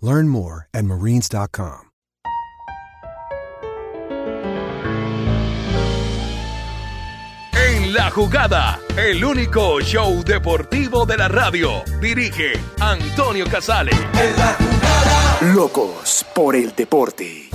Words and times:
Learn 0.00 0.28
more 0.28 0.68
at 0.74 0.84
marines.com. 0.84 1.90
En 7.52 7.92
la 7.94 8.10
jugada, 8.10 8.80
el 8.96 9.24
único 9.24 9.80
show 9.80 10.22
deportivo 10.24 11.06
de 11.06 11.16
la 11.16 11.28
radio. 11.28 11.82
Dirige 12.00 12.52
Antonio 12.80 13.46
Casale. 13.46 13.92
Locos 15.54 16.26
por 16.34 16.56
el 16.56 16.74
deporte. 16.74 17.48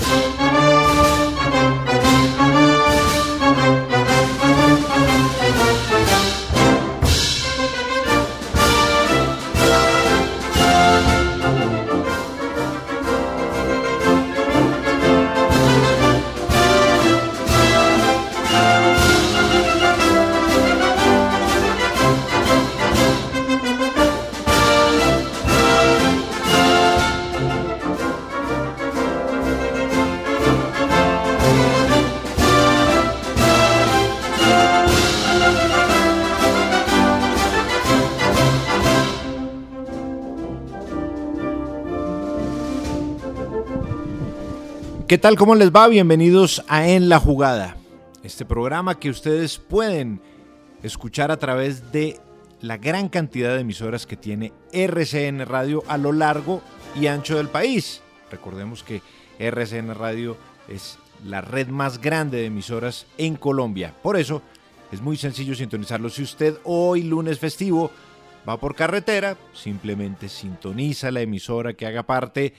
¿Qué 45.09 45.17
tal? 45.17 45.37
¿Cómo 45.37 45.55
les 45.55 45.71
va? 45.71 45.87
Bienvenidos 45.87 46.63
a 46.67 46.87
En 46.87 47.09
la 47.09 47.19
Jugada, 47.19 47.75
este 48.21 48.45
programa 48.45 48.99
que 48.99 49.09
ustedes 49.09 49.57
pueden 49.57 50.21
escuchar 50.83 51.31
a 51.31 51.37
través 51.37 51.91
de 51.91 52.19
la 52.61 52.77
gran 52.77 53.09
cantidad 53.09 53.55
de 53.55 53.61
emisoras 53.61 54.05
que 54.05 54.15
tiene 54.15 54.53
RCN 54.71 55.47
Radio 55.47 55.83
a 55.87 55.97
lo 55.97 56.11
largo 56.11 56.61
y 56.95 57.07
ancho 57.07 57.37
del 57.37 57.47
país. 57.47 58.03
Recordemos 58.29 58.83
que 58.83 59.01
RCN 59.39 59.95
Radio 59.95 60.37
es 60.67 60.99
la 61.25 61.41
red 61.41 61.69
más 61.69 61.99
grande 61.99 62.37
de 62.37 62.45
emisoras 62.45 63.07
en 63.17 63.35
Colombia. 63.35 63.95
Por 64.03 64.15
eso 64.15 64.43
es 64.91 65.01
muy 65.01 65.17
sencillo 65.17 65.55
sintonizarlo. 65.55 66.11
Si 66.11 66.21
usted 66.21 66.59
hoy 66.65 67.01
lunes 67.01 67.39
festivo 67.39 67.89
va 68.47 68.59
por 68.59 68.75
carretera, 68.75 69.35
simplemente 69.53 70.29
sintoniza 70.29 71.09
la 71.09 71.21
emisora 71.21 71.73
que 71.73 71.87
haga 71.87 72.03
parte 72.03 72.53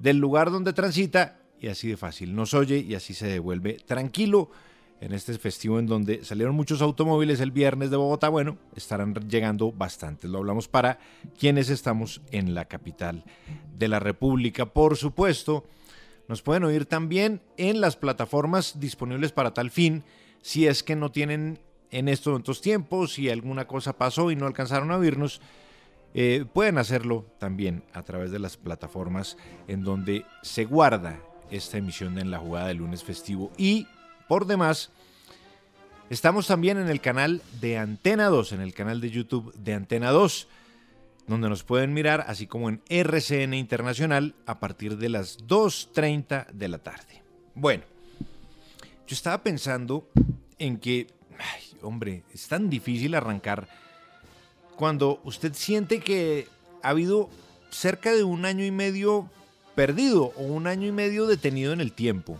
del 0.00 0.16
lugar 0.16 0.50
donde 0.50 0.72
transita 0.72 1.43
y 1.64 1.68
así 1.68 1.88
de 1.88 1.96
fácil. 1.96 2.34
Nos 2.34 2.52
oye 2.52 2.78
y 2.78 2.94
así 2.94 3.14
se 3.14 3.26
devuelve 3.26 3.78
tranquilo 3.86 4.50
en 5.00 5.14
este 5.14 5.36
festivo 5.38 5.78
en 5.78 5.86
donde 5.86 6.22
salieron 6.22 6.54
muchos 6.54 6.82
automóviles 6.82 7.40
el 7.40 7.52
viernes 7.52 7.90
de 7.90 7.96
Bogotá. 7.96 8.28
Bueno, 8.28 8.58
estarán 8.76 9.14
llegando 9.14 9.72
bastantes. 9.72 10.30
Lo 10.30 10.38
hablamos 10.38 10.68
para 10.68 10.98
quienes 11.38 11.70
estamos 11.70 12.20
en 12.32 12.54
la 12.54 12.66
capital 12.66 13.24
de 13.78 13.88
la 13.88 13.98
República. 13.98 14.66
Por 14.66 14.98
supuesto, 14.98 15.64
nos 16.28 16.42
pueden 16.42 16.64
oír 16.64 16.84
también 16.84 17.40
en 17.56 17.80
las 17.80 17.96
plataformas 17.96 18.78
disponibles 18.78 19.32
para 19.32 19.54
tal 19.54 19.70
fin. 19.70 20.04
Si 20.42 20.66
es 20.66 20.82
que 20.82 20.96
no 20.96 21.10
tienen 21.10 21.58
en 21.90 22.08
estos 22.08 22.38
otros 22.38 22.60
tiempos, 22.60 23.14
si 23.14 23.30
alguna 23.30 23.66
cosa 23.66 23.96
pasó 23.96 24.30
y 24.30 24.36
no 24.36 24.46
alcanzaron 24.46 24.90
a 24.90 24.98
oírnos, 24.98 25.40
eh, 26.12 26.44
pueden 26.52 26.76
hacerlo 26.76 27.24
también 27.38 27.84
a 27.94 28.02
través 28.02 28.30
de 28.30 28.38
las 28.38 28.58
plataformas 28.58 29.38
en 29.66 29.82
donde 29.82 30.26
se 30.42 30.66
guarda 30.66 31.20
esta 31.50 31.78
emisión 31.78 32.18
En 32.18 32.30
la 32.30 32.38
Jugada 32.38 32.68
de 32.68 32.74
lunes 32.74 33.04
festivo. 33.04 33.52
Y 33.56 33.86
por 34.28 34.46
demás, 34.46 34.90
estamos 36.10 36.46
también 36.46 36.78
en 36.78 36.88
el 36.88 37.00
canal 37.00 37.42
de 37.60 37.78
Antena 37.78 38.26
2, 38.26 38.52
en 38.52 38.60
el 38.60 38.74
canal 38.74 39.00
de 39.00 39.10
YouTube 39.10 39.54
de 39.54 39.74
Antena 39.74 40.10
2, 40.10 40.48
donde 41.26 41.48
nos 41.48 41.62
pueden 41.64 41.94
mirar, 41.94 42.24
así 42.28 42.46
como 42.46 42.68
en 42.68 42.82
RCN 42.88 43.54
Internacional, 43.54 44.34
a 44.46 44.60
partir 44.60 44.98
de 44.98 45.08
las 45.08 45.46
2.30 45.46 46.48
de 46.48 46.68
la 46.68 46.78
tarde. 46.78 47.22
Bueno, 47.54 47.84
yo 49.06 49.14
estaba 49.14 49.42
pensando 49.42 50.08
en 50.58 50.78
que, 50.78 51.08
ay, 51.38 51.78
hombre, 51.82 52.24
es 52.32 52.48
tan 52.48 52.68
difícil 52.70 53.14
arrancar 53.14 53.68
cuando 54.76 55.20
usted 55.24 55.54
siente 55.54 56.00
que 56.00 56.48
ha 56.82 56.90
habido 56.90 57.30
cerca 57.70 58.12
de 58.12 58.24
un 58.24 58.44
año 58.44 58.64
y 58.64 58.70
medio 58.70 59.30
perdido 59.74 60.32
o 60.36 60.42
un 60.42 60.66
año 60.66 60.86
y 60.86 60.92
medio 60.92 61.26
detenido 61.26 61.72
en 61.72 61.80
el 61.80 61.92
tiempo. 61.92 62.38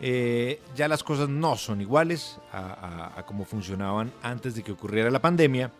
Eh, 0.00 0.60
ya 0.76 0.88
las 0.88 1.02
cosas 1.02 1.28
no 1.28 1.56
son 1.56 1.80
iguales 1.80 2.38
a, 2.52 3.12
a, 3.16 3.24
como 3.24 3.44
funcionaban 3.44 4.12
antes 4.22 4.54
de 4.54 4.62
que 4.62 4.72
ocurriera 4.72 5.10
la 5.10 5.20
pandemia. 5.20 5.70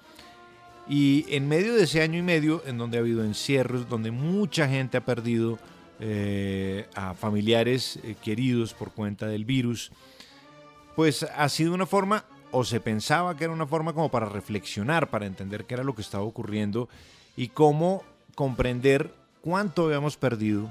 Y 0.88 1.26
en 1.28 1.48
medio 1.48 1.74
de 1.74 1.84
ese 1.84 2.00
año 2.00 2.18
y 2.18 2.22
medio, 2.22 2.62
en 2.64 2.78
donde 2.78 2.96
ha 2.96 3.00
habido 3.00 3.24
encierros, 3.24 3.88
donde 3.88 4.10
mucha 4.10 4.68
gente 4.68 4.96
ha 4.96 5.04
perdido 5.04 5.58
eh, 5.98 6.86
a 6.94 7.14
familiares 7.14 7.98
eh, 8.02 8.16
queridos 8.22 8.74
por 8.74 8.92
cuenta 8.92 9.26
del 9.26 9.44
virus, 9.44 9.90
pues 10.94 11.22
ha 11.22 11.48
sido 11.48 11.74
una 11.74 11.86
forma, 11.86 12.24
o 12.52 12.64
se 12.64 12.80
pensaba 12.80 13.36
que 13.36 13.44
era 13.44 13.52
una 13.52 13.66
forma 13.66 13.94
como 13.94 14.10
para 14.10 14.26
reflexionar, 14.26 15.08
para 15.08 15.26
entender 15.26 15.64
qué 15.64 15.74
era 15.74 15.84
lo 15.84 15.94
que 15.94 16.02
estaba 16.02 16.24
ocurriendo 16.24 16.88
y 17.34 17.48
cómo 17.48 18.04
comprender 18.34 19.14
cuánto 19.46 19.84
habíamos 19.84 20.16
perdido. 20.16 20.68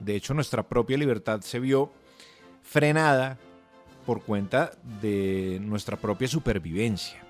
De 0.00 0.16
hecho, 0.16 0.32
nuestra 0.32 0.62
propia 0.62 0.96
libertad 0.96 1.42
se 1.42 1.60
vio 1.60 1.92
frenada 2.62 3.38
por 4.06 4.22
cuenta 4.22 4.72
de 5.02 5.58
nuestra 5.60 5.98
propia 5.98 6.26
supervivencia. 6.26 7.22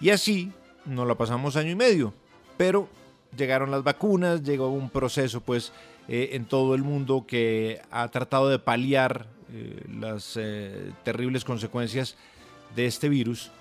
Y 0.00 0.10
así 0.10 0.50
nos 0.84 1.06
la 1.06 1.14
pasamos 1.14 1.54
año 1.54 1.70
y 1.70 1.76
medio, 1.76 2.12
pero 2.56 2.88
llegaron 3.36 3.70
las 3.70 3.84
vacunas, 3.84 4.42
llegó 4.42 4.70
un 4.70 4.90
proceso 4.90 5.40
pues 5.40 5.72
eh, 6.08 6.30
en 6.32 6.46
todo 6.46 6.74
el 6.74 6.82
mundo 6.82 7.24
que 7.24 7.80
ha 7.92 8.08
tratado 8.08 8.48
de 8.48 8.58
paliar 8.58 9.28
eh, 9.52 9.84
las 10.00 10.36
eh, 10.36 10.90
terribles 11.04 11.44
consecuencias 11.44 12.16
de 12.74 12.86
este 12.86 13.08
virus. 13.08 13.52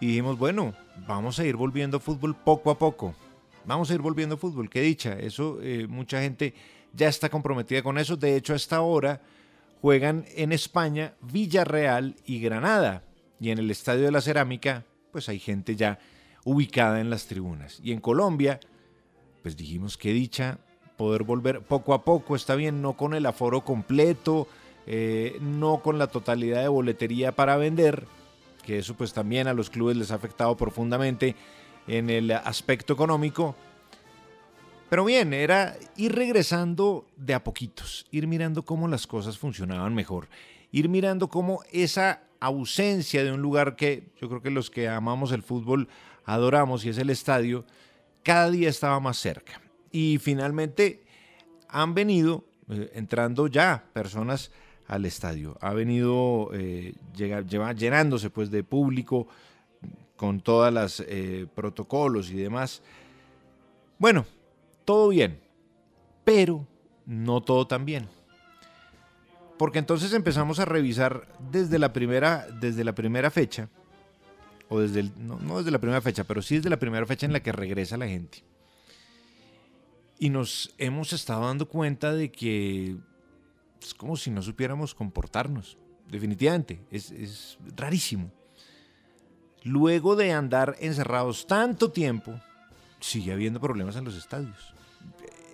Y 0.00 0.06
dijimos, 0.06 0.38
bueno, 0.38 0.72
vamos 1.06 1.38
a 1.38 1.44
ir 1.44 1.56
volviendo 1.56 2.00
fútbol 2.00 2.34
poco 2.34 2.70
a 2.70 2.78
poco. 2.78 3.14
Vamos 3.68 3.90
a 3.90 3.94
ir 3.94 4.00
volviendo 4.00 4.38
fútbol, 4.38 4.70
qué 4.70 4.80
dicha. 4.80 5.12
Eso, 5.12 5.58
eh, 5.60 5.86
mucha 5.86 6.22
gente 6.22 6.54
ya 6.94 7.06
está 7.06 7.28
comprometida 7.28 7.82
con 7.82 7.98
eso. 7.98 8.16
De 8.16 8.34
hecho, 8.34 8.54
hasta 8.54 8.76
ahora 8.76 9.20
juegan 9.82 10.24
en 10.36 10.52
España 10.52 11.12
Villarreal 11.20 12.16
y 12.24 12.40
Granada. 12.40 13.02
Y 13.38 13.50
en 13.50 13.58
el 13.58 13.70
Estadio 13.70 14.06
de 14.06 14.10
la 14.10 14.22
Cerámica, 14.22 14.84
pues 15.12 15.28
hay 15.28 15.38
gente 15.38 15.76
ya 15.76 15.98
ubicada 16.44 16.98
en 16.98 17.10
las 17.10 17.26
tribunas. 17.26 17.78
Y 17.84 17.92
en 17.92 18.00
Colombia, 18.00 18.58
pues 19.42 19.54
dijimos 19.54 19.98
qué 19.98 20.14
dicha 20.14 20.56
poder 20.96 21.24
volver 21.24 21.60
poco 21.60 21.92
a 21.92 22.04
poco, 22.04 22.36
está 22.36 22.54
bien, 22.54 22.80
no 22.80 22.94
con 22.94 23.12
el 23.12 23.26
aforo 23.26 23.66
completo, 23.66 24.48
eh, 24.86 25.36
no 25.42 25.82
con 25.82 25.98
la 25.98 26.06
totalidad 26.06 26.62
de 26.62 26.68
boletería 26.68 27.32
para 27.32 27.58
vender, 27.58 28.06
que 28.64 28.78
eso 28.78 28.94
pues 28.94 29.12
también 29.12 29.46
a 29.46 29.52
los 29.52 29.68
clubes 29.68 29.98
les 29.98 30.10
ha 30.10 30.14
afectado 30.14 30.56
profundamente 30.56 31.36
en 31.88 32.10
el 32.10 32.30
aspecto 32.30 32.92
económico, 32.92 33.56
Pero 34.90 35.04
bien, 35.04 35.34
era 35.34 35.76
ir 35.96 36.14
regresando 36.14 37.06
de 37.16 37.34
a 37.34 37.44
poquitos, 37.44 38.06
ir 38.10 38.26
mirando 38.26 38.64
cómo 38.64 38.88
las 38.88 39.06
cosas 39.06 39.36
funcionaban 39.36 39.94
mejor, 39.94 40.28
ir 40.72 40.88
mirando 40.88 41.28
cómo 41.28 41.60
esa 41.72 42.22
ausencia 42.40 43.22
de 43.22 43.32
un 43.32 43.42
lugar 43.42 43.76
que 43.76 44.08
yo 44.18 44.30
creo 44.30 44.40
que 44.40 44.50
los 44.50 44.70
que 44.70 44.88
amamos 44.88 45.32
el 45.32 45.42
fútbol 45.42 45.88
adoramos 46.24 46.86
y 46.86 46.88
es 46.88 46.96
el 46.96 47.10
estadio, 47.10 47.66
cada 48.22 48.50
día 48.50 48.70
estaba 48.70 48.98
más 48.98 49.18
cerca. 49.18 49.60
Y 49.92 50.18
finalmente 50.22 51.02
han 51.68 51.92
venido 51.92 52.44
eh, 52.70 52.90
entrando 52.94 53.46
ya 53.46 53.84
personas 53.92 54.50
al 54.86 55.04
estadio. 55.04 55.58
Ha 55.60 55.74
venido 55.74 56.50
eh, 56.54 56.94
llenándose 57.14 58.30
pues 58.30 58.50
de 58.50 58.64
público 58.64 59.28
con 60.18 60.40
todas 60.40 60.70
las 60.74 61.00
eh, 61.00 61.46
protocolos 61.54 62.30
y 62.30 62.34
demás. 62.34 62.82
Bueno, 63.98 64.26
todo 64.84 65.08
bien, 65.08 65.40
pero 66.24 66.66
no 67.06 67.40
todo 67.40 67.66
tan 67.66 67.86
bien. 67.86 68.06
Porque 69.56 69.78
entonces 69.78 70.12
empezamos 70.12 70.58
a 70.58 70.66
revisar 70.66 71.26
desde 71.50 71.78
la 71.78 71.94
primera, 71.94 72.46
desde 72.60 72.84
la 72.84 72.94
primera 72.94 73.30
fecha, 73.30 73.70
o 74.68 74.80
desde 74.80 75.00
el, 75.00 75.12
no, 75.16 75.38
no 75.38 75.58
desde 75.58 75.70
la 75.70 75.78
primera 75.78 76.02
fecha, 76.02 76.24
pero 76.24 76.42
sí 76.42 76.56
desde 76.56 76.68
la 76.68 76.78
primera 76.78 77.06
fecha 77.06 77.24
en 77.24 77.32
la 77.32 77.40
que 77.40 77.52
regresa 77.52 77.96
la 77.96 78.06
gente. 78.06 78.44
Y 80.18 80.30
nos 80.30 80.74
hemos 80.78 81.12
estado 81.12 81.46
dando 81.46 81.68
cuenta 81.68 82.12
de 82.12 82.30
que 82.30 82.96
es 83.80 83.94
como 83.94 84.16
si 84.16 84.30
no 84.30 84.42
supiéramos 84.42 84.94
comportarnos. 84.94 85.78
Definitivamente, 86.10 86.80
es, 86.90 87.58
rarísimo. 87.76 88.32
Luego 89.64 90.16
de 90.16 90.32
andar 90.32 90.76
encerrados 90.80 91.46
tanto 91.46 91.90
tiempo, 91.90 92.40
sigue 93.00 93.32
habiendo 93.32 93.60
problemas 93.60 93.96
en 93.96 94.04
los 94.04 94.16
estadios. 94.16 94.74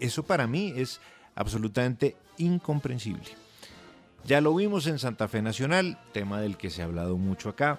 Eso 0.00 0.22
para 0.22 0.46
mí 0.46 0.72
es 0.76 1.00
absolutamente 1.34 2.16
incomprensible. 2.38 3.30
Ya 4.24 4.40
lo 4.40 4.54
vimos 4.54 4.86
en 4.86 4.98
Santa 4.98 5.28
Fe 5.28 5.42
Nacional, 5.42 5.98
tema 6.12 6.40
del 6.40 6.56
que 6.56 6.70
se 6.70 6.82
ha 6.82 6.86
hablado 6.86 7.16
mucho 7.16 7.48
acá. 7.48 7.78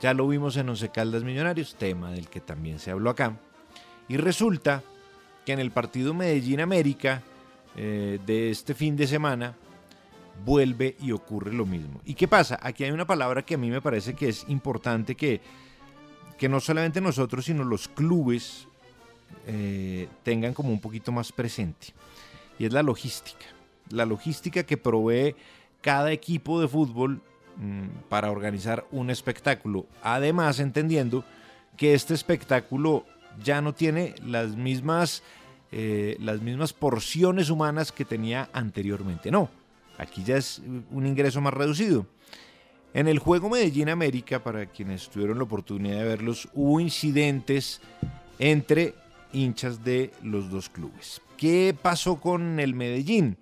Ya 0.00 0.14
lo 0.14 0.28
vimos 0.28 0.56
en 0.56 0.68
Once 0.68 0.88
Caldas 0.90 1.24
Millonarios, 1.24 1.74
tema 1.76 2.12
del 2.12 2.28
que 2.28 2.40
también 2.40 2.78
se 2.78 2.90
habló 2.90 3.10
acá. 3.10 3.36
Y 4.08 4.16
resulta 4.16 4.82
que 5.44 5.52
en 5.52 5.58
el 5.58 5.70
partido 5.70 6.14
Medellín 6.14 6.60
América 6.60 7.22
eh, 7.76 8.20
de 8.26 8.50
este 8.50 8.74
fin 8.74 8.96
de 8.96 9.06
semana 9.06 9.54
vuelve 10.44 10.96
y 11.00 11.12
ocurre 11.12 11.52
lo 11.52 11.66
mismo. 11.66 12.00
¿Y 12.04 12.14
qué 12.14 12.28
pasa? 12.28 12.58
Aquí 12.62 12.84
hay 12.84 12.90
una 12.90 13.06
palabra 13.06 13.42
que 13.42 13.54
a 13.54 13.58
mí 13.58 13.70
me 13.70 13.80
parece 13.80 14.14
que 14.14 14.28
es 14.28 14.44
importante 14.48 15.14
que, 15.14 15.40
que 16.38 16.48
no 16.48 16.60
solamente 16.60 17.00
nosotros, 17.00 17.44
sino 17.44 17.64
los 17.64 17.88
clubes 17.88 18.66
eh, 19.46 20.08
tengan 20.22 20.54
como 20.54 20.70
un 20.70 20.80
poquito 20.80 21.12
más 21.12 21.32
presente. 21.32 21.88
Y 22.58 22.66
es 22.66 22.72
la 22.72 22.82
logística. 22.82 23.46
La 23.90 24.06
logística 24.06 24.64
que 24.64 24.76
provee 24.76 25.34
cada 25.80 26.12
equipo 26.12 26.60
de 26.60 26.68
fútbol 26.68 27.20
mm, 27.56 28.08
para 28.08 28.30
organizar 28.30 28.86
un 28.90 29.10
espectáculo. 29.10 29.86
Además, 30.02 30.60
entendiendo 30.60 31.24
que 31.76 31.94
este 31.94 32.14
espectáculo 32.14 33.04
ya 33.42 33.60
no 33.60 33.74
tiene 33.74 34.14
las 34.24 34.56
mismas, 34.56 35.22
eh, 35.72 36.16
las 36.20 36.40
mismas 36.40 36.72
porciones 36.72 37.50
humanas 37.50 37.92
que 37.92 38.04
tenía 38.04 38.48
anteriormente. 38.52 39.30
No, 39.30 39.50
aquí 40.02 40.22
ya 40.24 40.36
es 40.36 40.60
un 40.90 41.06
ingreso 41.06 41.40
más 41.40 41.54
reducido. 41.54 42.06
En 42.94 43.08
el 43.08 43.18
juego 43.18 43.48
Medellín 43.48 43.88
América, 43.88 44.42
para 44.42 44.66
quienes 44.66 45.08
tuvieron 45.08 45.38
la 45.38 45.44
oportunidad 45.44 45.98
de 45.98 46.04
verlos, 46.04 46.48
hubo 46.52 46.78
incidentes 46.78 47.80
entre 48.38 48.94
hinchas 49.32 49.82
de 49.82 50.10
los 50.22 50.50
dos 50.50 50.68
clubes. 50.68 51.22
¿Qué 51.38 51.74
pasó 51.80 52.20
con 52.20 52.60
el 52.60 52.74
Medellín? 52.74 53.38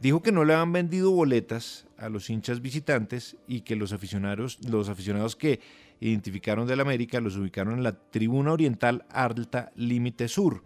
Dijo 0.00 0.22
que 0.22 0.32
no 0.32 0.44
le 0.44 0.54
han 0.54 0.72
vendido 0.72 1.10
boletas 1.10 1.86
a 1.98 2.08
los 2.08 2.30
hinchas 2.30 2.62
visitantes 2.62 3.36
y 3.46 3.62
que 3.62 3.76
los 3.76 3.92
aficionados, 3.92 4.58
los 4.66 4.88
aficionados 4.88 5.36
que 5.36 5.60
identificaron 6.00 6.66
del 6.66 6.80
América 6.80 7.20
los 7.20 7.36
ubicaron 7.36 7.74
en 7.74 7.82
la 7.82 7.92
tribuna 7.92 8.52
oriental 8.52 9.04
alta 9.10 9.72
límite 9.74 10.28
sur. 10.28 10.62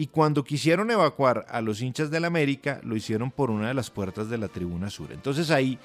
Y 0.00 0.06
cuando 0.06 0.44
quisieron 0.44 0.92
evacuar 0.92 1.44
a 1.50 1.60
los 1.60 1.82
hinchas 1.82 2.08
del 2.08 2.24
América, 2.24 2.80
lo 2.84 2.94
hicieron 2.94 3.32
por 3.32 3.50
una 3.50 3.66
de 3.66 3.74
las 3.74 3.90
puertas 3.90 4.30
de 4.30 4.38
la 4.38 4.46
tribuna 4.46 4.90
sur. 4.90 5.10
Entonces 5.10 5.50
ahí 5.50 5.76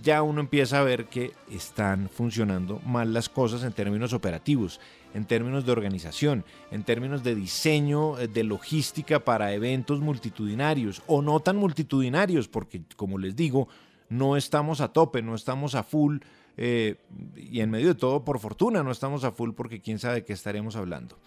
ya 0.00 0.22
uno 0.22 0.38
empieza 0.38 0.78
a 0.78 0.84
ver 0.84 1.06
que 1.06 1.32
están 1.50 2.08
funcionando 2.08 2.80
mal 2.86 3.12
las 3.12 3.28
cosas 3.28 3.64
en 3.64 3.72
términos 3.72 4.12
operativos, 4.12 4.80
en 5.12 5.24
términos 5.24 5.66
de 5.66 5.72
organización, 5.72 6.44
en 6.70 6.84
términos 6.84 7.24
de 7.24 7.34
diseño, 7.34 8.16
eh, 8.20 8.28
de 8.28 8.44
logística 8.44 9.24
para 9.24 9.52
eventos 9.52 9.98
multitudinarios 9.98 11.02
o 11.08 11.20
no 11.20 11.40
tan 11.40 11.56
multitudinarios, 11.56 12.46
porque 12.46 12.82
como 12.94 13.18
les 13.18 13.34
digo, 13.34 13.66
no 14.08 14.36
estamos 14.36 14.80
a 14.80 14.92
tope, 14.92 15.20
no 15.20 15.34
estamos 15.34 15.74
a 15.74 15.82
full 15.82 16.18
eh, 16.56 16.94
y 17.36 17.58
en 17.58 17.70
medio 17.70 17.88
de 17.88 17.94
todo, 17.96 18.24
por 18.24 18.38
fortuna, 18.38 18.84
no 18.84 18.92
estamos 18.92 19.24
a 19.24 19.32
full 19.32 19.50
porque 19.50 19.80
quién 19.80 19.98
sabe 19.98 20.14
de 20.14 20.24
qué 20.24 20.32
estaremos 20.32 20.76
hablando. 20.76 21.18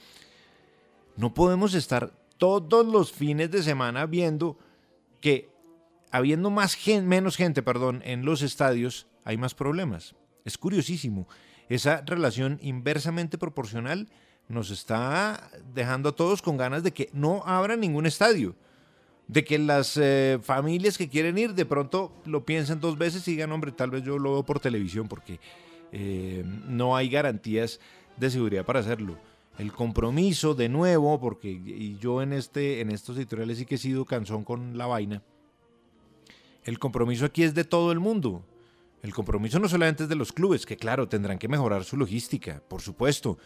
No 1.18 1.34
podemos 1.34 1.74
estar 1.74 2.21
todos 2.42 2.88
los 2.88 3.12
fines 3.12 3.52
de 3.52 3.62
semana 3.62 4.08
viendo 4.08 4.58
que 5.20 5.52
habiendo 6.10 6.50
más 6.50 6.76
menos 7.04 7.38
gente 7.38 7.62
perdón, 7.62 8.02
en 8.04 8.26
los 8.26 8.42
estadios, 8.42 9.06
hay 9.24 9.38
más 9.38 9.54
problemas. 9.54 10.16
Es 10.44 10.58
curiosísimo. 10.58 11.28
Esa 11.70 12.02
relación 12.02 12.58
inversamente 12.64 13.38
proporcional 13.38 14.10
nos 14.50 14.72
está 14.72 15.52
dejando 15.76 16.10
a 16.10 16.16
todos 16.16 16.42
con 16.42 16.58
ganas 16.58 16.82
de 16.82 16.92
que 16.92 17.12
no 17.14 17.44
abra 17.46 17.76
ningún 17.76 18.08
estadio 18.08 18.56
de 19.28 19.44
que 19.44 19.60
las 19.60 19.96
eh, 19.98 20.40
familias 20.42 20.98
que 20.98 21.10
quieren 21.10 21.38
ir 21.38 21.54
de 21.54 21.66
pronto 21.68 22.12
lo 22.26 22.44
piensen 22.44 22.80
dos 22.80 22.98
veces 22.98 23.26
y 23.28 23.32
digan, 23.32 23.52
hombre, 23.52 23.72
tal 23.72 23.92
vez 23.92 24.04
yo 24.04 24.18
lo 24.18 24.34
veo 24.34 24.44
por 24.44 24.60
televisión 24.60 25.08
porque 25.08 25.40
eh, 25.92 26.44
no 26.68 26.96
hay 26.96 27.08
garantías 27.08 27.80
de 28.18 28.32
seguridad 28.32 28.66
para 28.66 28.80
hacerlo. 28.80 29.20
El 29.62 29.72
compromiso, 29.72 30.56
de 30.56 30.70
nuevo, 30.70 31.20
porque 31.20 31.96
yo 32.00 32.24
en, 32.24 32.34
este, 32.34 32.82
estos 32.92 33.16
editoriales 33.16 33.60
sí 33.60 33.68
que 33.68 33.76
he 33.76 33.78
sido 33.78 34.06
cansón 34.06 34.44
con 34.44 34.76
la 34.76 34.88
vaina, 34.88 35.22
el 36.64 36.80
compromiso 36.80 37.26
aquí 37.26 37.44
es 37.44 37.54
de 37.54 37.64
todo 37.64 37.92
el 37.92 38.00
mundo. 38.00 38.44
El 39.04 39.14
compromiso 39.14 39.60
no 39.60 39.70
solamente 39.70 40.02
es 40.02 40.10
de 40.10 40.16
los 40.16 40.32
clubes, 40.32 40.66
que 40.66 40.78
claro, 40.78 41.08
tendrán 41.08 41.38
que 41.38 41.48
mejorar 41.48 41.84
su 41.84 41.96
logística, 41.96 42.64
por 42.68 42.82
supuesto, 42.82 43.38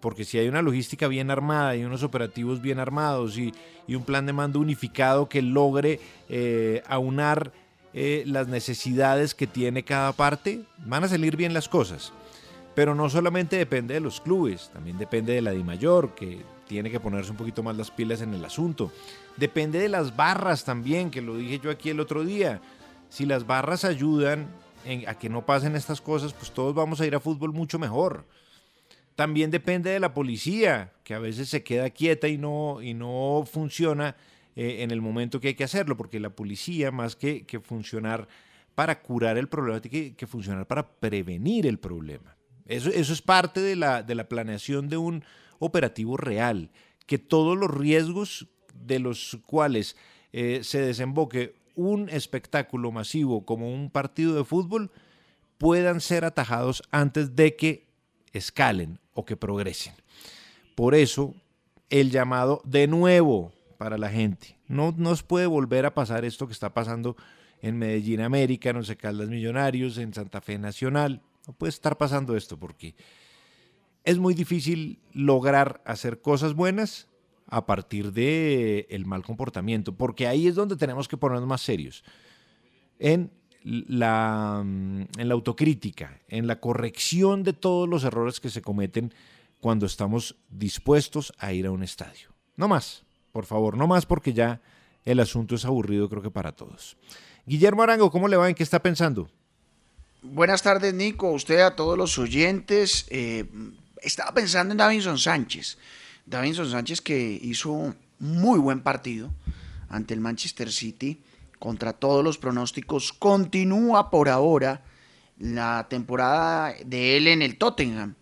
porque 0.00 0.24
si 0.24 0.36
hay 0.36 0.48
una 0.48 0.62
logística 0.62 1.06
bien 1.06 1.30
armada 1.30 1.76
y 1.76 1.84
unos 1.84 2.02
operativos 2.02 2.60
bien 2.60 2.80
armados 2.80 3.38
y, 3.38 3.52
un 3.86 4.02
plan 4.02 4.26
de 4.26 4.32
mando 4.32 4.58
unificado 4.58 5.28
que 5.28 5.42
logre 5.42 6.00
eh, 6.28 6.82
aunar 6.88 7.52
eh, 7.94 8.24
las 8.26 8.48
necesidades 8.48 9.32
que 9.36 9.46
tiene 9.46 9.84
cada 9.84 10.12
parte, 10.12 10.64
van 10.84 11.04
a 11.04 11.08
salir 11.08 11.36
bien 11.36 11.54
las 11.54 11.68
cosas. 11.68 12.12
Pero 12.74 12.94
no 12.94 13.10
solamente 13.10 13.56
depende 13.56 13.94
de 13.94 14.00
los 14.00 14.20
clubes, 14.20 14.70
también 14.72 14.96
depende 14.98 15.34
de 15.34 15.42
la 15.42 15.50
DIMAYOR, 15.50 16.14
que 16.14 16.42
tiene 16.66 16.90
que 16.90 17.00
ponerse 17.00 17.30
un 17.30 17.36
poquito 17.36 17.62
más 17.62 17.76
las 17.76 17.90
pilas 17.90 18.22
en 18.22 18.32
el 18.32 18.44
asunto. 18.44 18.90
Depende 19.36 19.78
de 19.78 19.88
las 19.88 20.16
barras 20.16 20.64
también, 20.64 21.10
que 21.10 21.20
lo 21.20 21.36
dije 21.36 21.60
yo 21.62 21.70
aquí 21.70 21.90
el 21.90 22.00
otro 22.00 22.24
día. 22.24 22.62
Si 23.10 23.26
las 23.26 23.46
barras 23.46 23.84
ayudan 23.84 24.48
a 25.06 25.18
que 25.18 25.28
no 25.28 25.44
pasen 25.44 25.76
estas 25.76 26.00
cosas, 26.00 26.32
pues 26.32 26.50
todos 26.50 26.74
vamos 26.74 27.00
a 27.00 27.06
ir 27.06 27.14
a 27.14 27.20
fútbol 27.20 27.52
mucho 27.52 27.78
mejor. 27.78 28.24
También 29.16 29.50
depende 29.50 29.90
de 29.90 30.00
la 30.00 30.14
policía, 30.14 30.92
que 31.04 31.12
a 31.12 31.18
veces 31.18 31.50
se 31.50 31.62
queda 31.62 31.90
quieta 31.90 32.28
y 32.28 32.38
no, 32.38 32.80
y 32.80 32.94
no 32.94 33.44
funciona 33.50 34.16
eh, 34.56 34.76
en 34.80 34.90
el 34.90 35.02
momento 35.02 35.40
que 35.40 35.48
hay 35.48 35.54
que 35.54 35.64
hacerlo, 35.64 35.98
porque 35.98 36.18
la 36.18 36.30
policía, 36.30 36.90
más 36.90 37.16
que 37.16 37.60
funcionar 37.62 38.26
para 38.74 39.00
curar 39.00 39.38
el 39.38 39.48
problema, 39.48 39.80
tiene 39.80 40.14
que, 40.14 40.26
funcionar 40.26 40.66
para 40.66 40.88
prevenir 40.88 41.66
el 41.66 41.78
problema. 41.78 42.36
Eso, 42.66 42.90
eso 42.90 43.12
es 43.12 43.22
parte 43.22 43.60
de 43.60 43.76
la, 43.76 44.02
de 44.02 44.14
la 44.14 44.28
planeación 44.28 44.88
de 44.88 44.96
un 44.96 45.24
operativo 45.58 46.16
real, 46.16 46.70
que 47.06 47.18
todos 47.18 47.56
los 47.56 47.70
riesgos 47.70 48.48
de 48.74 48.98
los 48.98 49.38
cuales 49.46 49.96
eh, 50.32 50.60
se 50.62 50.80
desemboque 50.80 51.54
un 51.74 52.08
espectáculo 52.08 52.92
masivo 52.92 53.44
como 53.44 53.72
un 53.72 53.90
partido 53.90 54.34
de 54.34 54.44
fútbol 54.44 54.90
puedan 55.58 56.00
ser 56.00 56.24
atajados 56.24 56.82
antes 56.90 57.36
de 57.36 57.56
que 57.56 57.86
escalen 58.32 58.98
o 59.14 59.24
que 59.24 59.36
progresen. 59.36 59.94
Por 60.74 60.94
eso, 60.94 61.34
el 61.90 62.10
llamado 62.10 62.62
de 62.64 62.86
nuevo 62.86 63.52
para 63.78 63.98
la 63.98 64.08
gente. 64.08 64.58
No 64.68 64.94
nos 64.96 65.22
puede 65.22 65.46
volver 65.46 65.86
a 65.86 65.94
pasar 65.94 66.24
esto 66.24 66.46
que 66.46 66.52
está 66.52 66.72
pasando 66.72 67.16
en 67.60 67.78
Medellín 67.78 68.20
América, 68.20 68.70
en 68.70 68.76
Once 68.76 68.96
Caldas 68.96 69.28
Millonarios, 69.28 69.98
en 69.98 70.14
Santa 70.14 70.40
Fe 70.40 70.58
Nacional. 70.58 71.20
No 71.46 71.52
puede 71.52 71.70
estar 71.70 71.98
pasando 71.98 72.36
esto 72.36 72.58
porque 72.58 72.94
es 74.04 74.18
muy 74.18 74.34
difícil 74.34 75.00
lograr 75.12 75.82
hacer 75.84 76.20
cosas 76.20 76.54
buenas 76.54 77.08
a 77.46 77.66
partir 77.66 78.12
de 78.12 78.86
el 78.90 79.04
mal 79.04 79.22
comportamiento, 79.22 79.94
porque 79.94 80.26
ahí 80.26 80.46
es 80.46 80.54
donde 80.54 80.76
tenemos 80.76 81.06
que 81.08 81.16
ponernos 81.16 81.46
más 81.46 81.60
serios. 81.60 82.02
En 82.98 83.30
la, 83.62 84.60
en 84.62 85.28
la 85.28 85.34
autocrítica, 85.34 86.20
en 86.28 86.46
la 86.46 86.60
corrección 86.60 87.42
de 87.42 87.52
todos 87.52 87.88
los 87.88 88.04
errores 88.04 88.40
que 88.40 88.50
se 88.50 88.62
cometen 88.62 89.12
cuando 89.60 89.86
estamos 89.86 90.36
dispuestos 90.48 91.32
a 91.38 91.52
ir 91.52 91.66
a 91.66 91.70
un 91.70 91.82
estadio. 91.82 92.30
No 92.56 92.68
más, 92.68 93.04
por 93.32 93.44
favor, 93.44 93.76
no 93.76 93.86
más 93.86 94.06
porque 94.06 94.32
ya 94.32 94.60
el 95.04 95.20
asunto 95.20 95.54
es 95.54 95.64
aburrido 95.64 96.08
creo 96.08 96.22
que 96.22 96.30
para 96.30 96.52
todos. 96.52 96.96
Guillermo 97.46 97.82
Arango, 97.82 98.10
¿cómo 98.10 98.28
le 98.28 98.36
va? 98.36 98.48
¿En 98.48 98.54
qué 98.54 98.62
está 98.62 98.82
pensando? 98.82 99.30
Buenas 100.24 100.62
tardes, 100.62 100.94
Nico, 100.94 101.32
usted, 101.32 101.58
a 101.62 101.74
todos 101.74 101.98
los 101.98 102.16
oyentes. 102.16 103.06
Eh, 103.10 103.44
estaba 104.00 104.32
pensando 104.32 104.70
en 104.70 104.78
Davinson 104.78 105.18
Sánchez. 105.18 105.78
Davinson 106.26 106.70
Sánchez 106.70 107.00
que 107.00 107.40
hizo 107.42 107.92
muy 108.20 108.60
buen 108.60 108.82
partido 108.82 109.32
ante 109.88 110.14
el 110.14 110.20
Manchester 110.20 110.70
City 110.70 111.20
contra 111.58 111.92
todos 111.92 112.22
los 112.22 112.38
pronósticos. 112.38 113.12
Continúa 113.12 114.10
por 114.10 114.28
ahora 114.28 114.82
la 115.40 115.88
temporada 115.90 116.72
de 116.86 117.16
él 117.16 117.26
en 117.26 117.42
el 117.42 117.58
Tottenham. 117.58 118.14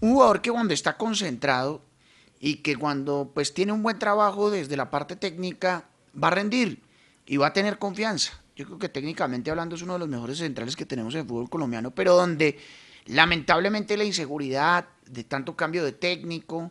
Un 0.00 0.12
jugador 0.14 0.40
que 0.40 0.50
cuando 0.50 0.72
está 0.72 0.96
concentrado 0.96 1.82
y 2.40 2.56
que 2.56 2.74
cuando 2.74 3.30
pues 3.34 3.52
tiene 3.52 3.72
un 3.72 3.82
buen 3.82 3.98
trabajo 3.98 4.50
desde 4.50 4.78
la 4.78 4.90
parte 4.90 5.14
técnica 5.14 5.84
va 6.20 6.28
a 6.28 6.30
rendir 6.30 6.80
y 7.26 7.36
va 7.36 7.48
a 7.48 7.52
tener 7.52 7.78
confianza. 7.78 8.32
Yo 8.56 8.66
creo 8.66 8.78
que 8.78 8.88
técnicamente 8.88 9.50
hablando 9.50 9.74
es 9.74 9.82
uno 9.82 9.94
de 9.94 9.98
los 9.98 10.08
mejores 10.08 10.38
centrales 10.38 10.76
que 10.76 10.86
tenemos 10.86 11.14
en 11.14 11.22
el 11.22 11.26
fútbol 11.26 11.50
colombiano, 11.50 11.90
pero 11.92 12.14
donde 12.14 12.58
lamentablemente 13.06 13.96
la 13.96 14.04
inseguridad 14.04 14.86
de 15.06 15.24
tanto 15.24 15.56
cambio 15.56 15.84
de 15.84 15.92
técnico, 15.92 16.70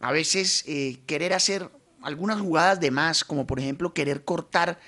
a 0.00 0.10
veces 0.10 0.64
eh, 0.66 1.00
querer 1.06 1.34
hacer 1.34 1.70
algunas 2.02 2.40
jugadas 2.40 2.80
de 2.80 2.90
más, 2.90 3.24
como 3.24 3.46
por 3.46 3.60
ejemplo 3.60 3.92
querer 3.92 4.24
cortar 4.24 4.80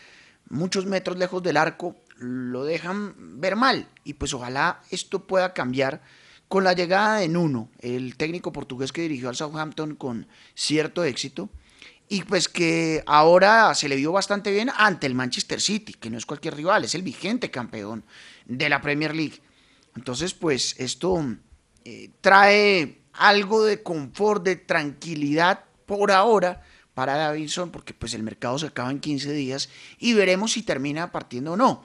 muchos 0.49 0.87
metros 0.87 1.19
lejos 1.19 1.43
del 1.43 1.59
arco, 1.59 1.97
lo 2.17 2.65
dejan 2.65 3.41
ver 3.41 3.57
mal. 3.57 3.89
Y 4.05 4.15
pues 4.15 4.33
ojalá 4.33 4.81
esto 4.91 5.27
pueda 5.27 5.53
cambiar 5.53 6.01
con 6.49 6.65
la 6.65 6.73
llegada 6.73 7.19
de 7.19 7.29
Nuno, 7.29 7.69
el 7.81 8.17
técnico 8.17 8.51
portugués 8.51 8.93
que 8.93 9.03
dirigió 9.03 9.29
al 9.29 9.37
Southampton 9.37 9.95
con 9.95 10.27
cierto 10.55 11.05
éxito 11.05 11.51
y 12.13 12.25
pues 12.25 12.49
que 12.49 13.05
ahora 13.07 13.73
se 13.77 13.89
le 13.89 13.95
vio 13.95 14.11
bastante 14.11 14.51
bien 14.51 14.69
ante 14.77 15.07
el 15.07 15.15
Manchester 15.15 15.61
City, 15.61 15.93
que 15.93 16.11
no 16.11 16.19
es 16.19 16.27
cualquier 16.27 16.57
rival, 16.57 16.83
es 16.83 16.97
el 16.97 17.03
vigente 17.03 17.53
campeón 17.53 18.05
de 18.47 18.69
la 18.69 18.81
Premier 18.81 19.15
League. 19.15 19.41
Entonces, 19.95 20.35
pues 20.35 20.75
esto 20.79 21.25
eh, 21.85 22.11
trae 22.21 23.03
algo 23.13 23.65
de 23.65 23.85
confort, 23.85 24.43
de 24.43 24.57
tranquilidad 24.57 25.67
por 25.87 26.11
ahora 26.11 26.65
para 26.95 27.15
Davinson, 27.15 27.71
porque 27.71 27.95
pues 27.95 28.13
el 28.15 28.25
mercado 28.25 28.59
se 28.59 28.67
acaba 28.67 28.91
en 28.91 28.99
15 28.99 29.33
días 29.33 29.69
y 30.01 30.13
veremos 30.13 30.51
si 30.55 30.63
termina 30.63 31.13
partiendo 31.13 31.53
o 31.53 31.57
no. 31.57 31.85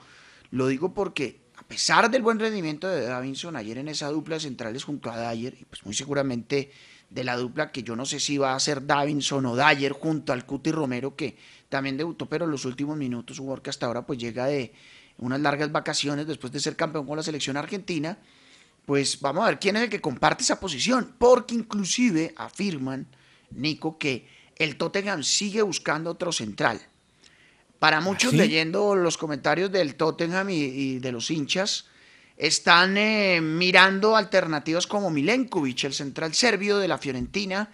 Lo 0.50 0.66
digo 0.66 0.92
porque 0.92 1.40
a 1.54 1.62
pesar 1.62 2.10
del 2.10 2.22
buen 2.22 2.40
rendimiento 2.40 2.88
de 2.88 3.06
Davinson 3.06 3.54
ayer 3.54 3.78
en 3.78 3.86
esa 3.86 4.08
dupla 4.08 4.34
de 4.34 4.40
centrales 4.40 4.82
junto 4.82 5.08
a 5.08 5.30
Dyer, 5.30 5.56
y 5.60 5.66
pues 5.66 5.84
muy 5.84 5.94
seguramente 5.94 6.72
de 7.10 7.24
la 7.24 7.36
dupla 7.36 7.70
que 7.70 7.82
yo 7.82 7.96
no 7.96 8.04
sé 8.04 8.20
si 8.20 8.38
va 8.38 8.54
a 8.54 8.60
ser 8.60 8.86
Davinson 8.86 9.46
o 9.46 9.56
Dyer 9.56 9.92
junto 9.92 10.32
al 10.32 10.44
Cuti 10.44 10.72
Romero 10.72 11.14
que 11.14 11.36
también 11.68 11.96
debutó 11.96 12.26
pero 12.26 12.44
en 12.44 12.50
los 12.50 12.64
últimos 12.64 12.96
minutos, 12.96 13.38
un 13.38 13.56
que 13.58 13.70
hasta 13.70 13.86
ahora 13.86 14.06
pues 14.06 14.18
llega 14.18 14.46
de 14.46 14.72
unas 15.18 15.40
largas 15.40 15.72
vacaciones 15.72 16.26
después 16.26 16.52
de 16.52 16.60
ser 16.60 16.76
campeón 16.76 17.06
con 17.06 17.16
la 17.16 17.22
selección 17.22 17.56
argentina, 17.56 18.18
pues 18.84 19.20
vamos 19.20 19.44
a 19.44 19.48
ver 19.48 19.58
quién 19.58 19.76
es 19.76 19.84
el 19.84 19.90
que 19.90 20.00
comparte 20.00 20.42
esa 20.42 20.60
posición, 20.60 21.14
porque 21.18 21.54
inclusive 21.54 22.34
afirman, 22.36 23.06
Nico, 23.50 23.98
que 23.98 24.28
el 24.56 24.76
Tottenham 24.76 25.22
sigue 25.22 25.62
buscando 25.62 26.10
otro 26.10 26.32
central. 26.32 26.80
Para 27.78 28.00
muchos, 28.00 28.32
¿Ah, 28.32 28.36
leyendo 28.36 28.94
los 28.94 29.16
comentarios 29.16 29.72
del 29.72 29.96
Tottenham 29.96 30.50
y 30.50 30.98
de 30.98 31.12
los 31.12 31.30
hinchas, 31.30 31.86
están 32.36 32.96
eh, 32.96 33.40
mirando 33.40 34.16
alternativas 34.16 34.86
como 34.86 35.10
Milenkovic, 35.10 35.84
el 35.84 35.94
central 35.94 36.34
serbio 36.34 36.78
de 36.78 36.88
la 36.88 36.98
Fiorentina, 36.98 37.70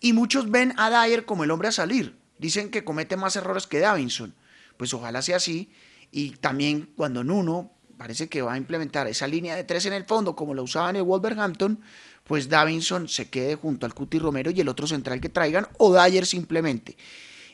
y 0.00 0.12
muchos 0.12 0.50
ven 0.50 0.74
a 0.76 0.90
Dyer 0.90 1.24
como 1.24 1.44
el 1.44 1.50
hombre 1.50 1.68
a 1.68 1.72
salir. 1.72 2.16
Dicen 2.38 2.70
que 2.70 2.84
comete 2.84 3.16
más 3.16 3.36
errores 3.36 3.66
que 3.66 3.80
Davinson. 3.80 4.34
Pues 4.76 4.92
ojalá 4.92 5.22
sea 5.22 5.36
así. 5.36 5.70
Y 6.10 6.30
también 6.32 6.92
cuando 6.96 7.24
Nuno 7.24 7.72
parece 7.96 8.28
que 8.28 8.42
va 8.42 8.54
a 8.54 8.58
implementar 8.58 9.06
esa 9.06 9.26
línea 9.26 9.56
de 9.56 9.64
tres 9.64 9.86
en 9.86 9.94
el 9.94 10.04
fondo, 10.04 10.36
como 10.36 10.54
lo 10.54 10.62
usaba 10.62 10.90
en 10.90 10.96
el 10.96 11.02
Wolverhampton, 11.02 11.80
pues 12.24 12.48
Davinson 12.48 13.08
se 13.08 13.30
quede 13.30 13.54
junto 13.54 13.86
al 13.86 13.94
Cuti 13.94 14.18
Romero 14.18 14.50
y 14.50 14.60
el 14.60 14.68
otro 14.68 14.86
central 14.86 15.20
que 15.20 15.28
traigan, 15.28 15.68
o 15.78 15.94
Dyer 15.94 16.26
simplemente. 16.26 16.96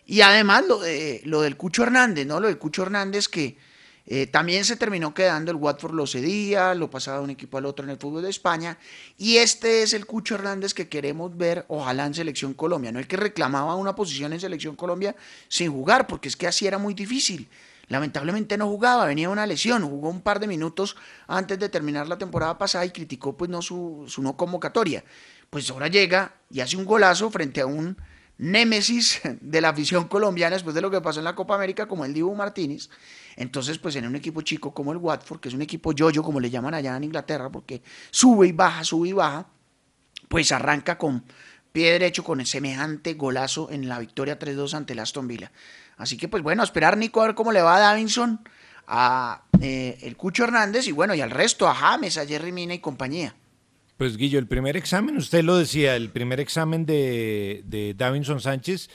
Y 0.04 0.22
además 0.22 0.64
lo, 0.66 0.80
de, 0.80 1.22
lo 1.24 1.42
del 1.42 1.56
Cucho 1.56 1.84
Hernández, 1.84 2.26
¿no? 2.26 2.40
Lo 2.40 2.48
del 2.48 2.58
Cucho 2.58 2.82
Hernández 2.82 3.28
que 3.28 3.56
eh, 4.06 4.26
también 4.26 4.64
se 4.64 4.76
terminó 4.76 5.14
quedando 5.14 5.50
el 5.50 5.56
Watford 5.56 5.94
lo 5.94 6.06
cedía, 6.06 6.74
lo 6.74 6.90
pasaba 6.90 7.18
de 7.18 7.24
un 7.24 7.30
equipo 7.30 7.58
al 7.58 7.66
otro 7.66 7.84
en 7.84 7.90
el 7.90 7.98
fútbol 7.98 8.22
de 8.22 8.30
España. 8.30 8.78
Y 9.16 9.36
este 9.36 9.82
es 9.82 9.92
el 9.92 10.06
Cucho 10.06 10.34
Hernández 10.34 10.74
que 10.74 10.88
queremos 10.88 11.36
ver, 11.36 11.64
ojalá 11.68 12.06
en 12.06 12.14
Selección 12.14 12.54
Colombia, 12.54 12.90
no 12.90 12.98
el 12.98 13.06
que 13.06 13.16
reclamaba 13.16 13.76
una 13.76 13.94
posición 13.94 14.32
en 14.32 14.40
Selección 14.40 14.74
Colombia 14.74 15.14
sin 15.48 15.70
jugar, 15.70 16.06
porque 16.06 16.28
es 16.28 16.36
que 16.36 16.46
así 16.46 16.66
era 16.66 16.78
muy 16.78 16.94
difícil. 16.94 17.48
Lamentablemente 17.88 18.56
no 18.56 18.68
jugaba, 18.68 19.04
venía 19.04 19.28
una 19.28 19.46
lesión, 19.46 19.82
jugó 19.88 20.08
un 20.08 20.22
par 20.22 20.40
de 20.40 20.46
minutos 20.46 20.96
antes 21.26 21.58
de 21.58 21.68
terminar 21.68 22.08
la 22.08 22.16
temporada 22.16 22.56
pasada 22.56 22.86
y 22.86 22.90
criticó 22.90 23.36
pues 23.36 23.50
no 23.50 23.60
su, 23.60 24.04
su 24.08 24.22
no 24.22 24.36
convocatoria. 24.36 25.04
Pues 25.50 25.70
ahora 25.70 25.88
llega 25.88 26.34
y 26.50 26.60
hace 26.60 26.76
un 26.76 26.86
golazo 26.86 27.30
frente 27.30 27.60
a 27.60 27.66
un 27.66 27.96
némesis 28.38 29.20
de 29.40 29.60
la 29.60 29.70
afición 29.70 30.08
colombiana 30.08 30.54
después 30.54 30.74
de 30.74 30.80
lo 30.80 30.90
que 30.90 31.00
pasó 31.00 31.20
en 31.20 31.24
la 31.24 31.34
Copa 31.34 31.54
América 31.54 31.86
como 31.86 32.04
el 32.04 32.14
Dibu 32.14 32.34
Martínez. 32.34 32.88
Entonces, 33.36 33.78
pues 33.78 33.96
en 33.96 34.06
un 34.06 34.16
equipo 34.16 34.42
chico 34.42 34.74
como 34.74 34.92
el 34.92 34.98
Watford, 34.98 35.40
que 35.40 35.48
es 35.48 35.54
un 35.54 35.62
equipo 35.62 35.92
yoyo, 35.92 36.22
como 36.22 36.40
le 36.40 36.50
llaman 36.50 36.74
allá 36.74 36.96
en 36.96 37.04
Inglaterra, 37.04 37.50
porque 37.50 37.82
sube 38.10 38.48
y 38.48 38.52
baja, 38.52 38.84
sube 38.84 39.08
y 39.08 39.12
baja, 39.12 39.46
pues 40.28 40.52
arranca 40.52 40.98
con 40.98 41.24
pie 41.72 41.92
derecho 41.92 42.22
con 42.22 42.40
el 42.40 42.46
semejante 42.46 43.14
golazo 43.14 43.70
en 43.70 43.88
la 43.88 43.98
victoria 43.98 44.38
3-2 44.38 44.74
ante 44.74 44.92
el 44.92 44.98
Aston 44.98 45.26
Villa. 45.26 45.52
Así 45.96 46.16
que, 46.16 46.28
pues 46.28 46.42
bueno, 46.42 46.62
a 46.62 46.64
esperar, 46.64 46.96
Nico, 46.96 47.22
a 47.22 47.26
ver 47.26 47.34
cómo 47.34 47.52
le 47.52 47.62
va 47.62 47.76
a 47.76 47.80
Davinson, 47.80 48.40
a 48.86 49.44
eh, 49.60 49.98
el 50.02 50.16
Cucho 50.16 50.44
Hernández 50.44 50.86
y 50.86 50.92
bueno, 50.92 51.14
y 51.14 51.20
al 51.20 51.30
resto, 51.30 51.68
a 51.68 51.74
James, 51.74 52.18
a 52.18 52.26
Jerry 52.26 52.52
Mina 52.52 52.74
y 52.74 52.80
compañía. 52.80 53.34
Pues 54.02 54.16
Guillo, 54.16 54.40
el 54.40 54.48
primer 54.48 54.76
examen, 54.76 55.16
usted 55.16 55.44
lo 55.44 55.56
decía, 55.56 55.94
el 55.94 56.10
primer 56.10 56.40
examen 56.40 56.84
de, 56.84 57.62
de 57.66 57.94
Davinson 57.94 58.40
Sánchez 58.40 58.90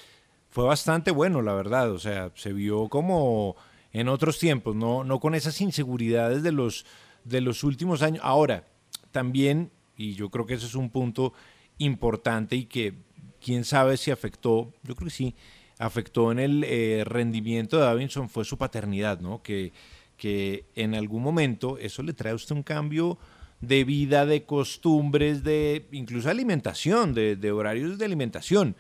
fue 0.50 0.66
bastante 0.66 1.12
bueno, 1.12 1.42
la 1.42 1.54
verdad. 1.54 1.92
O 1.92 1.98
sea, 1.98 2.34
se 2.36 2.52
vio 2.52 2.90
como 2.90 3.56
en 3.94 4.10
otros 4.10 4.38
tiempos, 4.38 4.76
no, 4.76 5.06
no 5.06 5.22
con 5.22 5.34
esas 5.34 5.62
inseguridades 5.62 6.44
de 6.44 6.52
los, 6.52 6.86
de 7.24 7.40
los 7.40 7.64
últimos 7.64 8.02
años. 8.02 8.20
Ahora, 8.22 8.66
también, 9.14 9.72
y 9.96 10.14
yo 10.16 10.30
creo 10.30 10.46
que 10.46 10.56
ese 10.56 10.66
es 10.66 10.76
un 10.76 10.90
punto 10.90 11.32
importante 11.78 12.58
y 12.58 12.66
que 12.66 12.94
quién 13.40 13.64
sabe 13.64 13.96
si 13.96 14.12
afectó, 14.12 14.74
yo 14.84 14.94
creo 14.98 15.08
que 15.08 15.16
sí, 15.16 15.36
afectó 15.80 16.34
en 16.34 16.40
el 16.40 16.66
eh, 16.66 17.04
rendimiento 17.06 17.78
de 17.78 17.84
Davinson 17.84 18.28
fue 18.28 18.44
su 18.44 18.58
paternidad, 18.58 19.22
¿no? 19.22 19.42
Que, 19.42 19.72
que 20.18 20.66
en 20.76 20.96
algún 20.96 21.24
momento 21.24 21.78
eso 21.78 22.04
le 22.04 22.12
trae 22.12 22.34
a 22.34 22.36
usted 22.36 22.58
un 22.58 22.64
cambio 22.64 23.18
de 23.62 23.84
vida, 23.84 24.26
de 24.26 24.44
costumbres, 24.44 25.44
de 25.44 25.86
incluso 25.92 26.30
alimentación, 26.30 27.14
de, 27.14 27.52
horarios 27.52 27.98
de 27.98 28.06
alimentación. 28.06 28.76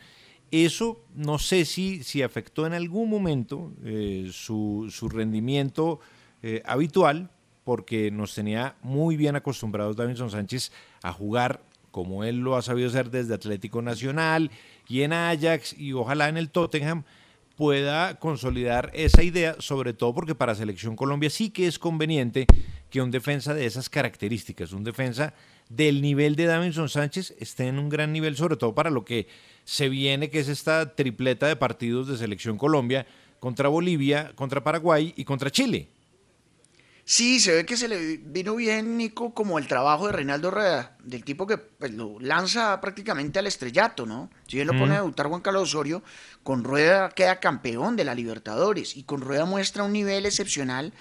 Eso 0.51 1.01
no 1.15 1.39
sé 1.39 1.65
si, 1.65 2.03
si 2.03 2.21
afectó 2.21 2.65
en 2.65 2.73
algún 2.73 3.09
momento 3.09 3.73
eh, 3.83 4.29
su, 4.31 4.89
rendimiento 5.11 5.99
eh, 6.41 6.61
habitual, 6.65 7.29
porque 7.63 8.11
nos 8.11 8.33
tenía 8.33 8.75
muy 8.81 9.17
bien 9.17 9.35
acostumbrados 9.35 9.97
Davinson 9.97 10.31
Sánchez 10.31 10.71
a 11.01 11.11
jugar 11.11 11.61
como 11.91 12.23
él 12.23 12.37
lo 12.37 12.55
ha 12.55 12.61
sabido 12.61 12.89
hacer 12.89 13.09
desde 13.09 13.33
Atlético 13.33 13.81
Nacional 13.81 14.51
y 14.87 15.01
en 15.01 15.13
Ajax 15.13 15.75
y 15.77 15.93
ojalá 15.93 16.29
en 16.29 16.37
el 16.37 16.49
Tottenham 16.49 17.03
pueda 17.57 18.19
consolidar 18.19 18.91
esa 18.93 19.23
idea, 19.23 19.55
sobre 19.59 19.93
todo 19.93 20.13
porque 20.13 20.35
para 20.35 20.55
Selección 20.55 20.95
Colombia 20.95 21.29
sí 21.31 21.49
que 21.49 21.67
es 21.67 21.79
conveniente 21.79 22.45
que 22.91 23.01
un 23.01 23.09
defensa 23.11 23.53
de 23.55 23.65
esas 23.65 23.89
características, 23.89 24.71
un 24.71 24.83
defensa 24.83 25.33
del 25.67 26.01
nivel 26.01 26.35
de 26.35 26.45
Davinson 26.45 26.87
Sánchez 26.87 27.35
esté 27.39 27.67
en 27.67 27.79
un 27.79 27.89
gran 27.89 28.13
nivel, 28.13 28.37
sobre 28.37 28.55
todo 28.55 28.75
para 28.75 28.91
lo 28.91 29.03
que 29.03 29.27
se 29.65 29.89
viene, 29.89 30.29
que 30.29 30.39
es 30.39 30.47
esta 30.47 30.95
tripleta 30.95 31.47
de 31.47 31.55
partidos 31.55 32.07
de 32.07 32.17
selección 32.17 32.57
Colombia 32.57 33.07
contra 33.39 33.67
Bolivia, 33.67 34.31
contra 34.35 34.63
Paraguay 34.63 35.13
y 35.17 35.25
contra 35.25 35.51
Chile. 35.51 35.89
Sí, 37.09 37.39
se 37.39 37.53
ve 37.53 37.65
que 37.65 37.77
se 37.77 37.87
le 37.87 38.17
vino 38.17 38.53
bien, 38.53 38.97
Nico, 38.97 39.33
como 39.33 39.59
el 39.59 39.65
trabajo 39.65 40.07
de 40.07 40.11
Reinaldo 40.11 40.51
Rueda, 40.51 40.97
del 41.01 41.23
tipo 41.23 41.47
que 41.47 41.57
pues, 41.57 41.93
lo 41.93 42.19
lanza 42.19 42.81
prácticamente 42.81 43.39
al 43.39 43.47
estrellato, 43.47 44.05
¿no? 44.05 44.29
Si 44.45 44.57
bien 44.57 44.67
lo 44.67 44.77
pone 44.77 44.91
a 44.91 44.97
debutar 44.97 45.27
Juan 45.27 45.39
Carlos 45.39 45.69
Osorio, 45.69 46.03
con 46.43 46.65
Rueda 46.65 47.07
queda 47.07 47.39
campeón 47.39 47.95
de 47.95 48.03
la 48.03 48.13
Libertadores 48.13 48.97
y 48.97 49.03
con 49.03 49.21
Rueda 49.21 49.45
muestra 49.45 49.83
un 49.83 49.93
nivel 49.93 50.25
excepcional 50.25 50.91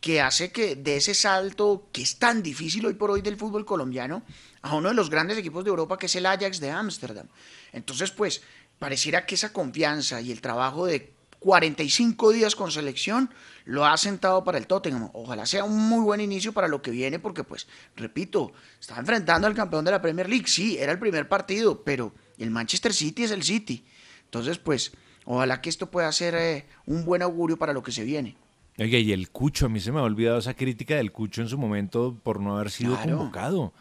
que 0.00 0.20
hace 0.20 0.52
que 0.52 0.76
de 0.76 0.96
ese 0.96 1.12
salto 1.12 1.88
que 1.90 2.02
es 2.02 2.20
tan 2.20 2.40
difícil 2.40 2.86
hoy 2.86 2.94
por 2.94 3.10
hoy 3.10 3.20
del 3.20 3.36
fútbol 3.36 3.66
colombiano 3.66 4.22
a 4.62 4.76
uno 4.76 4.90
de 4.90 4.94
los 4.94 5.10
grandes 5.10 5.38
equipos 5.38 5.64
de 5.64 5.70
Europa 5.70 5.98
que 5.98 6.06
es 6.06 6.14
el 6.14 6.26
Ajax 6.26 6.60
de 6.60 6.70
Ámsterdam. 6.70 7.26
Entonces, 7.72 8.12
pues, 8.12 8.42
pareciera 8.78 9.26
que 9.26 9.34
esa 9.34 9.52
confianza 9.52 10.20
y 10.20 10.30
el 10.30 10.40
trabajo 10.40 10.86
de 10.86 11.17
45 11.40 12.32
días 12.32 12.54
con 12.56 12.70
selección 12.70 13.30
lo 13.64 13.84
ha 13.86 13.96
sentado 13.96 14.44
para 14.44 14.58
el 14.58 14.66
Tottenham. 14.66 15.10
Ojalá 15.12 15.46
sea 15.46 15.64
un 15.64 15.76
muy 15.88 16.02
buen 16.02 16.20
inicio 16.20 16.52
para 16.52 16.68
lo 16.68 16.80
que 16.82 16.90
viene, 16.90 17.18
porque, 17.18 17.44
pues, 17.44 17.68
repito, 17.96 18.52
está 18.80 18.98
enfrentando 18.98 19.46
al 19.46 19.54
campeón 19.54 19.84
de 19.84 19.90
la 19.90 20.00
Premier 20.02 20.28
League. 20.28 20.46
Sí, 20.48 20.78
era 20.78 20.92
el 20.92 20.98
primer 20.98 21.28
partido, 21.28 21.82
pero 21.84 22.12
el 22.38 22.50
Manchester 22.50 22.92
City 22.94 23.24
es 23.24 23.30
el 23.30 23.42
City. 23.42 23.84
Entonces, 24.24 24.58
pues, 24.58 24.92
ojalá 25.24 25.60
que 25.60 25.68
esto 25.68 25.90
pueda 25.90 26.10
ser 26.12 26.34
eh, 26.34 26.66
un 26.86 27.04
buen 27.04 27.22
augurio 27.22 27.56
para 27.58 27.72
lo 27.72 27.82
que 27.82 27.92
se 27.92 28.04
viene. 28.04 28.36
Oye, 28.78 29.00
y 29.00 29.12
el 29.12 29.30
Cucho, 29.30 29.66
a 29.66 29.68
mí 29.68 29.80
se 29.80 29.90
me 29.92 29.98
ha 29.98 30.02
olvidado 30.02 30.38
esa 30.38 30.54
crítica 30.54 30.94
del 30.96 31.12
Cucho 31.12 31.42
en 31.42 31.48
su 31.48 31.58
momento 31.58 32.16
por 32.22 32.40
no 32.40 32.56
haber 32.56 32.70
sido 32.70 32.94
Claro. 32.94 33.16
convocado. 33.18 33.72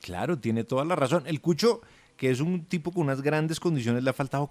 Claro, 0.00 0.38
tiene 0.38 0.62
toda 0.64 0.84
la 0.84 0.94
razón. 0.94 1.24
El 1.26 1.40
Cucho, 1.40 1.80
que 2.16 2.30
es 2.30 2.40
un 2.40 2.64
tipo 2.66 2.92
con 2.92 3.04
unas 3.04 3.22
grandes 3.22 3.58
condiciones, 3.60 4.02
le 4.02 4.10
ha 4.10 4.12
faltado, 4.12 4.50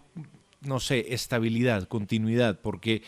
no 0.62 0.80
sé, 0.80 1.14
estabilidad, 1.14 1.88
continuidad, 1.88 2.60
porque 2.62 3.04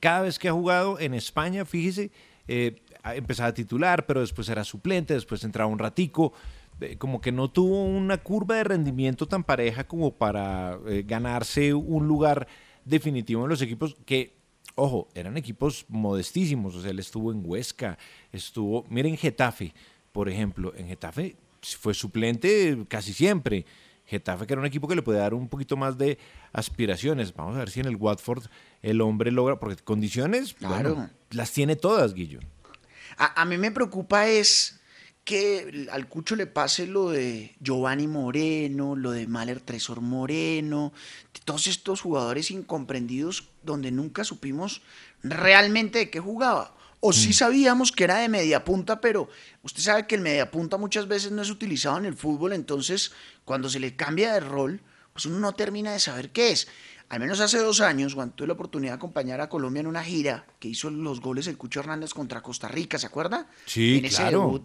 cada 0.00 0.22
vez 0.22 0.38
que 0.38 0.48
ha 0.48 0.52
jugado 0.52 0.98
en 0.98 1.14
España, 1.14 1.64
fíjese, 1.64 2.10
eh, 2.48 2.82
empezaba 3.04 3.48
a 3.50 3.54
titular, 3.54 4.06
pero 4.06 4.20
después 4.20 4.48
era 4.48 4.64
suplente, 4.64 5.14
después 5.14 5.44
entraba 5.44 5.70
un 5.70 5.78
ratico, 5.78 6.32
eh, 6.80 6.96
como 6.96 7.20
que 7.20 7.32
no 7.32 7.50
tuvo 7.50 7.84
una 7.84 8.18
curva 8.18 8.56
de 8.56 8.64
rendimiento 8.64 9.26
tan 9.26 9.44
pareja 9.44 9.86
como 9.86 10.12
para 10.12 10.78
eh, 10.86 11.04
ganarse 11.06 11.72
un 11.72 12.06
lugar 12.08 12.48
definitivo 12.84 13.44
en 13.44 13.50
los 13.50 13.62
equipos 13.62 13.96
que 14.04 14.34
ojo, 14.74 15.08
eran 15.14 15.36
equipos 15.36 15.84
modestísimos. 15.88 16.74
O 16.74 16.82
sea, 16.82 16.90
él 16.90 16.98
estuvo 16.98 17.32
en 17.32 17.42
Huesca, 17.44 17.98
estuvo. 18.32 18.84
Miren, 18.88 19.16
Getafe, 19.16 19.72
por 20.12 20.28
ejemplo. 20.28 20.72
En 20.76 20.88
Getafe 20.88 21.36
fue 21.62 21.94
suplente 21.94 22.84
casi 22.88 23.12
siempre. 23.12 23.64
Getafe, 24.06 24.46
que 24.46 24.52
era 24.52 24.60
un 24.60 24.66
equipo 24.66 24.86
que 24.86 24.94
le 24.96 25.02
puede 25.02 25.18
dar 25.18 25.34
un 25.34 25.48
poquito 25.48 25.76
más 25.76 25.96
de 25.98 26.18
aspiraciones. 26.52 27.34
Vamos 27.34 27.56
a 27.56 27.60
ver 27.60 27.70
si 27.70 27.80
en 27.80 27.86
el 27.86 27.96
Watford 27.96 28.44
el 28.82 29.00
hombre 29.00 29.30
logra. 29.30 29.58
Porque 29.58 29.82
condiciones, 29.82 30.54
Claro. 30.54 30.94
bueno, 30.94 31.10
las 31.30 31.52
tiene 31.52 31.76
todas, 31.76 32.14
Guillo. 32.14 32.40
A, 33.16 33.40
a 33.40 33.44
mí 33.44 33.56
me 33.58 33.70
preocupa 33.70 34.26
es 34.28 34.80
que 35.24 35.86
al 35.90 36.06
Cucho 36.06 36.36
le 36.36 36.46
pase 36.46 36.86
lo 36.86 37.08
de 37.08 37.54
Giovanni 37.60 38.06
Moreno, 38.06 38.94
lo 38.94 39.10
de 39.10 39.26
Mahler 39.26 39.60
Tresor 39.62 40.02
Moreno, 40.02 40.92
todos 41.46 41.66
estos 41.66 42.02
jugadores 42.02 42.50
incomprendidos 42.50 43.48
donde 43.62 43.90
nunca 43.90 44.22
supimos 44.24 44.82
realmente 45.22 45.98
de 45.98 46.10
qué 46.10 46.20
jugaba. 46.20 46.73
O 47.06 47.12
sí 47.12 47.34
sabíamos 47.34 47.92
que 47.92 48.04
era 48.04 48.16
de 48.16 48.30
media 48.30 48.64
punta, 48.64 48.98
pero 48.98 49.28
usted 49.62 49.82
sabe 49.82 50.06
que 50.06 50.14
el 50.14 50.22
media 50.22 50.50
punta 50.50 50.78
muchas 50.78 51.06
veces 51.06 51.32
no 51.32 51.42
es 51.42 51.50
utilizado 51.50 51.98
en 51.98 52.06
el 52.06 52.14
fútbol, 52.14 52.54
entonces 52.54 53.12
cuando 53.44 53.68
se 53.68 53.78
le 53.78 53.94
cambia 53.94 54.32
de 54.32 54.40
rol, 54.40 54.80
pues 55.12 55.26
uno 55.26 55.38
no 55.38 55.52
termina 55.52 55.92
de 55.92 55.98
saber 55.98 56.30
qué 56.30 56.52
es. 56.52 56.66
Al 57.10 57.20
menos 57.20 57.40
hace 57.40 57.58
dos 57.58 57.82
años, 57.82 58.14
cuando 58.14 58.34
tuve 58.34 58.46
la 58.46 58.54
oportunidad 58.54 58.92
de 58.92 58.96
acompañar 58.96 59.42
a 59.42 59.50
Colombia 59.50 59.80
en 59.80 59.86
una 59.86 60.02
gira 60.02 60.46
que 60.58 60.68
hizo 60.68 60.88
los 60.88 61.20
goles 61.20 61.46
el 61.46 61.58
Cucho 61.58 61.80
Hernández 61.80 62.14
contra 62.14 62.40
Costa 62.40 62.68
Rica, 62.68 62.98
¿se 62.98 63.06
acuerda? 63.06 63.48
Sí, 63.66 63.98
en 63.98 64.06
ese 64.06 64.22
claro. 64.22 64.40
debut 64.40 64.62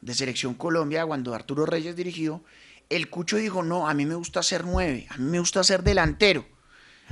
de 0.00 0.14
Selección 0.14 0.54
Colombia, 0.54 1.06
cuando 1.06 1.32
Arturo 1.32 1.64
Reyes 1.64 1.94
dirigió, 1.94 2.42
el 2.88 3.08
Cucho 3.08 3.36
dijo, 3.36 3.62
no, 3.62 3.88
a 3.88 3.94
mí 3.94 4.04
me 4.04 4.16
gusta 4.16 4.42
ser 4.42 4.64
nueve, 4.64 5.06
a 5.10 5.16
mí 5.18 5.30
me 5.30 5.38
gusta 5.38 5.62
ser 5.62 5.84
delantero. 5.84 6.44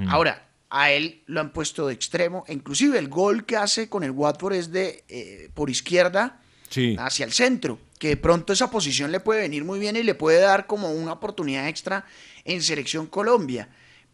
Ahora, 0.08 0.45
a 0.78 0.90
él 0.90 1.22
lo 1.26 1.40
han 1.40 1.52
puesto 1.52 1.86
de 1.86 1.94
extremo, 1.94 2.44
inclusive 2.48 2.98
el 2.98 3.08
gol 3.08 3.46
que 3.46 3.56
hace 3.56 3.88
con 3.88 4.04
el 4.04 4.10
Watford 4.10 4.52
es 4.54 4.70
de 4.72 5.04
eh, 5.08 5.48
por 5.54 5.70
izquierda 5.70 6.40
Sí. 6.68 6.96
hacia 6.98 7.24
el 7.24 7.32
centro, 7.32 7.78
que 7.98 8.08
de 8.08 8.16
pronto 8.16 8.52
esa 8.52 8.70
posición 8.70 9.10
le 9.12 9.20
puede 9.20 9.40
venir 9.40 9.64
muy 9.64 9.78
bien 9.78 9.96
y 9.96 10.02
le 10.02 10.14
puede 10.14 10.40
dar 10.40 10.66
como 10.66 10.90
una 10.90 11.12
oportunidad 11.12 11.68
extra 11.68 12.04
en 12.44 12.60
Selección 12.60 13.06
Colombia. 13.06 13.68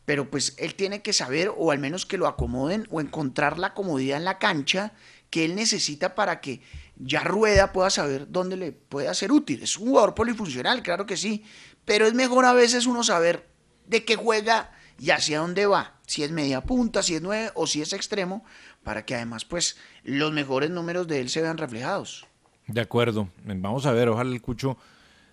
Pero 0.05 0.31
pues 0.31 0.55
él 0.59 0.75
tiene 0.75 1.01
que 1.03 1.13
saber, 1.13 1.51
o 1.57 1.71
al 1.73 1.79
menos 1.79 2.07
que 2.07 2.19
lo 2.19 2.27
acomoden, 2.29 2.87
o 2.91 3.01
encontrar 3.01 3.59
la 3.59 3.73
comodidad 3.75 4.19
en 4.19 4.25
la 4.25 4.39
cancha 4.39 4.93
que 5.31 5.45
él 5.47 5.55
necesita 5.55 6.15
para 6.15 6.41
que 6.41 6.61
ya 6.97 7.25
Rueda 7.25 7.73
pueda 7.73 7.89
saber 7.91 8.27
dónde 8.31 8.57
le 8.57 8.71
puede 8.73 9.13
ser 9.15 9.33
útil. 9.33 9.63
Es 9.63 9.79
un 9.79 9.89
jugador 9.89 10.15
polifuncional, 10.15 10.83
claro 10.83 11.07
que 11.07 11.17
sí, 11.17 11.43
pero 11.85 12.07
es 12.07 12.15
mejor 12.15 12.45
a 12.45 12.53
veces 12.53 12.87
uno 12.87 13.03
saber 13.03 13.49
de 13.87 14.05
qué 14.05 14.15
juega 14.15 14.71
y 15.01 15.11
hacia 15.11 15.39
dónde 15.41 15.67
va, 15.67 15.99
si 16.13 16.23
es 16.23 16.31
media 16.31 16.61
punta, 16.61 17.03
si 17.03 17.15
es 17.15 17.23
nueve 17.23 17.51
o 17.55 17.67
si 17.67 17.81
es 17.81 17.95
extremo, 17.95 18.45
para 18.83 19.07
que 19.07 19.15
además 19.15 19.47
pues 19.47 19.79
los 20.05 20.31
mejores 20.31 20.69
números 20.69 21.09
de 21.09 21.21
él 21.21 21.31
se 21.31 21.41
vean 21.41 21.57
reflejados. 21.57 22.27
De 22.67 22.83
acuerdo. 22.83 23.31
Vamos 23.47 23.87
a 23.87 23.93
ver, 23.93 24.11
ojalá 24.11 24.31
el 24.31 24.43
Cucho 24.43 24.77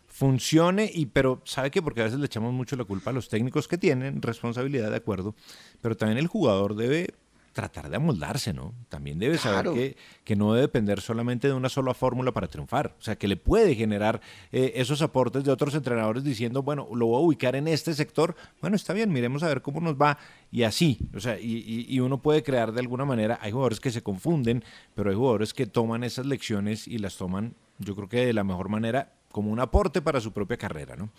funcione, 0.08 0.89
y 0.93 1.08
pero 1.08 1.41
¿sabe 1.43 1.69
qué? 1.69 1.82
Porque 1.82 1.99
a 1.99 2.06
veces 2.06 2.17
le 2.19 2.27
echamos 2.27 2.53
mucho 2.53 2.77
la 2.77 2.86
culpa 2.86 3.10
a 3.10 3.13
los 3.13 3.27
técnicos 3.27 3.67
que 3.67 3.77
tienen 3.77 4.21
responsabilidad, 4.21 4.89
de 4.89 4.95
acuerdo, 4.95 5.36
pero 5.82 5.97
también 5.97 6.17
el 6.17 6.27
jugador 6.27 6.75
debe 6.75 7.13
tratar 7.60 7.89
de 7.89 7.98
amoldarse, 7.98 8.54
¿no? 8.54 8.74
También 8.88 9.19
debe 9.19 9.38
Claro. 9.38 9.74
saber 9.74 9.93
que, 9.93 9.98
que 10.24 10.36
no 10.38 10.54
debe 10.54 10.62
depender 10.67 11.02
solamente 11.02 11.48
de 11.50 11.54
una 11.54 11.67
sola 11.67 11.93
fórmula 11.93 12.32
para 12.32 12.48
triunfar, 12.48 12.95
o 12.98 13.02
sea, 13.02 13.17
que 13.17 13.28
le 13.28 13.36
puede 13.36 13.76
generar 13.76 14.22
eh, 14.54 14.72
esos 14.76 15.02
aportes 15.02 15.43
de 15.43 15.52
otros 15.52 15.76
entrenadores 15.76 16.24
diciendo, 16.24 16.63
bueno, 16.63 16.88
lo 16.95 17.08
voy 17.08 17.17
a 17.22 17.26
ubicar 17.26 17.56
en 17.58 17.67
este 17.67 17.93
sector, 17.93 18.36
bueno, 18.62 18.76
está 18.78 18.93
bien, 18.93 19.12
miremos 19.12 19.43
a 19.43 19.48
ver 19.48 19.62
cómo 19.62 19.82
nos 19.82 19.95
va, 19.95 20.17
y 20.52 20.63
así, 20.63 21.00
o 21.13 21.19
sea, 21.19 21.38
y, 21.39 21.58
y- 21.58 21.86
y 21.89 22.00
uno 22.00 22.22
puede 22.22 22.43
crear 22.43 22.72
de 22.72 22.80
alguna 22.80 23.04
manera, 23.04 23.38
hay 23.41 23.52
jugadores 23.52 23.80
que 23.82 23.91
se 23.91 24.02
confunden, 24.02 24.63
pero 24.95 25.10
hay 25.10 25.15
jugadores 25.17 25.54
que 25.54 25.65
toman 25.67 26.04
esas 26.06 26.26
lecciones 26.26 26.88
y 26.88 26.98
las 27.00 27.17
toman, 27.17 27.56
yo 27.80 27.95
creo 27.95 28.08
que 28.08 28.26
de 28.26 28.34
la 28.34 28.43
mejor 28.45 28.69
manera, 28.69 29.12
como 29.32 29.52
un 29.52 29.60
aporte 29.60 30.02
para 30.02 30.22
su 30.22 30.32
propia 30.32 30.58
carrera, 30.58 30.95
¿no? 30.95 31.10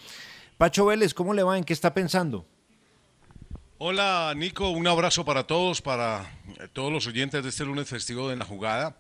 Pacho 0.59 0.85
Vélez, 0.87 1.15
¿cómo 1.15 1.33
le 1.35 1.43
va? 1.43 1.57
¿En 1.59 1.65
qué 1.65 1.73
está 1.73 1.95
pensando? 1.95 2.45
Hola 3.83 4.35
Nico, 4.37 4.69
un 4.69 4.87
abrazo 4.87 5.25
para 5.25 5.45
todos, 5.45 5.81
para 5.81 6.31
eh, 6.59 6.69
todos 6.71 6.93
los 6.93 7.07
oyentes 7.07 7.43
de 7.43 7.49
este 7.49 7.65
lunes 7.65 7.89
festivo 7.89 8.29
de 8.29 8.37
la 8.37 8.45
jugada. 8.45 8.95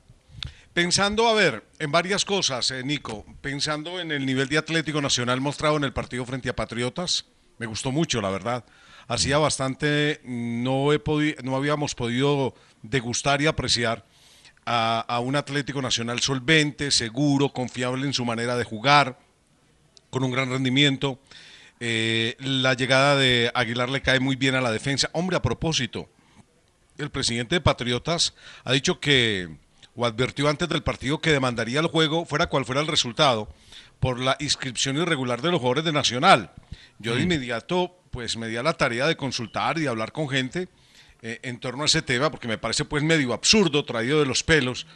Pensando, 0.72 1.28
a 1.28 1.34
ver, 1.34 1.66
en 1.78 1.92
varias 1.92 2.24
cosas, 2.24 2.70
eh, 2.70 2.82
Nico, 2.82 3.26
pensando 3.42 4.00
en 4.00 4.10
el 4.10 4.24
nivel 4.24 4.48
de 4.48 4.56
Atlético 4.56 5.02
Nacional 5.02 5.38
mostrado 5.42 5.76
en 5.76 5.84
el 5.84 5.92
partido 5.92 6.24
frente 6.24 6.48
a 6.48 6.56
Patriotas, 6.56 7.26
me 7.58 7.66
gustó 7.66 7.92
mucho, 7.92 8.22
la 8.22 8.30
verdad. 8.30 8.64
Hacía 9.06 9.36
bastante, 9.36 10.22
no, 10.24 10.94
he 10.94 11.04
podi- 11.04 11.38
no 11.42 11.56
habíamos 11.56 11.94
podido 11.94 12.54
degustar 12.80 13.42
y 13.42 13.48
apreciar 13.48 14.06
a, 14.64 15.00
a 15.00 15.20
un 15.20 15.36
Atlético 15.36 15.82
Nacional 15.82 16.20
solvente, 16.20 16.90
seguro, 16.90 17.50
confiable 17.52 18.06
en 18.06 18.14
su 18.14 18.24
manera 18.24 18.56
de 18.56 18.64
jugar, 18.64 19.18
con 20.08 20.24
un 20.24 20.30
gran 20.30 20.48
rendimiento. 20.48 21.20
Eh, 21.82 22.36
la 22.40 22.74
llegada 22.74 23.16
de 23.16 23.50
Aguilar 23.54 23.88
le 23.88 24.02
cae 24.02 24.20
muy 24.20 24.36
bien 24.36 24.54
a 24.54 24.60
la 24.60 24.70
defensa. 24.70 25.08
Hombre, 25.12 25.36
a 25.36 25.42
propósito, 25.42 26.10
el 26.98 27.10
presidente 27.10 27.54
de 27.54 27.60
Patriotas 27.62 28.34
ha 28.64 28.72
dicho 28.72 29.00
que, 29.00 29.48
o 29.94 30.04
advirtió 30.04 30.48
antes 30.48 30.68
del 30.68 30.82
partido 30.82 31.20
que 31.20 31.32
demandaría 31.32 31.80
el 31.80 31.86
juego, 31.86 32.26
fuera 32.26 32.48
cual 32.48 32.66
fuera 32.66 32.82
el 32.82 32.86
resultado, 32.86 33.48
por 33.98 34.20
la 34.20 34.36
inscripción 34.40 34.98
irregular 34.98 35.40
de 35.40 35.50
los 35.50 35.60
jugadores 35.60 35.84
de 35.84 35.92
Nacional. 35.92 36.52
Yo 36.98 37.14
de 37.14 37.22
inmediato, 37.22 37.96
pues 38.10 38.36
me 38.36 38.48
di 38.48 38.56
a 38.56 38.62
la 38.62 38.74
tarea 38.74 39.06
de 39.06 39.16
consultar 39.16 39.78
y 39.78 39.82
de 39.82 39.88
hablar 39.88 40.12
con 40.12 40.28
gente 40.28 40.68
eh, 41.22 41.40
en 41.42 41.60
torno 41.60 41.82
a 41.82 41.86
ese 41.86 42.02
tema, 42.02 42.30
porque 42.30 42.48
me 42.48 42.58
parece 42.58 42.84
pues 42.84 43.02
medio 43.02 43.32
absurdo, 43.32 43.84
traído 43.86 44.20
de 44.20 44.26
los 44.26 44.42
pelos, 44.42 44.86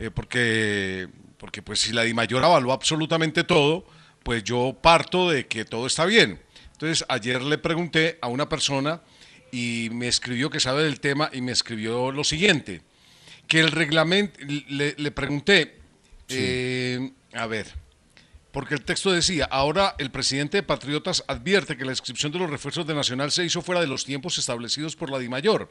eh, 0.00 0.10
porque, 0.10 1.08
porque 1.38 1.62
pues 1.62 1.80
si 1.80 1.92
la 1.92 2.02
DIMAYOR 2.02 2.44
avaló 2.44 2.72
absolutamente 2.72 3.44
todo, 3.44 3.86
pues 4.22 4.44
yo 4.44 4.76
parto 4.80 5.30
de 5.30 5.46
que 5.46 5.64
todo 5.64 5.86
está 5.86 6.04
bien. 6.04 6.40
Entonces 6.72 7.04
ayer 7.08 7.42
le 7.42 7.58
pregunté 7.58 8.18
a 8.20 8.28
una 8.28 8.48
persona 8.48 9.02
y 9.50 9.88
me 9.92 10.08
escribió 10.08 10.50
que 10.50 10.60
sabe 10.60 10.82
del 10.84 11.00
tema 11.00 11.30
y 11.32 11.42
me 11.42 11.52
escribió 11.52 12.10
lo 12.10 12.24
siguiente, 12.24 12.82
que 13.46 13.60
el 13.60 13.70
reglamento, 13.70 14.40
le, 14.68 14.94
le 14.96 15.10
pregunté, 15.10 15.78
eh, 16.28 17.12
a 17.34 17.46
ver, 17.46 17.66
porque 18.52 18.74
el 18.74 18.84
texto 18.84 19.10
decía, 19.10 19.46
ahora 19.50 19.94
el 19.98 20.10
presidente 20.10 20.58
de 20.58 20.62
Patriotas 20.62 21.24
advierte 21.26 21.76
que 21.76 21.86
la 21.86 21.92
inscripción 21.92 22.30
de 22.32 22.38
los 22.38 22.50
refuerzos 22.50 22.86
de 22.86 22.94
Nacional 22.94 23.32
se 23.32 23.44
hizo 23.44 23.62
fuera 23.62 23.80
de 23.80 23.86
los 23.86 24.04
tiempos 24.04 24.36
establecidos 24.36 24.94
por 24.94 25.10
la 25.10 25.18
DIMAYOR. 25.18 25.70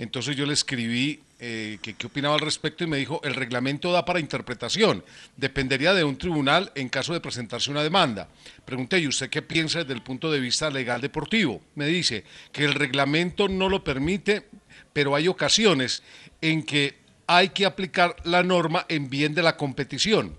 Entonces 0.00 0.36
yo 0.36 0.44
le 0.44 0.52
escribí 0.52 1.20
eh, 1.38 1.78
que 1.80 1.94
qué 1.94 2.06
opinaba 2.08 2.34
al 2.34 2.40
respecto 2.40 2.82
y 2.82 2.88
me 2.88 2.96
dijo, 2.96 3.20
el 3.22 3.34
reglamento 3.34 3.92
da 3.92 4.04
para 4.04 4.18
interpretación, 4.18 5.04
dependería 5.36 5.94
de 5.94 6.02
un 6.02 6.18
tribunal 6.18 6.72
en 6.74 6.88
caso 6.88 7.12
de 7.12 7.20
presentarse 7.20 7.70
una 7.70 7.84
demanda. 7.84 8.28
Pregunté, 8.64 8.98
¿y 8.98 9.06
usted 9.06 9.30
qué 9.30 9.42
piensa 9.42 9.78
desde 9.78 9.94
el 9.94 10.02
punto 10.02 10.30
de 10.30 10.40
vista 10.40 10.68
legal 10.68 11.00
deportivo? 11.00 11.62
Me 11.76 11.86
dice 11.86 12.24
que 12.50 12.64
el 12.64 12.74
reglamento 12.74 13.46
no 13.46 13.68
lo 13.68 13.84
permite, 13.84 14.48
pero 14.92 15.14
hay 15.14 15.28
ocasiones 15.28 16.02
en 16.40 16.64
que 16.64 16.96
hay 17.28 17.50
que 17.50 17.66
aplicar 17.66 18.16
la 18.24 18.42
norma 18.42 18.84
en 18.88 19.08
bien 19.08 19.32
de 19.32 19.42
la 19.42 19.56
competición. 19.56 20.36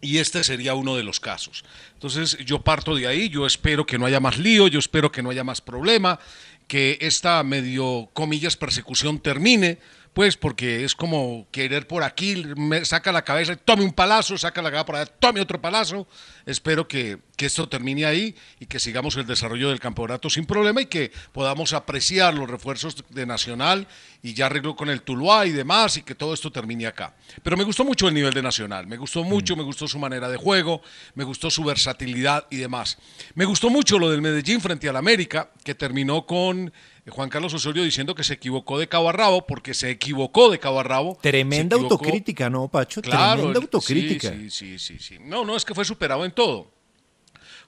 Y 0.00 0.18
este 0.18 0.44
sería 0.44 0.74
uno 0.74 0.96
de 0.96 1.02
los 1.02 1.18
casos. 1.20 1.64
Entonces 1.94 2.38
yo 2.44 2.60
parto 2.60 2.94
de 2.94 3.06
ahí, 3.06 3.28
yo 3.28 3.46
espero 3.46 3.84
que 3.84 3.98
no 3.98 4.06
haya 4.06 4.20
más 4.20 4.38
lío, 4.38 4.68
yo 4.68 4.78
espero 4.78 5.10
que 5.10 5.22
no 5.22 5.30
haya 5.30 5.44
más 5.44 5.60
problema, 5.60 6.20
que 6.68 6.98
esta 7.00 7.42
medio 7.42 8.08
comillas 8.12 8.56
persecución 8.56 9.18
termine, 9.18 9.78
pues 10.12 10.36
porque 10.36 10.84
es 10.84 10.94
como 10.94 11.46
querer 11.50 11.86
por 11.86 12.02
aquí, 12.02 12.44
me 12.56 12.84
saca 12.84 13.12
la 13.12 13.22
cabeza, 13.22 13.56
tome 13.56 13.84
un 13.84 13.92
palazo, 13.92 14.36
saca 14.36 14.62
la 14.62 14.70
cabeza 14.70 14.86
por 14.86 14.96
allá, 14.96 15.06
tome 15.06 15.40
otro 15.40 15.60
palazo. 15.60 16.06
Espero 16.46 16.88
que, 16.88 17.18
que 17.36 17.46
esto 17.46 17.68
termine 17.68 18.04
ahí 18.04 18.34
y 18.58 18.66
que 18.66 18.80
sigamos 18.80 19.16
el 19.16 19.26
desarrollo 19.26 19.68
del 19.68 19.80
campeonato 19.80 20.28
sin 20.30 20.46
problema 20.46 20.80
y 20.80 20.86
que 20.86 21.12
podamos 21.32 21.72
apreciar 21.72 22.34
los 22.34 22.48
refuerzos 22.48 23.04
de 23.10 23.26
Nacional 23.26 23.86
y 24.22 24.34
ya 24.34 24.46
arreglo 24.46 24.74
con 24.74 24.88
el 24.88 25.02
Tuluá 25.02 25.46
y 25.46 25.52
demás 25.52 25.96
y 25.96 26.02
que 26.02 26.14
todo 26.14 26.34
esto 26.34 26.50
termine 26.50 26.86
acá. 26.86 27.14
Pero 27.42 27.56
me 27.56 27.64
gustó 27.64 27.84
mucho 27.84 28.08
el 28.08 28.14
nivel 28.14 28.34
de 28.34 28.42
Nacional, 28.42 28.86
me 28.86 28.96
gustó 28.96 29.24
mucho, 29.24 29.56
me 29.56 29.62
gustó 29.62 29.86
su 29.86 29.98
manera 29.98 30.28
de 30.28 30.36
juego, 30.36 30.82
me 31.14 31.24
gustó 31.24 31.50
su 31.50 31.62
versatilidad 31.64 32.46
y 32.50 32.56
demás. 32.56 32.98
Me 33.34 33.44
gustó 33.44 33.70
mucho 33.70 33.98
lo 33.98 34.10
del 34.10 34.22
Medellín 34.22 34.60
frente 34.60 34.88
al 34.88 34.96
América, 34.96 35.50
que 35.62 35.74
terminó 35.74 36.26
con 36.26 36.72
Juan 37.10 37.28
Carlos 37.28 37.54
Osorio 37.54 37.82
diciendo 37.82 38.14
que 38.14 38.24
se 38.24 38.34
equivocó 38.34 38.78
de 38.78 38.88
cabo 38.88 39.08
a 39.08 39.12
rabo, 39.12 39.46
porque 39.46 39.74
se 39.74 39.90
equivocó 39.90 40.50
de 40.50 40.58
cabo 40.58 40.80
a 40.80 40.82
rabo. 40.82 41.18
Tremenda 41.20 41.76
autocrítica, 41.76 42.50
¿no, 42.50 42.68
Pacho? 42.68 43.02
Tremenda 43.02 43.58
autocrítica. 43.58 44.30
Sí, 44.30 44.50
sí, 44.50 44.78
sí, 44.78 44.98
sí. 44.98 45.18
No, 45.20 45.44
no, 45.44 45.56
es 45.56 45.64
que 45.64 45.74
fue 45.74 45.84
superado 45.84 46.24
en 46.24 46.32
todo. 46.32 46.70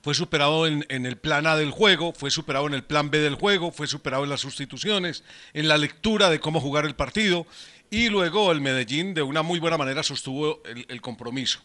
Fue 0.02 0.14
superado 0.14 0.66
en, 0.66 0.86
en, 0.88 1.04
el 1.04 1.18
plan 1.18 1.46
A 1.46 1.56
del 1.56 1.70
juego, 1.70 2.14
fue 2.14 2.30
superado 2.30 2.66
en 2.66 2.72
el 2.72 2.82
plan 2.84 3.10
B 3.10 3.18
del 3.18 3.34
juego, 3.34 3.70
fue 3.70 3.86
superado 3.86 4.24
en 4.24 4.30
las 4.30 4.40
sustituciones, 4.40 5.24
en 5.52 5.68
la 5.68 5.76
lectura 5.76 6.30
de 6.30 6.40
cómo 6.40 6.58
jugar 6.58 6.86
el 6.86 6.94
partido 6.94 7.46
y 7.90 8.08
luego 8.08 8.50
el 8.50 8.62
Medellín 8.62 9.12
de 9.12 9.22
una 9.22 9.42
muy 9.42 9.58
buena 9.58 9.76
manera 9.76 10.02
sostuvo 10.02 10.62
el, 10.64 10.86
el 10.88 11.00
compromiso. 11.02 11.60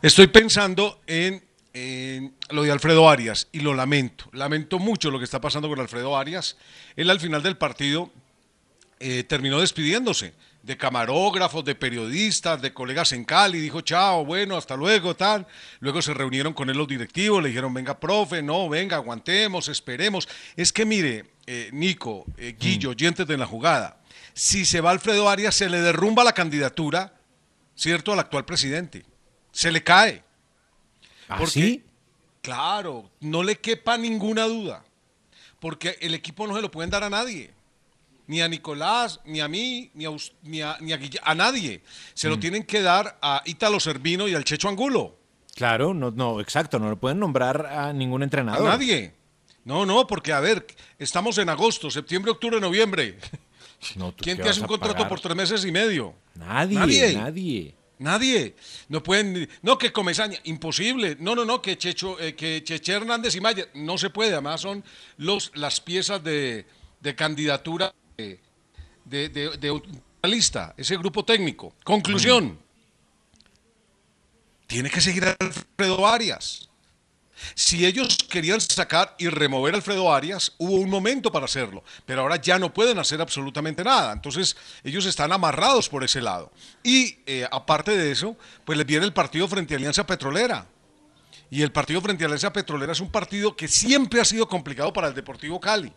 Estoy 0.00 0.28
pensando 0.28 1.00
en, 1.06 1.42
en, 1.76 2.34
lo 2.48 2.62
de 2.62 2.72
Alfredo 2.72 3.08
Arias 3.08 3.48
y 3.52 3.60
lo 3.60 3.74
lamento. 3.74 4.30
Lamento 4.32 4.78
mucho 4.78 5.10
lo 5.10 5.18
que 5.18 5.24
está 5.24 5.42
pasando 5.42 5.68
con 5.68 5.78
Alfredo 5.78 6.16
Arias. 6.16 6.56
Él 6.96 7.10
al 7.10 7.20
final 7.20 7.42
del 7.42 7.58
partido 7.58 8.10
eh, 8.98 9.24
terminó 9.24 9.60
despidiéndose 9.60 10.32
de 10.62 10.76
camarógrafos, 10.78 11.64
de 11.64 11.74
periodistas, 11.74 12.60
de 12.62 12.72
colegas 12.72 13.12
en 13.12 13.24
Cali, 13.24 13.60
dijo 13.60 13.82
chao, 13.82 14.24
bueno, 14.24 14.56
hasta 14.56 14.74
luego, 14.74 15.14
tal. 15.14 15.46
Luego 15.80 16.00
se 16.00 16.14
reunieron 16.14 16.54
con 16.54 16.70
él 16.70 16.78
los 16.78 16.88
directivos, 16.88 17.42
le 17.42 17.50
dijeron, 17.50 17.74
venga, 17.74 18.00
profe, 18.00 18.42
no, 18.42 18.68
venga, 18.68 18.96
aguantemos, 18.96 19.68
esperemos. 19.68 20.26
Es 20.56 20.72
que 20.72 20.86
mire, 20.86 21.26
eh, 21.46 21.68
Nico, 21.72 22.24
eh, 22.38 22.56
Guillo, 22.58 22.90
oyentes 22.90 23.26
de 23.26 23.36
la 23.36 23.46
jugada, 23.46 24.00
si 24.32 24.64
se 24.64 24.80
va 24.80 24.90
Alfredo 24.90 25.28
Arias, 25.28 25.54
se 25.54 25.68
le 25.68 25.80
derrumba 25.80 26.24
la 26.24 26.32
candidatura, 26.32 27.12
¿cierto?, 27.74 28.14
al 28.14 28.18
actual 28.18 28.46
presidente. 28.46 29.04
Se 29.52 29.70
le 29.70 29.84
cae. 29.84 30.25
¿Ah, 31.28 31.36
porque, 31.38 31.52
sí? 31.52 31.84
Claro, 32.42 33.10
no 33.20 33.42
le 33.42 33.56
quepa 33.56 33.96
ninguna 33.96 34.44
duda. 34.44 34.84
Porque 35.60 35.96
el 36.00 36.14
equipo 36.14 36.46
no 36.46 36.54
se 36.54 36.62
lo 36.62 36.70
pueden 36.70 36.90
dar 36.90 37.02
a 37.02 37.10
nadie 37.10 37.56
ni 38.26 38.40
a 38.40 38.48
Nicolás, 38.48 39.20
ni 39.24 39.40
a 39.40 39.48
mí, 39.48 39.90
ni 39.94 40.06
a, 40.06 40.10
ni 40.42 40.62
a, 40.62 40.76
ni 40.80 40.92
a, 40.92 40.98
a 41.22 41.34
nadie. 41.34 41.82
Se 42.14 42.28
lo 42.28 42.36
mm. 42.36 42.40
tienen 42.40 42.62
que 42.64 42.82
dar 42.82 43.18
a 43.22 43.42
Ítalo 43.44 43.80
Servino 43.80 44.28
y 44.28 44.34
al 44.34 44.44
Checho 44.44 44.68
Angulo. 44.68 45.16
Claro, 45.54 45.94
no, 45.94 46.10
no, 46.10 46.40
exacto, 46.40 46.78
no 46.78 46.90
lo 46.90 46.96
pueden 46.96 47.18
nombrar 47.18 47.66
a 47.66 47.92
ningún 47.92 48.22
entrenador. 48.22 48.68
A 48.68 48.72
nadie. 48.72 49.14
No, 49.64 49.86
no, 49.86 50.06
porque 50.06 50.32
a 50.32 50.40
ver, 50.40 50.66
estamos 50.98 51.38
en 51.38 51.48
agosto, 51.48 51.90
septiembre, 51.90 52.32
octubre, 52.32 52.60
noviembre. 52.60 53.18
No, 53.96 54.14
¿Quién 54.16 54.38
te 54.38 54.48
hace 54.48 54.60
un 54.60 54.66
contrato 54.66 54.94
pagar? 54.94 55.08
por 55.10 55.20
tres 55.20 55.36
meses 55.36 55.64
y 55.64 55.70
medio? 55.70 56.14
Nadie, 56.34 56.78
nadie. 56.78 57.14
Nadie. 57.14 57.74
Nadie. 57.98 58.54
No 58.88 59.02
pueden. 59.02 59.48
No, 59.62 59.78
que 59.78 59.92
Comesaña. 59.92 60.38
Imposible. 60.44 61.16
No, 61.18 61.34
no, 61.34 61.44
no. 61.44 61.62
Que 61.62 61.78
Checho, 61.78 62.20
eh, 62.20 62.34
que 62.34 62.62
Cheche 62.62 62.92
Hernández 62.92 63.34
y 63.34 63.40
Maya. 63.40 63.66
No 63.74 63.96
se 63.96 64.10
puede. 64.10 64.32
Además, 64.32 64.60
son 64.60 64.84
los, 65.16 65.50
las 65.54 65.80
piezas 65.80 66.22
de, 66.22 66.66
de 67.00 67.14
candidatura 67.14 67.94
de, 68.16 68.40
de, 69.04 69.28
de, 69.28 69.56
de, 69.56 69.70
una 69.70 69.84
lista, 70.24 70.74
ese 70.76 70.96
grupo 70.96 71.24
técnico. 71.24 71.74
Conclusión. 71.84 72.44
Mm. 72.46 72.58
Tiene 74.66 74.90
que 74.90 75.00
seguir 75.00 75.24
Alfredo 75.38 76.06
Arias. 76.06 76.65
Si 77.54 77.86
ellos 77.86 78.18
querían 78.28 78.60
sacar 78.60 79.14
y 79.18 79.28
remover 79.28 79.74
a 79.74 79.76
Alfredo 79.76 80.12
Arias, 80.12 80.52
hubo 80.58 80.74
un 80.74 80.90
momento 80.90 81.30
para 81.30 81.44
hacerlo, 81.44 81.84
pero 82.04 82.22
ahora 82.22 82.36
ya 82.36 82.58
no 82.58 82.72
pueden 82.72 82.98
hacer 82.98 83.20
absolutamente 83.20 83.84
nada. 83.84 84.12
Entonces, 84.12 84.56
ellos 84.84 85.06
están 85.06 85.32
amarrados 85.32 85.88
por 85.88 86.04
ese 86.04 86.20
lado. 86.20 86.52
Y 86.82 87.18
eh, 87.26 87.46
aparte 87.50 87.96
de 87.96 88.10
eso, 88.10 88.36
pues 88.64 88.78
les 88.78 88.86
viene 88.86 89.04
el 89.04 89.12
partido 89.12 89.48
frente 89.48 89.74
a 89.74 89.76
Alianza 89.76 90.06
Petrolera. 90.06 90.66
Y 91.50 91.62
el 91.62 91.70
partido 91.70 92.00
frente 92.00 92.24
a 92.24 92.26
Alianza 92.26 92.52
Petrolera 92.52 92.92
es 92.92 93.00
un 93.00 93.10
partido 93.10 93.54
que 93.54 93.68
siempre 93.68 94.20
ha 94.20 94.24
sido 94.24 94.48
complicado 94.48 94.92
para 94.92 95.08
el 95.08 95.14
Deportivo 95.14 95.60
Cali. 95.60 95.92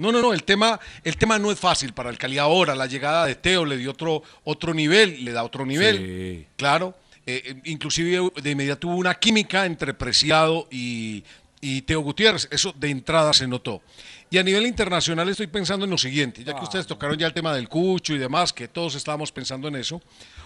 No, 0.00 0.10
no, 0.10 0.22
no, 0.22 0.32
el 0.32 0.44
tema, 0.44 0.80
el 1.04 1.18
tema 1.18 1.38
no 1.38 1.52
es 1.52 1.58
fácil 1.58 1.92
para 1.92 2.08
el 2.08 2.16
Cali 2.16 2.38
ahora. 2.38 2.74
La 2.74 2.86
llegada 2.86 3.26
de 3.26 3.34
Teo 3.34 3.66
le 3.66 3.76
dio 3.76 3.90
otro, 3.90 4.22
otro 4.44 4.72
nivel, 4.72 5.22
le 5.26 5.32
da 5.32 5.44
otro 5.44 5.66
nivel. 5.66 5.98
Sí. 5.98 6.46
Claro. 6.56 6.94
Eh, 7.26 7.60
inclusive 7.64 8.30
de 8.42 8.50
inmediato 8.50 8.88
hubo 8.88 8.96
una 8.96 9.14
química 9.14 9.66
entre 9.66 9.94
Preciado 9.94 10.66
y, 10.70 11.22
y, 11.60 11.82
Teo 11.82 12.00
Gutiérrez. 12.00 12.48
Eso 12.50 12.74
de 12.76 12.90
entrada 12.90 13.32
se 13.32 13.46
notó. 13.46 13.82
Y 14.30 14.38
a 14.38 14.42
nivel 14.42 14.66
internacional 14.66 15.28
estoy 15.28 15.48
pensando 15.48 15.84
en 15.84 15.90
lo 15.90 15.98
siguiente, 15.98 16.44
ya 16.44 16.54
que 16.54 16.62
ustedes 16.62 16.86
tocaron 16.86 17.18
ya 17.18 17.26
el 17.26 17.32
tema 17.32 17.54
del 17.54 17.68
Cucho 17.68 18.14
y 18.14 18.18
demás, 18.18 18.52
que 18.52 18.68
todos 18.68 18.94
estábamos 18.94 19.32
pensando 19.32 19.66
en 19.68 19.76
eso. 19.76 20.00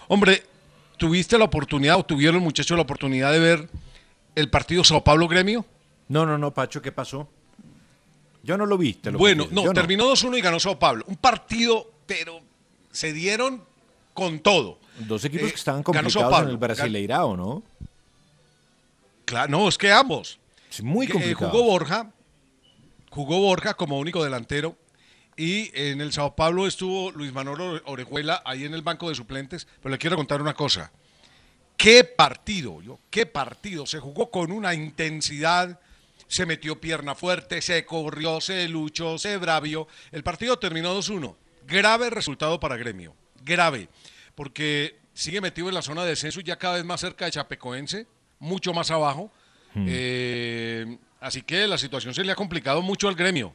Hombre, 0.07 0.43
¿tuviste 0.97 1.37
la 1.37 1.45
oportunidad 1.45 1.97
o 1.99 2.03
tuvieron 2.05 2.41
muchachos 2.41 2.75
la 2.75 2.81
oportunidad 2.81 3.31
de 3.31 3.39
ver 3.39 3.69
el 4.33 4.49
partido 4.49 4.83
Sao 4.83 5.03
Paulo 5.03 5.27
Gremio? 5.27 5.65
No, 6.07 6.25
no, 6.25 6.37
no, 6.37 6.53
Pacho, 6.53 6.81
¿qué 6.81 6.91
pasó? 6.91 7.29
Yo 8.43 8.57
no 8.57 8.65
lo 8.65 8.77
vi. 8.77 8.93
Te 8.93 9.11
lo 9.11 9.17
bueno, 9.17 9.47
no, 9.51 9.71
terminó 9.73 10.09
2-1 10.11 10.37
y 10.37 10.41
ganó 10.41 10.59
Sao 10.59 10.77
Paulo. 10.77 11.03
Un 11.07 11.17
partido, 11.17 11.91
pero 12.05 12.41
se 12.91 13.13
dieron 13.13 13.63
con 14.13 14.39
todo. 14.39 14.79
Dos 14.99 15.25
equipos 15.25 15.47
eh, 15.47 15.51
que 15.51 15.57
estaban 15.57 15.83
complicados 15.83 16.41
en 16.43 16.49
el 16.49 16.57
Brasileirao, 16.57 17.35
¿no? 17.35 17.63
Claro, 19.25 19.51
no, 19.51 19.67
es 19.67 19.77
que 19.77 19.91
ambos. 19.91 20.39
Es 20.71 20.81
muy 20.81 21.07
complicado. 21.07 21.47
Eh, 21.47 21.51
jugó 21.51 21.63
Borja, 21.63 22.11
jugó 23.09 23.39
Borja 23.39 23.73
como 23.73 23.99
único 23.99 24.23
delantero. 24.23 24.77
Y 25.37 25.69
en 25.73 25.99
el 25.99 26.13
Sao 26.13 26.33
Paulo 26.35 26.65
estuvo 26.65 27.11
Luis 27.11 27.33
Manuel 27.33 27.81
Orejuela 27.85 28.41
ahí 28.45 28.63
en 28.63 28.73
el 28.73 28.83
banco 28.83 29.09
de 29.09 29.15
suplentes. 29.15 29.67
Pero 29.81 29.91
le 29.91 29.97
quiero 29.97 30.15
contar 30.15 30.41
una 30.41 30.53
cosa. 30.53 30.91
¿Qué 31.75 32.05
partido? 32.05 32.81
Yo, 32.81 32.99
¿Qué 33.09 33.25
partido? 33.25 33.85
Se 33.85 33.99
jugó 33.99 34.31
con 34.31 34.51
una 34.51 34.73
intensidad 34.73 35.77
se 36.27 36.45
metió 36.45 36.79
pierna 36.79 37.15
fuerte, 37.15 37.61
se 37.61 37.85
corrió, 37.85 38.41
se 38.41 38.67
luchó, 38.67 39.17
se 39.17 39.37
bravió. 39.37 39.87
El 40.11 40.23
partido 40.23 40.57
terminó 40.57 40.97
2-1. 40.97 41.35
Grave 41.67 42.09
resultado 42.09 42.59
para 42.59 42.77
Gremio. 42.77 43.15
Grave. 43.43 43.89
Porque 44.35 44.99
sigue 45.13 45.41
metido 45.41 45.69
en 45.69 45.75
la 45.75 45.81
zona 45.81 46.03
de 46.03 46.09
descenso 46.09 46.39
y 46.39 46.43
ya 46.43 46.57
cada 46.57 46.75
vez 46.75 46.85
más 46.85 47.01
cerca 47.01 47.25
de 47.25 47.31
Chapecoense, 47.31 48.05
mucho 48.39 48.73
más 48.73 48.91
abajo. 48.91 49.31
Hmm. 49.73 49.85
Eh, 49.87 50.97
así 51.19 51.41
que 51.41 51.67
la 51.67 51.77
situación 51.77 52.13
se 52.13 52.23
le 52.23 52.31
ha 52.31 52.35
complicado 52.35 52.81
mucho 52.81 53.07
al 53.07 53.15
Gremio. 53.15 53.53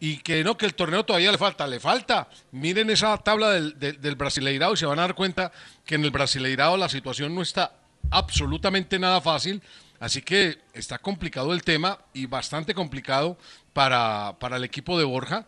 Y 0.00 0.16
que 0.18 0.42
no, 0.42 0.56
que 0.56 0.66
el 0.66 0.74
torneo 0.74 1.04
todavía 1.04 1.30
le 1.30 1.38
falta, 1.38 1.66
le 1.66 1.78
falta. 1.78 2.28
Miren 2.50 2.90
esa 2.90 3.16
tabla 3.18 3.50
del, 3.50 3.78
del, 3.78 4.00
del 4.00 4.16
Brasileirado 4.16 4.74
y 4.74 4.76
se 4.76 4.86
van 4.86 4.98
a 4.98 5.02
dar 5.02 5.14
cuenta 5.14 5.52
que 5.84 5.94
en 5.94 6.04
el 6.04 6.10
Brasileirado 6.10 6.76
la 6.76 6.88
situación 6.88 7.34
no 7.34 7.42
está 7.42 7.76
absolutamente 8.10 8.98
nada 8.98 9.20
fácil 9.20 9.62
Así 10.02 10.20
que 10.20 10.58
está 10.74 10.98
complicado 10.98 11.52
el 11.52 11.62
tema 11.62 11.96
y 12.12 12.26
bastante 12.26 12.74
complicado 12.74 13.38
para, 13.72 14.36
para 14.40 14.56
el 14.56 14.64
equipo 14.64 14.98
de 14.98 15.04
Borja. 15.04 15.46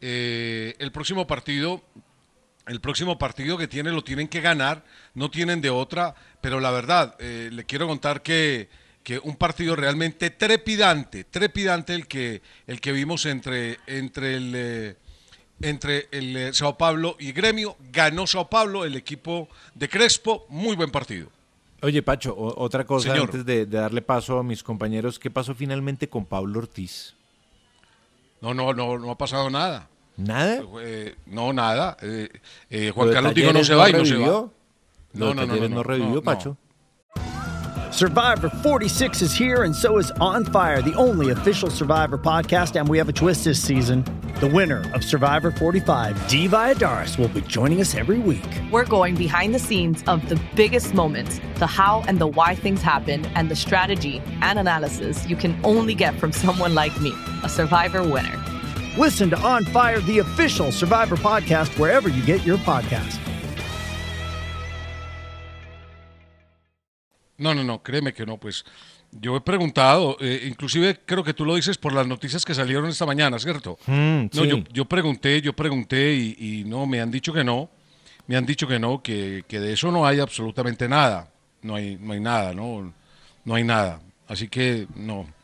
Eh, 0.00 0.76
el 0.78 0.92
próximo 0.92 1.26
partido, 1.26 1.82
el 2.66 2.80
próximo 2.80 3.18
partido 3.18 3.56
que 3.56 3.68
tiene 3.68 3.92
lo 3.92 4.02
tienen 4.02 4.28
que 4.28 4.40
ganar, 4.40 4.84
no 5.14 5.30
tienen 5.30 5.60
de 5.60 5.70
otra, 5.70 6.14
pero 6.40 6.60
la 6.60 6.70
verdad, 6.70 7.14
eh, 7.18 7.48
le 7.52 7.64
quiero 7.64 7.86
contar 7.86 8.22
que, 8.22 8.68
que, 9.02 9.18
un 9.18 9.36
partido 9.36 9.76
realmente 9.76 10.30
trepidante, 10.30 11.24
trepidante 11.24 11.94
el 11.94 12.06
que, 12.06 12.42
el 12.66 12.80
que 12.80 12.92
vimos 12.92 13.26
entre, 13.26 13.78
entre 13.86 14.36
el... 14.36 14.52
Eh, 14.54 14.96
entre 15.62 16.08
el 16.10 16.36
eh, 16.36 16.52
Sao 16.52 16.76
Paulo 16.76 17.16
y 17.18 17.32
Gremio, 17.32 17.78
ganó 17.90 18.26
Sao 18.26 18.50
Paulo, 18.50 18.84
el 18.84 18.94
equipo 18.94 19.48
de 19.74 19.88
Crespo, 19.88 20.44
muy 20.50 20.76
buen 20.76 20.90
partido. 20.90 21.30
Oye, 21.80 22.02
Pacho, 22.02 22.34
otra 22.36 22.84
cosa 22.84 23.08
Señor. 23.08 23.24
antes 23.24 23.46
de, 23.46 23.64
de, 23.64 23.78
darle 23.78 24.02
paso 24.02 24.38
a 24.38 24.42
mis 24.42 24.62
compañeros. 24.62 25.18
¿Qué 25.18 25.30
pasó 25.30 25.54
finalmente 25.54 26.10
con 26.10 26.26
Pablo 26.26 26.58
Ortiz? 26.58 27.14
No, 28.42 28.52
no, 28.52 28.74
no, 28.74 28.98
no 28.98 29.10
ha 29.10 29.16
pasado 29.16 29.48
nada. 29.48 29.88
¿Nada? 30.16 30.62
Eh, 30.80 31.14
no, 31.26 31.52
nada. 31.52 31.96
Eh, 32.02 32.28
eh, 32.70 32.90
Juan 32.94 33.12
Carlos 33.12 33.34
dijo 33.34 33.52
no 33.52 33.64
se 33.64 33.74
va 33.74 33.90
y 33.90 33.92
no 33.92 34.04
se 34.04 34.16
va. 34.16 34.26
No, 34.26 35.34
no, 35.34 35.46
no, 35.46 35.56
no, 35.56 35.68
no, 35.68 35.82
revivió, 35.82 36.22
Pacho. 36.22 36.56
Survivor 37.90 38.50
46 38.50 39.22
is 39.22 39.32
here, 39.32 39.64
and 39.64 39.74
so 39.74 39.96
is 39.96 40.10
On 40.20 40.44
Fire, 40.44 40.82
the 40.82 40.92
only 40.94 41.30
official 41.30 41.70
Survivor 41.70 42.18
podcast. 42.18 42.78
And 42.78 42.88
we 42.88 42.98
have 42.98 43.08
a 43.08 43.12
twist 43.12 43.44
this 43.44 43.62
season. 43.62 44.04
The 44.40 44.48
winner 44.48 44.90
of 44.92 45.02
Survivor 45.02 45.50
45, 45.50 46.28
Dee 46.28 46.46
Valladares, 46.46 47.16
will 47.16 47.28
be 47.28 47.40
joining 47.40 47.80
us 47.80 47.94
every 47.94 48.18
week. 48.18 48.44
We're 48.70 48.84
going 48.84 49.14
behind 49.14 49.54
the 49.54 49.58
scenes 49.58 50.04
of 50.06 50.28
the 50.28 50.38
biggest 50.54 50.92
moments, 50.92 51.40
the 51.54 51.66
how 51.66 52.04
and 52.06 52.18
the 52.18 52.26
why 52.26 52.54
things 52.54 52.82
happen, 52.82 53.24
and 53.34 53.50
the 53.50 53.56
strategy 53.56 54.20
and 54.42 54.58
analysis 54.58 55.26
you 55.26 55.36
can 55.36 55.58
only 55.64 55.94
get 55.94 56.18
from 56.20 56.32
someone 56.32 56.74
like 56.74 57.00
me, 57.00 57.14
a 57.44 57.48
Survivor 57.48 58.02
winner. 58.02 58.55
Listen 58.98 59.28
to 59.28 59.36
On 59.40 59.62
Fire, 59.62 60.00
the 60.00 60.20
official 60.20 60.72
Survivor 60.72 61.16
podcast, 61.16 61.68
wherever 61.78 62.08
you 62.08 62.22
get 62.24 62.46
your 62.46 62.56
podcast. 62.56 63.20
No, 67.36 67.52
no, 67.52 67.62
no, 67.62 67.82
créeme 67.82 68.14
que 68.14 68.24
no, 68.24 68.38
pues 68.38 68.64
yo 69.12 69.36
he 69.36 69.42
preguntado, 69.42 70.16
eh, 70.18 70.46
inclusive 70.48 71.00
creo 71.04 71.22
que 71.22 71.34
tú 71.34 71.44
lo 71.44 71.56
dices 71.56 71.76
por 71.76 71.92
las 71.92 72.06
noticias 72.06 72.42
que 72.46 72.54
salieron 72.54 72.86
esta 72.86 73.04
mañana, 73.04 73.38
¿cierto? 73.38 73.78
Mm, 73.86 74.28
no, 74.32 74.42
sí. 74.42 74.48
yo, 74.48 74.64
yo, 74.72 74.86
pregunté, 74.86 75.42
yo 75.42 75.52
pregunté 75.52 76.14
y, 76.14 76.36
y, 76.38 76.64
no, 76.64 76.86
me 76.86 77.02
han 77.02 77.10
dicho 77.10 77.34
que 77.34 77.44
no, 77.44 77.68
me 78.26 78.36
han 78.36 78.46
dicho 78.46 78.66
que 78.66 78.78
no, 78.78 79.02
que, 79.02 79.44
que, 79.46 79.60
de 79.60 79.74
eso 79.74 79.92
no 79.92 80.06
hay 80.06 80.20
absolutamente 80.20 80.88
nada, 80.88 81.28
no 81.60 81.74
hay, 81.74 81.98
no 82.00 82.14
hay 82.14 82.20
nada, 82.20 82.54
no, 82.54 82.94
no 83.44 83.54
hay 83.54 83.64
nada, 83.64 84.00
así 84.26 84.48
que 84.48 84.86
no. 84.94 85.35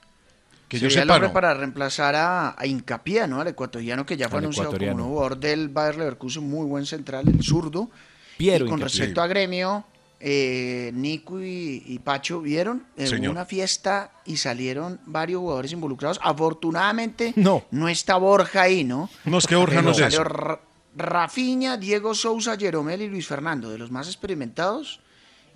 Que 0.73 0.79
yo 0.79 0.87
el 0.87 0.93
sepa, 0.93 1.15
hombre 1.15 1.29
no. 1.29 1.35
para 1.35 1.53
reemplazar 1.55 2.15
a, 2.17 2.55
a 2.59 2.67
Hincapié, 2.67 3.27
¿no? 3.29 3.41
Al 3.41 3.49
ecuatoriano 3.49 4.07
que 4.07 4.17
ya 4.17 4.29
fue 4.29 4.39
Al 4.39 4.45
anunciado 4.45 4.71
como 4.73 4.81
nuevo 4.95 5.09
jugador 5.11 5.39
del 5.39 5.69
Bayer 5.69 5.97
Leverkusen, 5.99 6.49
muy 6.49 6.67
buen 6.67 6.87
central, 6.87 7.29
el 7.29 7.43
zurdo. 7.43 7.91
Piero 8.39 8.65
y 8.65 8.69
con 8.69 8.81
respecto 8.81 9.21
a 9.21 9.27
gremio, 9.27 9.85
eh, 10.19 10.91
Nico 10.95 11.43
y, 11.43 11.83
y 11.87 11.99
Pacho 11.99 12.41
vieron 12.41 12.87
eh, 12.97 13.07
Señor. 13.07 13.33
una 13.33 13.45
fiesta 13.45 14.13
y 14.25 14.39
salieron 14.39 14.99
varios 15.05 15.41
jugadores 15.41 15.73
involucrados. 15.73 16.19
Afortunadamente 16.23 17.35
No. 17.37 17.65
está 17.89 18.17
Borja 18.17 18.63
ahí, 18.63 18.85
¿no? 18.85 19.11
No, 19.25 19.39
es 19.39 19.47
que 19.47 19.57
Borja 19.57 19.83
no 19.83 19.93
salió 19.93 20.07
eso. 20.09 20.25
Ra- 20.25 20.61
Rafinha, 20.97 21.77
Diego 21.77 22.15
Sousa, 22.15 22.57
Jeromel 22.57 23.03
y 23.03 23.09
Luis 23.09 23.27
Fernando, 23.27 23.71
de 23.71 23.79
los 23.79 23.91
más 23.91 24.07
experimentados, 24.09 25.01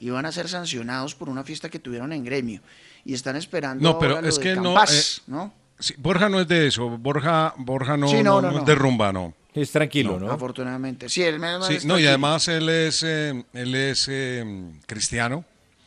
iban 0.00 0.26
a 0.26 0.32
ser 0.32 0.48
sancionados 0.48 1.14
por 1.14 1.28
una 1.28 1.44
fiesta 1.44 1.68
que 1.68 1.78
tuvieron 1.78 2.12
en 2.12 2.24
gremio. 2.24 2.60
Y 3.04 3.14
están 3.14 3.36
esperando 3.36 3.82
No, 3.82 3.98
pero 3.98 4.12
ahora 4.16 4.22
lo 4.22 4.28
es 4.28 4.36
de 4.36 4.42
que 4.42 4.56
no, 4.56 4.62
Campas, 4.74 5.18
eh, 5.18 5.22
¿no? 5.28 5.52
Sí, 5.78 5.94
Borja 5.98 6.28
no 6.28 6.40
es 6.40 6.48
de 6.48 6.66
eso. 6.66 6.88
Borja, 6.88 7.54
Borja 7.58 7.96
no, 7.96 8.08
Sí, 8.08 8.16
no, 8.16 8.22
no, 8.22 8.42
no, 8.42 8.42
no 8.42 8.48
es 8.54 8.60
no. 8.60 8.64
de 8.64 8.74
rumba, 8.74 9.12
no. 9.12 9.34
Es 9.54 9.70
tranquilo, 9.72 10.18
¿no? 10.20 10.30
Afortunadamente. 10.30 11.08
Sí, 11.08 11.22
él 11.22 11.38
me- 11.38 11.62
Sí, 11.62 11.86
no, 11.86 11.98
y 11.98 12.06
además 12.06 12.46
él 12.48 12.68
es, 12.68 13.02
eh, 13.02 13.44
él 13.54 13.74
es 13.74 14.06
eh, 14.10 14.44
cristiano. 14.86 15.44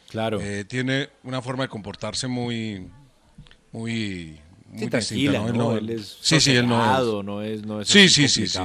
Claro. 0.10 0.40
Eh, 0.42 0.64
tiene 0.66 1.10
una 1.24 1.42
forma 1.42 1.64
de 1.64 1.70
comportarse 1.70 2.28
muy, 2.28 2.88
muy, 3.72 4.40
muy 4.68 4.80
Sí, 4.80 4.90
distinta, 4.90 5.00
tranquila, 5.00 5.46
Él 5.48 5.58
¿no? 5.58 5.76
Él 5.78 5.90
es 5.92 6.18
sí, 6.22 6.40
sí, 6.40 6.56
él 6.56 6.68
no 6.68 6.80
es. 7.20 7.26
no 7.26 7.42
es, 7.44 7.66
no 7.66 7.82
es 7.82 7.88
Sí, 7.88 8.10
sí, 8.10 8.28
sí, 8.28 8.48
sí. 8.48 8.60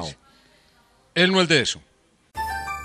Él 1.15 1.33
no 1.33 1.41
es 1.43 1.49
de 1.49 1.61
eso. 1.61 1.81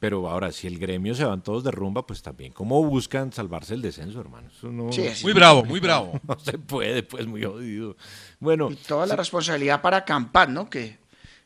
Pero 0.00 0.28
ahora, 0.28 0.52
si 0.52 0.66
el 0.66 0.78
gremio 0.78 1.14
se 1.14 1.24
van 1.24 1.42
todos 1.42 1.64
de 1.64 1.70
rumba, 1.70 2.06
pues 2.06 2.20
también. 2.22 2.52
¿Cómo 2.52 2.84
buscan 2.84 3.32
salvarse 3.32 3.74
el 3.74 3.80
descenso, 3.82 4.20
hermano? 4.20 4.48
Eso 4.54 4.68
no, 4.70 4.92
Sí, 4.92 5.08
sí. 5.14 5.24
Muy 5.24 5.32
bravo, 5.32 5.64
muy 5.64 5.80
bravo. 5.80 6.20
no 6.28 6.38
se 6.38 6.58
puede, 6.58 7.02
pues 7.02 7.26
muy 7.26 7.42
jodido. 7.42 7.96
Bueno, 8.40 8.70
Y 8.70 8.76
toda 8.76 9.06
la 9.06 9.16
responsabilidad 9.16 9.80
para 9.80 10.04
Campat, 10.04 10.48
¿no? 10.50 10.68
Que 10.68 10.98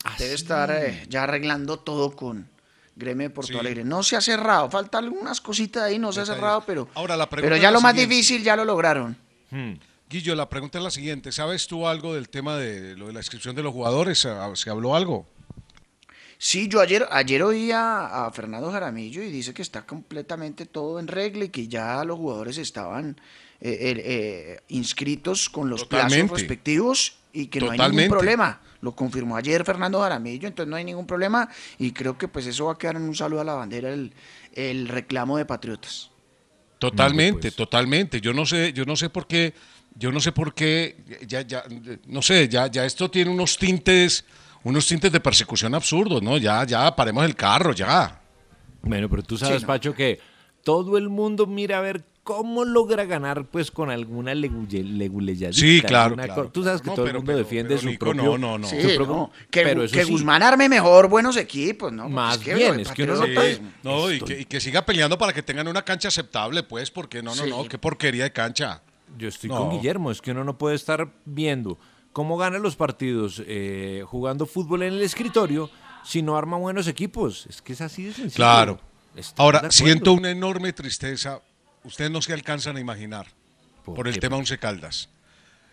Ah, 0.04 0.14
debe 0.18 0.34
estar 0.34 0.70
eh, 0.70 1.04
ya 1.08 1.24
arreglando 1.24 1.78
todo 1.80 2.14
con 2.14 2.48
Gremio 2.96 3.28
de 3.28 3.34
Porto 3.34 3.52
Sí. 3.52 3.58
Alegre. 3.58 3.84
No 3.84 4.02
se 4.04 4.16
ha 4.16 4.20
cerrado, 4.20 4.70
faltan 4.70 5.04
algunas 5.04 5.40
cositas 5.40 5.82
ahí, 5.84 5.98
no 5.98 6.12
se 6.12 6.20
ha 6.20 6.26
cerrado, 6.26 6.62
pero, 6.66 6.88
Ahora, 6.94 7.16
la 7.16 7.28
pregunta 7.28 7.46
pero 7.46 7.56
es 7.56 7.62
ya 7.62 7.68
la 7.70 7.76
lo 7.78 7.80
más 7.80 7.92
siguiente. 7.92 8.14
difícil 8.14 8.42
ya 8.44 8.54
lo 8.56 8.64
lograron. 8.64 9.16
Guillo, 10.08 10.34
la 10.34 10.48
pregunta 10.48 10.78
es 10.78 10.84
la 10.84 10.90
siguiente. 10.90 11.32
¿Sabes 11.32 11.66
tú 11.66 11.87
algo 11.87 12.14
del 12.14 12.28
tema 12.28 12.56
de 12.56 12.96
lo 12.96 13.08
de 13.08 13.12
la 13.12 13.20
inscripción 13.20 13.54
de 13.56 13.62
los 13.62 13.72
jugadores? 13.72 14.18
¿Se 14.20 14.30
se 14.54 14.70
habló 14.70 14.94
algo? 14.96 15.26
Sí, 16.40 16.68
yo 16.68 16.81
ayer, 16.81 17.07
ayer 17.11 17.42
oí 17.42 17.72
a, 17.72 18.27
a 18.27 18.31
Fernando 18.31 18.70
Jaramillo 18.70 19.22
y 19.22 19.31
dice 19.31 19.53
que 19.53 19.62
está 19.62 19.85
completamente 19.85 20.66
todo 20.66 21.01
en 21.01 21.09
regla 21.09 21.46
y 21.46 21.48
que 21.48 21.66
ya 21.66 22.05
los 22.05 22.16
jugadores 22.16 22.59
estaban 22.59 23.20
eh, 23.61 23.70
eh, 23.70 24.03
eh, 24.05 24.61
inscritos 24.68 25.48
con 25.48 25.68
los 25.68 25.83
Totalmente. 25.83 26.29
plazos 26.29 26.38
respectivos 26.38 27.18
y 27.33 27.48
que 27.48 27.61
no 27.61 27.72
hay 27.72 27.79
ningún 27.90 28.09
problema. 28.09 28.61
Lo 28.81 28.94
confirmó 28.94 29.37
ayer 29.37 29.64
Fernando 29.64 30.01
Jaramillo, 30.01 30.46
entonces 30.46 30.70
no 30.70 30.77
hay 30.77 30.85
ningún 30.85 31.09
problema 31.09 31.48
y 31.77 31.90
creo 31.90 32.16
que 32.16 32.29
pues 32.29 32.46
eso 32.46 32.66
va 32.66 32.74
a 32.74 32.79
quedar 32.79 32.94
en 32.94 33.03
un 33.03 33.16
saludo 33.16 33.40
a 33.40 33.44
la 33.44 33.55
bandera 33.55 33.92
el, 33.92 34.12
el 34.55 34.87
reclamo 34.87 35.37
de 35.37 35.44
Patriotas. 35.44 36.12
Totalmente, 36.79 37.51
totalmente. 37.51 38.20
Yo 38.20 38.33
no 38.33 38.46
sé, 38.46 38.72
yo 38.72 38.85
no 38.85 38.94
sé 38.94 39.11
por 39.11 39.27
qué, 39.27 39.53
yo 39.96 40.12
no 40.12 40.20
sé 40.20 40.31
por 40.31 40.55
qué, 40.55 40.96
ya, 41.27 41.40
ya, 41.40 41.64
no 42.07 42.22
sé, 42.22 42.48
ya, 42.48 42.68
ya 42.68 42.85
esto 42.85 43.11
tiene 43.11 43.33
unos 43.33 43.59
tintes, 43.59 44.24
unos 44.64 44.86
tintes 44.86 45.10
de 45.12 45.20
persecución 45.20 45.74
absurdos, 45.74 46.22
¿no? 46.22 46.36
Ya, 46.36 46.64
ya, 46.64 46.94
paremos 46.94 47.24
el 47.24 47.34
carro, 47.36 47.72
ya. 47.72 48.20
Bueno, 48.82 49.08
pero 49.08 49.22
tú 49.22 49.36
sabes, 49.38 49.62
no. 49.62 49.66
Pacho, 49.68 49.94
que 49.94 50.20
todo 50.64 50.98
el 50.98 51.08
mundo 51.08 51.46
mira 51.46 51.78
a 51.78 51.80
ver 51.80 52.04
cómo 52.22 52.64
logra 52.66 53.06
ganar, 53.06 53.46
pues, 53.46 53.70
con 53.70 53.88
alguna 53.90 54.34
leguleyadita. 54.34 55.58
Sí, 55.58 55.80
claro, 55.80 56.14
Tú 56.52 56.62
sabes 56.62 56.82
que 56.82 56.88
No, 56.90 56.94
todo 56.94 57.06
pero- 57.06 57.18
el 57.18 57.22
mundo 57.24 57.32
pero- 57.32 57.38
defiende 57.38 57.68
pero, 57.70 57.80
su 57.80 57.86
Nico, 57.88 58.04
propio... 58.06 58.22
no, 58.22 58.38
no, 58.38 58.58
no. 58.58 58.66
Sí, 58.68 58.76
su 58.82 58.88
propio- 58.96 59.06
no, 59.06 59.30
que, 59.50 59.62
pero 59.62 59.82
eso 59.84 59.94
que 59.94 60.04
sí, 60.04 60.10
Guzmán 60.12 60.42
arme 60.42 60.68
mejor 60.68 61.08
buenos 61.08 61.36
equipos, 61.38 61.90
¿no? 61.92 62.02
Porque 62.02 62.14
Más 62.14 62.36
es 62.36 62.44
que 62.44 62.54
bien, 62.54 62.80
es 62.80 62.90
que 62.92 63.02
uno 63.04 63.14
puede- 63.20 63.60
No, 63.82 64.12
y 64.12 64.20
que, 64.20 64.40
y 64.40 64.44
que 64.44 64.60
siga 64.60 64.84
peleando 64.84 65.16
para 65.16 65.32
que 65.32 65.42
tengan 65.42 65.68
una 65.68 65.82
cancha 65.82 66.08
aceptable, 66.08 66.62
pues, 66.62 66.90
porque 66.90 67.22
no, 67.22 67.34
no, 67.34 67.44
Sí. 67.44 67.50
no, 67.50 67.64
qué 67.64 67.78
porquería 67.78 68.24
de 68.24 68.32
cancha. 68.32 68.82
Yo 69.16 69.28
estoy 69.28 69.48
No. 69.48 69.56
con 69.60 69.70
Guillermo, 69.70 70.10
es 70.10 70.20
que 70.20 70.32
uno 70.32 70.44
no 70.44 70.58
puede 70.58 70.76
estar 70.76 71.08
viendo 71.24 71.78
cómo 72.18 72.37
gana 72.37 72.59
los 72.59 72.74
partidos 72.74 73.40
eh, 73.46 74.02
jugando 74.04 74.44
fútbol 74.44 74.83
en 74.83 74.94
el 74.94 75.02
escritorio 75.02 75.70
si 76.02 76.20
no 76.20 76.37
arma 76.37 76.57
buenos 76.57 76.88
equipos. 76.88 77.46
Es 77.48 77.62
que 77.62 77.74
es 77.74 77.81
así 77.81 78.07
de 78.07 78.12
sencillo. 78.12 78.35
Claro. 78.35 78.81
De 79.14 79.24
Ahora, 79.37 79.70
siento 79.70 80.14
una 80.14 80.28
enorme 80.28 80.72
tristeza, 80.72 81.40
ustedes 81.85 82.11
no 82.11 82.20
se 82.20 82.33
alcanzan 82.33 82.76
a 82.76 82.81
imaginar, 82.81 83.28
¿Por 83.85 83.94
por, 83.94 84.09
el 84.09 84.14
qué? 84.14 84.20
tema 84.22 84.37
Once 84.37 84.59
Caldas. 84.59 85.11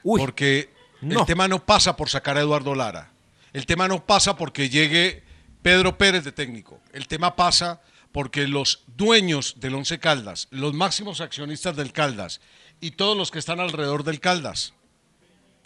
Uy, 0.03 0.19
porque 0.19 0.69
no. 1.01 1.21
el 1.21 1.25
tema 1.25 1.47
no 1.47 1.65
pasa 1.65 1.97
por 1.97 2.10
sacar 2.10 2.38
a 2.38 2.41
Eduardo 2.41 2.75
Lara. 2.75 3.12
El 3.51 3.65
tema 3.65 3.88
no 3.88 4.05
pasa 4.05 4.38
porque 4.38 4.69
llegue 4.69 5.23
Pedro 5.63 5.97
Pérez 5.97 6.23
de 6.25 6.31
técnico. 6.31 6.79
El 6.93 7.08
tema 7.08 7.36
pasa 7.36 7.81
porque 8.12 8.47
los 8.47 8.84
dueños 8.86 9.55
del 9.58 9.73
Once 9.73 9.97
Caldas, 9.97 10.47
los 10.51 10.75
máximos 10.75 11.21
accionistas 11.21 11.75
del 11.75 11.91
Caldas 11.91 12.39
y 12.81 12.91
todos 12.91 13.17
los 13.17 13.31
que 13.31 13.39
están 13.39 13.60
alrededor 13.60 14.03
del 14.03 14.19
Caldas 14.19 14.74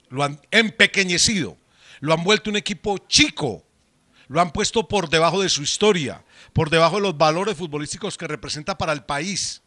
lo 0.09 0.23
han 0.23 0.39
empequeñecido, 0.51 1.57
lo 1.99 2.13
han 2.13 2.23
vuelto 2.23 2.49
un 2.49 2.55
equipo 2.55 2.97
chico, 3.07 3.63
lo 4.27 4.41
han 4.41 4.51
puesto 4.51 4.87
por 4.87 5.09
debajo 5.09 5.41
de 5.41 5.49
su 5.49 5.61
historia, 5.61 6.23
por 6.53 6.69
debajo 6.69 6.97
de 6.97 7.03
los 7.03 7.17
valores 7.17 7.57
futbolísticos 7.57 8.17
que 8.17 8.27
representa 8.27 8.77
para 8.77 8.93
el 8.93 9.03
país. 9.03 9.61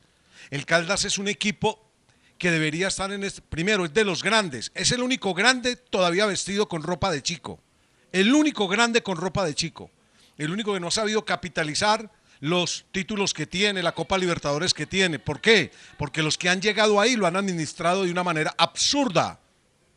El 0.51 0.67
Caldas 0.67 1.05
es 1.05 1.19
un 1.19 1.29
equipo 1.29 1.91
que 2.39 2.51
debería 2.51 2.89
estar 2.89 3.13
en 3.13 3.25
este, 3.25 3.41
primero 3.43 3.85
es 3.85 3.95
de 3.95 4.05
los 4.05 4.23
grandes, 4.23 4.73
es 4.75 4.91
el 4.93 5.03
único 5.03 5.35
grande 5.35 5.77
todavía 5.77 6.27
vestido 6.27 6.69
con 6.69 6.83
ropa 6.83 7.11
de 7.11 7.23
chico, 7.23 7.61
el 8.11 8.33
único 8.35 8.67
grande 8.69 9.03
con 9.03 9.17
ropa 9.17 9.45
de 9.45 9.55
chico, 9.55 9.91
el 10.39 10.51
único 10.51 10.75
que 10.75 10.81
no 10.81 10.89
ha 10.89 10.93
sabido 10.93 11.25
capitalizar 11.25 12.11
los 12.41 12.87
títulos 12.91 13.35
que 13.35 13.47
tiene, 13.47 13.85
la 13.85 13.93
Copa 13.93 14.19
Libertadores 14.19 14.75
que 14.75 14.87
tiene. 14.87 15.21
¿Por 15.21 15.41
qué? 15.41 15.71
Porque 15.97 16.25
los 16.25 16.37
que 16.37 16.49
han 16.49 16.61
llegado 16.61 17.01
ahí 17.01 17.15
lo 17.15 17.29
han 17.29 17.37
administrado 17.37 18.03
de 18.03 18.11
una 18.11 18.25
manera 18.25 18.53
absurda, 18.59 19.39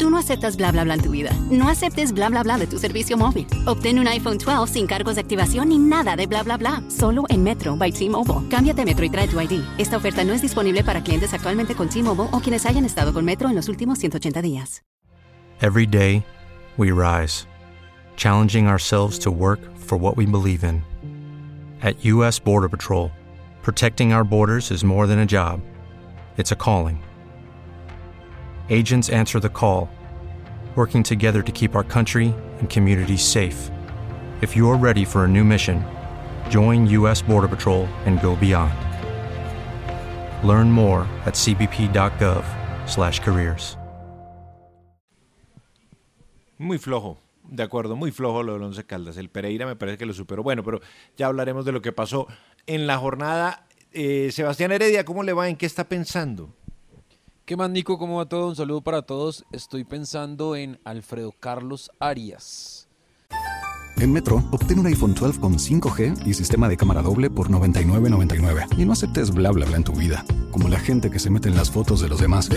Tú 0.00 0.08
no 0.08 0.16
aceptas 0.16 0.56
bla 0.56 0.72
bla 0.72 0.82
bla 0.82 0.94
en 0.94 1.02
tu 1.02 1.10
vida. 1.10 1.30
No 1.50 1.68
aceptes 1.68 2.14
bla 2.14 2.30
bla 2.30 2.42
bla 2.42 2.56
de 2.56 2.66
tu 2.66 2.78
servicio 2.78 3.18
móvil. 3.18 3.46
Obtén 3.66 3.98
un 3.98 4.08
iPhone 4.08 4.38
12 4.38 4.72
sin 4.72 4.86
cargos 4.86 5.16
de 5.16 5.20
activación 5.20 5.68
ni 5.68 5.78
nada 5.78 6.16
de 6.16 6.26
bla 6.26 6.42
bla 6.42 6.56
bla. 6.56 6.82
Solo 6.88 7.24
en 7.28 7.42
Metro 7.42 7.76
by 7.76 7.92
T-Mobile. 7.92 8.48
Cámbiate 8.48 8.80
a 8.80 8.84
Metro 8.86 9.04
y 9.04 9.10
trae 9.10 9.28
tu 9.28 9.38
ID. 9.38 9.62
Esta 9.76 9.98
oferta 9.98 10.24
no 10.24 10.32
es 10.32 10.40
disponible 10.40 10.82
para 10.84 11.02
clientes 11.02 11.34
actualmente 11.34 11.74
con 11.74 11.90
T-Mobile 11.90 12.30
o 12.32 12.40
quienes 12.40 12.64
hayan 12.64 12.86
estado 12.86 13.12
con 13.12 13.26
Metro 13.26 13.50
en 13.50 13.54
los 13.54 13.68
últimos 13.68 13.98
180 13.98 14.40
días. 14.40 14.82
Every 15.60 15.84
day, 15.84 16.24
we 16.78 16.92
rise, 16.92 17.46
challenging 18.16 18.66
ourselves 18.66 19.18
to 19.18 19.30
work 19.30 19.60
for 19.76 19.98
what 19.98 20.16
we 20.16 20.24
believe 20.24 20.64
in. 20.64 20.82
At 21.82 22.02
U.S. 22.06 22.40
Border 22.40 22.70
Patrol, 22.70 23.10
protecting 23.62 24.14
our 24.14 24.24
borders 24.24 24.70
is 24.70 24.82
more 24.82 25.06
than 25.06 25.18
a 25.18 25.26
job, 25.26 25.60
it's 26.38 26.52
a 26.52 26.56
calling. 26.56 27.00
Agents 28.70 29.10
answer 29.10 29.40
the 29.40 29.50
call, 29.50 29.90
working 30.76 31.02
together 31.02 31.42
to 31.42 31.52
keep 31.52 31.76
our 31.76 31.84
country 31.84 32.34
and 32.60 32.70
communities 32.70 33.22
safe. 33.22 33.70
If 34.40 34.56
you're 34.56 34.78
ready 34.78 35.04
for 35.04 35.26
a 35.26 35.28
new 35.28 35.44
mission, 35.44 35.84
join 36.48 36.86
U.S. 36.86 37.20
Border 37.20 37.48
Patrol 37.48 37.86
and 38.06 38.18
go 38.22 38.34
beyond. 38.36 38.72
Learn 40.42 40.72
more 40.72 41.06
at 41.26 41.34
cbp.gov/careers. 41.34 43.76
Muy 46.58 46.78
flojo, 46.78 47.18
de 47.48 47.62
acuerdo, 47.62 47.96
muy 47.96 48.10
flojo 48.10 48.42
lo 48.42 48.52
del 48.52 48.62
Once 48.62 48.84
Caldas. 48.84 49.16
El 49.16 49.30
Pereira 49.30 49.64
me 49.64 49.76
parece 49.76 49.96
que 49.96 50.04
lo 50.04 50.12
superó. 50.12 50.42
Bueno, 50.42 50.62
pero 50.62 50.82
ya 51.16 51.26
hablaremos 51.26 51.64
de 51.64 51.72
lo 51.72 51.80
que 51.80 51.90
pasó 51.90 52.26
en 52.66 52.86
la 52.86 52.98
jornada. 52.98 53.66
Eh, 53.92 54.30
Sebastián 54.30 54.70
Heredia, 54.70 55.06
¿cómo 55.06 55.22
le 55.22 55.32
va? 55.32 55.48
¿En 55.48 55.56
qué 55.56 55.64
está 55.64 55.88
pensando? 55.88 56.54
¿Qué 57.50 57.56
más, 57.56 57.68
Nico? 57.68 57.98
¿Cómo 57.98 58.18
va 58.18 58.26
todo? 58.26 58.46
Un 58.46 58.54
saludo 58.54 58.80
para 58.80 59.02
todos. 59.02 59.44
Estoy 59.50 59.82
pensando 59.82 60.54
en 60.54 60.78
Alfredo 60.84 61.32
Carlos 61.32 61.90
Arias. 61.98 62.88
En 63.96 64.12
Metro, 64.12 64.44
obtén 64.52 64.78
un 64.78 64.86
iPhone 64.86 65.16
12 65.16 65.40
con 65.40 65.54
5G 65.54 66.28
y 66.28 66.34
sistema 66.34 66.68
de 66.68 66.76
cámara 66.76 67.02
doble 67.02 67.28
por 67.28 67.50
$99.99. 67.50 68.78
Y 68.78 68.84
no 68.84 68.92
aceptes 68.92 69.32
bla 69.32 69.50
bla 69.50 69.66
bla 69.66 69.78
en 69.78 69.82
tu 69.82 69.92
vida, 69.94 70.24
como 70.52 70.68
la 70.68 70.78
gente 70.78 71.10
que 71.10 71.18
se 71.18 71.28
mete 71.28 71.48
en 71.48 71.56
las 71.56 71.72
fotos 71.72 72.00
de 72.00 72.08
los 72.08 72.20
demás. 72.20 72.50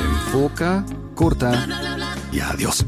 Enfoca, 0.00 0.84
corta 1.14 1.64
y 2.32 2.40
adiós. 2.40 2.84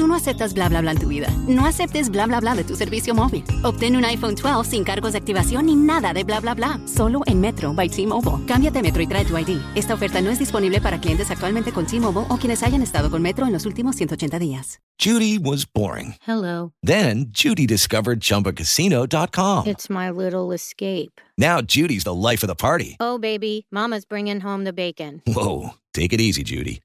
Tú 0.00 0.06
no 0.06 0.14
aceptas 0.14 0.54
bla 0.54 0.66
bla 0.70 0.80
bla 0.80 0.92
en 0.92 0.98
tu 0.98 1.08
vida. 1.08 1.28
No 1.46 1.66
aceptes 1.66 2.08
bla 2.08 2.24
bla 2.24 2.40
bla 2.40 2.54
de 2.54 2.64
tu 2.64 2.74
servicio 2.74 3.14
móvil. 3.14 3.44
Obtén 3.62 3.96
un 3.96 4.06
iPhone 4.06 4.34
12 4.34 4.70
sin 4.70 4.82
cargos 4.82 5.12
de 5.12 5.18
activación 5.18 5.66
ni 5.66 5.76
nada 5.76 6.14
de 6.14 6.24
bla 6.24 6.40
bla 6.40 6.54
bla. 6.54 6.80
Solo 6.86 7.20
en 7.26 7.38
Metro 7.38 7.74
by 7.74 7.90
T-Mobile. 7.90 8.46
Cámbiate 8.46 8.78
a 8.78 8.82
Metro 8.82 9.02
y 9.02 9.06
trae 9.06 9.26
tu 9.26 9.36
ID. 9.36 9.60
Esta 9.74 9.92
oferta 9.92 10.22
no 10.22 10.30
es 10.30 10.38
disponible 10.38 10.80
para 10.80 10.98
clientes 11.02 11.30
actualmente 11.30 11.70
con 11.70 11.86
T-Mobile 11.86 12.28
o 12.30 12.38
quienes 12.38 12.62
hayan 12.62 12.80
estado 12.80 13.10
con 13.10 13.20
Metro 13.20 13.44
en 13.44 13.52
los 13.52 13.66
últimos 13.66 13.94
180 13.96 14.38
días. 14.38 14.80
Judy 14.98 15.36
was 15.36 15.66
boring. 15.70 16.14
Hello. 16.26 16.72
Then 16.82 17.26
Judy 17.30 17.66
discovered 17.66 18.20
ChumbaCasino.com. 18.20 19.66
It's 19.66 19.90
my 19.90 20.08
little 20.08 20.50
escape. 20.54 21.20
Now 21.36 21.60
Judy's 21.60 22.04
the 22.04 22.14
life 22.14 22.42
of 22.42 22.48
the 22.48 22.56
party. 22.56 22.96
Oh, 23.00 23.18
baby, 23.18 23.66
Mama's 23.70 24.06
bringing 24.06 24.40
home 24.40 24.64
the 24.64 24.72
bacon. 24.72 25.20
Whoa, 25.26 25.74
take 25.92 26.14
it 26.14 26.22
easy, 26.22 26.42
Judy. 26.42 26.80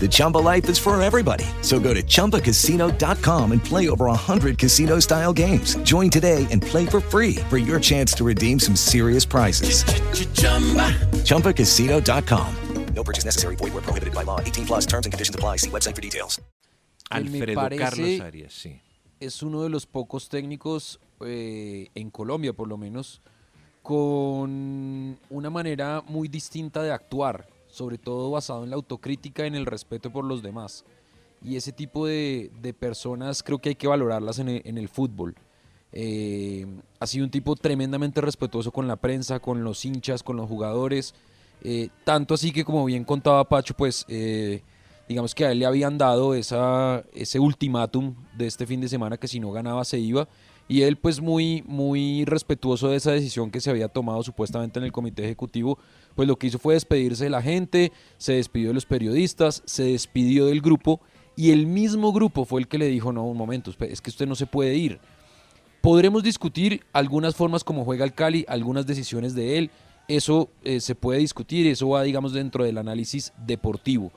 The 0.00 0.08
Chumba 0.10 0.38
life 0.38 0.68
is 0.68 0.78
for 0.78 1.00
everybody. 1.00 1.44
So 1.60 1.78
go 1.78 1.94
to 1.94 2.02
ChumbaCasino.com 2.02 3.52
and 3.52 3.64
play 3.64 3.88
over 3.88 4.06
100 4.06 4.58
casino 4.58 4.98
style 4.98 5.32
games. 5.32 5.76
Join 5.84 6.10
today 6.10 6.48
and 6.50 6.60
play 6.60 6.86
for 6.86 7.00
free 7.00 7.36
for 7.48 7.58
your 7.58 7.78
chance 7.78 8.12
to 8.14 8.24
redeem 8.24 8.58
some 8.58 8.74
serious 8.74 9.24
prizes. 9.24 9.84
ChumbaCasino.com. 11.24 12.56
No 12.94 13.02
purchase 13.02 13.24
necessary. 13.24 13.56
Void 13.56 13.72
where 13.72 13.82
prohibited 13.82 14.14
by 14.14 14.22
law. 14.24 14.40
18 14.40 14.66
plus 14.66 14.86
terms 14.86 15.06
and 15.06 15.12
conditions 15.12 15.34
apply. 15.34 15.56
See 15.56 15.70
website 15.70 15.94
for 15.94 16.02
details. 16.02 16.40
Me 17.10 17.18
Alfredo 17.18 17.54
parece 17.54 17.78
Carlos 17.78 18.20
Arias, 18.20 18.52
sí. 18.54 18.80
Es 19.20 19.42
uno 19.42 19.62
de 19.62 19.68
los 19.68 19.86
pocos 19.86 20.28
técnicos 20.28 20.98
eh, 21.20 21.88
en 21.94 22.10
Colombia, 22.10 22.52
por 22.52 22.68
lo 22.68 22.76
menos, 22.76 23.20
con 23.82 25.18
una 25.30 25.50
manera 25.50 26.02
muy 26.06 26.28
distinta 26.28 26.82
de 26.82 26.90
actuar, 26.90 27.46
sobre 27.72 27.98
todo 27.98 28.30
basado 28.30 28.62
en 28.62 28.70
la 28.70 28.76
autocrítica 28.76 29.42
y 29.42 29.48
en 29.48 29.56
el 29.56 29.66
respeto 29.66 30.10
por 30.12 30.24
los 30.24 30.42
demás. 30.42 30.84
Y 31.42 31.56
ese 31.56 31.72
tipo 31.72 32.06
de, 32.06 32.52
de 32.60 32.72
personas 32.72 33.42
creo 33.42 33.58
que 33.58 33.70
hay 33.70 33.74
que 33.74 33.88
valorarlas 33.88 34.38
en 34.38 34.48
el, 34.48 34.62
en 34.64 34.78
el 34.78 34.88
fútbol. 34.88 35.34
Eh, 35.92 36.66
ha 37.00 37.06
sido 37.06 37.24
un 37.24 37.30
tipo 37.30 37.56
tremendamente 37.56 38.20
respetuoso 38.20 38.70
con 38.70 38.86
la 38.86 38.96
prensa, 38.96 39.40
con 39.40 39.64
los 39.64 39.84
hinchas, 39.84 40.22
con 40.22 40.36
los 40.36 40.48
jugadores. 40.48 41.14
eh, 41.62 41.88
tanto 42.04 42.34
así 42.34 42.52
que, 42.52 42.64
como 42.64 42.84
bien 42.84 43.04
contaba 43.04 43.48
Pacho, 43.48 43.74
pues 43.74 44.04
eh, 44.08 44.62
digamos 45.08 45.34
que 45.34 45.46
a 45.46 45.52
él 45.52 45.58
le 45.58 45.66
habían 45.66 45.98
dado 45.98 46.34
esa, 46.34 47.04
ese 47.14 47.38
ultimátum 47.38 48.14
de 48.36 48.46
este 48.46 48.66
fin 48.66 48.80
de 48.80 48.88
semana 48.88 49.16
que 49.16 49.28
si 49.28 49.40
no 49.40 49.50
ganaba 49.50 49.84
se 49.84 49.98
iba. 49.98 50.28
Y 50.72 50.84
él 50.84 50.96
pues 50.96 51.20
muy, 51.20 51.62
muy 51.66 52.24
respetuoso 52.24 52.88
de 52.88 52.96
esa 52.96 53.12
decisión 53.12 53.50
que 53.50 53.60
se 53.60 53.68
había 53.68 53.88
tomado 53.88 54.22
supuestamente 54.22 54.78
en 54.78 54.86
el 54.86 54.90
comité 54.90 55.22
ejecutivo, 55.22 55.76
pues 56.14 56.26
lo 56.26 56.36
que 56.36 56.46
hizo 56.46 56.58
fue 56.58 56.72
despedirse 56.72 57.24
de 57.24 57.30
la 57.30 57.42
gente, 57.42 57.92
se 58.16 58.32
despidió 58.32 58.68
de 58.68 58.74
los 58.76 58.86
periodistas, 58.86 59.62
se 59.66 59.82
despidió 59.82 60.46
del 60.46 60.62
grupo 60.62 61.02
y 61.36 61.50
el 61.50 61.66
mismo 61.66 62.10
grupo 62.10 62.46
fue 62.46 62.62
el 62.62 62.68
que 62.68 62.78
le 62.78 62.86
dijo, 62.86 63.12
no, 63.12 63.26
un 63.26 63.36
momento, 63.36 63.70
es 63.80 64.00
que 64.00 64.08
usted 64.08 64.26
no 64.26 64.34
se 64.34 64.46
puede 64.46 64.74
ir. 64.74 64.98
Podremos 65.82 66.22
discutir 66.22 66.86
algunas 66.94 67.36
formas 67.36 67.64
como 67.64 67.84
juega 67.84 68.06
el 68.06 68.14
Cali, 68.14 68.46
algunas 68.48 68.86
decisiones 68.86 69.34
de 69.34 69.58
él, 69.58 69.70
eso 70.08 70.48
eh, 70.64 70.80
se 70.80 70.94
puede 70.94 71.20
discutir, 71.20 71.66
eso 71.66 71.90
va, 71.90 72.02
digamos, 72.02 72.32
dentro 72.32 72.64
del 72.64 72.78
análisis 72.78 73.34
deportivo. 73.44 74.10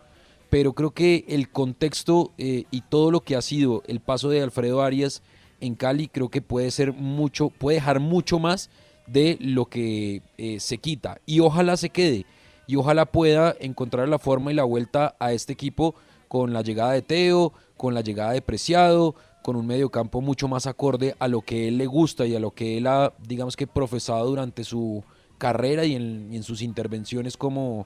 Pero 0.50 0.72
creo 0.72 0.92
que 0.92 1.26
el 1.28 1.50
contexto 1.50 2.32
eh, 2.38 2.64
y 2.72 2.80
todo 2.80 3.12
lo 3.12 3.20
que 3.20 3.36
ha 3.36 3.42
sido 3.42 3.84
el 3.88 4.00
paso 4.00 4.30
de 4.30 4.42
Alfredo 4.42 4.82
Arias 4.82 5.22
en 5.62 5.76
Cali, 5.76 6.08
creo 6.08 6.30
que 6.30 6.42
puede 6.42 6.72
ser 6.72 6.94
mucho, 6.94 7.50
puede 7.50 7.76
dejar 7.76 8.00
mucho 8.00 8.40
más 8.40 8.70
de 9.08 9.38
lo 9.40 9.66
que 9.66 10.22
eh, 10.38 10.60
se 10.60 10.78
quita. 10.78 11.20
Y 11.26 11.40
ojalá 11.40 11.78
se 11.78 11.90
quede. 11.90 12.26
Y 12.68 12.76
ojalá 12.76 13.06
pueda 13.06 13.56
encontrar 13.60 14.10
la 14.10 14.20
forma 14.20 14.52
y 14.52 14.56
la 14.56 14.64
vuelta 14.64 15.16
a 15.20 15.34
este 15.34 15.54
equipo 15.54 15.96
con 16.28 16.54
la 16.54 16.62
llegada 16.62 16.94
de 16.94 17.02
Teo, 17.02 17.54
con 17.78 17.94
la 17.94 18.02
llegada 18.02 18.32
de 18.32 18.42
Preciado, 18.42 19.16
con 19.44 19.56
un 19.56 19.68
mediocampo 19.68 20.22
mucho 20.22 20.48
más 20.48 20.66
acorde 20.66 21.16
a 21.20 21.28
lo 21.28 21.42
que 21.42 21.68
él 21.68 21.78
le 21.78 21.86
gusta 21.86 22.26
y 22.26 22.36
a 22.36 22.40
lo 22.40 22.52
que 22.52 22.78
él 22.78 22.88
ha, 22.88 23.14
digamos 23.28 23.56
que, 23.56 23.68
profesado 23.68 24.26
durante 24.26 24.64
su 24.64 25.04
carrera 25.38 25.86
y 25.86 25.96
en, 25.96 26.44
sus 26.44 26.64
intervenciones 26.64 27.38
como, 27.38 27.86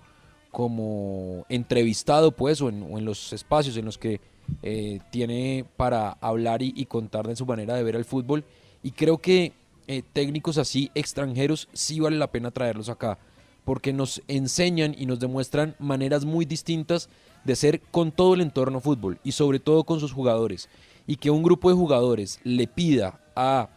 como 0.51 1.45
entrevistado, 1.49 2.32
pues, 2.32 2.62
o 2.62 2.69
en 2.69 3.03
los 3.03 3.34
espacios 3.34 3.75
en 3.75 3.86
los 3.86 3.97
que 3.97 4.21
eh, 4.63 4.99
tiene 5.12 5.65
para 5.77 6.12
hablar 6.21 6.62
y, 6.62 6.85
contar 6.85 7.27
de 7.27 7.35
su 7.35 7.45
manera 7.45 7.75
de 7.75 7.83
ver 7.83 7.95
el 7.95 8.05
fútbol. 8.05 8.43
Y 8.83 8.91
creo 8.91 9.17
que 9.17 9.53
eh, 9.88 10.03
técnicos 10.13 10.57
así, 10.57 10.91
extranjeros, 10.95 11.67
sí 11.73 11.99
vale 11.99 12.17
la 12.17 12.31
pena 12.31 12.51
traerlos 12.51 12.89
acá, 12.89 13.17
porque 13.65 13.93
nos 13.93 14.21
enseñan 14.27 14.95
y 14.97 15.05
nos 15.05 15.19
demuestran 15.19 15.75
maneras 15.79 16.25
muy 16.25 16.45
distintas 16.45 17.09
de 17.43 17.55
ser 17.55 17.81
con 17.81 18.12
todo 18.12 18.33
el 18.33 18.41
entorno 18.41 18.81
fútbol 18.81 19.19
y 19.23 19.31
sobre 19.31 19.59
todo 19.59 19.83
con 19.83 19.99
sus 19.99 20.12
jugadores. 20.12 20.69
Y 21.07 21.15
que 21.15 21.31
un 21.31 21.43
grupo 21.43 21.69
de 21.69 21.75
jugadores 21.75 22.39
le 22.43 22.67
pida 22.67 23.19
a 23.35 23.69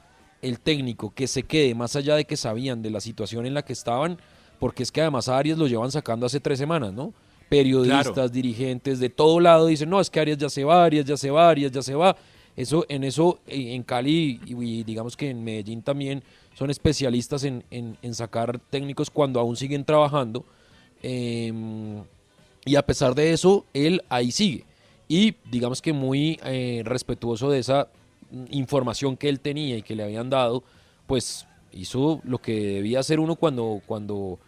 el 0.42 0.58
técnico 0.58 1.14
que 1.14 1.28
se 1.28 1.44
quede 1.44 1.74
más 1.74 1.96
allá 1.96 2.16
de 2.16 2.24
que 2.24 2.36
sabían 2.36 2.82
de 2.82 2.90
la 2.90 3.00
situación 3.00 3.46
en 3.46 3.54
la 3.54 3.64
que 3.64 3.72
estaban, 3.72 4.18
porque 4.58 4.82
es 4.82 4.92
que 4.92 5.00
además 5.00 5.28
a 5.28 5.38
Arias 5.38 5.58
lo 5.58 5.66
llevan 5.66 5.90
sacando 5.90 6.26
hace 6.26 6.40
tres 6.40 6.58
semanas, 6.58 6.92
¿no? 6.92 7.14
Periodistas, 7.56 8.12
Claro. 8.12 8.28
dirigentes 8.30 8.98
de 8.98 9.10
todo 9.10 9.38
lado 9.40 9.66
dicen, 9.66 9.90
no, 9.90 10.00
es 10.00 10.08
que 10.10 10.20
Arias 10.20 10.38
ya 10.38 10.48
se 10.48 10.64
va, 10.64 10.84
Arias 10.84 11.04
ya 11.04 11.16
se 11.16 11.30
va, 11.30 11.48
Arias 11.50 11.70
ya 11.70 11.82
se 11.82 11.94
va. 11.94 12.16
Eso, 12.56 12.84
en 12.88 13.04
eso, 13.04 13.38
eh, 13.46 13.74
en 13.74 13.82
Cali 13.82 14.40
y, 14.46 14.54
y 14.54 14.84
digamos 14.84 15.16
que 15.16 15.30
en 15.30 15.42
Medellín 15.44 15.82
también 15.82 16.22
son 16.54 16.70
especialistas 16.70 17.44
en, 17.44 17.62
en- 17.70 17.96
en 18.02 18.14
sacar 18.14 18.58
técnicos 18.70 19.10
cuando 19.10 19.38
aún 19.40 19.56
siguen 19.56 19.84
trabajando. 19.84 20.44
Em, 21.02 22.02
y 22.64 22.76
a 22.76 22.82
pesar 22.86 23.14
de 23.14 23.32
eso, 23.32 23.64
él 23.74 24.02
ahí 24.08 24.30
sigue. 24.30 24.64
Y 25.08 25.34
digamos 25.50 25.82
que 25.82 25.92
muy 25.92 26.38
eh, 26.44 26.82
respetuoso 26.84 27.50
de 27.50 27.58
esa 27.58 27.88
mm, 28.30 28.44
información 28.50 29.16
que 29.16 29.28
él 29.28 29.40
tenía 29.40 29.76
y 29.76 29.82
que 29.82 29.94
le 29.96 30.04
habían 30.04 30.30
dado, 30.30 30.62
pues 31.06 31.46
hizo 31.72 32.20
lo 32.24 32.38
que 32.38 32.54
debía 32.54 33.00
hacer 33.00 33.18
uno 33.20 33.34
cuando, 33.36 33.80
cuando, 33.86 34.38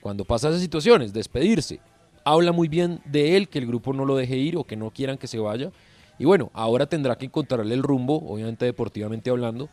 cuando 0.00 0.24
pasa 0.24 0.48
esas 0.50 0.60
situaciones, 0.60 1.12
despedirse. 1.12 1.80
Habla 2.24 2.52
muy 2.52 2.68
bien 2.68 3.00
de 3.04 3.36
él, 3.36 3.48
que 3.48 3.58
el 3.58 3.66
grupo 3.66 3.92
no 3.92 4.04
lo 4.04 4.16
deje 4.16 4.36
ir 4.36 4.56
o 4.56 4.64
que 4.64 4.76
no 4.76 4.90
quieran 4.90 5.18
que 5.18 5.26
se 5.26 5.38
vaya. 5.38 5.70
Y 6.18 6.24
bueno, 6.24 6.50
ahora 6.54 6.86
tendrá 6.86 7.16
que 7.16 7.26
encontrarle 7.26 7.74
el 7.74 7.82
rumbo, 7.82 8.16
obviamente 8.26 8.64
deportivamente 8.64 9.30
hablando. 9.30 9.68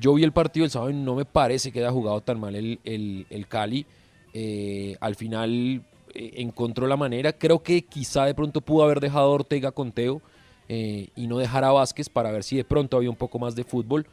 Yo 0.00 0.14
vi 0.14 0.24
el 0.24 0.32
partido 0.32 0.64
el 0.64 0.70
sábado 0.70 0.90
y 0.90 0.94
no 0.94 1.14
me 1.14 1.24
parece 1.24 1.70
que 1.70 1.80
haya 1.80 1.90
jugado 1.92 2.20
tan 2.22 2.40
mal 2.40 2.56
el, 2.56 2.80
el- 2.84 3.26
el 3.30 3.46
Cali. 3.46 3.86
Eh, 4.34 4.96
al 5.00 5.14
final 5.16 5.82
eh, 6.14 6.32
encontró 6.36 6.86
la 6.86 6.96
manera. 6.96 7.32
Creo 7.34 7.62
que 7.62 7.82
quizá 7.82 8.24
de 8.24 8.34
pronto 8.34 8.62
pudo 8.62 8.84
haber 8.84 9.00
dejado 9.00 9.26
a 9.26 9.30
Ortega 9.34 9.70
con 9.70 9.92
Teo 9.92 10.22
eh, 10.68 11.08
y 11.14 11.26
no 11.26 11.38
dejar 11.38 11.64
a 11.64 11.72
Vázquez 11.72 12.08
para 12.08 12.32
ver 12.32 12.42
si 12.42 12.56
de 12.56 12.64
pronto 12.64 12.96
había 12.96 13.10
un 13.10 13.16
poco 13.16 13.38
más 13.38 13.54
de 13.54 13.64
fútbol. 13.64 14.06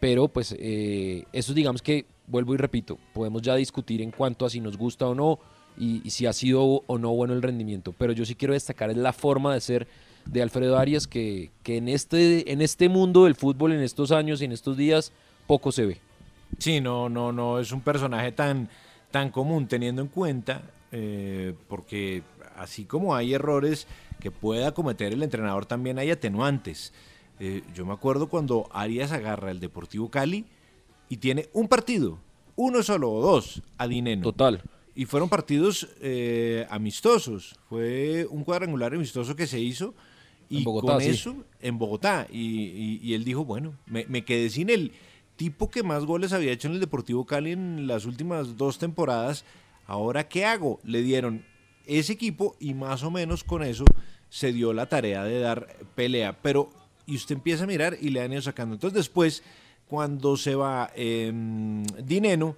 Pero 0.00 0.28
pues 0.28 0.54
eso 0.58 1.54
digamos 1.54 1.80
que, 1.80 2.04
vuelvo 2.26 2.54
y 2.54 2.56
repito, 2.56 2.98
podemos 3.14 3.40
ya 3.40 3.54
discutir 3.54 4.02
en 4.02 4.10
cuanto 4.10 4.44
a 4.44 4.50
si 4.50 4.60
nos 4.60 4.76
gusta 4.76 5.06
o 5.06 5.14
no 5.14 5.38
y, 5.76 6.00
y 6.04 6.10
si 6.10 6.26
ha 6.26 6.32
sido 6.32 6.82
o 6.86 6.98
no 6.98 7.10
bueno 7.10 7.34
el 7.34 7.42
rendimiento. 7.42 7.94
Pero 7.96 8.12
yo 8.12 8.24
sí 8.24 8.34
quiero 8.34 8.54
destacar 8.54 8.90
es 8.90 8.96
la 8.96 9.12
forma 9.12 9.54
de 9.54 9.60
ser 9.60 9.86
de 10.26 10.42
Alfredo 10.42 10.78
Arias 10.78 11.06
que, 11.06 11.50
que 11.62 11.76
en, 11.76 11.88
este, 11.88 12.52
en 12.52 12.62
este 12.62 12.88
mundo 12.88 13.24
del 13.24 13.34
fútbol, 13.34 13.72
en 13.72 13.80
estos 13.80 14.12
años 14.12 14.40
y 14.40 14.44
en 14.44 14.52
estos 14.52 14.76
días, 14.76 15.12
poco 15.46 15.72
se 15.72 15.86
ve. 15.86 16.00
Sí, 16.58 16.80
no, 16.80 17.08
no, 17.08 17.32
no 17.32 17.58
es 17.58 17.72
un 17.72 17.80
personaje 17.80 18.32
tan, 18.32 18.68
tan 19.10 19.30
común 19.30 19.66
teniendo 19.66 20.02
en 20.02 20.08
cuenta, 20.08 20.62
eh, 20.92 21.54
porque 21.68 22.22
así 22.56 22.84
como 22.84 23.14
hay 23.14 23.34
errores 23.34 23.86
que 24.20 24.30
pueda 24.30 24.72
cometer 24.72 25.12
el 25.12 25.22
entrenador, 25.22 25.66
también 25.66 25.98
hay 25.98 26.10
atenuantes. 26.10 26.92
Eh, 27.40 27.62
yo 27.74 27.84
me 27.84 27.92
acuerdo 27.92 28.28
cuando 28.28 28.68
Arias 28.72 29.10
agarra 29.10 29.50
el 29.50 29.58
Deportivo 29.58 30.10
Cali 30.10 30.44
y 31.08 31.16
tiene 31.16 31.48
un 31.52 31.66
partido, 31.66 32.18
uno 32.54 32.82
solo 32.82 33.10
o 33.10 33.20
dos, 33.20 33.62
a 33.78 33.88
Dineno. 33.88 34.22
Total. 34.22 34.62
Y 34.94 35.04
fueron 35.06 35.28
partidos 35.28 35.88
eh, 36.00 36.66
amistosos. 36.70 37.56
Fue 37.68 38.26
un 38.30 38.44
cuadrangular 38.44 38.94
amistoso 38.94 39.34
que 39.36 39.46
se 39.46 39.60
hizo 39.60 39.94
y 40.50 40.58
En 40.58 40.64
Bogotá, 40.64 40.92
con 40.94 41.00
sí. 41.02 41.08
eso 41.10 41.34
en 41.60 41.78
Bogotá. 41.78 42.26
Y, 42.30 42.38
y- 42.40 43.00
y 43.02 43.14
él 43.14 43.24
dijo, 43.24 43.44
bueno, 43.44 43.74
me, 43.86 44.04
me 44.08 44.24
quedé 44.24 44.50
sin 44.50 44.68
el 44.70 44.92
tipo 45.36 45.70
que 45.70 45.82
más 45.82 46.04
goles 46.04 46.32
había 46.32 46.52
hecho 46.52 46.68
en 46.68 46.74
el 46.74 46.80
Deportivo 46.80 47.24
Cali 47.24 47.52
en 47.52 47.86
las 47.86 48.04
últimas 48.04 48.56
dos 48.58 48.78
temporadas. 48.78 49.44
Ahora, 49.86 50.28
¿qué 50.28 50.44
hago? 50.44 50.78
Le 50.84 51.02
dieron 51.02 51.44
ese 51.86 52.12
equipo 52.12 52.54
y 52.60 52.74
más 52.74 53.02
o 53.02 53.10
menos 53.10 53.42
con 53.44 53.62
eso 53.64 53.84
se 54.28 54.52
dio 54.52 54.72
la 54.72 54.86
tarea 54.90 55.24
de 55.24 55.40
dar 55.40 55.76
pelea. 55.94 56.38
Pero, 56.42 56.70
y 57.06 57.16
usted 57.16 57.34
empieza 57.36 57.64
a 57.64 57.66
mirar 57.66 57.96
y 58.00 58.10
le 58.10 58.20
han 58.20 58.32
ido 58.32 58.42
sacando. 58.42 58.74
Entonces 58.74 58.94
después, 58.96 59.42
cuando 59.88 60.36
se 60.36 60.54
va 60.54 60.90
em, 60.94 61.82
Dineno, 62.04 62.56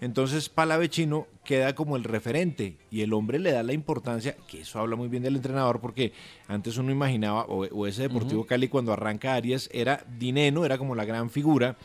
entonces 0.00 0.48
Palavecino 0.48 1.26
queda 1.44 1.74
como 1.74 1.96
el 1.96 2.04
referente 2.04 2.76
y 2.90 3.00
el 3.02 3.12
hombre 3.12 3.38
le 3.38 3.52
da 3.52 3.62
la 3.62 3.72
importancia, 3.72 4.36
que 4.46 4.60
eso 4.60 4.78
habla 4.78 4.96
muy 4.96 5.08
bien 5.08 5.22
del 5.22 5.36
entrenador, 5.36 5.80
porque 5.80 6.12
antes 6.48 6.76
uno 6.76 6.90
imaginaba, 6.92 7.44
o, 7.46 7.64
o 7.66 7.86
ese 7.86 8.02
Deportivo. 8.02 8.44
Cali 8.46 8.68
cuando 8.68 8.92
arranca 8.92 9.34
Arias 9.34 9.68
era 9.72 10.04
Dineno, 10.18 10.64
era 10.64 10.76
como 10.78 10.94
la 10.94 11.04
gran 11.04 11.30
figura, 11.30 11.76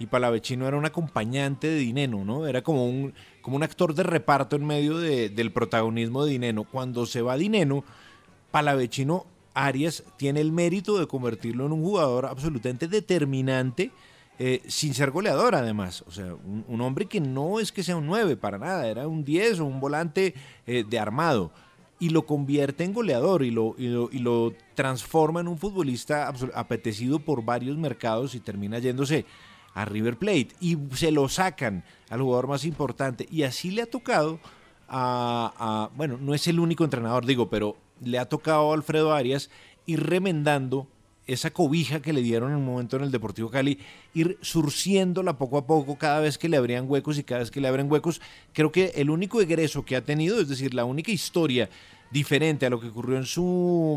y 0.00 0.06
Palavecino 0.06 0.68
era 0.68 0.76
un 0.76 0.86
acompañante 0.86 1.66
de 1.66 1.76
Dineno, 1.76 2.24
¿no? 2.24 2.46
Era 2.46 2.62
como 2.62 2.86
un, 2.88 3.12
como 3.42 3.56
un 3.56 3.64
actor 3.64 3.94
de 3.94 4.04
reparto 4.04 4.54
en 4.54 4.64
medio 4.64 4.96
de- 4.98 5.28
del 5.28 5.50
protagonismo 5.50 6.24
de 6.24 6.30
Dineno. 6.32 6.62
Cuando 6.62 7.04
se 7.04 7.20
va 7.20 7.36
Dineno, 7.36 7.82
Palavecino 8.52 9.26
Arias 9.54 10.04
tiene 10.16 10.40
el 10.40 10.52
mérito 10.52 10.98
de 10.98 11.08
convertirlo 11.08 11.66
en 11.66 11.72
un 11.72 11.82
jugador 11.82 12.26
absolutamente 12.26 12.86
determinante, 12.86 13.90
eh, 14.38 14.62
sin 14.68 14.94
ser 14.94 15.10
goleador 15.10 15.54
además. 15.54 16.04
O 16.06 16.12
sea, 16.12 16.34
un, 16.34 16.80
hombre 16.80 17.06
que 17.06 17.20
no 17.20 17.58
es 17.58 17.72
que 17.72 17.82
sea 17.82 17.96
un 17.96 18.06
9 18.06 18.36
para 18.36 18.58
nada, 18.58 18.86
era 18.86 19.08
un 19.08 19.24
10 19.24 19.60
o 19.60 19.64
un 19.64 19.80
volante 19.80 20.34
eh, 20.66 20.84
de 20.88 20.98
armado. 20.98 21.50
Y 22.00 22.10
lo 22.10 22.26
convierte 22.26 22.84
en 22.84 22.92
goleador 22.92 23.42
y 23.42 23.50
lo, 23.50 23.74
y 23.76 24.18
lo, 24.20 24.52
transforma 24.76 25.40
en 25.40 25.48
un 25.48 25.58
futbolista 25.58 26.32
apetecido 26.54 27.18
por 27.18 27.44
varios 27.44 27.76
mercados 27.76 28.36
y 28.36 28.40
termina 28.40 28.78
yéndose 28.78 29.26
a 29.74 29.84
River 29.84 30.16
Plate. 30.16 30.50
Y 30.60 30.78
se 30.94 31.10
lo 31.10 31.28
sacan 31.28 31.82
al 32.08 32.20
jugador 32.20 32.46
más 32.46 32.64
importante. 32.64 33.26
Y 33.32 33.42
así 33.42 33.72
le 33.72 33.82
ha 33.82 33.86
tocado 33.86 34.38
a, 34.88 35.52
a- 35.58 35.96
bueno, 35.96 36.18
no 36.20 36.34
es 36.34 36.46
el 36.46 36.60
único 36.60 36.84
entrenador, 36.84 37.26
digo, 37.26 37.50
pero 37.50 37.76
le 38.00 38.20
ha 38.20 38.28
tocado 38.28 38.70
a 38.70 38.74
Alfredo 38.74 39.12
Arias 39.12 39.50
ir 39.84 40.06
remendando 40.06 40.86
esa 41.28 41.50
cobija 41.52 42.00
que 42.02 42.12
le 42.12 42.22
dieron 42.22 42.50
en 42.50 42.56
un 42.56 42.64
momento 42.64 42.96
en 42.96 43.04
el 43.04 43.12
Deportivo 43.12 43.50
Cali, 43.50 43.78
ir 44.14 44.36
surciéndola 44.40 45.38
poco 45.38 45.58
a 45.58 45.66
poco 45.66 45.96
cada 45.96 46.18
vez 46.20 46.38
que 46.38 46.48
le 46.48 46.56
abrían 46.56 46.86
huecos 46.90 47.18
y 47.18 47.22
cada 47.24 47.40
vez 47.40 47.50
que 47.50 47.60
le 47.60 47.68
abren 47.68 47.90
huecos. 47.90 48.20
Creo 48.52 48.72
que 48.72 48.86
el 48.96 49.10
único 49.10 49.40
egreso 49.40 49.84
que 49.84 49.94
ha 49.94 50.04
tenido, 50.04 50.40
es 50.40 50.48
decir, 50.48 50.74
la 50.74 50.84
única 50.84 51.12
historia 51.12 51.68
diferente 52.10 52.66
a 52.66 52.70
lo 52.70 52.80
que 52.80 52.88
ocurrió 52.88 53.16
en 53.16 53.26
su 53.26 53.42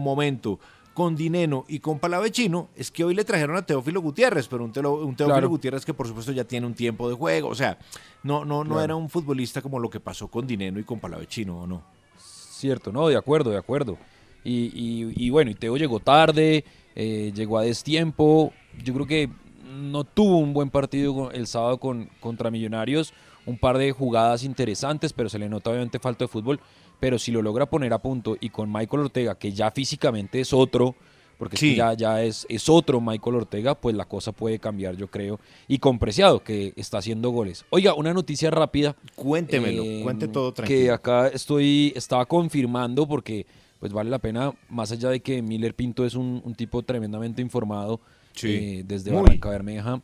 momento 0.04 0.60
con 0.94 1.16
Dineno 1.16 1.64
y 1.70 1.80
con 1.80 2.00
Palavecino, 2.00 2.68
es 2.76 2.92
que 2.92 3.06
hoy 3.06 3.16
le 3.16 3.24
trajeron 3.24 3.56
a 3.56 3.66
Teófilo 3.66 4.02
Gutiérrez, 4.02 4.50
pero 4.50 4.66
un, 4.66 4.74
Teófilo 4.74 5.16
Claro. 5.16 5.48
Gutiérrez 5.50 5.86
que 5.86 5.94
por 5.94 6.06
supuesto 6.08 6.34
ya 6.34 6.44
tiene 6.44 6.68
un 6.68 6.74
tiempo 6.74 7.08
de 7.08 7.16
juego, 7.16 7.48
o 7.48 7.56
sea, 7.56 7.78
no, 8.24 8.44
no, 8.44 8.66
no 8.66 8.72
Claro. 8.72 8.84
era 8.84 8.96
un 8.98 9.10
futbolista 9.10 9.62
como 9.62 9.80
lo 9.80 9.90
que 9.90 10.02
pasó 10.02 10.28
con 10.28 10.46
Dineno 10.46 10.80
y 10.80 10.84
con 10.84 11.00
Palavecino, 11.00 11.62
¿o 11.62 11.66
no? 11.68 11.82
Cierto, 12.18 12.92
no, 12.92 13.08
de 13.08 13.16
acuerdo, 13.16 13.50
de 13.52 13.58
acuerdo. 13.58 13.98
Y, 14.44 14.66
y- 14.74 15.14
y 15.16 15.30
bueno, 15.30 15.50
y 15.52 15.56
Teo 15.56 15.78
llegó 15.78 16.00
tarde, 16.02 16.66
eh, 16.96 17.32
llegó 17.36 17.58
a 17.58 17.64
destiempo. 17.64 18.54
Yo 18.84 18.94
creo 18.94 19.08
que 19.08 19.30
no 19.74 20.04
tuvo 20.04 20.38
un 20.38 20.54
buen 20.54 20.70
partido 20.70 21.32
el 21.32 21.48
sábado 21.48 21.78
con, 21.80 22.10
contra 22.20 22.52
Millonarios. 22.52 23.14
Un 23.46 23.58
par 23.58 23.78
de 23.78 23.92
jugadas 23.92 24.44
interesantes, 24.44 25.14
pero 25.14 25.28
se 25.30 25.40
le 25.40 25.50
nota 25.50 25.70
obviamente 25.72 25.98
falta 26.00 26.26
de 26.26 26.28
fútbol. 26.30 26.60
Pero 27.00 27.18
si 27.18 27.32
lo 27.32 27.42
logra 27.42 27.66
poner 27.66 27.92
a 27.94 27.98
punto 28.00 28.38
y 28.40 28.50
con 28.50 28.72
Michael 28.72 29.04
Ortega, 29.04 29.36
que 29.36 29.52
ya 29.52 29.72
físicamente 29.72 30.40
es 30.40 30.54
otro, 30.54 30.96
porque 31.40 31.56
es 31.56 31.60
que 31.60 31.70
Sí. 31.72 31.76
ya, 31.76 31.94
ya 31.96 32.22
es, 32.22 32.46
es 32.50 32.70
otro 32.70 33.02
Michael 33.02 33.38
Ortega, 33.38 33.74
pues 33.74 33.96
la 33.96 34.06
cosa 34.06 34.32
puede 34.32 34.60
cambiar, 34.60 34.96
yo 34.96 35.08
creo. 35.08 35.40
Y 35.68 35.80
con 35.80 35.98
Preciado, 35.98 36.44
que 36.44 36.74
está 36.76 37.00
haciendo 37.00 37.32
goles. 37.32 37.66
Oiga, 37.72 37.96
una 37.96 38.14
noticia 38.14 38.52
rápida. 38.52 38.96
Cuéntemelo, 39.16 39.82
eh, 39.84 40.02
cuente 40.04 40.28
todo 40.28 40.52
Que 40.54 40.58
tranquilo. 40.58 40.94
acá 40.94 41.28
estoy, 41.30 41.92
estaba 41.96 42.28
confirmando 42.28 43.08
porque 43.08 43.48
pues 43.82 43.92
vale 43.92 44.10
la 44.10 44.20
pena, 44.20 44.54
más 44.70 44.94
allá 44.94 45.10
de 45.10 45.20
que 45.20 45.42
Miller 45.42 45.76
Pinto 45.76 46.06
es 46.06 46.16
un, 46.16 46.42
un 46.46 46.56
tipo 46.56 46.82
tremendamente 46.84 47.42
informado 47.42 48.00
Sí, 48.34 48.48
eh, 48.48 48.84
desde 48.88 49.12
muy. 49.12 49.24
Barranca 49.24 49.50
Bermeja, 49.50 50.02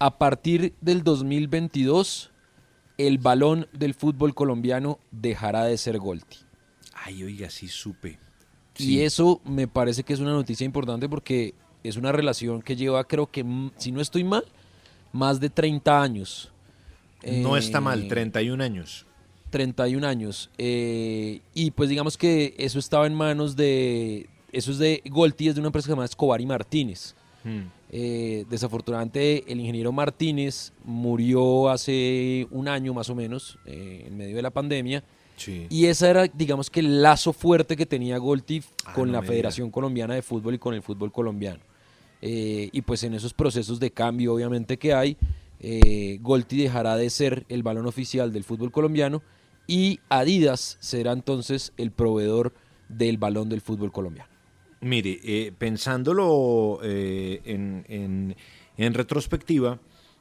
a 0.00 0.18
partir 0.18 0.74
del 0.80 1.04
2022 1.04 2.32
el 2.96 3.18
balón 3.18 3.68
del 3.72 3.94
fútbol 3.94 4.34
colombiano 4.34 4.98
dejará 5.12 5.64
de 5.64 5.78
ser 5.78 5.98
Golti. 5.98 6.38
Ay, 6.94 7.22
oiga, 7.22 7.48
sí 7.48 7.68
supe. 7.68 8.18
Y 8.76 9.00
eso 9.00 9.40
me 9.44 9.68
parece 9.68 10.02
que 10.02 10.12
es 10.12 10.20
una 10.20 10.32
noticia 10.32 10.64
importante 10.64 11.08
porque 11.08 11.54
es 11.84 11.96
una 11.96 12.10
relación 12.12 12.62
que 12.62 12.74
lleva, 12.76 13.04
creo 13.04 13.30
que, 13.30 13.44
si 13.76 13.92
no 13.92 14.00
estoy 14.00 14.24
mal, 14.24 14.44
más 15.12 15.38
de 15.38 15.50
30 15.50 16.02
años. 16.02 16.50
No 17.24 17.56
está 17.56 17.80
mal, 17.80 18.04
Eh, 18.04 18.08
31 18.08 18.62
años. 18.62 19.06
31 19.50 20.06
años. 20.06 20.50
eh, 20.58 21.40
y 21.54 21.70
pues 21.70 21.88
digamos 21.88 22.16
que 22.16 22.54
eso 22.58 22.78
estaba 22.78 23.06
en 23.06 23.14
manos 23.14 23.56
de. 23.56 24.28
Eso 24.52 24.70
es 24.70 24.78
de 24.78 25.02
Golti, 25.10 25.48
es 25.48 25.54
de 25.54 25.60
una 25.60 25.68
empresa 25.68 25.88
llamada 25.88 26.06
Escobar 26.06 26.40
y 26.40 26.46
Martínez. 26.46 27.14
Hmm. 27.44 27.64
Eh, 27.90 28.44
desafortunadamente, 28.50 29.44
el 29.50 29.60
ingeniero 29.60 29.92
Martínez 29.92 30.72
murió 30.84 31.68
hace 31.70 32.46
un 32.50 32.68
año 32.68 32.92
más 32.94 33.08
o 33.10 33.14
menos, 33.14 33.58
eh, 33.66 34.04
en 34.06 34.16
medio 34.16 34.36
de 34.36 34.42
la 34.42 34.50
pandemia. 34.50 35.02
Sí. 35.36 35.66
Y 35.70 35.86
ese 35.86 36.08
era, 36.08 36.26
digamos 36.26 36.68
que 36.68 36.80
el 36.80 37.00
lazo 37.02 37.32
fuerte 37.32 37.76
que 37.76 37.86
tenía 37.86 38.18
Golti 38.18 38.62
Ah, 38.84 38.92
con 38.94 39.08
no 39.08 39.12
la 39.12 39.22
Federación 39.22 39.70
Colombiana 39.70 40.14
de 40.14 40.22
Fútbol 40.22 40.54
y 40.54 40.58
con 40.58 40.74
el 40.74 40.82
fútbol 40.82 41.12
colombiano. 41.12 41.60
Eh, 42.20 42.68
y 42.72 42.82
pues 42.82 43.04
en 43.04 43.14
esos 43.14 43.32
procesos 43.32 43.78
de 43.78 43.90
cambio, 43.90 44.34
obviamente, 44.34 44.76
que 44.78 44.92
hay, 44.92 45.16
eh, 45.60 46.18
Golti 46.20 46.56
dejará 46.62 46.96
de 46.96 47.08
ser 47.10 47.44
el 47.48 47.62
balón 47.62 47.86
oficial 47.86 48.32
del 48.32 48.44
fútbol 48.44 48.72
colombiano 48.72 49.22
y 49.68 50.00
Adidas 50.08 50.78
será 50.80 51.12
entonces 51.12 51.72
el 51.76 51.92
proveedor 51.92 52.52
del 52.88 53.18
balón 53.18 53.48
del 53.48 53.60
fútbol 53.60 53.92
colombiano. 53.92 54.28
Mire, 54.80 55.20
eh, 55.22 55.52
pensándolo 55.56 56.80
eh, 56.82 57.40
en, 57.44 58.94
retrospectiva, 58.94 59.78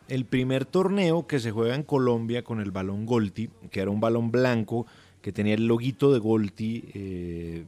el 0.08 0.26
primer 0.26 0.66
torneo 0.66 1.26
que 1.26 1.40
se 1.40 1.50
juega 1.50 1.74
en 1.74 1.84
Colombia 1.84 2.44
con 2.44 2.62
el 2.62 2.70
balón 2.70 3.08
Golti, 3.08 3.50
que 3.72 3.80
era 3.80 3.90
un 3.90 4.00
balón 4.00 4.32
blanco 4.32 4.86
que 5.22 5.32
tenía 5.32 5.56
el 5.56 5.66
loguito 5.66 6.14
de 6.14 6.20
Golti 6.20 6.86
eh, 6.94 7.66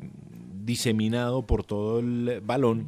diseminado 0.64 1.48
por 1.48 1.64
todo 1.64 2.00
el 2.00 2.42
balón, 2.44 2.88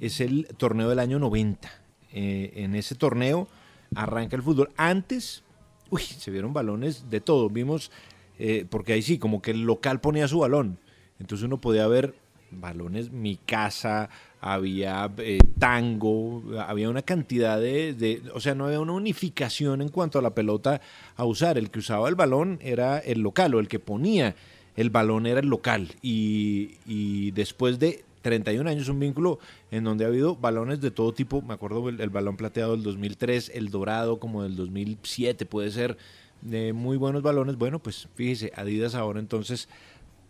es 0.00 0.20
el 0.20 0.48
torneo 0.56 0.88
del 0.88 0.98
año 0.98 1.18
90. 1.18 1.70
Eh, 2.12 2.52
en 2.56 2.74
ese 2.74 2.94
torneo 2.94 3.46
arranca 3.94 4.34
el 4.34 4.42
fútbol. 4.42 4.70
Antes, 4.76 5.44
uy, 5.90 6.02
se 6.02 6.30
vieron 6.30 6.52
balones 6.52 7.08
de 7.10 7.20
todo. 7.20 7.48
Vimos, 7.48 7.92
eh, 8.40 8.66
porque 8.68 8.94
ahí 8.94 9.02
sí, 9.02 9.18
como 9.18 9.40
que 9.42 9.52
el 9.52 9.62
local 9.62 10.00
ponía 10.00 10.26
su 10.26 10.40
balón. 10.40 10.78
Entonces 11.20 11.44
uno 11.44 11.60
podía 11.60 11.86
ver 11.86 12.14
balones 12.50 13.12
Mi 13.12 13.36
Casa, 13.36 14.08
había 14.40 15.12
eh, 15.18 15.38
tango, 15.58 16.42
había 16.66 16.88
una 16.90 17.02
cantidad 17.02 17.60
de, 17.60 17.92
de- 17.94 18.22
O 18.34 18.40
sea, 18.40 18.54
no 18.54 18.64
había 18.66 18.80
una 18.80 18.92
unificación 18.94 19.82
en 19.82 19.88
cuanto 19.90 20.18
a 20.18 20.22
la 20.22 20.34
pelota 20.34 20.80
a 21.16 21.24
usar. 21.24 21.58
El 21.58 21.70
que 21.70 21.78
usaba 21.80 22.08
el 22.08 22.14
balón 22.14 22.58
era 22.62 22.98
el 22.98 23.20
local 23.20 23.54
o 23.54 23.60
el 23.60 23.68
que 23.68 23.78
ponía 23.78 24.34
el 24.76 24.90
balón 24.90 25.26
era 25.26 25.40
el 25.40 25.48
local. 25.48 25.88
Y, 26.02 26.76
y 26.86 27.32
después 27.32 27.78
de 27.78 28.04
31 28.22 28.68
años, 28.68 28.88
un 28.88 28.98
vínculo 29.00 29.38
en 29.70 29.84
donde 29.84 30.04
ha 30.04 30.08
habido 30.08 30.36
balones 30.36 30.80
de 30.80 30.90
todo 30.90 31.12
tipo. 31.12 31.42
Me 31.42 31.54
acuerdo 31.54 31.88
el, 31.88 32.00
el 32.00 32.10
balón 32.10 32.36
plateado 32.36 32.72
del 32.72 32.82
2003, 32.82 33.52
el 33.54 33.68
dorado 33.70 34.18
como 34.18 34.42
del 34.42 34.56
2007, 34.56 35.44
puede 35.46 35.70
ser 35.70 35.96
de 36.42 36.72
muy 36.72 36.96
buenos 36.96 37.22
balones. 37.22 37.56
Bueno, 37.56 37.78
pues 37.78 38.08
fíjese, 38.14 38.52
Adidas 38.56 38.94
ahora 38.94 39.20
entonces 39.20 39.68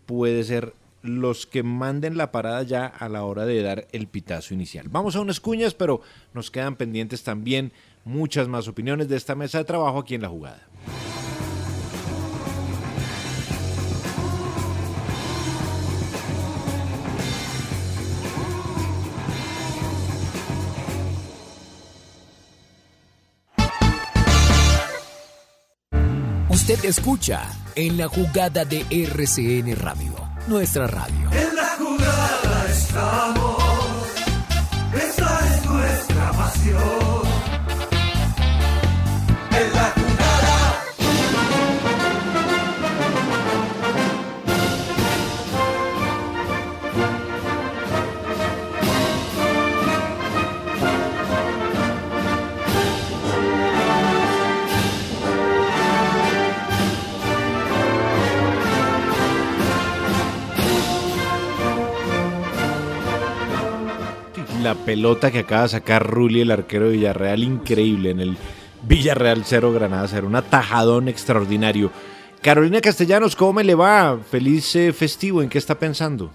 puede 0.05 0.43
ser 0.43 0.73
los 1.03 1.45
que 1.47 1.63
manden 1.63 2.17
la 2.17 2.31
parada 2.31 2.61
ya 2.63 2.85
a 2.85 3.09
la 3.09 3.23
hora 3.23 3.45
de 3.45 3.61
dar 3.61 3.87
el 3.91 4.07
pitazo 4.07 4.53
inicial. 4.53 4.87
Vamos 4.89 5.15
a 5.15 5.21
unas 5.21 5.39
cuñas, 5.39 5.73
pero 5.73 6.01
nos 6.33 6.51
quedan 6.51 6.75
pendientes 6.75 7.23
también 7.23 7.71
muchas 8.05 8.47
más 8.47 8.67
opiniones 8.67 9.09
de 9.09 9.17
esta 9.17 9.35
mesa 9.35 9.57
de 9.57 9.65
trabajo 9.65 9.99
aquí 9.99 10.15
en 10.15 10.21
la 10.21 10.29
jugada. 10.29 10.67
Escucha 26.83 27.43
en 27.75 27.95
la 27.95 28.07
jugada 28.07 28.65
de 28.65 28.83
RCN 28.89 29.75
Radio, 29.75 30.13
nuestra 30.47 30.87
radio. 30.87 31.29
En 31.31 31.55
la 31.55 31.67
jugada 31.77 32.65
estamos. 32.71 33.63
Esa 34.91 35.47
es 35.47 35.65
nuestra 35.65 36.31
pasión. 36.31 37.30
La 64.63 64.75
pelota 64.75 65.31
que 65.31 65.39
acaba 65.39 65.63
de 65.63 65.69
sacar 65.69 66.05
Rulli, 66.05 66.41
el 66.41 66.51
arquero 66.51 66.85
de 66.85 66.91
Villarreal, 66.91 67.43
increíble 67.43 68.11
en 68.11 68.19
el 68.19 68.37
Villarreal 68.83 69.43
0 69.43 69.73
Granada 69.73 70.07
0, 70.07 70.27
un 70.27 70.35
atajadón 70.35 71.07
extraordinario. 71.07 71.91
Carolina 72.41 72.79
Castellanos, 72.79 73.35
¿cómo 73.35 73.53
me 73.53 73.63
le 73.63 73.75
va? 73.75 74.19
Feliz 74.19 74.75
eh, 74.75 74.93
festivo, 74.93 75.41
¿en 75.41 75.49
qué 75.49 75.57
está 75.57 75.77
pensando? 75.77 76.31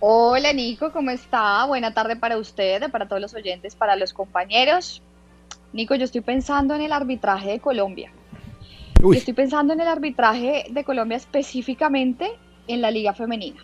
Hola 0.00 0.52
Nico, 0.52 0.92
¿cómo 0.92 1.10
está? 1.10 1.64
Buena 1.66 1.94
tarde 1.94 2.16
para 2.16 2.36
usted, 2.36 2.90
para 2.90 3.08
todos 3.08 3.22
los 3.22 3.34
oyentes, 3.34 3.74
para 3.74 3.96
los 3.96 4.12
compañeros. 4.12 5.00
Nico, 5.72 5.94
yo 5.94 6.04
estoy 6.04 6.20
pensando 6.20 6.74
en 6.74 6.82
el 6.82 6.92
arbitraje 6.92 7.52
de 7.52 7.60
Colombia. 7.60 8.12
Yo 9.00 9.12
estoy 9.12 9.34
pensando 9.34 9.72
en 9.72 9.80
el 9.80 9.88
arbitraje 9.88 10.66
de 10.70 10.84
Colombia 10.84 11.16
específicamente 11.16 12.30
en 12.66 12.80
la 12.80 12.90
liga 12.90 13.12
femenina. 13.14 13.60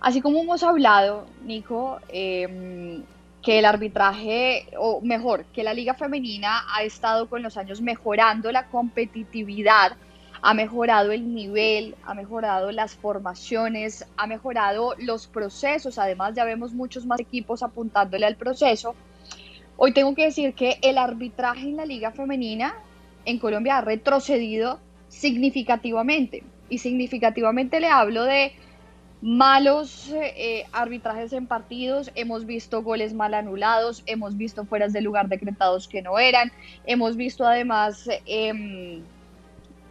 Así 0.00 0.20
como 0.20 0.40
hemos 0.40 0.62
hablado, 0.62 1.26
Nico, 1.44 1.98
em, 2.08 3.02
que 3.42 3.58
el 3.58 3.64
arbitraje, 3.64 4.66
o 4.78 5.00
mejor, 5.00 5.44
que 5.46 5.62
la 5.62 5.72
liga 5.72 5.94
femenina 5.94 6.64
ha 6.74 6.82
estado 6.82 7.28
con 7.28 7.42
los 7.42 7.56
años 7.56 7.80
mejorando 7.80 8.52
la 8.52 8.66
competitividad, 8.68 9.96
ha 10.42 10.54
mejorado 10.54 11.12
el 11.12 11.34
nivel, 11.34 11.96
ha 12.04 12.14
mejorado 12.14 12.70
las 12.72 12.94
formaciones, 12.94 14.04
ha 14.16 14.26
mejorado 14.26 14.94
los 14.98 15.26
procesos, 15.26 15.98
además 15.98 16.34
ya 16.34 16.44
vemos 16.44 16.72
muchos 16.72 17.06
más 17.06 17.20
equipos 17.20 17.62
apuntándole 17.62 18.26
al 18.26 18.36
proceso. 18.36 18.94
Hoy 19.76 19.92
tengo 19.92 20.14
que 20.14 20.24
decir 20.24 20.54
que 20.54 20.78
el 20.82 20.98
arbitraje 20.98 21.68
en 21.68 21.76
la 21.76 21.86
liga 21.86 22.10
femenina 22.10 22.74
en 23.24 23.38
Colombia 23.38 23.78
ha 23.78 23.80
retrocedido 23.80 24.78
significativamente. 25.08 26.44
Y 26.68 26.78
significativamente 26.78 27.78
le 27.78 27.88
hablo 27.88 28.24
de 28.24 28.52
malos 29.22 30.10
eh, 30.12 30.64
arbitrajes 30.72 31.32
en 31.32 31.46
partidos, 31.46 32.10
hemos 32.14 32.44
visto 32.44 32.82
goles 32.82 33.14
mal 33.14 33.34
anulados, 33.34 34.02
hemos 34.06 34.36
visto 34.36 34.64
fueras 34.64 34.92
de 34.92 35.00
lugar 35.00 35.28
decretados 35.28 35.88
que 35.88 36.02
no 36.02 36.18
eran, 36.18 36.52
hemos 36.84 37.16
visto 37.16 37.46
además 37.46 38.08
em, 38.26 39.02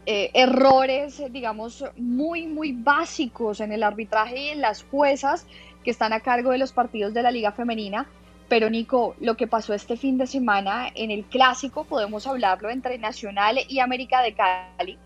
eh, 0.05 0.29
errores, 0.33 1.21
digamos, 1.31 1.83
muy, 1.97 2.45
muy 2.45 2.73
básicos 2.73 3.59
en 3.59 3.71
el 3.71 3.81
arbitraje 3.81 4.39
y 4.39 4.47
en 4.49 4.61
las 4.61 4.83
juezas 4.83 5.47
que 5.83 5.91
están 5.91 6.13
a 6.13 6.19
cargo 6.19 6.51
de 6.51 6.59
los 6.59 6.71
partidos 6.71 7.13
de 7.13 7.23
la 7.23 7.31
Liga 7.31 7.51
Femenina. 7.51 8.07
Pero 8.47 8.69
Nico, 8.69 9.15
lo 9.19 9.35
que 9.35 9.47
pasó 9.47 9.73
este 9.73 9.97
fin 9.97 10.19
de 10.19 10.27
semana 10.27 10.87
en 10.93 11.09
el 11.09 11.25
clásico, 11.25 11.85
podemos 11.85 12.27
hablarlo 12.27 12.69
entre 12.69 12.99
Nacional 12.99 13.57
y 13.67 13.79
América 13.79 14.21
de 14.21 14.35
Cali, 14.35 14.99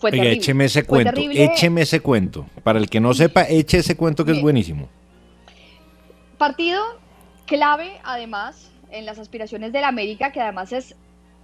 fue 0.00 0.10
Oiga, 0.10 0.22
terrible. 0.22 0.38
écheme 0.42 0.64
ese 0.64 0.80
Fue 0.80 0.88
cuento, 0.88 1.12
terrible. 1.12 1.44
écheme 1.44 1.82
ese 1.82 2.00
cuento. 2.00 2.46
Para 2.62 2.78
el 2.78 2.88
que 2.88 3.00
no 3.00 3.12
sepa, 3.14 3.44
eche 3.48 3.78
ese 3.78 3.96
cuento 3.96 4.24
que 4.24 4.32
es 4.32 4.40
buenísimo. 4.40 4.88
Partido 6.38 6.82
clave, 7.46 8.00
además, 8.02 8.70
en 8.90 9.04
las 9.04 9.18
aspiraciones 9.18 9.72
del 9.72 9.84
América, 9.84 10.32
que 10.32 10.40
además 10.40 10.72
es 10.72 10.96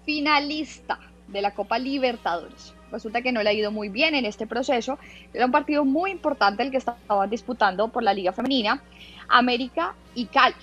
finalista 0.04 0.98
de 1.28 1.42
la 1.42 1.52
Copa 1.52 1.78
Libertadores. 1.78 2.72
Resulta 2.90 3.20
que 3.20 3.32
no 3.32 3.42
le 3.42 3.50
ha 3.50 3.52
ido 3.52 3.70
muy 3.72 3.88
bien 3.88 4.14
en 4.14 4.24
este 4.24 4.46
proceso. 4.46 4.98
Era 5.34 5.44
un 5.44 5.52
partido 5.52 5.84
muy 5.84 6.10
importante 6.10 6.62
el 6.62 6.70
que 6.70 6.76
estaban 6.78 7.28
disputando 7.28 7.88
por 7.88 8.02
la 8.02 8.14
Liga 8.14 8.32
Femenina, 8.32 8.82
América 9.28 9.94
y 10.14 10.26
Cali, 10.26 10.54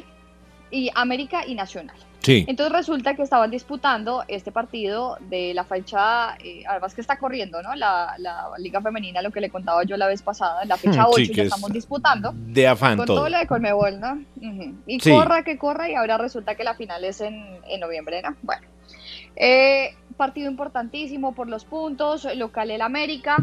y 0.72 0.90
América 0.96 1.46
y 1.46 1.54
Nacional. 1.54 1.98
Sí. 2.24 2.46
Entonces 2.48 2.72
resulta 2.74 3.16
que 3.16 3.22
estaban 3.22 3.52
disputando 3.52 4.24
este 4.30 4.52
partido 4.52 5.18
de 5.30 5.54
la 5.54 5.66
fecha, 5.66 6.36
eh, 6.44 6.64
además 6.68 6.94
que 6.96 7.02
está 7.02 7.18
corriendo, 7.18 7.62
¿no? 7.62 7.76
La, 7.76 8.16
la 8.18 8.46
Liga 8.60 8.82
Femenina, 8.82 9.22
lo 9.22 9.30
que 9.32 9.42
le 9.42 9.50
contaba 9.50 9.84
yo 9.84 9.98
la 9.98 10.08
vez 10.08 10.22
pasada, 10.22 10.64
en 10.64 10.70
la 10.70 10.78
fecha 10.78 11.04
Hmm, 11.04 11.10
8 11.10 11.16
sí, 11.18 11.28
ya 11.28 11.34
que 11.36 11.42
es 11.42 11.48
estamos 11.48 11.72
disputando. 11.74 12.32
de 12.34 12.68
afán 12.68 12.98
con 12.98 13.06
todo. 13.08 13.18
todo 13.18 13.30
lo 13.30 13.38
de 13.38 13.46
Colmebol, 13.46 14.00
¿no? 14.00 14.24
Y 14.88 15.00
Sí. 15.02 15.12
corra 15.12 15.44
que 15.44 15.58
corra 15.58 15.90
y 15.90 15.96
ahora 15.96 16.18
resulta 16.18 16.56
que 16.56 16.64
la 16.64 16.76
final 16.76 17.04
es 17.04 17.20
en, 17.22 17.46
en 17.68 17.80
noviembre, 17.82 18.22
¿no? 18.22 18.36
Bueno. 18.42 18.66
Eh, 19.36 19.96
partido 20.16 20.50
importantísimo 20.50 21.34
por 21.36 21.50
los 21.50 21.66
puntos, 21.66 22.26
local 22.36 22.72
el 22.72 22.82
América. 22.82 23.38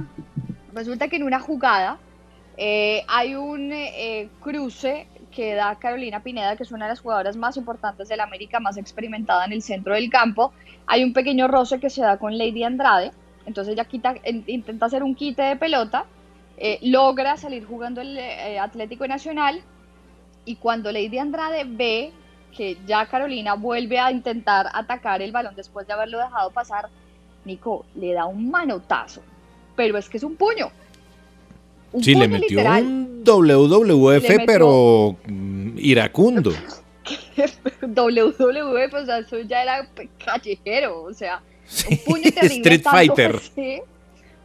Resulta 0.73 1.09
que 1.09 1.17
en 1.17 1.25
una 1.25 1.41
jugada 1.41 1.99
eh, 2.57 3.05
hay 3.09 3.35
un 3.35 3.73
eh, 3.73 4.29
cruce 4.41 5.07
que 5.31 5.55
da 5.55 5.77
Carolina 5.79 6.23
Pineda, 6.23 6.57
que 6.57 6.65
es 6.65 6.73
una 6.73 6.87
de 6.87 6.91
las 6.93 7.01
jugadoras 7.01 7.37
más 7.37 7.57
importantes 7.57 8.09
del 8.09 8.21
América, 8.21 8.61
más 8.61 8.77
experimentada 8.77 9.45
en 9.45 9.53
el 9.53 9.63
centro 9.63 9.95
del 9.95 10.11
campo. 10.11 10.53
Hay 10.87 11.05
un 11.05 11.13
pequeño 11.13 11.47
roce 11.49 11.79
que 11.79 11.91
se 11.91 12.03
da 12.03 12.19
con 12.19 12.37
Lady 12.37 12.65
Andrade, 12.65 13.13
entonces 13.47 13.73
ella 13.75 13.85
quita, 13.85 14.15
en- 14.25 14.45
intenta 14.47 14.87
hacer 14.87 15.03
un 15.03 15.15
quite 15.15 15.43
de 15.43 15.57
pelota, 15.57 16.05
eh, 16.57 16.79
logra 16.83 17.37
salir 17.37 17.65
jugando 17.65 18.01
el 18.01 18.19
eh, 18.19 18.59
Atlético 18.59 19.07
Nacional 19.07 19.63
y 20.45 20.57
cuando 20.57 20.93
Lady 20.93 21.19
Andrade 21.19 21.65
ve 21.65 22.13
que 22.57 22.77
ya 22.87 23.07
Carolina 23.07 23.55
vuelve 23.55 23.99
a 23.99 24.11
intentar 24.11 24.67
atacar 24.75 25.23
el 25.23 25.31
balón 25.33 25.55
después 25.55 25.87
de 25.87 25.93
haberlo 25.93 26.19
dejado 26.19 26.51
pasar, 26.51 26.89
Nico 27.45 27.87
le 27.95 28.13
da 28.13 28.27
un 28.27 28.51
manotazo, 28.51 29.23
pero 29.77 29.97
es 29.97 30.09
que 30.09 30.17
es 30.19 30.25
un 30.25 30.37
puño. 30.37 30.71
Un 31.93 32.05
Sí, 32.05 32.15
le 32.15 32.29
metió 32.29 32.49
literal. 32.59 32.85
un 32.85 33.23
WWF, 33.25 34.23
metió- 34.23 34.47
pero 34.47 35.17
mm, 35.27 35.79
iracundo. 35.79 36.53
Pues 37.37 39.03
o 39.03 39.07
sea, 39.07 39.19
eso 39.19 39.39
ya 39.41 39.63
era 39.63 39.89
callejero, 40.25 41.03
o 41.03 41.13
sea, 41.13 41.43
un 41.91 41.99
puño 42.05 42.23
terrible. 42.33 42.57
Street 42.57 42.83
Fighter. 42.83 43.37
así, 43.37 43.81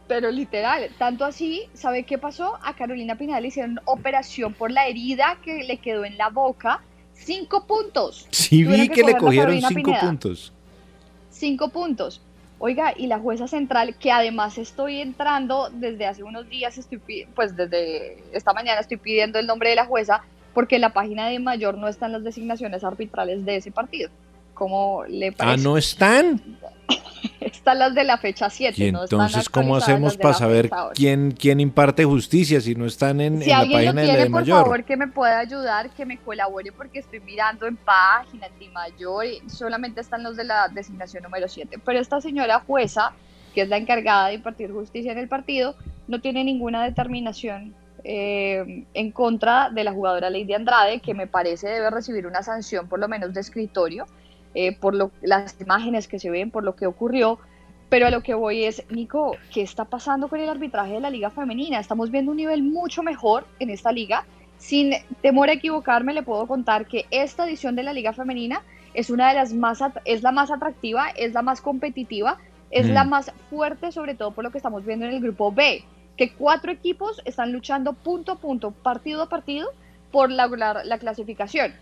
pero 0.08 0.30
literal, 0.30 0.88
tanto 0.98 1.24
así, 1.24 1.64
¿sabe 1.74 2.04
qué 2.04 2.18
pasó? 2.18 2.58
A 2.62 2.74
Carolina 2.74 3.16
Pinal 3.16 3.42
le 3.42 3.48
hicieron 3.48 3.80
operación 3.84 4.54
por 4.54 4.70
la 4.70 4.86
herida 4.88 5.38
que 5.44 5.64
le 5.64 5.76
quedó 5.78 6.04
en 6.04 6.16
la 6.16 6.28
boca, 6.30 6.82
cinco 7.12 7.66
puntos. 7.66 8.26
Sí, 8.30 8.64
Tuvieron 8.64 8.80
vi 8.80 8.88
que 8.88 9.02
le 9.02 9.16
cogieron 9.16 9.60
cinco 9.60 9.74
Pineda. 9.82 10.00
puntos. 10.00 10.52
Cinco 11.30 11.68
puntos. 11.68 12.20
Oiga, 12.58 12.94
y 12.96 13.06
la 13.06 13.18
jueza 13.18 13.46
central, 13.48 13.96
que 13.96 14.10
además 14.10 14.56
estoy 14.56 15.02
entrando 15.02 15.68
desde 15.70 16.06
hace 16.06 16.22
unos 16.22 16.48
días, 16.48 16.78
estoy 16.78 16.98
pues 17.34 17.54
desde 17.54 18.24
esta 18.32 18.54
mañana 18.54 18.80
estoy 18.80 18.96
pidiendo 18.96 19.38
el 19.38 19.46
nombre 19.46 19.68
de 19.68 19.76
la 19.76 19.84
jueza, 19.84 20.22
porque 20.54 20.76
en 20.76 20.80
la 20.80 20.94
página 20.94 21.28
de 21.28 21.38
mayor 21.38 21.76
no 21.76 21.86
están 21.86 22.12
las 22.12 22.24
designaciones 22.24 22.82
arbitrales 22.82 23.44
de 23.44 23.56
ese 23.56 23.70
partido. 23.70 24.10
¿Cómo 24.56 25.04
le 25.06 25.28
Ah, 25.28 25.32
parece? 25.36 25.64
¿no 25.64 25.76
están? 25.76 26.40
Están 27.40 27.78
las 27.78 27.94
de 27.94 28.04
la 28.04 28.16
fecha 28.16 28.48
7. 28.48 28.84
Y 28.86 28.90
no 28.92 29.04
están 29.04 29.20
entonces, 29.20 29.48
¿cómo 29.48 29.76
hacemos 29.76 30.16
de 30.16 30.22
para 30.22 30.34
saber 30.34 30.70
quién, 30.94 31.32
quién 31.32 31.60
imparte 31.60 32.04
justicia 32.04 32.60
si 32.60 32.74
no 32.74 32.86
están 32.86 33.20
en, 33.20 33.42
Si 33.42 33.50
en 33.50 33.58
la 33.58 33.64
página 33.64 33.78
de 33.78 33.84
la 33.92 34.02
tiene, 34.04 34.18
de 34.18 34.24
por 34.30 34.40
mayor? 34.40 34.62
favor, 34.62 34.84
que 34.84 34.96
me 34.96 35.08
pueda 35.08 35.38
ayudar, 35.40 35.90
que 35.90 36.06
me 36.06 36.16
colabore, 36.18 36.72
porque 36.72 37.00
estoy 37.00 37.20
mirando 37.20 37.66
en 37.66 37.76
página, 37.76 38.48
Di 38.58 38.68
Mayor, 38.68 39.26
y 39.26 39.50
solamente 39.50 40.00
están 40.00 40.22
los 40.22 40.36
de 40.36 40.44
la 40.44 40.68
designación 40.68 41.22
número 41.24 41.48
7. 41.48 41.78
Pero 41.84 41.98
esta 42.00 42.20
señora 42.20 42.60
jueza, 42.60 43.12
que 43.54 43.62
es 43.62 43.68
la 43.68 43.76
encargada 43.76 44.28
de 44.28 44.34
impartir 44.34 44.72
justicia 44.72 45.12
en 45.12 45.18
el 45.18 45.28
partido, 45.28 45.74
no 46.08 46.20
tiene 46.20 46.44
ninguna 46.44 46.82
determinación 46.84 47.74
eh, 48.04 48.84
en 48.94 49.10
contra 49.10 49.70
de 49.70 49.82
la 49.84 49.92
jugadora 49.92 50.30
Lady 50.30 50.54
Andrade, 50.54 51.00
que 51.00 51.14
me 51.14 51.26
parece 51.26 51.68
debe 51.68 51.90
recibir 51.90 52.26
una 52.26 52.42
sanción, 52.42 52.88
por 52.88 52.98
lo 53.00 53.08
menos 53.08 53.34
de 53.34 53.40
escritorio, 53.40 54.06
eh, 54.56 54.72
por 54.76 54.94
lo, 54.94 55.10
las 55.22 55.60
imágenes 55.60 56.08
que 56.08 56.18
se 56.18 56.30
ven, 56.30 56.50
por 56.50 56.64
lo 56.64 56.74
que 56.74 56.86
ocurrió. 56.86 57.38
Pero 57.88 58.06
a 58.08 58.10
lo 58.10 58.20
que 58.22 58.34
voy 58.34 58.64
es, 58.64 58.82
Nico, 58.90 59.36
¿qué 59.54 59.62
está 59.62 59.84
pasando 59.84 60.26
con 60.28 60.40
el 60.40 60.48
arbitraje 60.48 60.94
de 60.94 61.00
la 61.00 61.10
liga 61.10 61.30
femenina? 61.30 61.78
Estamos 61.78 62.10
viendo 62.10 62.32
un 62.32 62.36
nivel 62.38 62.62
mucho 62.64 63.02
mejor 63.04 63.46
en 63.60 63.70
esta 63.70 63.92
liga. 63.92 64.24
Sin 64.58 64.92
temor 65.22 65.50
a 65.50 65.52
equivocarme, 65.52 66.12
le 66.14 66.22
puedo 66.24 66.46
contar 66.48 66.86
que 66.86 67.04
esta 67.12 67.46
edición 67.46 67.76
de 67.76 67.82
la 67.84 67.92
liga 67.92 68.12
femenina 68.12 68.62
es 68.94 69.10
una 69.10 69.28
de 69.28 69.34
las 69.34 69.52
más, 69.52 69.78
es 70.04 70.22
la 70.22 70.32
más 70.32 70.50
atractiva, 70.50 71.10
es 71.10 71.32
la 71.34 71.42
más 71.42 71.60
competitiva, 71.60 72.38
es 72.70 72.88
Mm. 72.88 72.92
la 72.92 73.04
más 73.04 73.30
fuerte, 73.50 73.92
sobre 73.92 74.14
todo 74.14 74.30
por 74.32 74.42
lo 74.42 74.50
que 74.50 74.58
estamos 74.58 74.84
viendo 74.84 75.04
en 75.06 75.12
el 75.12 75.20
grupo 75.20 75.52
B, 75.52 75.84
que 76.16 76.32
cuatro 76.32 76.72
equipos 76.72 77.20
están 77.26 77.52
luchando 77.52 77.92
punto 77.92 78.32
a 78.32 78.36
punto, 78.36 78.70
partido 78.72 79.22
a 79.22 79.28
partido, 79.28 79.68
por 80.10 80.30
la, 80.30 80.46
la- 80.48 80.82
la 80.82 80.98
clasificación 80.98 81.72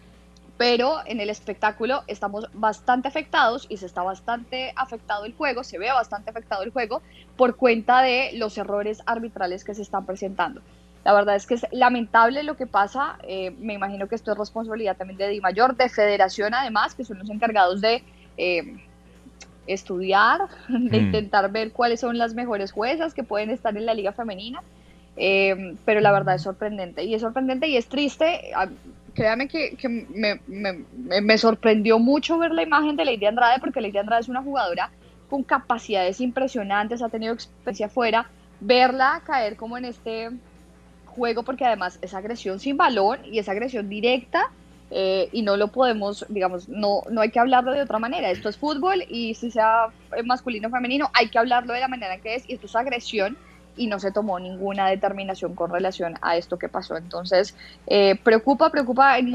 pero 0.57 0.98
en 1.07 1.20
el 1.20 1.30
espectáculo 1.30 2.02
estamos 2.07 2.48
bastante 2.52 3.09
afectados 3.09 3.66
y 3.68 3.76
se 3.78 3.86
está 3.86 4.02
bastante 4.02 4.72
afectado 4.76 5.24
el 5.24 5.34
juego, 5.34 5.64
se 5.64 5.78
ve 5.78 5.90
bastante 5.90 6.30
afectado 6.30 6.62
el 6.62 6.70
juego 6.70 7.02
por 7.36 7.57
cuenta 7.57 8.02
de 8.02 8.30
los 8.34 8.57
errores 8.57 9.02
arbitrales 9.07 9.64
que 9.64 9.74
se 9.74 9.82
están 9.82 10.07
presentando. 10.07 10.61
La 11.05 11.12
verdad 11.12 11.36
es 11.36 11.46
que 11.46 11.55
es 11.55 11.66
lamentable 11.72 12.42
lo 12.44 12.57
que 12.57 12.66
pasa, 12.66 13.18
eh, 13.26 13.50
me 13.59 13.74
imagino 13.74 14.07
que 14.09 14.14
esto 14.14 14.32
es 14.32 14.38
responsabilidad 14.38 14.96
también 14.96 15.18
de 15.18 15.28
Di 15.28 15.40
Mayor, 15.40 15.76
de 15.76 15.88
Federación 15.88 16.55
además, 16.55 16.94
que 16.94 17.05
son 17.05 17.18
los 17.18 17.28
encargados 17.30 17.80
de 17.80 18.02
eh, 18.36 18.76
estudiar, 19.66 20.40
de 20.68 20.98
Mm. 20.98 21.07
intentar 21.07 21.50
ver 21.50 21.72
cuáles 21.72 22.00
son 22.00 22.16
las 22.16 22.34
mejores 22.34 22.72
juezas 22.72 23.12
que 23.12 23.24
pueden 23.24 23.50
estar 23.50 23.76
en 23.76 23.86
la 23.86 23.94
liga 23.94 24.12
femenina. 24.12 24.62
Eh, 25.16 25.76
pero 25.84 26.00
la 26.00 26.11
verdad 26.11 26.34
es 26.34 26.42
sorprendente 26.42 27.05
y 27.05 27.14
es 27.14 27.22
sorprendente 27.22 27.68
y 27.68 27.76
es 27.76 27.88
triste. 27.88 28.50
Créame 29.14 29.46
que, 29.48 29.76
que 29.76 29.88
me, 29.88 30.40
me- 30.46 30.84
me- 31.22 31.38
sorprendió 31.38 31.98
mucho 31.98 32.36
ver 32.38 32.50
la 32.52 32.62
imagen 32.62 32.96
de 32.96 33.04
Lady 33.04 33.26
Andrade 33.26 33.60
porque 33.60 33.80
Lady 33.80 33.96
Andrade 33.98 34.22
es 34.22 34.28
una 34.28 34.42
jugadora 34.42 34.90
con 35.30 35.42
capacidades 35.44 36.20
impresionantes, 36.20 37.00
ha 37.02 37.08
tenido 37.08 37.32
experiencia 37.32 37.86
afuera. 37.86 38.28
Verla 38.60 39.22
caer 39.24 39.56
como 39.56 39.78
en 39.78 39.84
este 39.84 40.30
juego 41.06 41.44
porque 41.44 41.64
además 41.64 41.98
es 42.02 42.12
agresión 42.14 42.58
sin 42.58 42.76
balón 42.76 43.20
y 43.24 43.38
es 43.38 43.48
agresión 43.48 43.88
directa 43.88 44.50
eh, 44.90 45.28
y 45.32 45.42
no 45.42 45.56
lo 45.56 45.68
podemos, 45.68 46.26
digamos, 46.28 46.68
no, 46.68 47.02
no 47.10 47.20
hay 47.20 47.30
que 47.30 47.38
hablarlo 47.40 47.72
de 47.72 47.82
otra 47.82 47.98
manera. 47.98 48.30
Esto 48.30 48.48
es 48.48 48.56
fútbol 48.56 49.04
y 49.08 49.34
si 49.34 49.50
sea 49.50 49.86
masculino 50.24 50.68
o 50.68 50.70
femenino, 50.70 51.10
hay 51.14 51.28
que 51.28 51.38
hablarlo 51.38 51.72
de 51.72 51.80
la 51.80 51.88
manera 51.88 52.18
que 52.18 52.34
es 52.34 52.48
y 52.48 52.54
esto 52.54 52.66
es 52.66 52.74
agresión 52.76 53.36
y 53.76 53.86
no 53.86 53.98
se 53.98 54.12
tomó 54.12 54.38
ninguna 54.38 54.88
determinación 54.88 55.54
con 55.54 55.70
relación 55.70 56.14
a 56.22 56.36
esto 56.36 56.58
que 56.58 56.68
pasó. 56.68 56.96
Entonces, 56.96 57.56
eh, 57.86 58.16
preocupa, 58.22 58.70
preocupa, 58.70 59.18
en 59.18 59.32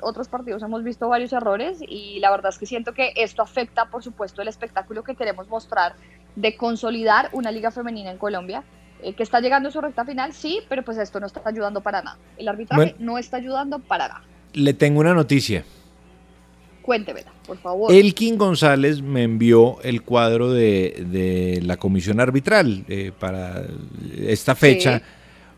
otros 0.00 0.28
partidos 0.28 0.62
hemos 0.62 0.82
visto 0.84 1.08
varios 1.08 1.32
errores 1.32 1.78
y 1.86 2.18
la 2.20 2.30
verdad 2.30 2.50
es 2.50 2.58
que 2.58 2.66
siento 2.66 2.92
que 2.92 3.12
esto 3.16 3.42
afecta, 3.42 3.86
por 3.86 4.02
supuesto, 4.02 4.42
el 4.42 4.48
espectáculo 4.48 5.02
que 5.02 5.14
queremos 5.14 5.48
mostrar 5.48 5.94
de 6.36 6.56
consolidar 6.56 7.28
una 7.32 7.50
liga 7.50 7.70
femenina 7.70 8.10
en 8.10 8.18
Colombia. 8.18 8.62
Eh, 9.02 9.12
que 9.12 9.22
está 9.22 9.40
llegando 9.40 9.68
a 9.68 9.72
su 9.72 9.82
recta 9.82 10.04
final, 10.06 10.32
sí, 10.32 10.60
pero 10.68 10.82
pues 10.82 10.96
esto 10.96 11.20
no 11.20 11.26
está 11.26 11.42
ayudando 11.44 11.82
para 11.82 12.00
nada. 12.00 12.16
El 12.38 12.48
arbitraje 12.48 12.94
no 12.98 13.18
está 13.18 13.36
ayudando 13.36 13.78
para 13.78 14.08
nada. 14.08 14.22
Le 14.54 14.72
tengo 14.72 15.00
una 15.00 15.12
noticia. 15.12 15.62
Cuéntemela, 16.84 17.32
por 17.46 17.56
favor. 17.56 17.90
Elkin 17.90 18.36
González 18.36 19.00
me 19.00 19.22
envió 19.22 19.80
el 19.82 20.02
cuadro 20.02 20.52
de, 20.52 21.60
la 21.62 21.78
comisión 21.78 22.20
arbitral 22.20 22.84
eh, 22.88 23.10
para 23.18 23.64
esta 24.18 24.54
fecha 24.54 25.00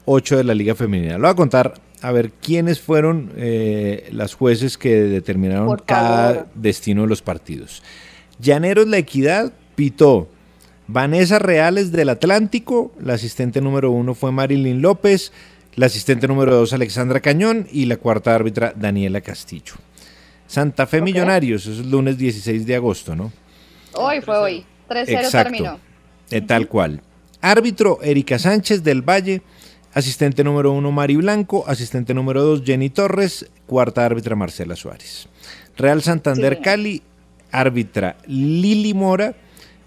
8 0.05 0.37
de 0.37 0.45
la 0.45 0.55
Liga 0.55 0.77
Femenina. 0.77 1.14
Lo 1.14 1.22
voy 1.22 1.31
a 1.31 1.35
contar 1.35 1.74
a 2.01 2.12
ver 2.12 2.31
quiénes 2.31 2.81
fueron 2.81 3.33
eh, 3.37 4.09
las 4.12 4.35
jueces 4.35 4.79
que 4.79 4.95
determinaron 4.95 5.77
cada 5.85 6.47
destino 6.55 7.03
de 7.03 7.09
los 7.09 7.22
partidos. 7.22 7.83
Llaneros 8.39 8.87
La 8.87 8.99
Equidad 8.99 9.53
pitó 9.74 10.29
Vanessa 10.87 11.41
Reales 11.41 11.91
del 11.91 12.11
Atlántico, 12.11 12.93
la 13.01 13.14
asistente 13.14 13.61
número 13.61 13.91
uno 13.91 14.14
fue 14.14 14.31
Marilyn 14.31 14.81
López, 14.81 15.33
la 15.74 15.87
asistente 15.87 16.29
número 16.29 16.55
dos 16.55 16.72
Alexandra 16.72 17.18
Cañón 17.18 17.66
y 17.72 17.87
la 17.87 17.97
cuarta 17.97 18.33
árbitra 18.33 18.72
Daniela 18.77 19.20
Castillo. 19.22 19.74
Santa 20.47 20.86
Fe 20.86 21.01
Millonarios, 21.01 21.66
es 21.66 21.84
lunes 21.86 22.18
16 22.18 22.66
de 22.66 22.74
agosto, 22.76 23.16
¿no? 23.16 23.32
Hoy 23.94 24.20
fue 24.20 24.36
hoy, 24.36 24.66
3-0 24.88 25.30
terminó. 25.30 25.78
Eh, 26.30 26.40
tal 26.40 26.68
cual. 26.68 27.01
Árbitro 27.40 27.99
Erika 28.03 28.38
Sánchez 28.38 28.82
del 28.82 29.03
Valle, 29.03 29.42
asistente 29.94 30.44
número 30.44 30.72
uno 30.72 30.92
Mari 30.92 31.16
Blanco, 31.16 31.64
asistente 31.66 32.14
número 32.14 32.42
dos 32.42 32.62
Jenny 32.64 32.90
Torres, 32.90 33.51
cuarta 33.66 34.05
árbitra 34.05 34.36
Marcela 34.36 34.76
Suárez. 34.76 35.28
Real 35.76 36.03
Santander 36.03 36.61
Cali, 36.61 37.03
árbitra 37.51 38.16
Lili 38.26 38.94
Mora, 38.94 39.34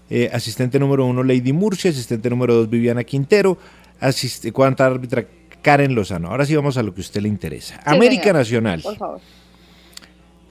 eh, 0.08 0.30
asistente 0.32 0.78
número 0.78 1.06
uno 1.06 1.22
Lady 1.22 1.52
Murcia, 1.52 1.90
asistente 1.90 2.30
número 2.30 2.54
dos 2.54 2.70
Viviana 2.70 3.04
Quintero, 3.04 3.58
asiste, 4.00 4.52
cuarta 4.52 4.86
árbitra 4.86 5.24
Karen 5.62 5.94
Lozano. 5.94 6.28
Ahora 6.28 6.46
sí 6.46 6.56
vamos 6.56 6.76
a 6.76 6.82
lo 6.82 6.94
que 6.94 7.00
a 7.00 7.02
usted 7.02 7.20
le 7.20 7.28
interesa. 7.28 7.80
América 7.84 8.32
Nacional. 8.32 8.80
Por 8.82 8.96
favor. 8.96 9.20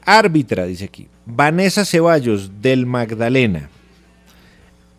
Árbitra, 0.05 0.65
dice 0.65 0.85
aquí, 0.85 1.07
Vanessa 1.25 1.85
Ceballos 1.85 2.61
del 2.61 2.85
Magdalena. 2.85 3.69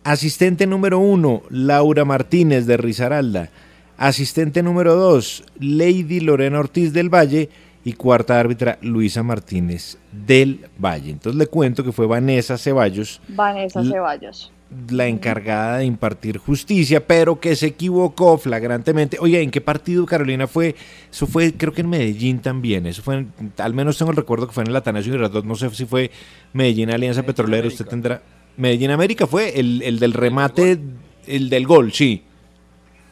Asistente 0.03 0.65
número 0.65 0.99
uno, 0.99 1.43
Laura 1.49 2.05
Martínez 2.05 2.65
de 2.65 2.77
Risaralda. 2.77 3.49
Asistente 3.97 4.63
número 4.63 4.95
dos, 4.95 5.43
Lady 5.59 6.19
Lorena 6.19 6.59
Ortiz 6.59 6.93
del 6.93 7.13
Valle. 7.13 7.49
Y 7.83 7.93
cuarta 7.93 8.39
árbitra, 8.39 8.77
Luisa 8.83 9.23
Martínez 9.23 9.97
del 10.11 10.67
Valle. 10.77 11.09
Entonces 11.09 11.37
le 11.39 11.47
cuento 11.47 11.83
que 11.83 11.91
fue 11.91 12.05
Vanessa 12.05 12.55
Ceballos. 12.59 13.19
Vanessa 13.29 13.83
Ceballos 13.83 14.51
la 14.89 15.07
encargada 15.07 15.79
de 15.79 15.85
impartir 15.85 16.37
justicia, 16.37 17.05
pero 17.05 17.39
que 17.39 17.55
se 17.55 17.67
equivocó 17.67 18.37
flagrantemente. 18.37 19.17
Oye, 19.19 19.41
¿en 19.41 19.51
qué 19.51 19.59
partido 19.59 20.05
Carolina 20.05 20.47
fue? 20.47 20.75
Eso 21.11 21.27
fue, 21.27 21.53
creo 21.53 21.73
que 21.73 21.81
en 21.81 21.89
Medellín 21.89 22.39
también. 22.39 22.85
Eso 22.85 23.01
fue, 23.01 23.25
al 23.57 23.73
menos 23.73 23.97
tengo 23.97 24.11
el 24.11 24.17
recuerdo 24.17 24.47
que 24.47 24.53
fue 24.53 24.63
en 24.63 24.69
el 24.69 24.75
Atanasio 24.75 25.11
Girardot. 25.11 25.45
No 25.45 25.55
sé 25.55 25.69
si 25.71 25.85
fue 25.85 26.09
Medellín 26.53 26.89
Alianza 26.89 27.23
Petrolera. 27.23 27.67
Usted 27.67 27.85
tendrá. 27.85 28.21
Medellín 28.57 28.91
América 28.91 29.27
fue 29.27 29.59
el, 29.59 29.99
del 29.99 30.13
remate, 30.13 30.79
el 31.27 31.49
del 31.49 31.67
gol, 31.67 31.91
sí. 31.91 32.23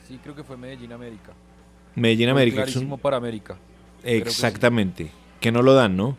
Sí, 0.08 0.20
creo 0.24 0.36
que 0.36 0.44
fue 0.44 0.56
Medellín 0.56 0.94
América. 0.94 1.34
Medellín 1.96 2.30
América. 2.30 2.64
Clarísimo 2.64 2.98
para 2.98 3.18
América. 3.18 3.58
Exactamente. 4.04 5.12
Que, 5.40 5.52
no 5.52 5.62
lo 5.62 5.74
dan, 5.74 5.98
¿no? 5.98 6.18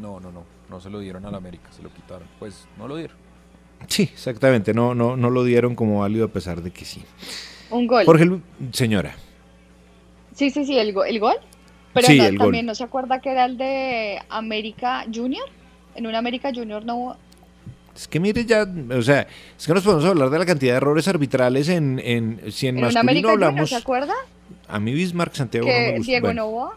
No, 0.00 0.18
no, 0.18 0.32
no. 0.32 0.44
No 0.68 0.80
se 0.80 0.90
lo 0.90 0.98
dieron 0.98 1.24
al 1.24 1.34
América, 1.34 1.70
se 1.70 1.82
lo 1.82 1.92
quitaron. 1.92 2.28
Pues 2.38 2.66
no 2.76 2.86
lo 2.86 2.96
dieron. 2.96 3.27
Sí, 3.86 4.02
exactamente. 4.02 4.74
No, 4.74 4.94
no, 4.94 5.16
no 5.16 5.30
lo 5.30 5.44
dieron 5.44 5.74
como 5.74 6.00
válido 6.00 6.26
a 6.26 6.28
pesar 6.28 6.62
de 6.62 6.70
que 6.70 6.84
sí. 6.84 7.02
Un 7.70 7.86
gol. 7.86 8.04
Jorge, 8.04 8.40
señora. 8.72 9.14
Sí, 10.34 10.50
sí, 10.50 10.64
sí, 10.64 10.78
el, 10.78 10.94
el 11.06 11.20
gol. 11.20 11.36
Pero 11.92 12.08
también 12.38 12.66
no 12.66 12.74
se 12.74 12.84
acuerda 12.84 13.20
que 13.20 13.30
era 13.30 13.44
el 13.44 13.56
de 13.56 14.20
América 14.28 15.04
Junior. 15.12 15.48
En 15.94 16.06
un 16.06 16.14
América 16.14 16.52
Junior 16.54 16.84
no. 16.84 17.16
Es 17.94 18.06
que 18.06 18.20
mire 18.20 18.44
ya, 18.44 18.64
o 18.96 19.02
sea, 19.02 19.26
es 19.58 19.66
que 19.66 19.74
nos 19.74 19.82
podemos 19.82 20.04
hablar 20.04 20.30
de 20.30 20.38
la 20.38 20.46
cantidad 20.46 20.74
de 20.74 20.76
errores 20.76 21.08
arbitrales 21.08 21.68
en, 21.68 22.00
en 22.04 22.52
si 22.52 22.68
en, 22.68 22.80
masculino 22.80 23.30
hablamos. 23.30 23.70
¿Se 23.70 23.76
acuerda? 23.76 24.14
A 24.68 24.78
mí 24.78 24.92
Bismarck 24.92 25.34
Santiago 25.34 25.66
no 25.66 25.72
me 25.72 25.96
gusta. 25.96 26.06
Diego 26.06 26.32
Novoa. 26.32 26.76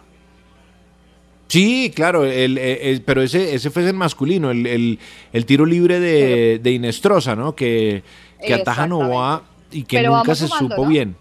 Sí, 1.52 1.92
claro, 1.94 2.24
el, 2.24 3.02
pero 3.06 3.22
ese, 3.22 3.54
ese 3.54 3.70
fue 3.72 3.86
el 3.86 3.94
masculino, 3.94 4.52
el, 4.52 4.98
tiro 5.46 5.66
libre 5.66 6.00
de, 6.00 6.60
de 6.60 6.72
Inestrosa, 6.72 7.36
¿no? 7.36 7.58
Que, 7.58 8.04
que 8.42 8.54
ataja 8.54 8.88
Novoa 8.88 9.44
y 9.70 9.84
que 9.84 10.02
nunca 10.02 10.34
se 10.34 10.48
supo 10.48 10.86
bien. 10.86 11.18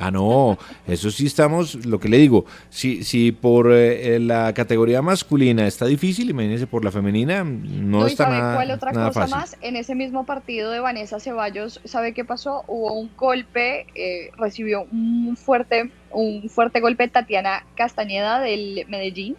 Ah, 0.00 0.10
no, 0.10 0.56
eso 0.86 1.10
sí 1.10 1.26
estamos, 1.26 1.86
lo 1.86 2.00
que 2.00 2.08
le 2.08 2.16
digo, 2.16 2.46
si, 2.70 3.04
si 3.04 3.32
por 3.32 3.70
eh, 3.70 4.18
la 4.18 4.54
categoría 4.54 5.02
masculina 5.02 5.66
está 5.66 5.84
difícil, 5.84 6.30
imagínense 6.30 6.66
por 6.66 6.82
la 6.82 6.90
femenina, 6.90 7.44
no, 7.44 8.06
está 8.06 8.30
nada, 8.30 8.54
cuál 8.54 8.70
otra 8.70 8.92
cosa 8.92 9.26
más? 9.26 9.58
En 9.60 9.76
ese 9.76 9.94
mismo 9.94 10.24
partido 10.24 10.70
de 10.70 10.80
Vanessa 10.80 11.20
Ceballos, 11.20 11.82
¿sabe 11.84 12.14
qué 12.14 12.24
pasó? 12.24 12.64
Hubo 12.66 12.94
un 12.94 13.10
golpe, 13.14 13.86
eh, 13.94 14.30
recibió 14.38 14.86
un 14.90 15.36
fuerte, 15.36 15.90
un 16.10 16.48
fuerte 16.48 16.80
golpe 16.80 17.08
Tatiana 17.08 17.64
Castañeda 17.76 18.40
del 18.40 18.86
Medellín, 18.88 19.36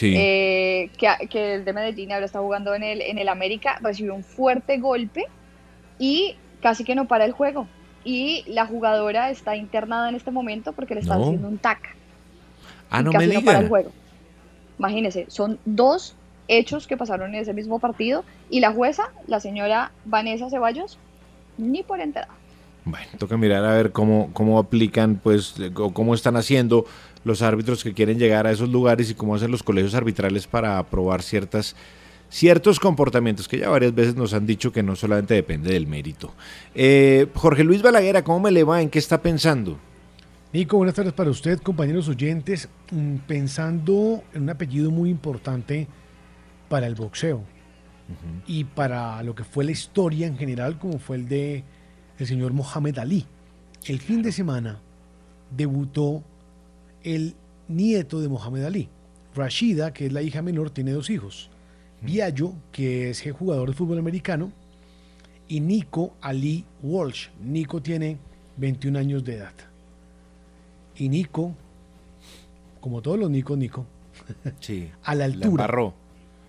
eh, 0.00 0.90
que, 0.98 1.28
que, 1.28 1.54
es 1.56 1.64
de 1.64 1.72
Medellín, 1.72 2.12
ahora 2.12 2.26
está 2.26 2.40
jugando 2.40 2.74
en 2.74 2.82
el, 2.82 3.00
en 3.00 3.18
el 3.18 3.28
América, 3.28 3.78
recibió 3.80 4.14
un 4.14 4.24
fuerte 4.24 4.78
golpe 4.78 5.26
y 5.98 6.36
casi 6.60 6.84
que 6.84 6.94
no 6.94 7.06
para 7.06 7.24
el 7.24 7.32
juego. 7.32 7.66
Y 8.04 8.44
la 8.46 8.66
jugadora 8.66 9.30
está 9.30 9.56
internada 9.56 10.08
en 10.08 10.14
este 10.14 10.30
momento 10.30 10.72
porque 10.72 10.94
le 10.94 11.00
están 11.00 11.22
haciendo 11.22 11.48
un 11.48 11.58
tac. 11.58 11.96
Ah, 12.90 13.02
no 13.02 13.12
me 13.12 13.40
para 13.40 13.60
el 13.60 13.68
juego. 13.68 13.90
Imagínense, 14.78 15.26
son 15.28 15.58
dos 15.64 16.16
hechos 16.48 16.86
que 16.86 16.96
pasaron 16.96 17.34
en 17.34 17.40
ese 17.40 17.54
mismo 17.54 17.78
partido 17.78 18.24
y 18.50 18.60
la 18.60 18.72
jueza, 18.72 19.10
la 19.26 19.40
señora 19.40 19.92
Vanessa 20.04 20.50
Ceballos, 20.50 20.98
ni 21.56 21.82
por 21.82 22.00
enterada. 22.00 22.34
Bueno, 22.84 23.06
toca 23.18 23.38
mirar 23.38 23.64
a 23.64 23.72
ver 23.72 23.92
cómo, 23.92 24.28
cómo 24.34 24.58
aplican, 24.58 25.16
pues, 25.16 25.54
cómo 25.72 26.14
están 26.14 26.36
haciendo 26.36 26.84
los 27.24 27.42
árbitros 27.42 27.82
que 27.82 27.92
quieren 27.92 28.18
llegar 28.18 28.46
a 28.46 28.52
esos 28.52 28.68
lugares 28.68 29.10
y 29.10 29.14
cómo 29.14 29.34
hacen 29.34 29.50
los 29.50 29.62
colegios 29.62 29.94
arbitrales 29.94 30.46
para 30.46 30.78
aprobar 30.78 31.22
ciertas 31.22 31.74
ciertos 32.30 32.80
comportamientos 32.80 33.46
que 33.46 33.58
ya 33.58 33.68
varias 33.68 33.94
veces 33.94 34.16
nos 34.16 34.34
han 34.34 34.44
dicho 34.44 34.72
que 34.72 34.82
no 34.82 34.96
solamente 34.96 35.34
depende 35.34 35.72
del 35.72 35.86
mérito. 35.86 36.34
Eh, 36.74 37.28
Jorge 37.34 37.62
Luis 37.62 37.80
Balaguer, 37.80 38.24
¿cómo 38.24 38.40
me 38.40 38.50
le 38.50 38.64
va? 38.64 38.82
¿En 38.82 38.90
qué 38.90 38.98
está 38.98 39.22
pensando? 39.22 39.78
Nico, 40.52 40.76
buenas 40.76 40.94
tardes 40.94 41.12
para 41.12 41.30
usted, 41.30 41.60
compañeros 41.60 42.08
oyentes. 42.08 42.68
Mm, 42.90 43.16
pensando 43.26 44.22
en 44.32 44.42
un 44.42 44.50
apellido 44.50 44.90
muy 44.90 45.10
importante 45.10 45.86
para 46.68 46.86
el 46.86 46.94
boxeo 46.94 47.44
y 48.46 48.64
para 48.64 49.22
lo 49.22 49.34
que 49.34 49.44
fue 49.44 49.64
la 49.64 49.70
historia 49.70 50.26
en 50.26 50.36
general, 50.36 50.78
como 50.78 50.98
fue 50.98 51.16
el 51.16 51.28
de 51.28 51.64
el 52.18 52.26
señor 52.26 52.52
Mohamed 52.52 52.98
Ali. 52.98 53.26
El 53.86 54.00
fin 54.00 54.22
de 54.22 54.32
semana 54.32 54.80
debutó 55.56 56.22
el 57.04 57.36
nieto 57.68 58.20
de 58.20 58.28
Mohamed 58.28 58.64
Ali. 58.64 58.88
Rashida, 59.34 59.92
que 59.92 60.06
es 60.06 60.12
la 60.12 60.22
hija 60.22 60.42
menor, 60.42 60.70
tiene 60.70 60.92
dos 60.92 61.10
hijos. 61.10 61.50
Viallo, 62.00 62.52
que 62.72 63.10
es 63.10 63.24
el 63.26 63.32
jugador 63.32 63.70
de 63.70 63.74
fútbol 63.74 63.98
americano, 63.98 64.52
y 65.48 65.60
Nico 65.60 66.14
Ali 66.20 66.64
Walsh. 66.82 67.28
Nico 67.40 67.80
tiene 67.80 68.18
21 68.56 68.98
años 68.98 69.24
de 69.24 69.36
edad. 69.36 69.52
Y 70.96 71.08
Nico, 71.08 71.54
como 72.80 73.02
todos 73.02 73.18
los 73.18 73.30
Nico, 73.30 73.56
Nico, 73.56 73.86
sí, 74.60 74.90
a 75.04 75.14
la 75.14 75.24
altura. 75.24 75.68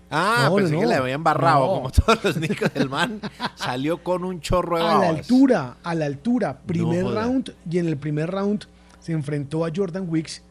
Ah, 0.08 0.52
pensé 0.54 0.78
que 0.78 0.86
le 0.86 0.94
habían 0.94 1.24
barrado, 1.24 1.66
como 1.66 1.90
todos 1.90 2.22
los 2.22 2.36
Nicos 2.36 2.72
del 2.72 2.88
man. 2.88 3.20
salió 3.56 4.02
con 4.04 4.24
un 4.24 4.40
chorro 4.40 4.78
de 4.78 4.84
A 4.84 4.98
la 4.98 5.08
altura, 5.08 5.76
a 5.82 5.94
la 5.94 6.06
altura. 6.06 6.60
Primer 6.64 7.04
round, 7.04 7.52
y 7.68 7.78
en 7.78 7.88
el 7.88 7.96
primer 7.96 8.30
round 8.30 8.66
se 9.00 9.12
enfrentó 9.12 9.64
a 9.64 9.70
Jordan 9.74 10.06
Wicks. 10.08 10.42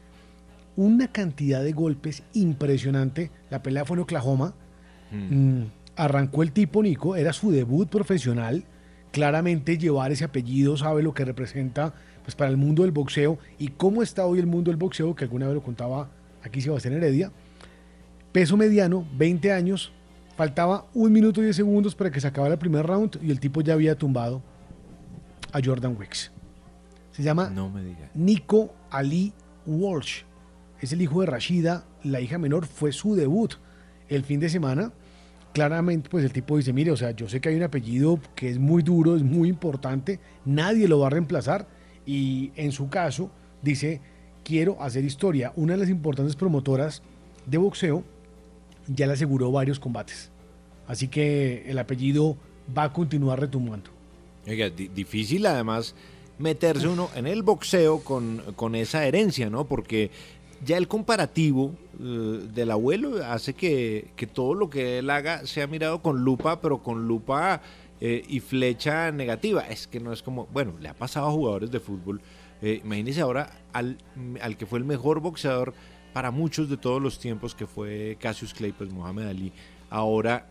Una 0.76 1.08
cantidad 1.08 1.64
de 1.64 1.72
golpes 1.72 2.24
impresionante. 2.34 3.32
La 3.50 3.64
pelea 3.64 3.86
fue 3.86 3.96
en 3.98 4.04
Oklahoma. 4.04 4.54
Mm. 5.12 5.60
Mm, 5.60 5.72
arrancó 5.96 6.44
el 6.44 6.52
tipo 6.52 6.84
Nico, 6.84 7.16
era 7.16 7.34
su 7.34 7.52
debut 7.52 7.90
profesional. 7.90 8.66
Claramente 9.12 9.78
llevar 9.78 10.12
ese 10.12 10.26
apellido 10.26 10.76
sabe 10.76 11.02
lo 11.02 11.14
que 11.14 11.24
representa 11.24 11.94
pues, 12.24 12.36
para 12.36 12.52
el 12.52 12.58
mundo 12.58 12.84
del 12.84 12.92
boxeo 12.92 13.38
y 13.58 13.70
cómo 13.70 14.04
está 14.04 14.26
hoy 14.26 14.40
el 14.40 14.48
mundo 14.48 14.72
del 14.72 14.78
boxeo, 14.78 15.16
que 15.16 15.24
alguna 15.24 15.46
vez 15.46 15.56
lo 15.56 15.64
contaba 15.64 16.10
aquí 16.44 16.60
Sebastián 16.60 16.96
Heredia 16.96 17.32
Peso 18.36 18.58
mediano, 18.58 19.08
20 19.16 19.54
años. 19.54 19.94
Faltaba 20.36 20.88
un 20.94 21.14
minuto 21.14 21.40
y 21.40 21.46
10 21.46 21.56
segundos 21.56 21.96
para 21.96 22.12
que 22.12 22.20
se 22.20 22.28
acabara 22.28 22.56
el 22.56 22.60
primer 22.60 22.86
round 22.86 23.18
y 23.24 23.32
el 23.32 23.40
tipo 23.40 23.62
ya 23.62 23.72
había 23.72 23.98
tumbado 23.98 24.42
a 25.54 25.62
Jordan 25.64 25.96
Wicks. 25.98 26.34
Se 27.12 27.24
llama 27.24 27.50
No 27.50 27.70
me 27.70 27.82
diga. 27.82 28.10
Nico 28.14 28.76
Ali 28.92 29.32
Walsh. 29.66 30.24
Es 30.82 30.92
el 30.94 31.02
hijo 31.02 31.22
de 31.22 31.28
Rashida, 31.28 31.86
la 32.04 32.22
hija 32.22 32.38
menor, 32.38 32.66
fue 32.66 32.92
su 32.92 33.16
debut 33.16 33.54
el 34.10 34.24
fin 34.24 34.40
de 34.40 34.50
semana. 34.50 34.92
Claramente, 35.54 36.10
pues 36.10 36.26
el 36.26 36.34
tipo 36.34 36.58
dice, 36.58 36.74
mire, 36.74 36.92
o 36.92 36.98
sea, 36.98 37.12
yo 37.12 37.30
sé 37.30 37.40
que 37.40 37.50
hay 37.50 37.56
un 37.56 37.64
apellido 37.64 38.20
que 38.36 38.50
es 38.50 38.60
muy 38.60 38.84
duro, 38.84 39.16
es 39.16 39.24
muy 39.24 39.48
importante, 39.48 40.20
nadie 40.44 40.88
lo 40.88 41.00
va 41.00 41.08
a 41.08 41.10
reemplazar 41.12 41.68
y 42.06 42.52
en 42.58 42.74
su 42.74 42.90
caso 42.90 43.32
dice, 43.62 44.02
quiero 44.44 44.82
hacer 44.82 45.06
historia. 45.06 45.54
Una 45.56 45.74
de 45.74 45.80
las 45.80 45.90
importantes 45.90 46.36
promotoras 46.36 47.02
de 47.46 47.58
boxeo 47.58 48.04
ya 48.88 49.08
le 49.08 49.14
aseguró 49.14 49.50
varios 49.52 49.80
combates. 49.80 50.30
Así 50.88 51.08
que 51.08 51.64
el 51.68 51.80
apellido 51.80 52.38
va 52.78 52.84
a 52.84 52.94
continuar 52.94 53.40
retumbando. 53.40 53.90
Oiga, 54.46 54.70
di- 54.70 54.90
difícil 54.90 55.46
además 55.46 55.96
meterse 56.38 56.88
uno 56.90 57.10
en 57.16 57.28
el 57.28 57.44
boxeo 57.44 58.02
con, 58.02 58.44
con 58.58 58.76
esa 58.76 59.06
herencia, 59.06 59.50
¿no? 59.50 59.64
Porque 59.66 60.12
ya 60.64 60.78
el 60.78 60.88
comparativo 60.88 61.76
eh, 62.00 62.48
del 62.54 62.72
abuelo 62.72 63.24
hace 63.26 63.54
que, 63.54 64.12
que 64.16 64.28
todo 64.28 64.54
lo 64.54 64.70
que 64.70 65.00
él 65.00 65.10
haga 65.10 65.46
sea 65.46 65.68
mirado 65.68 66.02
con 66.02 66.24
lupa, 66.24 66.62
pero 66.62 66.80
con 66.84 67.08
lupa 67.08 67.62
eh, 68.02 68.24
y 68.28 68.40
flecha 68.40 69.12
negativa. 69.12 69.62
Es 69.68 69.88
que 69.88 70.00
no 70.00 70.14
es 70.14 70.22
como, 70.22 70.48
bueno, 70.54 70.74
le 70.80 70.90
ha 70.90 70.94
pasado 70.94 71.28
a 71.28 71.32
jugadores 71.32 71.72
de 71.72 71.80
fútbol. 71.80 72.22
Eh, 72.62 72.82
imagínese 72.84 73.22
ahora 73.22 73.50
al, 73.74 73.98
al 74.42 74.58
que 74.58 74.66
fue 74.66 74.80
el 74.80 74.86
mejor 74.86 75.20
boxeador 75.20 75.74
para 76.14 76.32
muchos 76.32 76.70
de 76.70 76.78
todos 76.78 77.02
los 77.02 77.20
tiempos, 77.20 77.54
que 77.54 77.68
fue 77.68 78.18
Cassius 78.20 78.54
Clay, 78.54 78.72
pues 78.72 78.92
Mohamed 78.92 79.28
Ali. 79.28 79.52
Ahora 79.90 80.48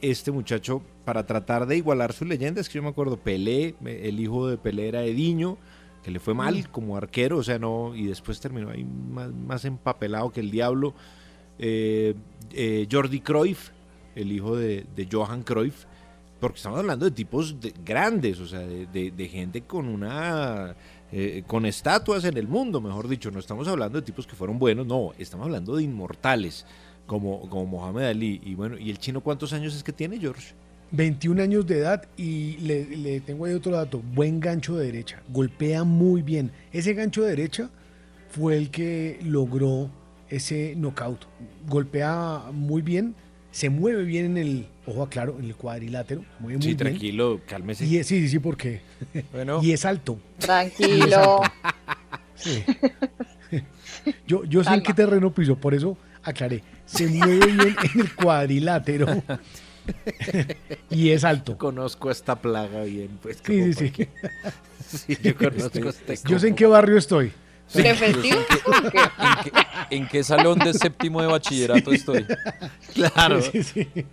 este 0.00 0.32
muchacho 0.32 0.82
para 1.04 1.24
tratar 1.26 1.66
de 1.66 1.76
igualar 1.76 2.12
su 2.12 2.24
leyenda. 2.24 2.60
Es 2.60 2.68
que 2.68 2.74
yo 2.74 2.82
me 2.82 2.88
acuerdo, 2.88 3.16
Pelé, 3.16 3.74
el 3.84 4.20
hijo 4.20 4.48
de 4.48 4.58
Pelé 4.58 4.88
era 4.88 5.04
Ediño, 5.04 5.56
que 6.02 6.10
le 6.10 6.18
fue 6.18 6.34
mal 6.34 6.68
como 6.70 6.96
arquero, 6.96 7.38
o 7.38 7.42
sea, 7.42 7.58
no, 7.58 7.94
y 7.94 8.06
después 8.06 8.40
terminó 8.40 8.70
ahí 8.70 8.84
más, 8.84 9.32
más 9.32 9.64
empapelado 9.64 10.30
que 10.30 10.40
el 10.40 10.50
diablo. 10.50 10.94
Eh, 11.58 12.14
eh, 12.52 12.88
Jordi 12.90 13.20
Cruyff, 13.20 13.70
el 14.16 14.32
hijo 14.32 14.56
de, 14.56 14.84
Johan 15.10 15.42
Cruyff, 15.42 15.84
porque 16.40 16.56
estamos 16.56 16.78
hablando 16.80 17.04
de 17.04 17.12
tipos 17.12 17.60
de- 17.60 17.72
grandes, 17.84 18.40
o 18.40 18.46
sea, 18.46 18.60
de 18.60 19.28
gente 19.30 19.62
con 19.62 19.86
una. 19.86 20.74
eh, 21.12 21.44
con 21.46 21.66
estatuas 21.66 22.24
en 22.24 22.36
el 22.38 22.48
mundo, 22.48 22.80
mejor 22.80 23.06
dicho. 23.06 23.30
No 23.30 23.38
estamos 23.38 23.68
hablando 23.68 24.00
de 24.00 24.04
tipos 24.04 24.26
que 24.26 24.34
fueron 24.34 24.58
buenos, 24.58 24.86
no, 24.86 25.12
estamos 25.18 25.44
hablando 25.46 25.76
de 25.76 25.82
inmortales, 25.84 26.64
como, 27.06 27.48
como 27.50 27.66
Mohamed 27.66 28.04
Ali. 28.06 28.40
Y 28.44 28.54
bueno, 28.54 28.78
¿y 28.78 28.90
el 28.90 28.98
chino 28.98 29.20
cuántos 29.20 29.52
años 29.52 29.74
es 29.76 29.84
que 29.84 29.92
tiene, 29.92 30.18
George? 30.18 30.54
21 30.92 31.42
años 31.42 31.66
de 31.66 31.78
edad 31.78 32.04
y 32.16 32.56
le, 32.58 32.84
le 32.96 33.20
tengo 33.20 33.44
ahí 33.46 33.54
otro 33.54 33.72
dato, 33.72 34.00
buen 34.14 34.40
gancho 34.40 34.76
de 34.76 34.86
derecha, 34.86 35.22
golpea 35.28 35.84
muy 35.84 36.22
bien. 36.22 36.50
Ese 36.72 36.94
gancho 36.94 37.22
de 37.22 37.30
derecha 37.30 37.70
fue 38.30 38.56
el 38.56 38.70
que 38.70 39.18
logró 39.24 39.90
ese 40.28 40.74
knockout. 40.76 41.24
Golpea 41.68 42.42
muy 42.52 42.82
bien, 42.82 43.14
se 43.50 43.68
mueve 43.70 44.04
bien 44.04 44.24
en 44.26 44.36
el, 44.36 44.66
ojo 44.86 45.08
claro, 45.08 45.36
en 45.38 45.46
el 45.46 45.54
cuadrilátero, 45.56 46.24
mueve 46.40 46.56
muy 46.58 46.62
Sí, 46.62 46.68
bien. 46.68 46.76
tranquilo, 46.78 47.40
cálmese. 47.46 47.84
Y 47.86 47.96
es- 47.98 48.06
sí, 48.06 48.20
sí, 48.20 48.28
sí, 48.28 48.38
porque. 48.38 48.80
y 49.62 49.72
es 49.72 49.84
alto. 49.84 50.18
Tranquilo. 50.38 50.96
Y 50.96 51.08
es 51.08 51.14
alto. 51.14 51.42
Sí. 52.34 52.64
Yo, 54.26 54.44
yo 54.44 54.64
sé 54.64 54.72
en 54.74 54.82
qué 54.82 54.94
terreno 54.94 55.32
piso, 55.32 55.54
por 55.56 55.74
eso 55.74 55.96
aclaré. 56.24 56.62
Se 56.86 57.06
mueve 57.06 57.46
bien 57.46 57.60
en 57.94 58.00
el 58.00 58.14
cuadrilátero. 58.14 59.06
y 60.90 61.10
es 61.10 61.24
alto. 61.24 61.58
Conozco 61.58 62.10
esta 62.10 62.40
plaga 62.40 62.84
bien, 62.84 63.18
pues. 63.22 63.38
Sí, 63.44 63.72
sí, 63.72 63.92
sí. 63.94 64.08
Sí, 64.82 65.16
yo 65.22 65.34
conozco 65.34 65.88
este 65.88 66.18
Yo 66.28 66.38
sé 66.38 66.48
en 66.48 66.54
qué 66.54 66.66
barrio 66.66 66.98
estoy. 66.98 67.32
¿En 67.74 67.96
qué, 68.20 69.52
en 69.90 70.08
qué 70.08 70.22
salón 70.22 70.58
de 70.58 70.74
séptimo 70.74 71.22
de 71.22 71.28
bachillerato 71.28 71.90
estoy? 71.90 72.26
Claro. 72.92 73.40
Sí, 73.40 73.62
sí, 73.62 73.88
sí. 73.94 74.04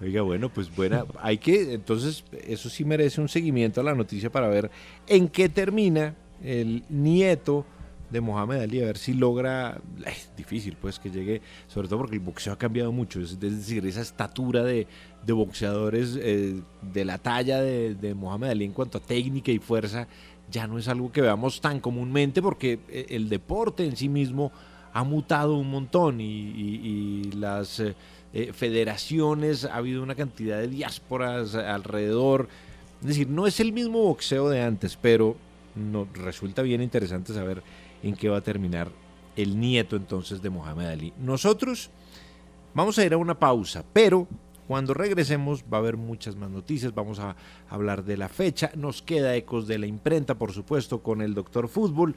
Oiga, 0.00 0.22
bueno, 0.22 0.48
pues 0.48 0.74
buena. 0.74 1.04
Hay 1.20 1.36
que, 1.36 1.74
entonces, 1.74 2.24
eso 2.46 2.70
sí 2.70 2.86
merece 2.86 3.20
un 3.20 3.28
seguimiento 3.28 3.82
a 3.82 3.84
la 3.84 3.94
noticia 3.94 4.30
para 4.30 4.48
ver 4.48 4.70
en 5.06 5.28
qué 5.28 5.50
termina 5.50 6.14
el 6.42 6.84
nieto 6.88 7.66
de 8.10 8.20
Mohamed 8.20 8.62
Ali, 8.62 8.82
a 8.82 8.86
ver 8.86 8.98
si 8.98 9.14
logra. 9.14 9.80
Es 10.06 10.30
difícil, 10.36 10.76
pues, 10.80 10.98
que 10.98 11.10
llegue, 11.10 11.42
sobre 11.66 11.88
todo 11.88 12.00
porque 12.00 12.16
el 12.16 12.20
boxeo 12.20 12.52
ha 12.52 12.58
cambiado 12.58 12.92
mucho. 12.92 13.20
Es, 13.20 13.38
decir, 13.38 13.86
esa 13.86 14.00
estatura 14.00 14.64
de, 14.64 14.86
de 15.26 15.32
boxeadores 15.32 16.18
eh, 16.20 16.60
de 16.80 17.04
la 17.04 17.18
talla 17.18 17.60
de, 17.60 17.94
de 17.94 18.14
Mohamed 18.14 18.50
Ali 18.50 18.64
en 18.64 18.72
cuanto 18.72 18.98
a 18.98 19.00
técnica 19.00 19.50
y 19.52 19.58
fuerza 19.58 20.08
ya 20.50 20.66
no 20.66 20.78
es 20.78 20.88
algo 20.88 21.12
que 21.12 21.20
veamos 21.20 21.60
tan 21.60 21.80
comúnmente 21.80 22.42
porque 22.42 22.80
eh, 22.88 23.06
el 23.10 23.28
deporte 23.28 23.84
en 23.84 23.96
sí 23.96 24.08
mismo 24.08 24.52
ha 24.92 25.04
mutado 25.04 25.54
un 25.56 25.70
montón 25.70 26.20
y, 26.20 27.30
las 27.32 27.80
eh, 27.80 27.94
federaciones, 28.52 29.64
ha 29.64 29.76
habido 29.76 30.02
una 30.02 30.14
cantidad 30.14 30.58
de 30.58 30.68
diásporas 30.68 31.54
alrededor. 31.54 32.48
Es 33.02 33.08
decir, 33.08 33.28
no 33.28 33.46
es 33.46 33.60
el 33.60 33.72
mismo 33.72 34.02
boxeo 34.02 34.48
de 34.48 34.62
antes, 34.62 34.98
pero 35.00 35.36
no, 35.76 36.08
resulta 36.14 36.62
bien 36.62 36.82
interesante 36.82 37.32
saber 37.32 37.62
en 38.02 38.14
qué 38.14 38.28
va 38.28 38.38
a 38.38 38.42
terminar 38.42 38.90
el 39.36 39.58
nieto 39.58 39.96
entonces 39.96 40.42
de 40.42 40.50
Mohamed 40.50 40.86
Ali. 40.86 41.12
Nosotros 41.18 41.90
vamos 42.74 42.98
a 42.98 43.04
ir 43.04 43.12
a 43.12 43.16
una 43.16 43.38
pausa, 43.38 43.84
pero 43.92 44.26
cuando 44.66 44.94
regresemos 44.94 45.64
va 45.64 45.78
a 45.78 45.80
haber 45.80 45.96
muchas 45.96 46.36
más 46.36 46.50
noticias, 46.50 46.94
vamos 46.94 47.18
a 47.18 47.36
hablar 47.70 48.04
de 48.04 48.16
la 48.16 48.28
fecha, 48.28 48.70
nos 48.76 49.00
queda 49.00 49.34
ecos 49.34 49.66
de 49.66 49.78
la 49.78 49.86
imprenta, 49.86 50.36
por 50.36 50.52
supuesto, 50.52 51.02
con 51.02 51.22
el 51.22 51.34
doctor 51.34 51.68
Fútbol 51.68 52.14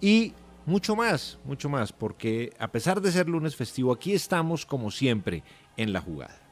y 0.00 0.32
mucho 0.66 0.94
más, 0.94 1.38
mucho 1.44 1.68
más, 1.68 1.92
porque 1.92 2.52
a 2.58 2.68
pesar 2.68 3.00
de 3.00 3.10
ser 3.10 3.28
lunes 3.28 3.56
festivo, 3.56 3.92
aquí 3.92 4.12
estamos 4.12 4.64
como 4.66 4.90
siempre 4.90 5.42
en 5.76 5.92
la 5.92 6.00
jugada. 6.00 6.47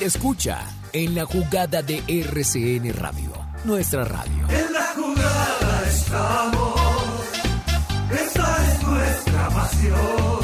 Escucha 0.00 0.58
en 0.92 1.14
la 1.14 1.24
jugada 1.24 1.80
de 1.80 2.02
RCN 2.08 2.92
Radio, 2.94 3.30
nuestra 3.64 4.04
radio. 4.04 4.48
En 4.50 4.72
la 4.72 4.86
jugada 4.96 5.84
estamos. 5.88 6.80
Esta 8.10 8.72
es 8.72 8.82
nuestra 8.82 9.48
pasión. 9.50 10.43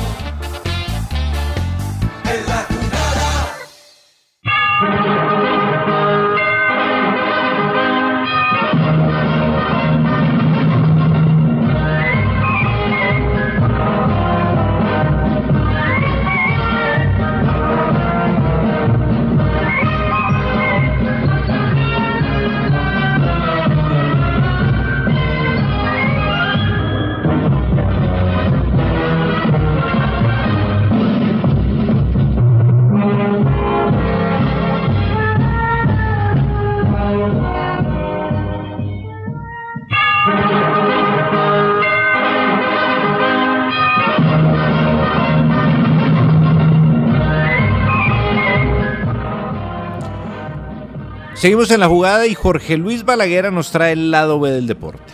Seguimos 51.41 51.71
en 51.71 51.81
la 51.81 51.89
jugada 51.89 52.27
y 52.27 52.35
Jorge 52.35 52.77
Luis 52.77 53.03
Balaguera 53.03 53.51
nos 53.51 53.71
trae 53.71 53.93
el 53.95 54.11
lado 54.11 54.39
B 54.39 54.51
del 54.51 54.67
deporte. 54.67 55.11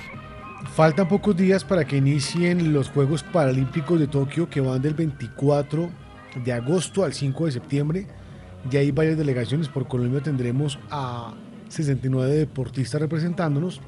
Faltan 0.75 1.07
pocos 1.07 1.37
días 1.37 1.63
para 1.63 1.85
que 1.85 1.99
inicien 1.99 2.73
los 2.73 2.89
Juegos 2.89 3.23
Paralímpicos 3.23 4.01
de 4.01 4.09
Tokio 4.09 4.51
que 4.51 4.61
van 4.61 4.83
del 4.83 4.95
24 4.95 5.89
de 6.45 6.53
agosto 6.53 7.05
al 7.05 7.13
5 7.13 7.47
de 7.47 7.53
septiembre. 7.53 8.07
Ya 8.69 8.81
hay 8.81 8.91
varias 8.91 9.17
delegaciones. 9.17 9.69
Por 9.69 9.87
Colombia 9.87 10.21
tendremos 10.21 10.81
a 10.91 11.33
69 11.69 12.35
deportistas 12.35 13.01
representándonos. 13.01 13.81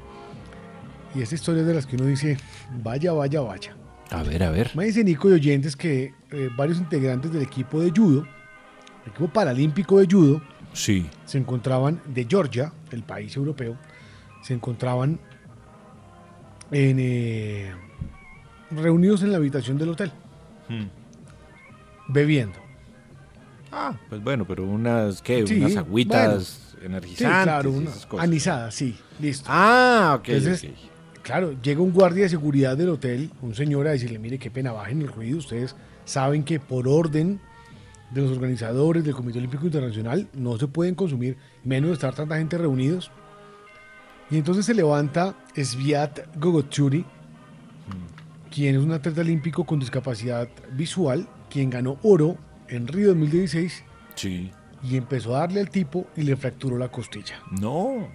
Y 1.16 1.22
esta 1.22 1.34
historia 1.34 1.62
es 1.62 1.66
de 1.66 1.74
las 1.74 1.86
que 1.86 1.97
uno 1.97 2.05
dice, 2.05 2.36
vaya, 2.84 3.12
vaya, 3.14 3.41
vaya. 3.41 3.76
A 4.12 4.22
ver, 4.22 4.45
a 4.45 4.53
ver. 4.53 4.70
Me 4.76 4.84
dice 4.84 5.03
Nico 5.03 5.28
y 5.28 5.32
oyentes 5.32 5.74
que 5.74 6.14
eh, 6.30 6.51
varios 6.57 6.78
integrantes 6.78 7.32
del 7.32 7.43
equipo 7.43 7.80
de 7.80 7.91
judo, 7.91 8.28
el 9.05 9.11
equipo 9.11 9.26
paralímpico 9.26 9.99
de 9.99 10.07
judo, 10.07 10.41
Sí. 10.79 11.07
se 11.26 11.39
encontraban 11.39 12.01
de 12.07 12.24
Georgia, 12.29 12.72
el 12.93 13.03
país 13.03 13.35
europeo, 13.37 13.76
se 14.43 14.55
encontraban 14.55 15.18
en, 16.70 16.97
eh, 17.01 17.72
reunidos 18.70 19.22
en 19.22 19.33
la 19.33 19.39
habitación 19.39 19.76
del 19.79 19.89
hotel, 19.91 20.12
Hmm. 20.68 20.85
bebiendo. 22.09 22.59
Ah, 23.72 23.95
pues 24.09 24.22
bueno, 24.22 24.47
pero 24.47 24.64
unas, 24.64 25.20
¿qué? 25.20 25.47
Sí, 25.47 25.57
unas 25.59 25.76
agüitas 25.76 26.74
bueno. 26.74 26.87
energizantes. 26.87 27.37
Sí, 27.39 27.43
claro, 27.45 27.70
una 27.72 27.91
esas 27.91 28.07
cosas. 28.07 28.24
anisada, 28.24 28.70
sí, 28.70 28.97
listo. 29.20 29.49
Ah, 29.53 30.16
ok, 30.20 30.29
Entonces, 30.29 30.70
claro, 31.22 31.55
llega 31.61 31.81
un 31.83 31.93
guardia 31.93 32.22
de 32.22 32.29
seguridad 32.31 32.76
del 32.76 32.91
hotel, 32.91 33.31
un 33.43 33.55
señor 33.55 33.87
a 33.89 33.91
decirle, 33.91 34.18
mire, 34.18 34.39
qué 34.39 34.51
pena, 34.51 34.72
bajen 34.72 35.03
el 35.03 35.09
ruido, 35.09 35.39
ustedes 35.39 35.74
saben 36.05 36.45
que 36.45 36.61
por 36.61 36.87
orden 36.89 37.41
de 38.11 38.23
los 38.23 38.31
organizadores 38.31 39.05
del 39.05 39.15
Comité 39.15 39.39
Olímpico 39.39 39.67
Internacional 39.67 40.29
no 40.35 40.57
se 40.59 40.67
pueden 40.69 40.95
consumir, 40.95 41.37
menos 41.65 41.89
de 41.91 41.95
estar 41.95 42.15
tanta 42.15 42.37
gente 42.39 42.57
reunidos. 42.59 43.11
Y 44.31 44.37
entonces 44.37 44.67
se 44.67 44.75
levanta 44.75 45.35
Sviat 45.57 46.21
Gogotchuri, 46.39 47.05
quien 48.51 48.77
es 48.77 48.83
un 48.83 48.93
atleta 48.93 49.21
olímpico 49.21 49.65
con 49.65 49.79
discapacidad 49.79 50.49
visual, 50.73 51.29
quien 51.51 51.71
ganó 51.71 51.99
oro 52.03 52.37
en 52.69 52.87
Río 52.87 53.09
2016 53.09 53.85
Sí. 54.15 54.51
y 54.83 54.97
empezó 54.97 55.37
a 55.37 55.41
darle 55.41 55.61
al 55.61 55.71
tipo 55.71 56.07
y 56.17 56.23
le 56.23 56.37
fracturó 56.37 56.77
la 56.79 56.89
costilla. 56.89 57.37
No. 57.61 58.09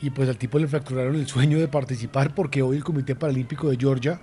Y 0.00 0.10
pues 0.10 0.28
al 0.28 0.38
tipo 0.38 0.58
le 0.58 0.68
fracturaron 0.68 1.16
el 1.16 1.26
sueño 1.26 1.58
de 1.58 1.68
participar 1.68 2.34
porque 2.34 2.62
hoy 2.62 2.76
el 2.76 2.84
Comité 2.84 3.14
Paralímpico 3.14 3.68
de 3.70 3.76
Georgia 3.76 4.20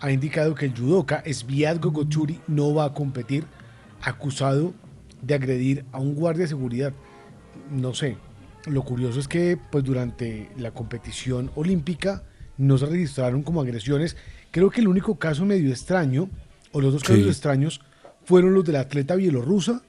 ha 0.00 0.10
indicado 0.10 0.54
que 0.54 0.66
el 0.66 0.74
judoka 0.76 1.22
Sviat 1.30 1.80
Gogochuri 1.82 2.40
no 2.46 2.72
va 2.74 2.84
a 2.86 2.94
competir 2.94 3.44
acusado 4.02 4.74
de 5.22 5.34
agredir 5.34 5.84
a 5.92 5.98
un 5.98 6.14
guardia 6.14 6.42
de 6.42 6.48
seguridad. 6.48 6.92
No 7.70 7.94
sé, 7.94 8.16
lo 8.66 8.82
curioso 8.82 9.20
es 9.20 9.28
que 9.28 9.58
pues 9.70 9.84
durante 9.84 10.50
la 10.56 10.70
competición 10.70 11.50
olímpica 11.54 12.22
no 12.56 12.78
se 12.78 12.86
registraron 12.86 13.42
como 13.42 13.60
agresiones. 13.60 14.16
Creo 14.50 14.70
que 14.70 14.80
el 14.80 14.88
único 14.88 15.18
caso 15.18 15.44
medio 15.44 15.70
extraño, 15.70 16.28
o 16.72 16.80
los 16.80 16.92
dos 16.92 17.02
casos 17.02 17.26
extraños, 17.26 17.80
fueron 18.24 18.54
los 18.54 18.64
de 18.64 18.72
la 18.72 18.80
atleta 18.80 19.14
bielorrusa 19.14 19.82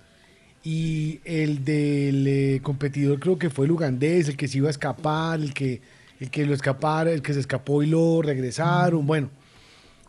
y 0.63 1.19
el 1.23 1.63
del 1.63 2.27
eh, 2.27 2.59
competidor 2.61 3.19
creo 3.19 3.37
que 3.37 3.49
fue 3.49 3.65
el 3.65 3.71
ugandés, 3.71 4.27
el 4.27 4.37
que 4.37 4.47
se 4.47 4.57
iba 4.57 4.67
a 4.67 4.71
escapar, 4.71 5.39
el 5.39 5.53
que, 5.53 5.81
el 6.19 6.29
que 6.29 6.45
lo 6.45 6.53
escapara, 6.53 7.11
el 7.11 7.21
que 7.21 7.33
se 7.33 7.39
escapó 7.39 7.81
y 7.81 7.87
lo 7.87 8.21
regresaron, 8.21 9.05
bueno, 9.05 9.29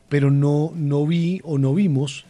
pero 0.09 0.31
no, 0.31 0.73
no 0.75 1.07
vi 1.07 1.41
o 1.45 1.59
no 1.59 1.75
vimos 1.75 2.25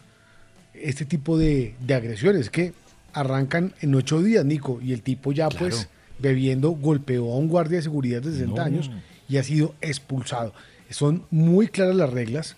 este 0.83 1.05
tipo 1.05 1.37
de, 1.37 1.75
de 1.79 1.93
agresiones 1.93 2.49
que 2.49 2.73
arrancan 3.13 3.73
en 3.81 3.93
ocho 3.95 4.21
días, 4.21 4.45
Nico, 4.45 4.79
y 4.81 4.93
el 4.93 5.01
tipo 5.01 5.31
ya 5.31 5.49
pues 5.49 5.89
bebiendo 6.19 6.69
golpeó 6.71 7.33
a 7.33 7.37
un 7.37 7.47
guardia 7.47 7.77
de 7.77 7.83
seguridad 7.83 8.21
de 8.21 8.31
60 8.31 8.55
No. 8.55 8.61
años 8.61 8.91
y 9.27 9.37
ha 9.37 9.43
sido 9.43 9.75
expulsado. 9.81 10.53
Son 10.89 11.23
muy 11.31 11.67
claras 11.67 11.95
las 11.95 12.09
reglas 12.11 12.55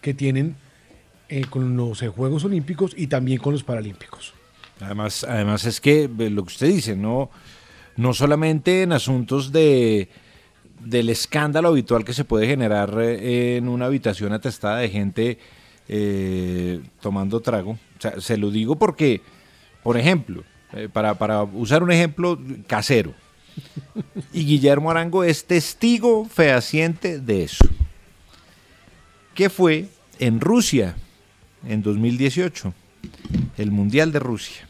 que 0.00 0.14
tienen 0.14 0.56
eh, 1.28 1.44
con 1.48 1.76
los 1.76 2.00
Juegos 2.00 2.44
Olímpicos 2.44 2.92
y 2.96 3.06
también 3.06 3.38
con 3.38 3.52
los 3.54 3.64
Paralímpicos. 3.64 4.34
Además, 4.80 5.24
además 5.24 5.64
es 5.64 5.80
que 5.80 6.08
lo 6.08 6.42
que 6.44 6.48
usted 6.52 6.66
dice, 6.68 6.96
no, 6.96 7.30
no 7.96 8.12
solamente 8.12 8.82
en 8.82 8.92
asuntos 8.92 9.52
de 9.52 10.08
del 10.84 11.08
escándalo 11.08 11.68
habitual 11.68 12.04
que 12.04 12.12
se 12.12 12.24
puede 12.24 12.46
generar 12.46 12.94
eh, 13.00 13.56
en 13.56 13.68
una 13.68 13.86
habitación 13.86 14.34
atestada 14.34 14.78
de 14.80 14.90
gente 14.90 15.38
eh, 15.88 16.80
tomando 17.00 17.40
trago. 17.40 17.78
Se 18.18 18.36
lo 18.36 18.50
digo 18.50 18.76
porque, 18.76 19.20
por 19.82 19.96
ejemplo, 19.96 20.44
eh, 20.72 20.88
para, 20.92 21.14
para 21.14 21.42
usar 21.42 21.82
un 21.82 21.92
ejemplo 21.92 22.38
casero, 22.66 23.14
y 24.32 24.44
Guillermo 24.44 24.90
Arango 24.90 25.24
es 25.24 25.44
testigo 25.44 26.24
fehaciente 26.24 27.20
de 27.20 27.44
eso. 27.44 27.64
Que 29.34 29.48
fue 29.50 29.88
en 30.18 30.40
Rusia 30.40 30.96
en 31.66 31.82
2018, 31.82 32.74
el 33.56 33.70
Mundial 33.70 34.12
de 34.12 34.18
Rusia. 34.18 34.68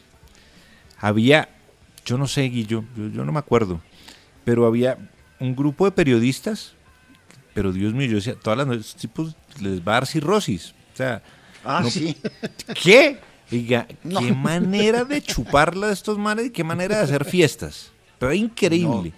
Había, 0.99 1.49
yo 2.05 2.17
no 2.17 2.27
sé, 2.27 2.43
Guillo, 2.43 2.83
yo, 2.95 3.09
yo 3.09 3.25
no 3.25 3.31
me 3.31 3.39
acuerdo, 3.39 3.81
pero 4.43 4.65
había 4.65 4.97
un 5.39 5.55
grupo 5.55 5.85
de 5.85 5.91
periodistas, 5.91 6.73
pero 7.53 7.71
Dios 7.71 7.93
mío, 7.93 8.07
yo 8.07 8.15
decía, 8.15 8.35
todas 8.35 8.57
las 8.57 8.67
noches, 8.67 8.95
tipos 8.95 9.35
les 9.59 9.79
va 9.81 9.93
a 9.93 9.95
dar 9.95 10.07
cirrosis. 10.07 10.73
O 10.95 10.97
sea, 10.97 11.21
Ah, 11.63 11.83
sí. 11.89 12.15
¿Qué? 12.83 13.19
Oiga, 13.51 13.87
No. 14.03 14.19
qué 14.21 14.31
manera 14.33 15.03
de 15.03 15.21
chuparla 15.21 15.87
de 15.87 15.93
estos 15.93 16.17
manes 16.17 16.47
y 16.47 16.49
qué 16.51 16.63
manera 16.63 16.97
de 16.97 17.03
hacer 17.03 17.25
fiestas. 17.25 17.91
Pero 18.19 18.33
increíble. 18.33 19.13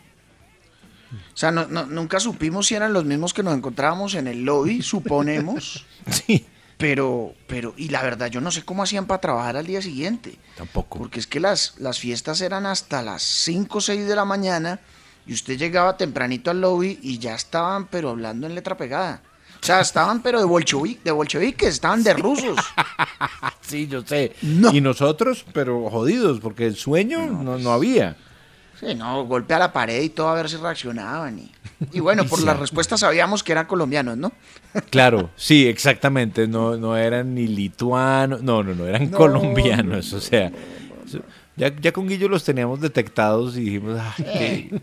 O 1.33 1.37
sea, 1.37 1.51
no- 1.51 1.67
no- 1.67 1.85
nunca 1.85 2.19
supimos 2.19 2.67
si 2.67 2.75
eran 2.75 2.91
los 2.93 3.05
mismos 3.05 3.33
que 3.33 3.43
nos 3.43 3.55
encontrábamos 3.55 4.15
en 4.15 4.27
el 4.27 4.43
lobby, 4.43 4.81
suponemos. 4.81 5.85
Sí. 6.11 6.45
Pero, 6.77 7.33
pero, 7.47 7.73
y 7.75 7.89
la 7.89 8.03
verdad, 8.03 8.27
yo 8.27 8.39
no 8.39 8.51
sé 8.51 8.63
cómo 8.63 8.83
hacían 8.83 9.07
para 9.07 9.19
trabajar 9.19 9.57
al 9.57 9.65
día 9.65 9.81
siguiente. 9.81 10.37
Tampoco. 10.55 10.99
Porque 10.99 11.19
es 11.19 11.25
que 11.27 11.39
las, 11.39 11.73
las 11.79 11.97
fiestas 11.99 12.39
eran 12.41 12.65
hasta 12.67 13.01
las 13.01 13.23
5 13.23 13.79
o 13.79 13.81
6 13.81 14.07
de 14.07 14.15
la 14.15 14.25
mañana 14.25 14.79
y 15.25 15.33
usted 15.33 15.57
llegaba 15.57 15.97
tempranito 15.97 16.51
al 16.51 16.61
lobby 16.61 16.99
y 17.01 17.17
ya 17.17 17.33
estaban, 17.35 17.87
pero 17.87 18.11
hablando 18.11 18.45
en 18.47 18.53
letra 18.55 18.77
pegada. 18.77 19.21
O 19.61 19.65
sea, 19.67 19.81
estaban, 19.81 20.21
pero 20.21 20.39
de, 20.39 20.45
bolchevi- 20.45 20.99
de 21.03 21.11
bolcheviques, 21.11 21.69
estaban 21.69 22.03
de 22.03 22.13
rusos. 22.13 22.57
Sí, 23.61 23.85
yo 23.87 24.01
sé. 24.05 24.31
Y 24.41 24.79
nosotros, 24.79 25.45
pero 25.51 25.89
jodidos, 25.89 26.39
porque 26.39 26.65
el 26.67 26.77
sueño 26.77 27.19
no, 27.27 27.57
no 27.57 27.71
había. 27.73 28.15
Sí, 28.79 28.95
no, 28.95 29.25
golpe 29.25 29.53
a 29.55 29.59
la 29.59 29.73
pared 29.73 30.01
y 30.03 30.09
todo 30.09 30.29
a 30.29 30.35
ver 30.35 30.49
si 30.49 30.55
reaccionaban. 30.55 31.37
Y, 31.39 31.51
y 31.91 31.99
bueno, 31.99 32.23
por 32.29 32.39
Sí. 32.39 32.45
las 32.45 32.57
respuestas 32.57 33.01
sabíamos 33.01 33.43
que 33.43 33.51
eran 33.51 33.65
colombianos, 33.65 34.15
¿no? 34.17 34.31
Claro, 34.89 35.31
sí, 35.35 35.67
exactamente. 35.67 36.47
No, 36.47 36.77
no 36.77 36.95
eran 36.95 37.35
ni 37.35 37.47
lituanos, 37.47 38.41
no, 38.41 38.63
no, 38.63 38.73
no, 38.73 38.85
eran 38.87 39.11
No, 39.11 39.17
colombianos. 39.17 40.13
O 40.13 40.21
sea, 40.21 40.49
ya, 41.57 41.75
ya 41.81 41.91
con 41.91 42.07
Guillo 42.07 42.29
los 42.29 42.43
teníamos 42.43 42.79
detectados 42.79 43.57
y 43.57 43.61
dijimos, 43.61 43.99
"Ay, 44.17 44.23
qué, 44.25 44.81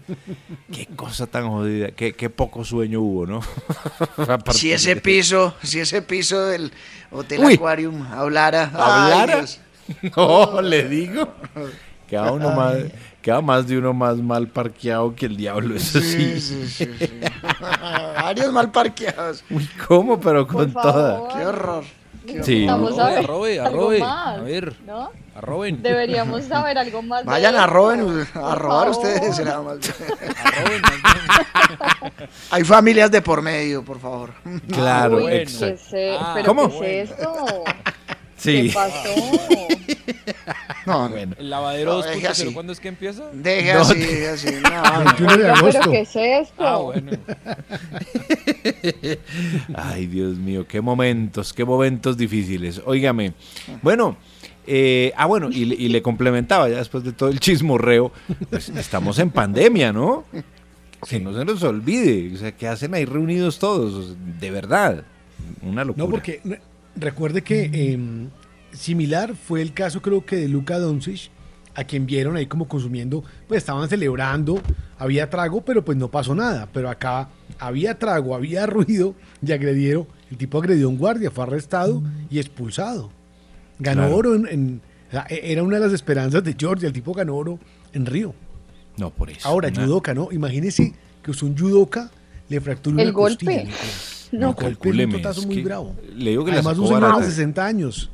qué 0.72 0.86
cosa 0.96 1.26
tan 1.26 1.48
jodida, 1.48 1.92
qué, 1.92 2.12
qué 2.12 2.28
poco 2.28 2.64
sueño 2.64 3.00
hubo, 3.00 3.26
¿no? 3.26 3.40
Si 4.52 4.72
ese 4.72 4.96
piso, 4.96 5.54
si 5.62 5.80
ese 5.80 6.02
piso 6.02 6.44
del 6.46 6.72
Hotel 7.10 7.40
Uy. 7.44 7.54
Aquarium 7.54 8.02
hablara. 8.12 8.70
ay, 8.74 8.80
¿Hablara? 9.12 9.36
Dios. 9.38 9.60
No, 10.16 10.60
le 10.62 10.88
digo. 10.88 11.28
Queda 12.08 12.32
uno 12.32 12.50
más, 12.52 12.76
queda 13.22 13.40
más 13.40 13.66
de 13.66 13.78
uno 13.78 13.92
más 13.94 14.16
mal 14.18 14.48
parqueado 14.48 15.14
que 15.14 15.26
el 15.26 15.36
diablo, 15.36 15.74
eso 15.76 16.00
sí. 16.00 16.38
Sí, 16.38 16.40
sí, 16.40 16.68
sí, 16.68 16.90
sí. 16.98 17.10
Varios 17.60 18.52
mal 18.52 18.70
parqueados. 18.70 19.44
Uy, 19.50 19.68
¿cómo? 19.86 20.18
Pero 20.20 20.46
con 20.46 20.72
toda. 20.72 21.28
Qué 21.34 21.46
horror. 21.46 21.84
Sí. 22.42 22.66
Vamos 22.66 22.98
a 22.98 23.10
ver. 23.10 23.18
Arrobe, 23.18 23.60
algo 23.60 23.78
arrobe. 23.80 23.98
más, 24.00 24.38
A 24.38 24.40
ver, 24.42 24.74
¿no? 24.86 25.10
arroben. 25.36 25.82
Deberíamos 25.82 26.44
saber 26.44 26.78
algo 26.78 27.02
más. 27.02 27.24
de 27.24 27.30
Vayan 27.30 27.54
a 27.54 27.60
esto. 27.60 27.70
roben, 27.72 28.26
a 28.34 28.54
robar 28.54 28.88
ustedes. 28.90 29.36
será 29.36 29.60
más 29.60 29.78
bien. 29.80 29.94
Hay 32.50 32.64
familias 32.64 33.10
de 33.10 33.20
por 33.22 33.42
medio, 33.42 33.84
por 33.84 33.98
favor. 34.00 34.30
Claro, 34.72 35.16
Uy, 35.18 35.26
¿qué 35.26 35.42
exacto. 35.42 35.96
es 35.96 36.18
Ah, 36.20 36.32
¿Pero 36.34 36.46
¿cómo? 36.46 36.80
qué 36.80 37.02
es 37.02 37.10
esto? 37.10 37.64
Sí. 38.36 38.68
¿Qué 38.68 38.74
pasó? 38.74 40.33
No, 40.86 41.08
Bueno. 41.08 41.34
¿El 41.38 41.50
lavadero 41.50 41.92
No, 41.94 42.02
deje 42.02 42.26
2.0 42.26 42.30
así. 42.30 42.52
cuándo 42.52 42.72
es 42.72 42.80
que 42.80 42.88
empieza? 42.88 43.24
Deje 43.32 43.74
No, 43.74 43.80
así, 43.80 43.98
deje 43.98 44.28
así. 44.28 44.48
No, 44.62 45.04
21 45.04 45.36
de 45.38 45.50
agosto. 45.50 45.80
¿Pero 45.80 45.90
qué 45.92 46.00
es 46.00 46.16
esto? 46.16 46.66
Ah, 46.66 46.76
bueno. 46.78 47.12
Ay, 49.74 50.06
Dios 50.06 50.36
mío, 50.38 50.66
qué 50.66 50.80
momentos, 50.80 51.52
qué 51.52 51.64
momentos 51.64 52.16
difíciles. 52.16 52.80
Óigame, 52.84 53.34
bueno, 53.82 54.16
eh, 54.66 55.12
ah, 55.16 55.26
bueno, 55.26 55.50
y, 55.50 55.64
le- 55.64 55.74
y 55.74 55.88
le 55.88 56.02
complementaba 56.02 56.68
ya 56.68 56.78
después 56.78 57.04
de 57.04 57.12
todo 57.12 57.28
el 57.28 57.40
chismorreo, 57.40 58.12
pues 58.50 58.68
estamos 58.70 59.18
en 59.18 59.30
pandemia, 59.30 59.92
¿no? 59.92 60.24
Que 61.08 61.20
no 61.20 61.34
se 61.34 61.44
nos 61.44 61.62
olvide, 61.62 62.32
o 62.34 62.38
sea, 62.38 62.52
¿qué 62.52 62.68
hacen 62.68 62.94
ahí 62.94 63.04
reunidos 63.04 63.58
todos? 63.58 64.16
De 64.40 64.50
verdad, 64.50 65.04
una 65.62 65.84
locura. 65.84 66.04
No, 66.04 66.10
porque 66.10 66.40
re- 66.44 66.60
recuerde 66.96 67.42
que 67.42 67.64
em, 67.92 68.30
similar 68.74 69.34
fue 69.34 69.62
el 69.62 69.72
caso 69.72 70.02
creo 70.02 70.24
que 70.24 70.36
de 70.36 70.48
Luka 70.48 70.78
Doncic, 70.78 71.30
a 71.76 71.84
quien 71.84 72.06
vieron 72.06 72.36
ahí 72.36 72.46
como 72.46 72.68
consumiendo, 72.68 73.24
pues 73.48 73.58
estaban 73.58 73.88
celebrando, 73.88 74.60
había 74.98 75.28
trago, 75.28 75.64
pero 75.64 75.84
pues 75.84 75.98
no 75.98 76.08
pasó 76.10 76.34
nada. 76.34 76.68
Pero 76.72 76.88
acá 76.88 77.28
había 77.58 77.98
trago, 77.98 78.34
había 78.34 78.66
ruido 78.66 79.14
y 79.44 79.50
agredieron, 79.52 80.06
el 80.30 80.36
tipo 80.36 80.58
agredió 80.58 80.86
a 80.86 80.90
un 80.90 80.98
guardia, 80.98 81.30
fue 81.30 81.44
arrestado 81.44 82.02
y 82.30 82.38
expulsado. 82.38 83.10
Ganó 83.78 84.02
Claro. 84.02 84.16
oro 84.16 84.34
en, 84.36 84.46
en- 84.48 84.80
o 85.08 85.10
sea, 85.10 85.26
e- 85.28 85.52
era 85.52 85.62
una 85.62 85.76
de 85.78 85.82
las 85.86 85.92
esperanzas 85.92 86.44
de 86.44 86.54
Georgia, 86.58 86.86
el 86.86 86.92
tipo 86.92 87.12
ganó 87.12 87.34
oro 87.36 87.58
en 87.92 88.06
Río. 88.06 88.34
No, 88.96 89.10
por 89.10 89.30
eso. 89.30 89.48
Ahora, 89.48 89.68
una- 89.68 89.84
judoka, 89.84 90.14
¿no? 90.14 90.28
Imagínese 90.30 90.94
que 91.22 91.30
usted 91.32 91.46
un 91.48 91.58
judoka 91.58 92.10
le 92.48 92.60
fractura 92.60 93.02
El 93.02 93.08
una 93.08 93.14
costilla, 93.14 93.50
golpe. 93.52 93.64
Nicolás. 93.70 94.28
No, 94.32 94.54
calcúleme. 94.56 95.16
Un 95.16 95.26
es 95.26 95.46
muy 95.46 95.56
que 95.56 95.62
bravo. 95.62 95.94
Le 96.16 96.30
digo 96.30 96.44
que 96.44 96.52
Además, 96.52 96.76
la 96.76 96.82
un 96.82 96.88
señor 96.88 97.18
de 97.20 97.26
60 97.26 97.66
años. 97.66 98.10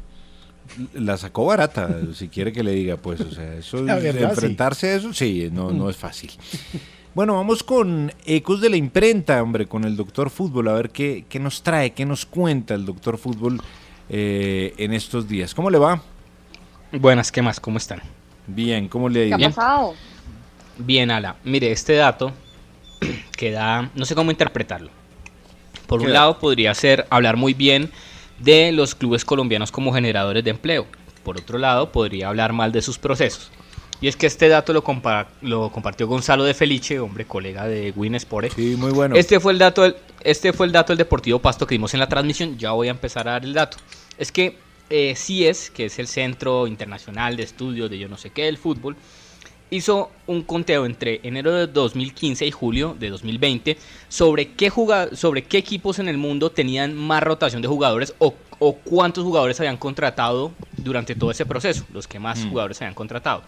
La 0.94 1.16
sacó 1.16 1.46
barata, 1.46 1.88
si 2.14 2.28
quiere 2.28 2.52
que 2.52 2.62
le 2.62 2.72
diga, 2.72 2.96
pues, 2.96 3.20
o 3.20 3.30
sea, 3.30 3.54
eso, 3.54 3.84
verdad, 3.84 4.12
sí. 4.12 4.24
enfrentarse 4.24 4.90
a 4.90 4.94
eso, 4.96 5.12
sí, 5.12 5.48
no, 5.52 5.70
no 5.70 5.90
es 5.90 5.96
fácil. 5.96 6.30
Bueno, 7.12 7.34
vamos 7.34 7.64
con 7.64 8.12
Ecos 8.24 8.60
de 8.60 8.70
la 8.70 8.76
Imprenta, 8.76 9.42
hombre, 9.42 9.66
con 9.66 9.84
el 9.84 9.96
Doctor 9.96 10.30
Fútbol, 10.30 10.68
a 10.68 10.74
ver 10.74 10.90
qué, 10.90 11.24
qué 11.28 11.40
nos 11.40 11.62
trae, 11.62 11.90
qué 11.90 12.06
nos 12.06 12.24
cuenta 12.24 12.74
el 12.74 12.86
Doctor 12.86 13.18
Fútbol 13.18 13.60
eh, 14.08 14.74
en 14.76 14.92
estos 14.92 15.28
días. 15.28 15.54
¿Cómo 15.54 15.70
le 15.70 15.78
va? 15.78 16.00
Buenas, 16.92 17.32
¿qué 17.32 17.42
más? 17.42 17.58
¿Cómo 17.58 17.78
están? 17.78 18.00
Bien, 18.46 18.88
¿cómo 18.88 19.08
le 19.08 19.32
ha 19.32 19.36
¿Qué 19.36 19.44
ha 19.44 19.50
pasado? 19.50 19.94
Bien, 20.78 21.10
Ala. 21.10 21.36
Mire, 21.44 21.72
este 21.72 21.94
dato 21.94 22.32
que 23.36 23.50
da, 23.50 23.90
no 23.94 24.04
sé 24.04 24.14
cómo 24.14 24.30
interpretarlo. 24.30 24.90
Por 25.86 26.00
¿Qué 26.00 26.06
un 26.06 26.12
da? 26.12 26.20
lado 26.20 26.38
podría 26.38 26.74
ser 26.74 27.06
hablar 27.10 27.36
muy 27.36 27.54
bien 27.54 27.90
de 28.41 28.72
los 28.72 28.95
clubes 28.95 29.24
colombianos 29.24 29.70
como 29.70 29.93
generadores 29.93 30.43
de 30.45 30.51
empleo. 30.51 30.86
Por 31.22 31.38
otro 31.38 31.59
lado, 31.59 31.93
podría 31.93 32.28
hablar 32.28 32.53
mal 32.53 32.72
de 32.72 32.82
sus 32.82 32.99
procesos. 32.99 33.51
Y 34.01 34.09
es 34.09 34.16
que 34.16 34.26
este 34.26 34.49
dato 34.49 34.72
lo, 34.72 34.82
compa- 34.82 35.26
lo 35.43 35.70
compartió 35.70 36.07
Gonzalo 36.07 36.45
de 36.45 36.55
Felice, 36.55 36.99
hombre, 37.01 37.26
colega 37.26 37.66
de 37.66 37.93
Win 37.95 38.14
Sport. 38.14 38.53
Sí, 38.57 38.74
muy 38.78 38.93
bueno. 38.93 39.14
Este 39.14 39.38
fue 39.41 39.53
el 39.53 39.59
dato 39.59 39.82
del, 39.82 39.95
este 40.24 40.55
fue 40.55 40.64
el 40.64 40.72
dato 40.72 40.93
del 40.93 40.99
Deportivo 40.99 41.38
Pasto 41.38 41.66
que 41.66 41.74
dimos 41.74 41.93
en 41.93 42.01
la 42.01 42.09
transmisión. 42.09 42.57
Ya 42.57 42.72
voy 42.72 42.88
a 42.88 42.93
empezar 42.93 43.28
a 43.28 43.32
dar 43.32 43.45
el 43.45 43.53
dato. 43.53 43.76
Es 44.16 44.32
que 44.32 44.57
eh, 44.88 45.14
CIES, 45.14 45.70
que 45.70 45.84
es 45.84 45.99
el 45.99 46.07
Centro 46.09 46.66
Internacional 46.66 47.36
de 47.36 47.43
Estudios 47.43 47.91
de 47.91 47.99
yo 47.99 48.09
no 48.09 48.16
sé 48.16 48.30
qué 48.30 48.45
del 48.45 48.57
fútbol, 48.57 48.97
hizo 49.70 50.10
un 50.26 50.42
conteo 50.42 50.84
entre 50.86 51.20
enero 51.22 51.52
de 51.52 51.66
2015 51.66 52.46
y 52.46 52.50
julio 52.50 52.96
de 52.98 53.10
2020 53.10 53.76
sobre 54.08 54.52
qué, 54.52 54.68
juga- 54.70 55.14
sobre 55.14 55.42
qué 55.44 55.58
equipos 55.58 55.98
en 55.98 56.08
el 56.08 56.18
mundo 56.18 56.50
tenían 56.50 56.94
más 56.94 57.22
rotación 57.22 57.62
de 57.62 57.68
jugadores 57.68 58.14
o, 58.18 58.34
o 58.58 58.74
cuántos 58.74 59.24
jugadores 59.24 59.58
habían 59.60 59.76
contratado 59.76 60.52
durante 60.76 61.14
todo 61.14 61.30
ese 61.30 61.46
proceso, 61.46 61.84
los 61.92 62.06
que 62.08 62.18
más 62.18 62.40
Mm. 62.44 62.48
jugadores 62.50 62.80
habían 62.82 62.94
contratado. 62.94 63.42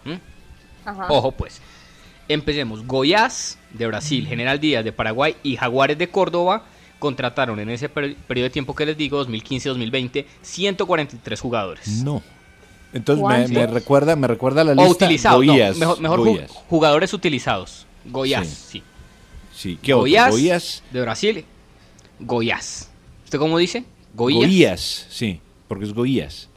Ojo 1.09 1.31
pues. 1.31 1.61
Empecemos. 2.29 2.85
Goiás 2.87 3.57
de 3.71 3.85
Brasil, 3.87 4.25
General 4.25 4.59
Díaz 4.59 4.83
de 4.85 4.93
Paraguay 4.93 5.35
y 5.43 5.57
Jaguares 5.57 5.97
de 5.97 6.07
Córdoba 6.09 6.63
contrataron 6.99 7.59
en 7.59 7.69
ese 7.69 7.89
per- 7.89 8.15
periodo 8.15 8.45
de 8.45 8.49
tiempo 8.49 8.73
que 8.73 8.85
les 8.85 8.95
digo, 8.97 9.17
2015-2020, 9.25 10.25
143 10.41 11.41
jugadores. 11.41 11.87
No. 12.03 12.21
Entonces 12.93 13.49
me, 13.49 13.65
recuerda, 13.67 14.15
me 14.15 14.27
recuerda 14.27 14.63
la 14.63 14.73
O 14.73 14.87
lista. 14.87 15.09
no, 15.31 15.35
Goiás, 15.37 15.77
mejor, 15.77 15.99
mejor 15.99 16.47
jugadores 16.69 17.13
utilizados. 17.13 17.85
Goiás, 18.05 18.47
Sí. 18.47 18.79
sí. 18.79 18.83
Sí, 19.55 19.79
¿qué 19.81 19.93
otro? 19.93 20.05
De 20.91 21.01
Brasil. 21.01 21.45
Goiás. 22.19 22.89
¿Usted 23.23 23.39
cómo 23.39 23.57
dice? 23.57 23.85
Goiás. 24.13 24.39
Goiás, 24.41 25.07
sí, 25.09 25.39
porque 25.67 25.85
es 25.85 25.93
Goiás. 25.93 26.49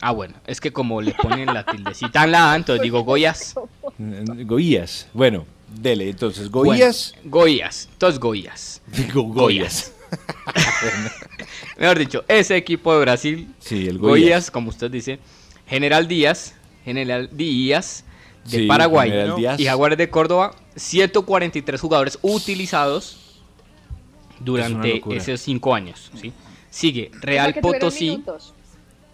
Ah, 0.00 0.10
bueno, 0.10 0.34
es 0.46 0.60
que 0.60 0.72
como 0.72 1.00
le 1.00 1.14
ponen 1.14 1.46
la 1.46 1.64
tildecita 1.64 2.24
en 2.24 2.32
la 2.32 2.52
A, 2.52 2.56
entonces 2.56 2.82
digo 2.82 3.04
Goiás. 3.04 3.54
Goiás. 3.98 5.06
Bueno, 5.12 5.46
dele, 5.80 6.10
entonces, 6.10 6.50
Goiás. 6.50 7.14
Bueno, 7.22 7.30
Goiás. 7.30 7.88
Entonces 7.92 8.18
Goiás. 8.18 8.82
Digo 8.88 9.22
Goiás. 9.22 9.92
Mejor 11.78 11.98
dicho, 11.98 12.24
ese 12.28 12.56
equipo 12.56 12.92
de 12.94 13.00
Brasil, 13.00 13.48
Sí, 13.58 13.86
el 13.88 13.98
Goiás, 13.98 14.20
Goiás. 14.22 14.50
como 14.50 14.68
usted 14.70 14.90
dice, 14.90 15.18
General 15.66 16.06
Díaz, 16.08 16.54
General 16.84 17.28
Díaz 17.32 18.04
de 18.44 18.58
Sí, 18.60 18.66
Paraguay 18.66 19.10
General 19.10 19.36
Díaz. 19.36 19.60
y 19.60 19.64
Jaguares 19.66 19.98
de 19.98 20.10
Córdoba, 20.10 20.54
143 20.76 21.80
jugadores 21.80 22.18
utilizados 22.22 23.40
durante 24.40 25.02
esos 25.16 25.40
cinco 25.40 25.74
años. 25.74 26.10
¿sí? 26.20 26.32
Sigue 26.70 27.10
Real 27.20 27.54
Potosí. 27.60 28.10
minutos. 28.10 28.54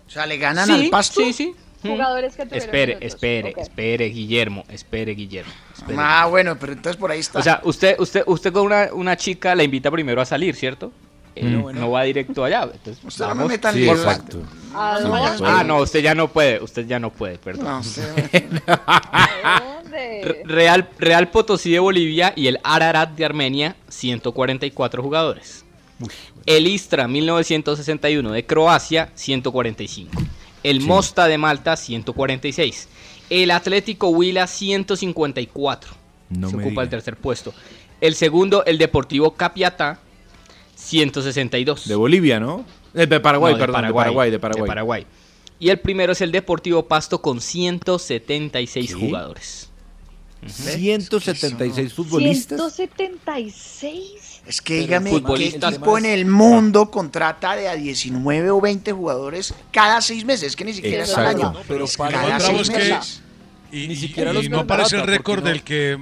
O 0.07 0.11
sea, 0.11 0.25
le 0.27 0.39
ganan 0.39 0.67
Sí, 0.67 0.73
al 0.73 0.89
pasto. 0.91 1.21
sí, 1.21 1.33
sí. 1.33 1.55
Jugadores 1.83 2.35
que 2.37 2.45
tuvieron 2.45 2.65
Espere, 2.67 2.87
minutos. 2.95 3.15
espere, 3.15 3.51
Ok. 3.51 3.59
espere, 3.59 4.05
Guillermo, 4.07 4.65
espere, 4.69 5.13
Guillermo. 5.15 5.53
espere. 5.77 5.99
Ah, 6.01 6.27
bueno, 6.27 6.57
pero 6.59 6.73
entonces 6.73 6.97
por 6.97 7.11
ahí 7.11 7.21
está. 7.21 7.39
O 7.39 7.43
sea, 7.43 7.61
usted, 7.65 7.99
usted, 8.01 8.23
usted 8.27 8.53
con 8.53 8.67
una, 8.67 8.89
una 8.93 9.17
chica 9.17 9.55
la 9.55 9.63
invita 9.63 9.91
primero 9.91 10.21
a 10.21 10.25
salir, 10.25 10.55
¿cierto? 10.57 10.91
Eh, 11.37 11.45
Mm. 11.45 11.53
no, 11.63 11.73
no 11.73 11.91
va 11.93 12.03
directo 12.03 12.43
allá. 12.45 12.63
Entonces, 12.65 12.99
Usted 13.05 13.25
no 13.27 13.29
me 13.29 13.35
vamos 13.37 13.49
meta 13.53 13.69
en 13.69 13.75
Sí, 13.77 13.81
lío. 13.83 13.93
exacto. 13.93 14.43
¿A 14.75 14.97
Sí, 14.99 15.03
dónde? 15.05 15.19
ya 15.21 15.37
puede. 15.37 15.51
Ah, 15.53 15.63
no, 15.65 15.77
usted 15.79 16.01
ya 16.01 16.15
no 16.17 16.29
puede, 16.29 16.61
usted 16.61 16.87
ya 16.87 16.99
no 16.99 17.11
puede, 17.13 17.39
perdón. 17.39 17.65
No, 17.67 17.79
usted- 17.79 18.63
¿A 18.67 19.61
Re- 19.85 20.23
dónde? 20.25 20.43
Real, 20.47 20.89
Real 20.99 21.29
Potosí 21.31 21.71
de 21.71 21.79
Bolivia 21.79 22.33
y 22.35 22.49
el 22.49 22.59
Ararat 22.65 23.11
de 23.11 23.25
Armenia, 23.25 23.77
144 23.89 25.01
jugadores. 25.03 25.65
El 26.47 26.67
Istra 26.67 27.07
1961 27.09 28.33
de 28.33 28.45
Croacia, 28.47 29.11
145. 29.15 30.11
El 30.63 30.81
Sí. 30.81 30.87
Mosta 30.87 31.27
de 31.29 31.39
Malta, 31.39 31.77
146. 31.77 32.89
El 33.31 33.51
Atlético 33.51 34.09
Huila, 34.09 34.47
154. 34.47 35.93
No 36.31 36.51
Se 36.51 36.57
me 36.57 36.65
ocupa 36.65 36.83
el 36.83 36.89
tercer 36.89 37.17
puesto. 37.17 37.55
El 38.01 38.15
segundo, 38.15 38.65
el 38.65 38.79
Deportivo 38.79 39.33
Capiatá, 39.33 39.99
162. 40.77 41.89
De 41.89 41.95
Bolivia, 41.95 42.39
¿no? 42.41 42.65
Eh, 42.95 43.07
de 43.07 43.21
Paraguay, 43.21 43.53
No, 43.55 43.59
de 43.59 43.65
perdón, 43.67 43.83
de 43.87 43.93
Paraguay, 43.93 44.31
de 44.31 44.39
Paraguay. 44.39 45.07
Y 45.61 45.71
el 45.71 45.81
primero 45.81 46.13
es 46.13 46.21
el 46.21 46.31
Deportivo 46.31 46.87
Pasto 46.87 47.21
con 47.21 47.41
176 47.41 48.95
¿Qué? 48.95 49.01
jugadores. 49.01 49.71
176 50.47 51.93
futbolistas. 51.93 52.59
176. 52.75 54.28
Es 54.49 54.63
que 54.63 54.79
dígame, 54.81 55.11
¿qué 55.11 55.47
equipo 55.49 55.99
en 55.99 56.07
el 56.07 56.25
mundo 56.25 56.91
contrata 56.91 57.55
de 57.55 57.69
a 57.69 57.75
19 57.77 58.51
o 58.51 58.61
20 58.63 58.93
jugadores 58.93 59.53
cada 59.71 60.01
seis 60.01 60.25
meses? 60.25 60.49
Es 60.49 60.57
que 60.57 60.65
ni 60.65 60.73
siquiera 60.73 61.05
es 61.05 61.15
al 61.17 61.27
año. 61.27 61.53
Pero 61.69 61.85
es 61.85 61.97
para- 61.99 62.19
cada 62.21 62.41
seis 62.41 62.61
es 62.63 62.71
que- 62.71 62.77
meses. 62.79 63.23
Y, 63.71 63.87
Ni 63.87 63.93
y- 63.93 63.97
siquiera 63.97 64.31
y 64.31 64.35
los 64.35 64.49
no 64.49 64.61
aparece 64.61 64.97
el 64.97 65.07
récord 65.07 65.41
no- 65.41 65.51
del 65.51 65.63
que 65.63 65.99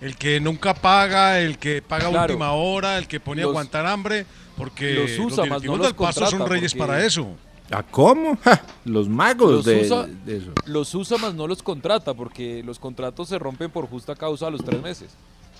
el 0.00 0.16
que 0.16 0.38
nunca 0.40 0.74
paga, 0.74 1.40
el 1.40 1.58
que 1.58 1.82
paga 1.82 2.06
a 2.06 2.10
Claro. 2.10 2.32
última 2.34 2.52
hora, 2.52 2.98
el 2.98 3.08
que 3.08 3.18
pone 3.20 3.42
a 3.42 3.44
Los- 3.46 3.50
aguantar 3.50 3.86
hambre, 3.86 4.26
porque 4.56 4.94
los 4.94 5.10
usa, 5.18 5.38
no 5.38 5.42
directivos 5.44 5.78
los 5.78 5.86
del 5.88 5.96
Pasto 5.96 6.26
son 6.30 6.46
reyes 6.48 6.72
porque- 6.74 6.86
para 6.92 7.04
eso. 7.04 7.34
¿A 7.72 7.82
cómo? 7.82 8.36
Ja, 8.44 8.62
los 8.84 9.08
magos 9.08 9.50
Los 9.50 9.64
de, 9.64 9.80
usa- 9.82 10.06
de 10.24 10.36
eso. 10.36 10.52
Los 10.66 10.94
usa 10.94 11.18
más 11.18 11.34
no 11.34 11.48
los 11.48 11.62
contrata 11.64 12.14
porque 12.14 12.62
los 12.64 12.78
contratos 12.78 13.28
se 13.28 13.38
rompen 13.40 13.70
por 13.72 13.88
justa 13.88 14.14
causa 14.14 14.46
a 14.46 14.50
los 14.50 14.64
tres 14.64 14.80
meses. 14.80 15.10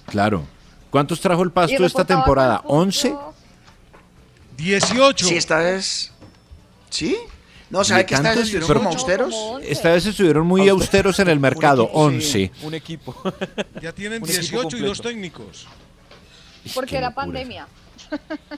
Claro. 0.06 0.44
¿Cuántos 0.92 1.20
trajo 1.20 1.42
el 1.42 1.50
pasto 1.50 1.84
esta 1.84 2.04
temporada? 2.04 2.58
con 2.58 2.84
punto- 2.84 3.08
¿11? 3.08 3.18
18. 4.58 5.26
Sí, 5.26 5.36
esta 5.36 5.56
vez. 5.58 6.12
¿Sí? 6.90 7.16
No, 7.70 7.82
¿sabe 7.82 8.00
¿De 8.02 8.06
que 8.06 8.14
esta 8.14 8.28
vez 8.30 8.38
estuvieron 8.40 8.68
Pero- 8.68 8.80
como 8.80 8.90
austeros? 8.90 9.34
Esta 9.62 9.90
vez 9.92 10.04
estuvieron 10.04 10.46
muy 10.46 10.68
austeros 10.68 11.18
en 11.20 11.28
el 11.30 11.40
mercado. 11.40 11.84
equipo, 11.84 12.10
sí. 12.10 12.50
11. 12.50 12.52
Un 12.66 12.74
equipo. 12.74 13.16
Ya 13.80 13.92
tienen 13.92 14.22
Un 14.22 14.28
equipo 14.28 14.40
18 14.62 14.76
y 14.76 14.80
dos 14.80 15.00
técnicos. 15.00 15.66
Porque 16.74 16.90
Qué 16.90 16.96
era 16.98 17.14
pandemia. 17.14 17.66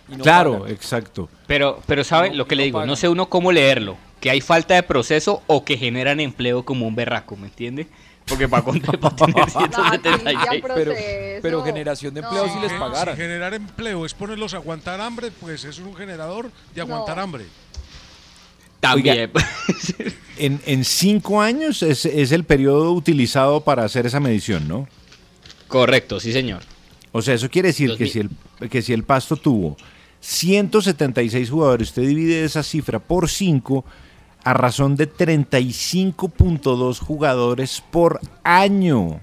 No 0.08 0.18
Claro, 0.24 0.58
pagan. 0.58 0.72
exacto. 0.74 1.28
Pero, 1.46 1.80
pero 1.86 2.02
¿sabe 2.02 2.30
No, 2.30 2.34
lo 2.38 2.48
que 2.48 2.56
le 2.56 2.64
digo? 2.64 2.84
No 2.84 2.96
sé 2.96 3.08
uno 3.08 3.28
cómo 3.30 3.52
leerlo. 3.52 3.96
Que 4.20 4.30
hay 4.30 4.40
falta 4.40 4.74
de 4.74 4.82
proceso 4.82 5.42
o 5.46 5.64
que 5.64 5.76
generan 5.76 6.18
empleo 6.18 6.64
como 6.64 6.88
un 6.88 6.96
berraco, 6.96 7.36
¿me 7.36 7.46
entiende? 7.46 7.86
Porque 8.26 8.48
para, 8.48 8.62
contar- 8.64 8.98
para 9.00 9.16
tener 9.16 9.50
176. 9.50 10.62
Pero- 10.74 10.92
Pero, 11.42 11.62
generación 11.64 12.14
de 12.14 12.22
No. 12.22 12.28
empleo 12.28 12.48
si 12.54 12.60
les 12.60 12.72
Si 12.72 12.78
pagaran. 12.78 13.16
generar 13.16 13.52
empleo 13.54 14.06
es 14.06 14.14
ponerlos 14.14 14.54
a 14.54 14.58
aguantar 14.58 15.00
hambre, 15.00 15.30
pues 15.40 15.64
es 15.64 15.78
un 15.78 15.94
generador 15.94 16.50
de 16.74 16.80
aguantar 16.80 17.16
No. 17.16 17.22
hambre. 17.22 17.44
También. 18.80 19.30
En, 20.36 20.60
en 20.66 20.84
cinco 20.84 21.40
años 21.40 21.80
es, 21.84 22.04
es 22.06 22.32
el 22.32 22.42
periodo 22.42 22.92
utilizado 22.92 23.60
para 23.60 23.84
hacer 23.84 24.04
esa 24.04 24.18
medición, 24.18 24.66
¿no? 24.66 24.88
Correcto, 25.68 26.18
sí, 26.18 26.32
señor. 26.32 26.60
O 27.12 27.22
sea, 27.22 27.34
eso 27.34 27.48
quiere 27.48 27.68
decir 27.68 27.96
que 27.96 28.08
si, 28.08 28.18
el, 28.18 28.30
que 28.68 28.82
si 28.82 28.92
el 28.92 29.04
Pasto 29.04 29.36
tuvo 29.36 29.76
176 30.20 31.48
jugadores, 31.50 31.90
usted 31.90 32.02
divide 32.02 32.44
esa 32.44 32.64
cifra 32.64 32.98
por 32.98 33.28
5 33.30 33.84
a 34.44 34.52
razón 34.52 34.94
de 34.96 35.10
35.2 35.10 36.98
jugadores 37.00 37.82
por 37.90 38.20
año. 38.42 39.20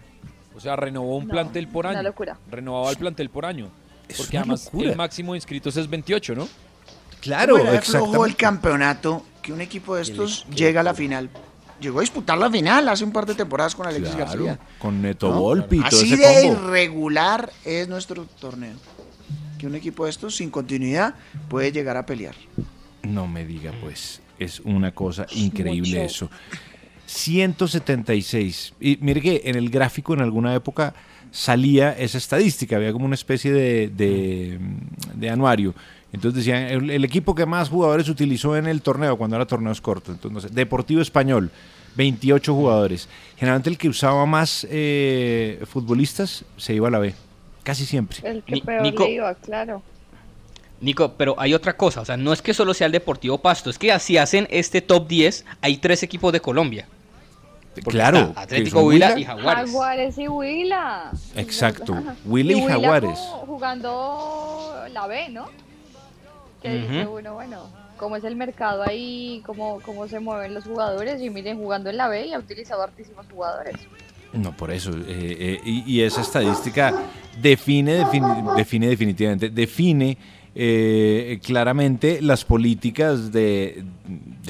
O 0.56 0.60
sea, 0.60 0.76
renovó 0.76 1.18
un 1.18 1.28
No, 1.28 1.32
plantel 1.32 1.68
por 1.68 1.86
una 1.86 2.00
año. 2.00 2.10
locura. 2.10 2.38
Renovaba 2.50 2.90
el 2.92 2.98
plantel 2.98 3.30
por 3.30 3.46
año. 3.46 3.70
Es 4.08 4.18
Porque 4.18 4.38
una 4.38 4.42
además 4.42 4.66
locura. 4.66 4.90
el 4.92 4.96
máximo 4.98 5.34
de 5.34 5.38
inscritos 5.38 5.78
es 5.78 5.90
28, 5.90 6.36
¿no? 6.36 6.48
Claro, 7.22 7.54
¿Cómo 7.54 7.64
era 7.64 7.74
de 7.74 7.82
flojo 7.82 8.06
el 8.26 8.32
exactamente. 8.32 8.38
campeonato 8.38 9.26
que 9.42 9.54
un 9.54 9.62
equipo 9.62 9.96
de 9.96 10.02
estos 10.04 10.46
llega 10.54 10.82
a 10.82 10.84
la 10.84 10.94
final? 10.94 11.30
Llegó 11.80 12.00
a 12.00 12.02
disputar 12.02 12.38
la 12.38 12.50
final 12.50 12.90
hace 12.90 13.04
un 13.04 13.12
par 13.12 13.26
de 13.26 13.34
temporadas 13.34 13.74
con 13.74 13.88
Alexis 13.88 14.14
Claro, 14.16 14.46
García. 14.46 14.60
con 14.78 15.02
Neto 15.02 15.30
¿no? 15.32 15.40
Volpi 15.40 15.78
y 15.78 15.80
todo 15.80 16.00
Así 16.00 16.14
ese 16.14 16.28
de 16.28 16.50
combo. 16.50 16.68
irregular 16.70 17.52
es 17.66 17.88
nuestro 17.88 18.26
torneo. 18.40 18.76
Que 19.58 19.66
un 19.68 19.74
equipo 19.76 20.06
de 20.06 20.12
estos 20.12 20.36
sin 20.36 20.52
continuidad 20.52 21.16
puede 21.50 21.72
llegar 21.72 21.98
a 21.98 22.06
pelear. 22.06 22.36
No 23.04 23.28
me 23.28 23.46
diga, 23.46 23.72
pues, 23.82 24.22
es 24.44 24.60
una 24.62 24.92
cosa 24.92 25.26
increíble 25.36 26.02
mucho. 26.02 26.26
eso. 26.26 26.30
176. 27.06 28.74
Y 28.80 28.98
mire 29.02 29.22
que 29.22 29.42
en 29.46 29.56
el 29.56 29.70
gráfico 29.70 30.14
en 30.14 30.22
alguna 30.22 30.56
época 30.56 30.94
salía 31.32 31.92
esa 31.94 32.18
estadística, 32.18 32.76
había 32.76 32.92
como 32.94 33.06
una 33.06 33.16
especie 33.16 33.52
de, 33.52 33.90
de, 33.90 34.60
de 35.16 35.30
anuario. 35.30 35.74
Entonces 36.14 36.46
decían, 36.46 36.64
el, 36.64 36.90
el, 36.90 37.06
equipo 37.06 37.34
que 37.34 37.46
más 37.46 37.70
jugadores 37.70 38.10
utilizó 38.10 38.58
en 38.58 38.68
el 38.68 38.82
torneo, 38.82 39.18
cuando 39.18 39.38
era 39.38 39.46
torneos 39.46 39.80
cortos, 39.80 40.16
entonces, 40.16 40.34
no 40.34 40.42
sé, 40.42 40.54
Deportivo 40.54 41.02
Español, 41.02 41.50
28 41.96 42.54
jugadores. 42.54 43.08
Generalmente 43.38 43.70
el 43.70 43.78
que 43.78 43.90
usaba 43.90 44.26
más 44.26 44.68
eh, 44.70 45.64
futbolistas 45.66 46.44
se 46.58 46.74
iba 46.74 46.90
a 46.90 46.92
la 46.92 47.00
B, 47.00 47.14
casi 47.64 47.86
siempre. 47.86 48.18
El 48.24 48.44
que 48.44 48.62
peor 48.62 48.82
Nico, 48.82 49.06
le 49.06 49.14
iba, 49.14 49.34
claro. 49.36 49.82
Nico, 50.82 51.14
pero 51.16 51.36
hay 51.38 51.54
otra 51.54 51.78
cosa, 51.78 52.02
o 52.02 52.06
sea, 52.06 52.18
no 52.18 52.34
es 52.34 52.42
que 52.42 52.54
solo 52.54 52.74
sea 52.74 52.88
el 52.88 52.92
Deportivo 52.92 53.38
Pasto, 53.38 53.70
es 53.70 53.78
que 53.78 53.92
así 53.92 54.18
hacen 54.18 54.48
este 54.50 54.82
top 54.82 55.08
10, 55.08 55.46
hay 55.62 55.78
tres 55.78 56.02
equipos 56.02 56.34
de 56.34 56.42
Colombia. 56.42 56.88
Porque 57.76 57.92
claro. 57.92 58.34
Atlético 58.36 58.82
Huila 58.82 59.18
y 59.18 59.24
Jaguares. 59.24 59.72
Jaguares 59.72 60.18
y 60.18 60.28
Huila. 60.28 61.12
Exacto. 61.36 61.96
Huila 62.26 62.54
y, 62.54 62.58
y 62.58 62.68
Jaguares. 62.68 63.18
Jugando 63.46 64.76
la 64.92 65.08
B, 65.08 65.30
¿no? 65.30 65.46
Que 66.62 66.68
uh 66.68 66.72
-huh. 66.72 66.82
dice 66.82 67.08
uno, 67.08 67.34
bueno, 67.34 67.70
cómo 67.96 68.18
es 68.18 68.24
el 68.26 68.36
mercado 68.36 68.84
ahí, 68.84 69.42
cómo, 69.46 69.80
cómo 69.86 70.08
se 70.08 70.20
mueven 70.20 70.54
los 70.54 70.66
jugadores. 70.66 71.22
Y 71.22 71.30
miren, 71.30 71.58
jugando 71.60 71.90
en 71.90 71.98
la 71.98 72.10
B 72.10 72.28
y 72.28 72.34
ha 72.34 72.40
utilizado 72.40 72.84
hartísimos 72.84 73.26
jugadores. 73.32 73.76
No, 74.34 74.56
por 74.56 74.72
eso. 74.72 74.92
Eh, 74.92 75.04
eh, 75.08 75.62
y, 75.64 75.84
y, 75.86 76.02
esa 76.02 76.22
estadística 76.22 76.94
define, 77.42 77.94
define, 77.94 78.44
define 78.56 78.88
definitivamente, 78.88 79.50
define 79.50 80.18
eh, 80.54 81.40
claramente 81.44 82.22
las 82.22 82.44
políticas 82.44 83.32
de, 83.32 83.86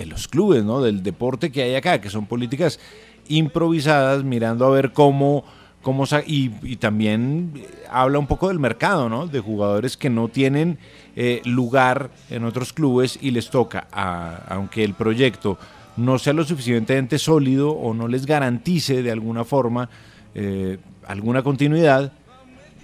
los 0.07 0.27
clubes, 0.27 0.63
¿no? 0.63 0.81
Del 0.81 1.03
deporte 1.03 1.51
que 1.51 1.63
hay 1.63 1.75
acá, 1.75 2.01
que 2.01 2.09
son 2.09 2.25
políticas 2.25 2.79
improvisadas, 3.27 4.23
mirando 4.23 4.65
a 4.65 4.69
ver 4.71 4.93
cómo, 4.93 5.43
cómo 5.81 6.05
y, 6.25 6.75
también 6.77 7.53
habla 7.89 8.19
un 8.19 8.27
poco 8.27 8.47
del 8.47 8.59
mercado, 8.59 9.09
¿no? 9.09 9.27
De 9.27 9.39
jugadores 9.39 9.95
que 9.95 10.09
no 10.09 10.27
tienen 10.27 10.79
eh, 11.15 11.41
lugar 11.45 12.09
en 12.29 12.45
otros 12.45 12.73
clubes 12.73 13.19
y 13.21 13.31
les 13.31 13.49
toca, 13.49 13.87
a, 13.91 14.43
aunque 14.49 14.83
el 14.83 14.95
proyecto 14.95 15.57
no 15.97 16.17
sea 16.17 16.33
lo 16.33 16.43
suficientemente 16.43 17.19
sólido 17.19 17.71
o 17.71 17.93
no 17.93 18.07
les 18.07 18.25
garantice 18.25 19.03
de 19.03 19.11
alguna 19.11 19.43
forma 19.43 19.89
eh, 20.33 20.77
alguna 21.05 21.43
continuidad, 21.43 22.11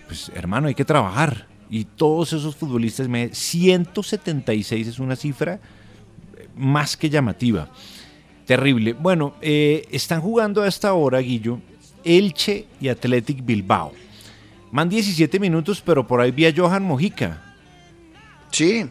pues 0.07 0.31
hermano, 0.35 0.67
hay 0.67 0.75
que 0.75 0.85
trabajar. 0.85 1.47
Y 1.69 1.83
todos 1.83 2.33
esos 2.33 2.55
futbolistas, 2.55 3.07
176 3.31 4.87
es 4.87 4.99
una 4.99 5.15
cifra 5.15 5.59
más 6.55 6.95
que 6.95 7.09
llamativa. 7.09 7.69
Terrible. 8.45 8.93
Bueno, 8.93 9.35
eh, 9.41 9.85
están 9.91 10.21
jugando 10.21 10.63
a 10.63 10.67
esta 10.67 10.93
hora, 10.93 11.19
Guillo, 11.19 11.59
Elche 12.03 12.65
y 12.79 12.87
Athletic 12.87 13.45
Bilbao. 13.45 13.91
Man 14.71 14.89
17 14.89 15.39
minutos, 15.39 15.81
pero 15.85 16.07
por 16.07 16.21
ahí 16.21 16.31
vi 16.31 16.45
a 16.45 16.53
Johan 16.55 16.83
Mojica. 16.83 17.41
Sí, 18.51 18.85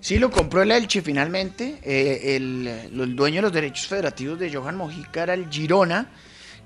sí, 0.00 0.18
lo 0.18 0.30
compró 0.30 0.62
el 0.62 0.70
Elche 0.70 1.00
finalmente. 1.00 1.78
Eh, 1.82 2.36
el, 2.36 2.66
el, 2.66 3.16
dueño 3.16 3.36
de 3.36 3.42
los 3.42 3.52
derechos 3.52 3.86
federativos 3.86 4.38
de 4.38 4.52
Johan 4.52 4.76
Mojica 4.76 5.22
era 5.22 5.34
el 5.34 5.48
Girona, 5.50 6.08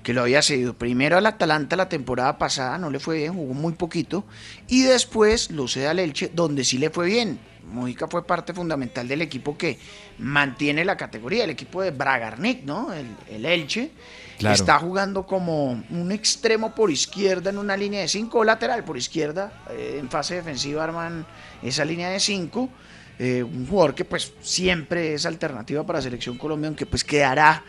que 0.03 0.13
lo 0.13 0.21
había 0.21 0.41
cedido 0.41 0.73
primero 0.73 1.17
al 1.17 1.25
Atalanta 1.25 1.75
la 1.75 1.89
temporada 1.89 2.37
pasada, 2.37 2.77
no 2.77 2.89
le 2.89 2.99
fue 2.99 3.17
bien, 3.19 3.33
jugó 3.33 3.53
muy 3.53 3.73
poquito, 3.73 4.25
y 4.67 4.83
después 4.83 5.49
lo 5.49 5.67
cede 5.67 5.87
al 5.87 5.99
Elche, 5.99 6.29
donde 6.33 6.63
sí 6.63 6.77
le 6.77 6.89
fue 6.89 7.07
bien. 7.07 7.39
Mojica 7.71 8.07
fue 8.07 8.25
parte 8.27 8.53
fundamental 8.53 9.07
del 9.07 9.21
equipo 9.21 9.57
que 9.57 9.79
mantiene 10.19 10.83
la 10.83 10.97
categoría, 10.97 11.45
el 11.45 11.49
equipo 11.51 11.81
de 11.81 11.91
Bragarnik, 11.91 12.63
¿no? 12.65 12.93
El, 12.93 13.07
el 13.29 13.45
Elche. 13.45 13.91
Claro. 14.37 14.55
Está 14.55 14.77
jugando 14.79 15.25
como 15.25 15.71
un 15.89 16.11
extremo 16.11 16.75
por 16.75 16.91
izquierda 16.91 17.51
en 17.51 17.57
una 17.57 17.77
línea 17.77 18.01
de 18.01 18.07
cinco, 18.09 18.43
lateral 18.43 18.83
por 18.83 18.97
izquierda. 18.97 19.63
Eh, 19.69 19.97
en 19.99 20.09
fase 20.09 20.35
defensiva 20.35 20.83
arman 20.83 21.25
esa 21.61 21.85
línea 21.85 22.09
de 22.09 22.19
cinco. 22.19 22.69
Eh, 23.19 23.43
un 23.43 23.65
jugador 23.67 23.95
que 23.95 24.05
pues 24.05 24.33
siempre 24.41 25.13
es 25.13 25.25
alternativa 25.25 25.85
para 25.85 25.99
la 25.99 26.03
selección 26.03 26.37
Colombia, 26.37 26.67
aunque 26.67 26.85
pues 26.85 27.03
quedará 27.03 27.63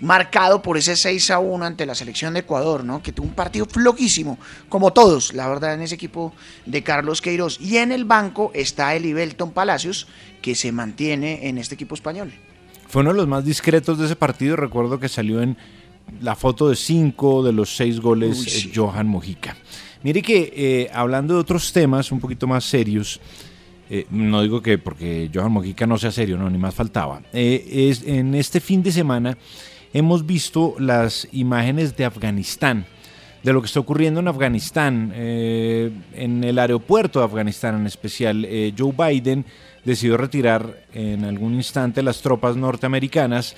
marcado 0.00 0.62
por 0.62 0.76
ese 0.76 0.96
6 0.96 1.30
a 1.30 1.38
1 1.38 1.64
ante 1.64 1.86
la 1.86 1.94
selección 1.94 2.34
de 2.34 2.40
Ecuador, 2.40 2.84
¿no? 2.84 3.02
Que 3.02 3.12
tuvo 3.12 3.26
un 3.26 3.34
partido 3.34 3.66
floquísimo, 3.66 4.38
como 4.68 4.92
todos, 4.92 5.32
la 5.32 5.48
verdad, 5.48 5.74
en 5.74 5.82
ese 5.82 5.94
equipo 5.94 6.32
de 6.66 6.82
Carlos 6.82 7.22
Queiroz. 7.22 7.58
Y 7.60 7.78
en 7.78 7.92
el 7.92 8.04
banco 8.04 8.50
está 8.54 8.94
el 8.94 9.06
Ibelton 9.06 9.52
Palacios, 9.52 10.06
que 10.42 10.54
se 10.54 10.72
mantiene 10.72 11.48
en 11.48 11.58
este 11.58 11.74
equipo 11.74 11.94
español. 11.94 12.32
Fue 12.88 13.02
uno 13.02 13.12
de 13.12 13.16
los 13.16 13.28
más 13.28 13.44
discretos 13.44 13.98
de 13.98 14.06
ese 14.06 14.16
partido, 14.16 14.56
recuerdo 14.56 15.00
que 15.00 15.08
salió 15.08 15.42
en 15.42 15.56
la 16.20 16.36
foto 16.36 16.68
de 16.68 16.76
cinco 16.76 17.42
de 17.42 17.52
los 17.52 17.76
seis 17.76 18.00
goles 18.00 18.38
Uy, 18.38 18.48
sí. 18.48 18.72
Johan 18.74 19.08
Mojica. 19.08 19.56
Mire 20.02 20.22
que 20.22 20.52
eh, 20.54 20.90
hablando 20.92 21.34
de 21.34 21.40
otros 21.40 21.72
temas 21.72 22.12
un 22.12 22.20
poquito 22.20 22.46
más 22.46 22.64
serios, 22.64 23.20
eh, 23.90 24.06
no 24.10 24.42
digo 24.42 24.62
que 24.62 24.78
porque 24.78 25.30
Johan 25.34 25.50
Mojica 25.50 25.86
no 25.86 25.98
sea 25.98 26.12
serio, 26.12 26.36
no, 26.36 26.48
ni 26.48 26.58
más 26.58 26.74
faltaba. 26.74 27.22
Eh, 27.32 27.88
es, 27.90 28.02
en 28.04 28.34
este 28.34 28.60
fin 28.60 28.82
de 28.82 28.92
semana 28.92 29.36
hemos 29.96 30.26
visto 30.26 30.74
las 30.78 31.26
imágenes 31.32 31.96
de 31.96 32.04
Afganistán, 32.04 32.84
de 33.42 33.52
lo 33.54 33.62
que 33.62 33.66
está 33.66 33.80
ocurriendo 33.80 34.20
en 34.20 34.28
Afganistán, 34.28 35.10
eh, 35.14 35.90
en 36.12 36.44
el 36.44 36.58
aeropuerto 36.58 37.20
de 37.20 37.24
Afganistán 37.24 37.76
en 37.76 37.86
especial. 37.86 38.44
Eh, 38.44 38.74
Joe 38.76 38.92
Biden 38.92 39.46
decidió 39.86 40.18
retirar 40.18 40.82
en 40.92 41.24
algún 41.24 41.54
instante 41.54 42.02
las 42.02 42.20
tropas 42.20 42.56
norteamericanas 42.56 43.56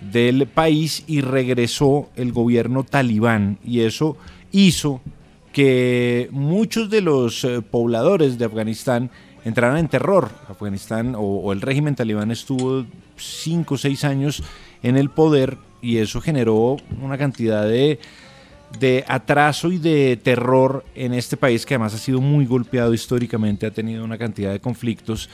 del 0.00 0.46
país 0.46 1.02
y 1.08 1.22
regresó 1.22 2.08
el 2.14 2.32
gobierno 2.32 2.84
talibán 2.84 3.58
y 3.64 3.80
eso 3.80 4.16
hizo 4.52 5.00
que 5.52 6.28
muchos 6.30 6.88
de 6.88 7.00
los 7.00 7.42
eh, 7.42 7.62
pobladores 7.62 8.38
de 8.38 8.44
Afganistán 8.44 9.10
entraran 9.44 9.78
en 9.78 9.88
terror. 9.88 10.30
Afganistán 10.48 11.16
o, 11.16 11.20
o 11.20 11.52
el 11.52 11.60
régimen 11.60 11.96
talibán 11.96 12.30
estuvo 12.30 12.86
cinco 13.16 13.74
o 13.74 13.78
seis 13.78 14.04
años 14.04 14.44
en 14.84 14.96
el 14.96 15.10
poder 15.10 15.58
y 15.82 15.98
eso 15.98 16.20
generó 16.20 16.76
una 17.00 17.16
cantidad 17.18 17.64
de, 17.64 17.98
de, 18.78 19.04
atraso 19.08 19.72
y 19.72 19.78
de 19.78 20.18
terror 20.22 20.84
en 20.94 21.14
este 21.14 21.36
país 21.36 21.64
que 21.64 21.74
además 21.74 21.94
ha 21.94 21.98
sido 21.98 22.20
muy 22.20 22.46
golpeado 22.46 22.94
históricamente, 22.94 23.66
ha 23.66 23.70
tenido 23.70 24.04
una 24.04 24.18
cantidad 24.18 24.52
de 24.52 24.60
conflictos 24.60 25.28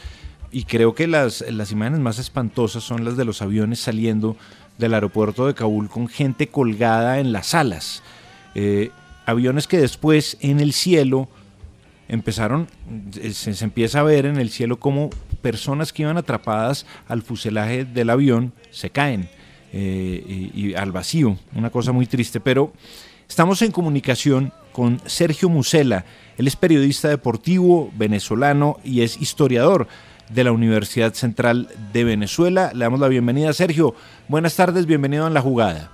y 0.50 0.64
creo 0.64 0.94
que 0.94 1.06
las, 1.06 1.44
las 1.50 1.72
imágenes 1.72 2.00
más 2.00 2.18
espantosas 2.18 2.82
son 2.82 3.04
las 3.04 3.16
de 3.16 3.24
los 3.24 3.42
aviones 3.42 3.80
saliendo 3.80 4.36
del 4.78 4.94
aeropuerto 4.94 5.46
de 5.46 5.54
Kabul 5.54 5.88
con 5.88 6.08
gente 6.08 6.48
colgada 6.48 7.18
en 7.18 7.32
las 7.32 7.54
alas. 7.54 8.02
Eh, 8.54 8.90
aviones 9.26 9.66
que 9.66 9.78
después 9.78 10.36
en 10.40 10.60
el 10.60 10.72
cielo 10.72 11.28
empezaron, 12.08 12.68
se, 13.10 13.54
se, 13.54 13.64
empieza 13.64 14.00
a 14.00 14.04
ver 14.04 14.26
en 14.26 14.38
el 14.38 14.50
cielo 14.50 14.78
como 14.78 15.10
personas 15.42 15.92
que 15.92 16.02
iban 16.02 16.16
atrapadas 16.16 16.86
al 17.08 17.22
fuselaje 17.22 17.84
del 17.84 18.10
avión 18.10 18.52
se 18.70 18.90
caen 18.90 19.28
eh, 19.78 20.50
y, 20.54 20.74
al 20.74 20.90
vacío, 20.90 21.36
una 21.54 21.68
cosa 21.68 21.92
muy 21.92 22.06
triste, 22.06 22.40
pero 22.40 22.72
estamos 23.28 23.60
en 23.60 23.72
comunicación 23.72 24.50
con 24.72 25.00
Sergio 25.04 25.50
Musela, 25.50 26.06
él 26.38 26.46
es 26.46 26.56
periodista 26.56 27.08
deportivo 27.08 27.90
venezolano 27.94 28.78
y 28.82 29.02
es 29.02 29.20
historiador 29.20 29.86
de 30.30 30.44
la 30.44 30.52
Universidad 30.52 31.12
Central 31.12 31.68
de 31.92 32.04
Venezuela. 32.04 32.70
Le 32.72 32.84
damos 32.86 33.00
la 33.00 33.08
bienvenida, 33.08 33.52
Sergio. 33.52 33.94
Buenas 34.28 34.56
tardes, 34.56 34.86
bienvenido 34.86 35.26
a 35.26 35.30
La 35.30 35.42
Jugada. 35.42 35.90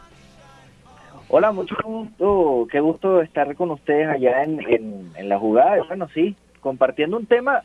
Hola, 1.26 1.50
mucho 1.50 1.74
gusto, 1.84 2.68
qué 2.70 2.78
gusto 2.78 3.20
estar 3.20 3.52
con 3.56 3.72
ustedes 3.72 4.08
allá 4.08 4.44
en, 4.44 4.60
en, 4.60 5.10
en 5.16 5.28
La 5.28 5.40
Jugada. 5.40 5.82
Bueno, 5.88 6.06
sí, 6.14 6.36
compartiendo 6.60 7.16
un 7.16 7.26
tema 7.26 7.64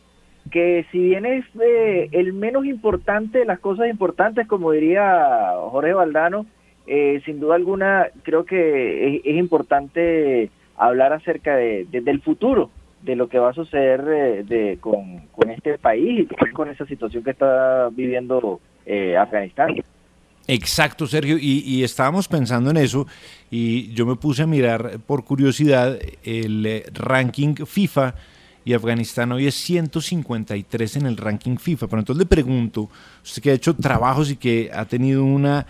que 0.49 0.85
si 0.91 0.99
bien 0.99 1.25
es 1.25 1.45
eh, 1.61 2.09
el 2.11 2.33
menos 2.33 2.65
importante 2.65 3.39
de 3.39 3.45
las 3.45 3.59
cosas 3.59 3.89
importantes, 3.89 4.47
como 4.47 4.71
diría 4.71 5.53
Jorge 5.71 5.93
Valdano, 5.93 6.45
eh, 6.89 7.21
sin 7.25 7.41
duda 7.41 7.55
alguna 7.55 8.07
creo 8.23 8.45
que 8.45 9.17
es, 9.17 9.35
importante 9.35 10.49
hablar 10.77 11.11
acerca 11.11 11.55
de, 11.55 11.85
de, 11.91 11.99
del 11.99 12.21
futuro, 12.21 12.69
de 13.01 13.17
lo 13.17 13.27
que 13.27 13.39
va 13.39 13.49
a 13.49 13.53
suceder 13.53 14.05
eh, 14.07 14.43
de, 14.43 14.77
con, 14.79 15.27
con, 15.35 15.49
este 15.49 15.77
país 15.77 16.27
y 16.29 16.51
con 16.51 16.69
esa 16.69 16.85
situación 16.85 17.23
que 17.23 17.31
está 17.31 17.89
viviendo 17.91 18.61
eh, 18.85 19.17
Afganistán. 19.17 19.75
Exacto, 20.47 21.07
Sergio, 21.07 21.37
y, 21.37 21.61
y, 21.65 21.83
estábamos 21.83 22.29
pensando 22.29 22.69
en 22.71 22.77
eso 22.77 23.05
y 23.51 23.91
yo 23.93 24.05
me 24.05 24.15
puse 24.15 24.43
a 24.43 24.47
mirar 24.47 24.99
por 25.05 25.25
curiosidad 25.25 25.99
el 26.23 26.83
ranking 26.93 27.55
FIFA 27.65 28.15
y 28.67 28.73
Afganistán 28.73 29.31
hoy 29.31 29.47
es 29.47 29.55
153 29.55 30.97
en 30.97 31.05
el 31.05 31.15
ranking 31.15 31.55
FIFA. 31.55 31.87
Pero 31.87 31.99
entonces 32.01 32.19
le 32.19 32.25
pregunto, 32.25 32.89
usted 33.23 33.41
que 33.41 33.51
ha 33.51 33.53
hecho 33.53 33.73
trabajos 33.73 34.29
y 34.29 34.35
que 34.35 34.69
ha 34.73 34.83
tenido 34.83 35.23
una, 35.23 35.65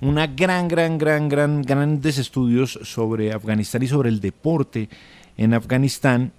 una 0.00 0.28
gran, 0.28 0.68
gran, 0.68 0.98
gran, 0.98 1.28
gran, 1.28 1.62
grandes 1.62 2.16
estudios 2.16 2.78
sobre 2.84 3.32
Afganistán 3.32 3.82
y 3.82 3.88
sobre 3.88 4.08
el 4.08 4.20
deporte 4.20 4.88
en 5.36 5.52
Afganistán, 5.52 6.30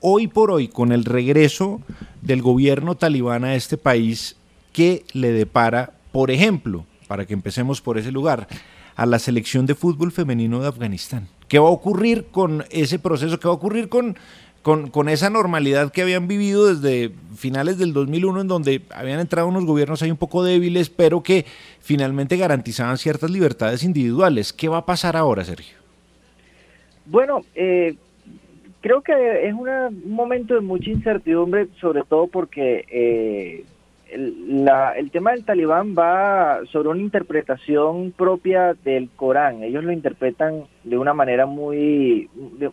hoy 0.00 0.26
por 0.26 0.50
hoy, 0.50 0.66
con 0.66 0.90
el 0.90 1.04
regreso 1.04 1.80
del 2.22 2.42
gobierno 2.42 2.96
talibán 2.96 3.44
a 3.44 3.54
este 3.54 3.76
país, 3.76 4.34
¿qué 4.72 5.04
le 5.12 5.30
depara, 5.30 5.92
por 6.10 6.32
ejemplo, 6.32 6.86
para 7.06 7.24
que 7.24 7.34
empecemos 7.34 7.80
por 7.80 7.98
ese 7.98 8.10
lugar, 8.10 8.48
a 8.96 9.06
la 9.06 9.18
selección 9.18 9.66
de 9.66 9.74
fútbol 9.74 10.10
femenino 10.10 10.60
de 10.60 10.68
Afganistán. 10.68 11.28
¿Qué 11.48 11.58
va 11.58 11.68
a 11.68 11.70
ocurrir 11.70 12.26
con 12.30 12.64
ese 12.70 12.98
proceso? 12.98 13.38
¿Qué 13.38 13.46
va 13.46 13.52
a 13.52 13.56
ocurrir 13.56 13.88
con, 13.88 14.16
con, 14.66 14.90
con, 14.90 15.08
esa 15.08 15.30
normalidad 15.30 15.92
que 15.92 16.02
habían 16.02 16.26
vivido 16.26 16.66
desde 16.66 17.12
finales 17.36 17.78
del 17.78 17.92
2001, 17.92 18.40
en 18.40 18.48
donde 18.48 18.82
habían 18.92 19.20
entrado 19.20 19.46
unos 19.46 19.64
gobiernos 19.64 20.02
ahí 20.02 20.10
un 20.10 20.16
poco 20.16 20.42
débiles, 20.42 20.90
pero 20.90 21.22
que 21.22 21.44
finalmente 21.78 22.36
garantizaban 22.36 22.98
ciertas 22.98 23.30
libertades 23.30 23.84
individuales? 23.84 24.52
¿Qué 24.52 24.68
va 24.68 24.78
a 24.78 24.84
pasar 24.84 25.16
ahora, 25.16 25.44
Sergio? 25.44 25.76
Bueno, 27.04 27.42
eh, 27.54 27.94
creo 28.80 29.02
que 29.02 29.46
es 29.46 29.54
un 29.54 30.02
momento 30.12 30.54
de 30.54 30.62
mucha 30.62 30.90
incertidumbre, 30.90 31.68
sobre 31.80 32.02
todo 32.02 32.26
porque 32.26 32.84
eh, 32.90 33.64
la, 34.14 34.92
el 34.92 35.10
tema 35.10 35.32
del 35.32 35.44
talibán 35.44 35.94
va 35.96 36.60
sobre 36.66 36.88
una 36.88 37.00
interpretación 37.00 38.12
propia 38.12 38.74
del 38.84 39.08
Corán. 39.16 39.62
Ellos 39.62 39.84
lo 39.84 39.92
interpretan 39.92 40.64
de 40.84 40.98
una 40.98 41.12
manera 41.12 41.46
muy, 41.46 42.28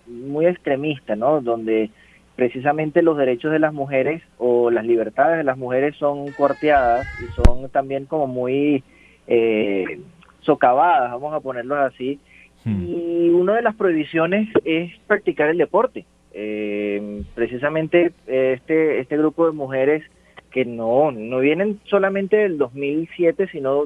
muy 0.08 0.46
extremista, 0.46 1.16
¿no? 1.16 1.42
Donde 1.42 1.90
precisamente 2.36 3.02
los 3.02 3.18
derechos 3.18 3.52
de 3.52 3.60
las 3.60 3.74
mujeres 3.74 4.22
o 4.38 4.70
las 4.70 4.86
libertades 4.86 5.38
de 5.38 5.44
las 5.44 5.58
mujeres 5.58 5.96
son 5.98 6.32
cuarteadas 6.32 7.08
y 7.22 7.26
son 7.42 7.70
también 7.70 8.06
como 8.06 8.28
muy 8.28 8.84
eh, 9.28 10.00
socavadas, 10.42 11.12
vamos 11.12 11.34
a 11.34 11.40
ponerlo 11.40 11.76
así. 11.76 12.20
Y 12.66 13.30
una 13.30 13.56
de 13.56 13.62
las 13.62 13.76
prohibiciones 13.76 14.48
es 14.64 14.94
practicar 15.06 15.50
el 15.50 15.58
deporte. 15.58 16.06
Eh, 16.34 17.22
precisamente 17.36 18.14
este, 18.26 19.00
este 19.00 19.18
grupo 19.18 19.46
de 19.46 19.52
mujeres 19.52 20.04
que 20.54 20.66
no, 20.66 21.12
no 21.12 21.40
vienen 21.40 21.80
solamente 21.86 22.38
del 22.38 22.60
2007, 22.60 23.48
sino 23.52 23.86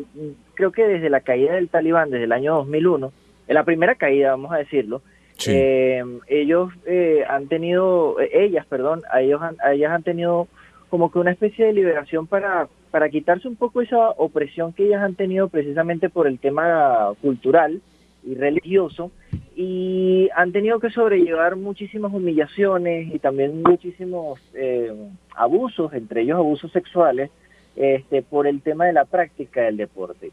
creo 0.53 0.71
que 0.71 0.85
desde 0.85 1.09
la 1.09 1.21
caída 1.21 1.55
del 1.55 1.69
talibán, 1.69 2.11
desde 2.11 2.25
el 2.25 2.33
año 2.33 2.55
2001, 2.55 3.11
en 3.47 3.53
la 3.55 3.63
primera 3.63 3.95
caída, 3.95 4.31
vamos 4.31 4.51
a 4.51 4.57
decirlo, 4.57 5.01
eh, 5.47 6.03
ellos 6.27 6.73
eh, 6.85 7.23
han 7.27 7.47
tenido, 7.47 8.19
eh, 8.19 8.29
ellas, 8.33 8.65
perdón, 8.65 9.03
a 9.09 9.21
ellos 9.21 9.41
han, 9.41 9.55
a 9.63 9.73
ellas 9.73 9.91
han 9.91 10.03
tenido 10.03 10.47
como 10.89 11.09
que 11.09 11.19
una 11.19 11.31
especie 11.31 11.65
de 11.65 11.73
liberación 11.73 12.27
para, 12.27 12.67
para 12.91 13.09
quitarse 13.09 13.47
un 13.47 13.55
poco 13.55 13.81
esa 13.81 14.09
opresión 14.11 14.73
que 14.73 14.85
ellas 14.85 15.03
han 15.03 15.15
tenido 15.15 15.47
precisamente 15.47 16.09
por 16.09 16.27
el 16.27 16.37
tema 16.39 17.13
cultural 17.21 17.81
y 18.25 18.35
religioso 18.35 19.11
y 19.59 20.29
han 20.35 20.51
tenido 20.51 20.79
que 20.79 20.91
sobrellevar 20.91 21.55
muchísimas 21.55 22.13
humillaciones 22.13 23.11
y 23.11 23.17
también 23.17 23.63
muchísimos 23.63 24.39
eh, 24.53 24.93
abusos, 25.35 25.91
entre 25.93 26.21
ellos 26.21 26.37
abusos 26.37 26.71
sexuales, 26.71 27.31
este, 27.75 28.21
por 28.21 28.45
el 28.45 28.61
tema 28.61 28.85
de 28.85 28.93
la 28.93 29.05
práctica 29.05 29.61
del 29.61 29.77
deporte. 29.77 30.31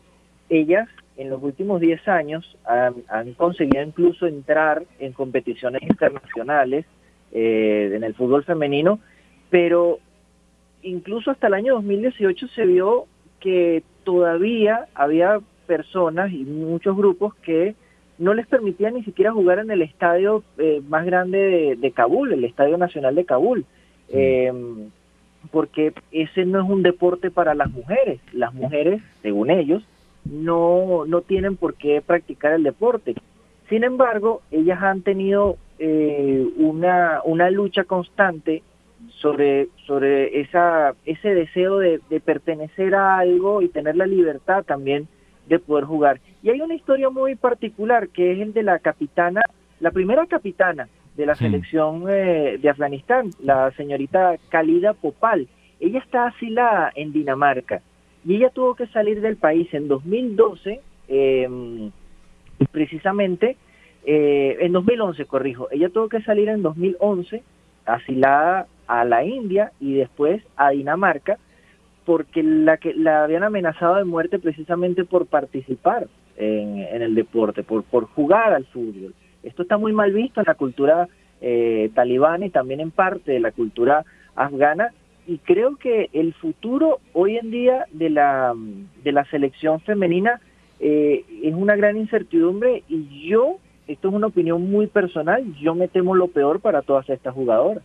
Ellas 0.51 0.91
en 1.17 1.31
los 1.31 1.43
últimos 1.43 1.81
10 1.81 2.07
años 2.07 2.59
han, 2.67 3.33
conseguido 3.33 3.83
incluso 3.83 4.27
entrar 4.27 4.85
en 4.99 5.15
competiciones 5.15 5.81
internacionales 5.81 6.85
eh, 7.33 7.93
en 7.95 8.05
el 8.05 8.15
fútbol 8.15 8.45
femenino, 8.45 9.01
pero 9.49 10.01
incluso 10.83 11.31
hasta 11.31 11.47
el 11.47 11.55
año 11.55 11.77
2018 11.77 12.49
se 12.49 12.67
vio 12.67 13.07
que 13.41 13.85
todavía 14.05 14.87
había 14.95 15.41
personas 15.67 16.31
y 16.31 16.45
muchos 16.45 16.95
grupos 16.95 17.35
que 17.37 17.75
no 18.19 18.35
les 18.35 18.47
permitía 18.47 18.91
ni 18.91 19.03
siquiera 19.03 19.33
jugar 19.33 19.59
en 19.59 19.71
el 19.71 19.83
estadio 19.83 20.43
eh, 20.59 20.81
más 20.89 21.05
grande 21.05 21.39
de, 21.39 21.77
de, 21.77 21.91
Kabul, 21.91 22.33
el 22.33 22.45
Estadio 22.45 22.79
Nacional 22.79 23.15
de 23.15 23.25
Kabul, 23.25 23.65
eh, 24.09 24.53
porque 25.51 25.93
ese 26.13 26.45
no 26.45 26.63
es 26.63 26.69
un 26.69 26.83
deporte 26.83 27.31
para 27.31 27.55
las 27.55 27.71
mujeres. 27.71 28.21
Las 28.33 28.55
mujeres, 28.55 29.03
según 29.23 29.51
ellos, 29.51 29.85
no, 30.25 31.05
no 31.07 31.21
tienen 31.23 31.57
por 31.57 31.75
qué 31.75 32.01
practicar 32.01 32.53
el 32.53 32.63
deporte. 32.63 33.15
Sin 33.69 33.85
embargo, 33.85 34.43
ellas 34.51 34.83
han 34.83 35.03
tenido 35.03 35.57
eh, 35.79 36.47
una, 36.57 37.21
una 37.25 37.51
lucha 37.51 37.85
constante 37.85 38.63
sobre, 39.09 39.69
sobre 39.87 40.41
esa, 40.41 40.95
ese 41.05 41.35
deseo 41.35 41.79
de, 41.79 42.01
de 42.09 42.21
pertenecer 42.21 42.95
a 42.95 43.19
algo 43.19 43.61
y 43.61 43.69
tener 43.69 43.97
la 43.97 44.07
libertad 44.07 44.65
también 44.65 45.09
de 45.49 45.59
poder 45.59 45.85
jugar. 45.85 46.21
Y 46.43 46.51
hay 46.51 46.61
una 46.61 46.75
historia 46.75 47.11
muy 47.11 47.35
particular 47.35 48.09
que 48.09 48.33
es 48.33 48.41
el 48.41 48.53
de 48.53 48.63
la 48.63 48.79
capitana, 48.79 49.43
la 49.81 49.91
primera 49.91 50.27
capitana 50.27 50.89
de 51.17 51.27
la 51.27 51.35
selección 51.35 52.05
eh, 52.09 52.59
de 52.61 52.69
Afganistán, 52.69 53.31
la 53.41 53.71
señorita 53.73 54.37
Khalida 54.49 54.95
Popal. 54.95 55.49
Ella 55.81 56.01
está 56.01 56.27
asilada 56.27 56.93
en 56.95 57.13
Dinamarca 57.13 57.83
y 58.25 58.37
ella 58.37 58.51
tuvo 58.51 58.75
que 58.75 58.87
salir 58.89 59.21
del 59.21 59.37
país 59.37 59.73
en 59.75 59.87
2012, 59.87 60.81
eh, 61.09 61.91
precisamente, 62.73 63.57
eh, 64.07 64.57
en 64.61 64.73
2011, 64.73 65.25
corrijo, 65.27 65.69
ella 65.71 65.89
tuvo 65.89 66.09
que 66.09 66.23
salir 66.23 66.49
en 66.49 66.63
2011, 66.63 67.43
asilada 67.87 68.67
a 68.87 69.05
la 69.05 69.25
India 69.25 69.73
y 69.81 69.95
después 69.95 70.43
a 70.57 70.71
Dinamarca, 70.71 71.39
porque 72.05 72.43
la 72.43 72.77
que 72.77 72.95
la 72.95 73.25
habían 73.25 73.43
amenazado 73.43 73.97
de 73.97 74.05
muerte 74.05 74.39
precisamente 74.39 75.05
por 75.05 75.27
participar 75.27 76.07
en, 76.37 77.03
el 77.03 77.15
deporte, 77.15 77.63
por, 77.63 77.85
por 77.85 78.07
jugar 78.07 78.53
al 78.53 78.67
fútbol. 78.67 79.15
Esto 79.43 79.63
está 79.63 79.79
muy 79.79 79.93
mal 79.93 80.13
visto 80.13 80.41
en 80.41 80.47
la 80.47 80.55
cultura 80.55 81.09
eh, 81.41 81.91
talibana 81.95 82.47
y 82.47 82.51
también 82.51 82.81
en 82.81 82.91
parte 82.91 83.33
de 83.33 83.41
la 83.41 83.53
cultura 83.53 84.05
afgana 84.35 84.91
y 85.27 85.39
creo 85.39 85.77
que 85.77 86.11
el 86.13 86.35
futuro 86.35 87.01
hoy 87.13 87.37
en 87.39 87.51
día 87.51 87.87
de 87.93 88.11
la, 88.11 88.55
de 89.03 89.13
la 89.13 89.25
selección 89.27 89.81
femenina 89.81 90.41
eh, 90.81 91.25
es 91.43 91.55
una 91.55 91.77
gran 91.77 91.97
incertidumbre 91.97 92.83
y 92.89 93.29
yo, 93.29 93.57
esto 93.87 94.09
es 94.09 94.15
una 94.15 94.27
opinión 94.27 94.71
muy 94.71 94.87
personal, 94.87 95.45
yo 95.61 95.75
me 95.75 95.89
temo 95.89 96.15
lo 96.15 96.29
peor 96.29 96.61
para 96.61 96.83
todas 96.83 97.09
estas 97.09 97.35
jugadoras. 97.35 97.83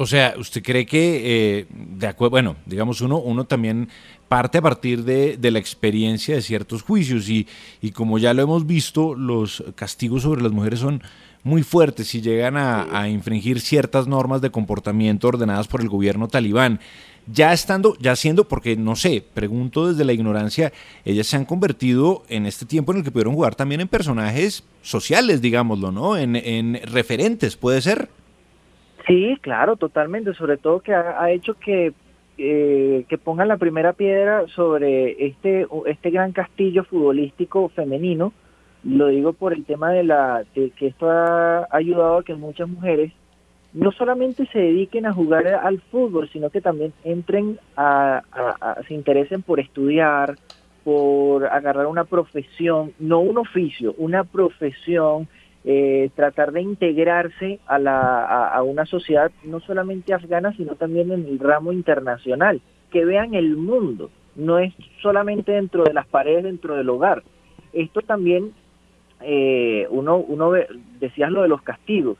O 0.00 0.06
sea, 0.06 0.34
¿usted 0.38 0.62
cree 0.62 0.86
que, 0.86 1.58
eh, 1.58 1.66
de 1.70 2.06
acuerdo, 2.06 2.30
bueno, 2.30 2.56
digamos, 2.66 3.00
uno, 3.00 3.18
uno 3.18 3.46
también 3.46 3.88
parte 4.28 4.58
a 4.58 4.62
partir 4.62 5.02
de, 5.02 5.36
de 5.36 5.50
la 5.50 5.58
experiencia 5.58 6.36
de 6.36 6.42
ciertos 6.42 6.82
juicios 6.82 7.28
y, 7.28 7.48
y, 7.82 7.90
como 7.90 8.18
ya 8.18 8.32
lo 8.32 8.42
hemos 8.42 8.64
visto, 8.64 9.16
los 9.16 9.64
castigos 9.74 10.22
sobre 10.22 10.42
las 10.42 10.52
mujeres 10.52 10.78
son 10.78 11.02
muy 11.42 11.64
fuertes 11.64 12.06
si 12.06 12.20
llegan 12.20 12.56
a, 12.56 12.86
a, 12.96 13.08
infringir 13.08 13.60
ciertas 13.60 14.06
normas 14.06 14.40
de 14.40 14.50
comportamiento 14.50 15.26
ordenadas 15.26 15.66
por 15.66 15.80
el 15.80 15.88
gobierno 15.88 16.28
talibán. 16.28 16.78
Ya 17.26 17.52
estando, 17.52 17.96
ya 17.98 18.14
siendo, 18.14 18.46
porque 18.46 18.76
no 18.76 18.94
sé, 18.94 19.24
pregunto 19.34 19.88
desde 19.88 20.04
la 20.04 20.12
ignorancia, 20.12 20.72
ellas 21.04 21.26
se 21.26 21.36
han 21.36 21.44
convertido 21.44 22.22
en 22.28 22.46
este 22.46 22.66
tiempo 22.66 22.92
en 22.92 22.98
el 22.98 23.04
que 23.04 23.10
pudieron 23.10 23.34
jugar 23.34 23.56
también 23.56 23.80
en 23.80 23.88
personajes 23.88 24.62
sociales, 24.80 25.40
digámoslo, 25.42 25.90
¿no? 25.90 26.16
En, 26.16 26.36
en 26.36 26.80
referentes, 26.84 27.56
¿puede 27.56 27.82
ser? 27.82 28.08
Sí, 29.08 29.38
claro, 29.40 29.76
totalmente, 29.76 30.34
sobre 30.34 30.58
todo 30.58 30.80
que 30.80 30.94
ha, 30.94 31.30
hecho 31.30 31.54
que, 31.54 31.94
eh, 32.36 33.06
que 33.08 33.18
pongan 33.18 33.48
la 33.48 33.56
primera 33.56 33.94
piedra 33.94 34.46
sobre 34.48 35.26
este, 35.26 35.66
este 35.86 36.10
gran 36.10 36.32
castillo 36.32 36.84
futbolístico 36.84 37.70
femenino, 37.70 38.34
lo 38.84 39.08
digo 39.08 39.32
por 39.32 39.54
el 39.54 39.64
tema 39.64 39.92
de 39.92 40.04
la 40.04 40.44
de 40.54 40.70
que 40.70 40.88
esto 40.88 41.10
ha 41.10 41.66
ayudado 41.70 42.18
a 42.18 42.22
que 42.22 42.34
muchas 42.34 42.68
mujeres 42.68 43.12
no 43.72 43.92
solamente 43.92 44.46
se 44.46 44.58
dediquen 44.58 45.06
a 45.06 45.14
jugar 45.14 45.46
al 45.48 45.80
fútbol, 45.90 46.28
sino 46.30 46.50
que 46.50 46.60
también 46.60 46.92
entren 47.02 47.58
a 47.76 48.22
se 48.86 48.94
interesen 48.94 49.42
por 49.42 49.58
estudiar, 49.58 50.36
por 50.84 51.46
agarrar 51.46 51.86
una 51.86 52.04
profesión, 52.04 52.92
no 52.98 53.20
un 53.20 53.38
oficio, 53.38 53.94
una 53.98 54.24
profesión, 54.24 55.28
eh, 55.64 56.10
tratar 56.14 56.52
de 56.52 56.62
integrarse 56.62 57.58
a, 57.66 57.78
la, 57.78 58.24
a, 58.24 58.54
a, 58.54 58.62
una 58.62 58.86
sociedad 58.86 59.30
no 59.44 59.60
solamente 59.60 60.14
afgana, 60.14 60.52
sino 60.56 60.76
también 60.76 61.10
en 61.10 61.26
el 61.26 61.38
ramo 61.38 61.72
internacional, 61.72 62.60
que 62.90 63.04
vean 63.04 63.34
el 63.34 63.56
mundo, 63.56 64.10
no 64.36 64.58
es 64.58 64.72
solamente 65.02 65.52
dentro 65.52 65.84
de 65.84 65.92
las 65.92 66.06
paredes, 66.06 66.44
dentro 66.44 66.76
del 66.76 66.88
hogar. 66.88 67.22
Esto 67.72 68.00
también, 68.00 68.52
eh, 69.20 69.86
uno, 69.90 70.16
uno 70.18 70.50
ve, 70.50 70.68
decías 71.00 71.30
lo 71.30 71.42
de 71.42 71.48
los 71.48 71.60
castigos. 71.62 72.16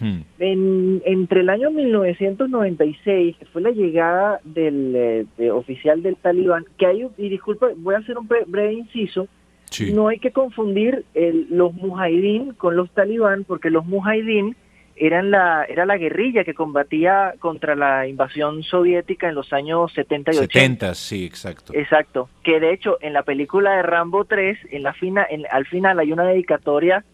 Hmm. 0.00 0.20
En, 0.38 1.02
entre 1.04 1.40
el 1.40 1.50
año 1.50 1.70
1996, 1.70 3.36
que 3.36 3.46
fue 3.46 3.62
la 3.62 3.70
llegada 3.70 4.40
del 4.44 4.92
eh, 4.96 5.26
de 5.36 5.50
oficial 5.50 6.02
del 6.02 6.16
talibán, 6.16 6.64
que 6.78 6.86
hay, 6.86 7.06
y 7.16 7.28
disculpa, 7.28 7.68
voy 7.76 7.94
a 7.94 7.98
hacer 7.98 8.18
un 8.18 8.26
breve 8.26 8.72
inciso, 8.72 9.28
Sí. 9.72 9.92
No 9.92 10.08
hay 10.08 10.18
que 10.18 10.30
confundir 10.30 11.04
el, 11.14 11.46
los 11.50 11.74
mujahidín 11.74 12.52
con 12.54 12.76
los 12.76 12.90
talibán, 12.90 13.44
porque 13.44 13.70
los 13.70 13.86
mujahidín 13.86 14.56
eran 14.96 15.30
la, 15.30 15.64
era 15.64 15.86
la 15.86 15.96
guerrilla 15.96 16.44
que 16.44 16.54
combatía 16.54 17.34
contra 17.38 17.74
la 17.74 18.06
invasión 18.06 18.62
soviética 18.62 19.28
en 19.28 19.34
los 19.34 19.52
años 19.52 19.92
70 19.94 20.32
y 20.32 20.36
80. 20.36 20.52
70, 20.52 20.94
sí, 20.94 21.24
exacto. 21.24 21.72
Exacto. 21.74 22.28
Que 22.42 22.60
de 22.60 22.72
hecho 22.72 22.98
en 23.00 23.12
la 23.12 23.22
película 23.22 23.76
de 23.76 23.82
Rambo 23.82 24.24
3, 24.24 24.58
en 24.70 24.82
la 24.82 24.92
fina, 24.92 25.26
en, 25.28 25.44
al 25.50 25.66
final 25.66 25.98
hay 25.98 26.12
una 26.12 26.24
dedicatoria 26.24 27.04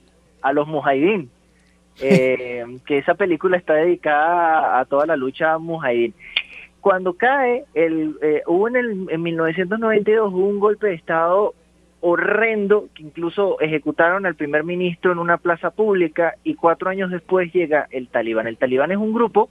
a 0.42 0.52
los 0.52 0.66
mujahidín. 0.68 1.30
Eh, 2.00 2.64
que 2.86 2.98
esa 2.98 3.14
película 3.14 3.56
está 3.56 3.74
dedicada 3.74 4.76
a, 4.76 4.78
a 4.78 4.84
toda 4.84 5.04
la 5.04 5.16
lucha 5.16 5.58
mujahidín 5.58 6.14
cuando 6.80 7.14
cae, 7.14 7.64
el, 7.74 8.16
eh, 8.22 8.42
hubo 8.46 8.68
en, 8.68 8.76
el, 8.76 9.06
en 9.10 9.22
1992 9.22 10.32
hubo 10.32 10.46
un 10.46 10.58
golpe 10.60 10.88
de 10.88 10.94
Estado 10.94 11.54
horrendo 12.00 12.88
que 12.94 13.02
incluso 13.02 13.60
ejecutaron 13.60 14.26
al 14.26 14.36
primer 14.36 14.64
ministro 14.64 15.12
en 15.12 15.18
una 15.18 15.36
plaza 15.36 15.70
pública 15.70 16.34
y 16.44 16.54
cuatro 16.54 16.90
años 16.90 17.10
después 17.10 17.52
llega 17.52 17.88
el 17.90 18.08
talibán. 18.08 18.46
El 18.46 18.56
talibán 18.56 18.92
es 18.92 18.98
un 18.98 19.12
grupo 19.12 19.50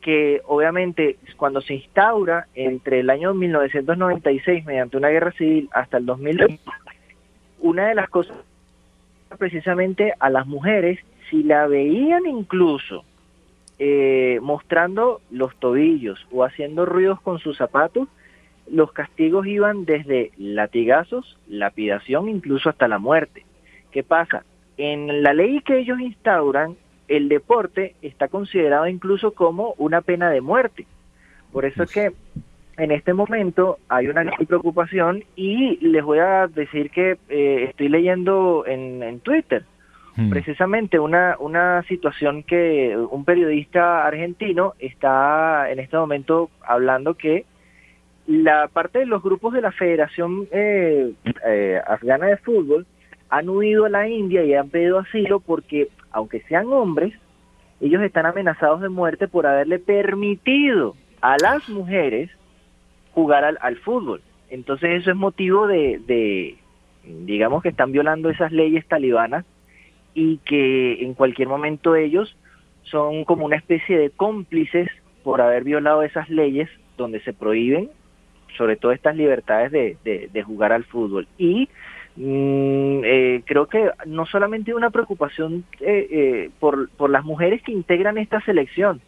que 0.00 0.40
obviamente 0.46 1.18
cuando 1.36 1.60
se 1.60 1.74
instaura 1.74 2.46
entre 2.54 3.00
el 3.00 3.10
año 3.10 3.34
1996 3.34 4.64
mediante 4.64 4.96
una 4.96 5.08
guerra 5.08 5.32
civil 5.32 5.68
hasta 5.72 5.98
el 5.98 6.06
2020, 6.06 6.58
una 7.60 7.88
de 7.88 7.94
las 7.94 8.08
cosas 8.08 8.36
precisamente 9.38 10.14
a 10.18 10.30
las 10.30 10.46
mujeres, 10.46 10.98
si 11.30 11.42
la 11.42 11.66
veían 11.66 12.26
incluso 12.26 13.04
eh, 13.78 14.38
mostrando 14.42 15.20
los 15.30 15.54
tobillos 15.56 16.26
o 16.32 16.44
haciendo 16.44 16.84
ruidos 16.84 17.20
con 17.20 17.38
sus 17.38 17.56
zapatos, 17.56 18.08
los 18.70 18.92
castigos 18.92 19.46
iban 19.46 19.84
desde 19.84 20.30
latigazos, 20.36 21.38
lapidación, 21.48 22.28
incluso 22.28 22.68
hasta 22.68 22.88
la 22.88 22.98
muerte. 22.98 23.44
¿Qué 23.90 24.02
pasa? 24.02 24.44
En 24.76 25.22
la 25.22 25.34
ley 25.34 25.60
que 25.60 25.78
ellos 25.78 26.00
instauran, 26.00 26.76
el 27.08 27.28
deporte 27.28 27.94
está 28.02 28.28
considerado 28.28 28.86
incluso 28.86 29.32
como 29.32 29.74
una 29.78 30.00
pena 30.00 30.30
de 30.30 30.40
muerte. 30.40 30.86
Por 31.52 31.64
eso 31.64 31.82
es 31.82 31.92
que 31.92 32.12
en 32.76 32.92
este 32.92 33.12
momento 33.12 33.78
hay 33.88 34.06
una 34.06 34.22
gran 34.22 34.46
preocupación 34.46 35.24
y 35.34 35.76
les 35.86 36.04
voy 36.04 36.20
a 36.20 36.46
decir 36.46 36.90
que 36.90 37.18
eh, 37.28 37.64
estoy 37.68 37.88
leyendo 37.88 38.64
en, 38.66 39.02
en 39.02 39.20
Twitter 39.20 39.64
precisamente 40.28 40.98
una, 40.98 41.36
una 41.38 41.82
situación 41.84 42.42
que 42.42 42.96
un 42.96 43.24
periodista 43.24 44.06
argentino 44.06 44.74
está 44.78 45.70
en 45.70 45.78
este 45.78 45.96
momento 45.96 46.50
hablando 46.62 47.14
que 47.14 47.46
la 48.30 48.68
parte 48.68 49.00
de 49.00 49.06
los 49.06 49.24
grupos 49.24 49.52
de 49.54 49.60
la 49.60 49.72
Federación 49.72 50.46
eh, 50.52 51.14
eh, 51.44 51.80
Afgana 51.84 52.26
de 52.26 52.36
Fútbol 52.36 52.86
han 53.28 53.48
huido 53.48 53.86
a 53.86 53.88
la 53.88 54.08
India 54.08 54.44
y 54.44 54.54
han 54.54 54.70
pedido 54.70 55.00
asilo 55.00 55.40
porque, 55.40 55.88
aunque 56.12 56.40
sean 56.42 56.72
hombres, 56.72 57.12
ellos 57.80 58.00
están 58.02 58.26
amenazados 58.26 58.82
de 58.82 58.88
muerte 58.88 59.26
por 59.26 59.48
haberle 59.48 59.80
permitido 59.80 60.94
a 61.20 61.38
las 61.42 61.68
mujeres 61.68 62.30
jugar 63.14 63.44
al, 63.44 63.58
al 63.62 63.78
fútbol. 63.78 64.22
Entonces 64.48 65.00
eso 65.00 65.10
es 65.10 65.16
motivo 65.16 65.66
de, 65.66 66.00
de, 66.06 66.56
digamos 67.02 67.64
que 67.64 67.70
están 67.70 67.90
violando 67.90 68.30
esas 68.30 68.52
leyes 68.52 68.86
talibanas 68.86 69.44
y 70.14 70.36
que 70.44 71.02
en 71.02 71.14
cualquier 71.14 71.48
momento 71.48 71.96
ellos 71.96 72.36
son 72.84 73.24
como 73.24 73.44
una 73.44 73.56
especie 73.56 73.98
de 73.98 74.10
cómplices 74.10 74.88
por 75.24 75.40
haber 75.40 75.64
violado 75.64 76.04
esas 76.04 76.30
leyes 76.30 76.70
donde 76.96 77.20
se 77.22 77.32
prohíben 77.32 77.90
sobre 78.56 78.76
todo 78.76 78.92
estas 78.92 79.16
libertades 79.16 79.72
de, 79.72 79.96
de, 80.32 80.42
jugar 80.42 80.72
al 80.72 80.84
fútbol. 80.84 81.26
Y 81.38 81.68
mm, 82.16 83.00
eh, 83.04 83.42
creo 83.44 83.66
que 83.66 83.90
no 84.06 84.26
solamente 84.26 84.74
una 84.74 84.90
preocupación 84.90 85.64
eh, 85.80 86.08
eh, 86.10 86.50
por, 86.58 86.88
por 86.90 87.10
las 87.10 87.24
mujeres 87.24 87.62
que 87.62 87.72
integran 87.72 88.18
esta 88.18 88.40
selección, 88.42 89.00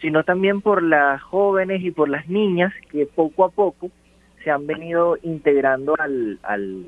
sino 0.00 0.24
también 0.24 0.60
por 0.60 0.82
las 0.82 1.22
jóvenes 1.22 1.82
y 1.82 1.90
por 1.90 2.08
las 2.08 2.28
niñas 2.28 2.72
que 2.90 3.06
poco 3.06 3.44
a 3.44 3.50
poco 3.50 3.90
se 4.42 4.50
han 4.50 4.66
venido 4.66 5.16
integrando 5.22 5.94
al, 5.98 6.38
al, 6.42 6.86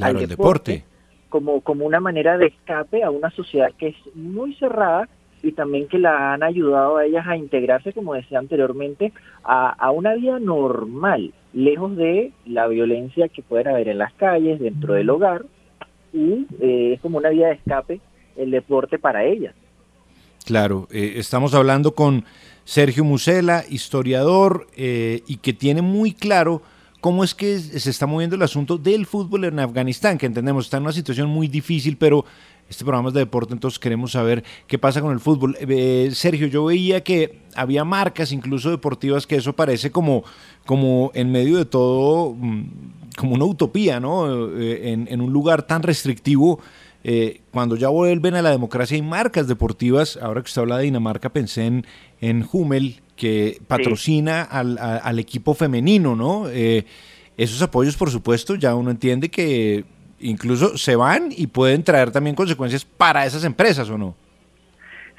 al 0.00 0.28
deporte 0.28 0.84
como, 1.30 1.62
como 1.62 1.86
una 1.86 2.00
manera 2.00 2.36
de 2.36 2.48
escape 2.48 3.02
a 3.02 3.10
una 3.10 3.30
sociedad 3.30 3.70
que 3.78 3.88
es 3.88 3.96
muy 4.14 4.54
cerrada 4.56 5.08
y 5.42 5.52
también 5.52 5.88
que 5.88 5.98
la 5.98 6.32
han 6.32 6.42
ayudado 6.42 6.96
a 6.96 7.04
ellas 7.04 7.26
a 7.26 7.36
integrarse, 7.36 7.92
como 7.92 8.14
decía 8.14 8.38
anteriormente, 8.38 9.12
a, 9.44 9.70
a 9.70 9.90
una 9.90 10.14
vida 10.14 10.38
normal, 10.38 11.32
lejos 11.52 11.96
de 11.96 12.32
la 12.46 12.68
violencia 12.68 13.28
que 13.28 13.42
pueden 13.42 13.68
haber 13.68 13.88
en 13.88 13.98
las 13.98 14.12
calles, 14.14 14.60
dentro 14.60 14.94
del 14.94 15.10
hogar, 15.10 15.44
y 16.12 16.46
eh, 16.60 16.94
es 16.94 17.00
como 17.00 17.18
una 17.18 17.30
vía 17.30 17.48
de 17.48 17.54
escape 17.54 18.00
el 18.36 18.50
deporte 18.50 18.98
para 18.98 19.24
ellas. 19.24 19.54
Claro, 20.44 20.88
eh, 20.90 21.14
estamos 21.16 21.54
hablando 21.54 21.94
con 21.94 22.24
Sergio 22.64 23.04
Musela, 23.04 23.64
historiador, 23.68 24.66
eh, 24.76 25.22
y 25.26 25.36
que 25.36 25.52
tiene 25.52 25.82
muy 25.82 26.12
claro 26.12 26.62
cómo 27.00 27.24
es 27.24 27.34
que 27.34 27.58
se 27.58 27.90
está 27.90 28.06
moviendo 28.06 28.36
el 28.36 28.42
asunto 28.42 28.78
del 28.78 29.06
fútbol 29.06 29.44
en 29.44 29.58
Afganistán, 29.58 30.18
que 30.18 30.26
entendemos 30.26 30.66
está 30.66 30.76
en 30.76 30.84
una 30.84 30.92
situación 30.92 31.28
muy 31.28 31.48
difícil, 31.48 31.96
pero 31.96 32.24
este 32.70 32.84
programa 32.84 33.08
es 33.08 33.14
de 33.14 33.20
deporte, 33.20 33.52
entonces 33.52 33.78
queremos 33.80 34.12
saber 34.12 34.44
qué 34.68 34.78
pasa 34.78 35.00
con 35.00 35.12
el 35.12 35.18
fútbol. 35.18 35.56
Eh, 35.60 36.10
Sergio, 36.14 36.46
yo 36.46 36.64
veía 36.64 37.02
que 37.02 37.40
había 37.56 37.84
marcas, 37.84 38.30
incluso 38.30 38.70
deportivas, 38.70 39.26
que 39.26 39.36
eso 39.36 39.52
parece 39.54 39.90
como, 39.90 40.22
como 40.64 41.10
en 41.14 41.32
medio 41.32 41.58
de 41.58 41.64
todo, 41.64 42.32
mm, 42.32 42.64
como 43.16 43.34
una 43.34 43.44
utopía, 43.44 43.98
¿no? 43.98 44.48
Eh, 44.56 44.92
en, 44.92 45.20
un 45.20 45.32
lugar 45.32 45.64
tan 45.66 45.82
restrictivo. 45.82 46.60
Eh, 47.02 47.40
cuando 47.50 47.76
ya 47.76 47.88
vuelven 47.88 48.34
a 48.34 48.42
la 48.42 48.50
democracia 48.50 48.94
hay 48.94 49.02
marcas 49.02 49.48
deportivas, 49.48 50.16
ahora 50.16 50.42
que 50.42 50.46
usted 50.46 50.62
habla 50.62 50.78
de 50.78 50.84
Dinamarca 50.84 51.30
pensé 51.30 51.66
en, 51.66 51.86
en 52.20 52.46
Hummel, 52.50 53.00
que 53.16 53.60
patrocina 53.66 54.42
al, 54.42 54.78
al, 54.78 55.18
equipo 55.18 55.54
femenino, 55.54 56.14
¿no? 56.14 56.48
Eh, 56.48 56.86
esos 57.36 57.60
apoyos, 57.62 57.96
por 57.96 58.10
supuesto, 58.10 58.54
ya 58.54 58.74
uno 58.74 58.90
entiende 58.90 59.28
que 59.28 59.84
incluso 60.20 60.76
se 60.76 60.96
van 60.96 61.30
y 61.36 61.46
pueden 61.46 61.82
traer 61.82 62.10
también 62.10 62.36
consecuencias 62.36 62.84
para 62.84 63.26
esas 63.26 63.44
empresas, 63.44 63.88
¿o 63.90 63.98
no? 63.98 64.14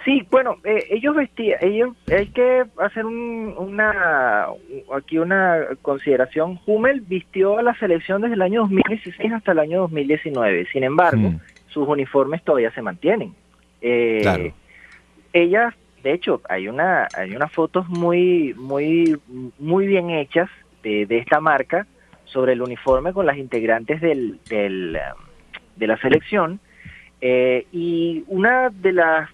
Sí, 0.04 0.26
bueno, 0.32 0.58
eh, 0.64 0.88
ellos 0.90 1.16
vestían, 1.16 1.60
ellos, 1.62 1.96
hay 2.12 2.28
que 2.28 2.64
hacer 2.78 3.06
una, 3.06 4.48
aquí 4.96 5.20
una 5.20 5.60
consideración. 5.84 6.60
Hummel 6.66 7.02
vistió 7.02 7.60
a 7.60 7.62
la 7.62 7.76
selección 7.76 8.22
desde 8.22 8.34
el 8.34 8.42
año 8.42 8.62
2016 8.62 9.32
hasta 9.34 9.52
el 9.52 9.60
año 9.60 9.82
2019. 9.82 10.68
Sin 10.74 10.84
embargo, 10.84 11.30
mm. 11.30 11.40
sus 11.68 11.88
uniformes 11.88 12.44
todavía 12.44 12.72
se 12.72 12.82
mantienen. 12.82 13.36
Eh, 13.82 14.20
claro. 14.24 14.54
Ella 15.34 15.76
de 16.04 16.14
hecho, 16.14 16.42
hay 16.50 16.68
una 16.68 17.08
hay 17.16 17.36
unas 17.36 17.52
fotos 17.52 17.88
muy 17.88 18.54
muy 18.56 19.20
muy 19.60 19.88
bien 19.88 20.10
hechas 20.10 20.50
de, 20.84 21.06
esta 21.10 21.40
marca 21.40 21.86
sobre 22.32 22.54
el 22.54 22.62
uniforme 22.62 23.14
con 23.14 23.26
las 23.26 23.38
integrantes 23.38 24.02
del, 24.02 24.40
del 24.50 24.98
de 25.76 25.88
la 25.88 25.98
selección 25.98 26.60
eh, 27.22 27.66
y 27.72 28.24
una 28.28 28.70
de 28.70 28.94
las 28.94 29.30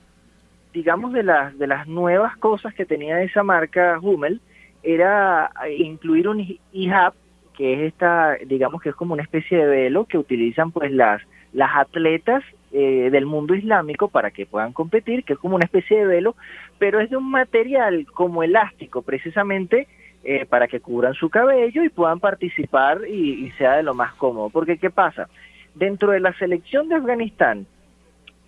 digamos 0.74 1.14
de 1.14 1.24
las 1.24 1.58
de 1.58 1.68
las 1.68 1.88
nuevas 1.88 2.36
cosas 2.38 2.74
que 2.74 2.86
tenía 2.86 3.22
esa 3.22 3.44
marca 3.44 4.00
Hummel 4.02 4.42
era 4.84 5.52
incluir 5.78 6.28
un 6.28 6.60
hijab 6.72 7.14
que 7.56 7.74
es 7.74 7.80
esta 7.94 8.36
digamos 8.46 8.82
que 8.82 8.90
es 8.90 8.96
como 8.96 9.14
una 9.14 9.24
especie 9.24 9.58
de 9.58 9.66
velo 9.66 10.06
que 10.06 10.18
utilizan 10.18 10.72
pues 10.72 10.92
las 10.92 11.22
las 11.54 11.76
atletas 11.76 12.44
eh, 12.72 13.10
del 13.12 13.26
mundo 13.26 13.56
islámico 13.56 14.10
para 14.10 14.32
que 14.32 14.46
puedan 14.46 14.74
competir, 14.74 15.24
que 15.24 15.34
es 15.34 15.40
como 15.40 15.56
una 15.56 15.64
especie 15.64 16.00
de 16.00 16.06
velo, 16.06 16.36
pero 16.78 17.00
es 17.00 17.10
de 17.10 17.16
un 17.16 17.32
material 17.32 18.06
como 18.14 18.44
elástico, 18.44 19.02
precisamente 19.04 19.88
eh, 20.24 20.46
para 20.46 20.68
que 20.68 20.80
cubran 20.80 21.14
su 21.14 21.30
cabello 21.30 21.84
y 21.84 21.90
puedan 21.90 22.20
participar 22.20 23.08
y, 23.08 23.52
sea 23.58 23.78
de 23.78 23.84
lo 23.84 23.94
más 23.94 24.14
cómodo. 24.16 24.50
Porque 24.50 24.78
¿qué 24.78 24.90
pasa? 24.90 25.30
Dentro 25.76 26.12
de 26.12 26.20
la 26.20 26.34
selección 26.34 26.90
de 26.90 26.96
Afganistán 26.96 27.66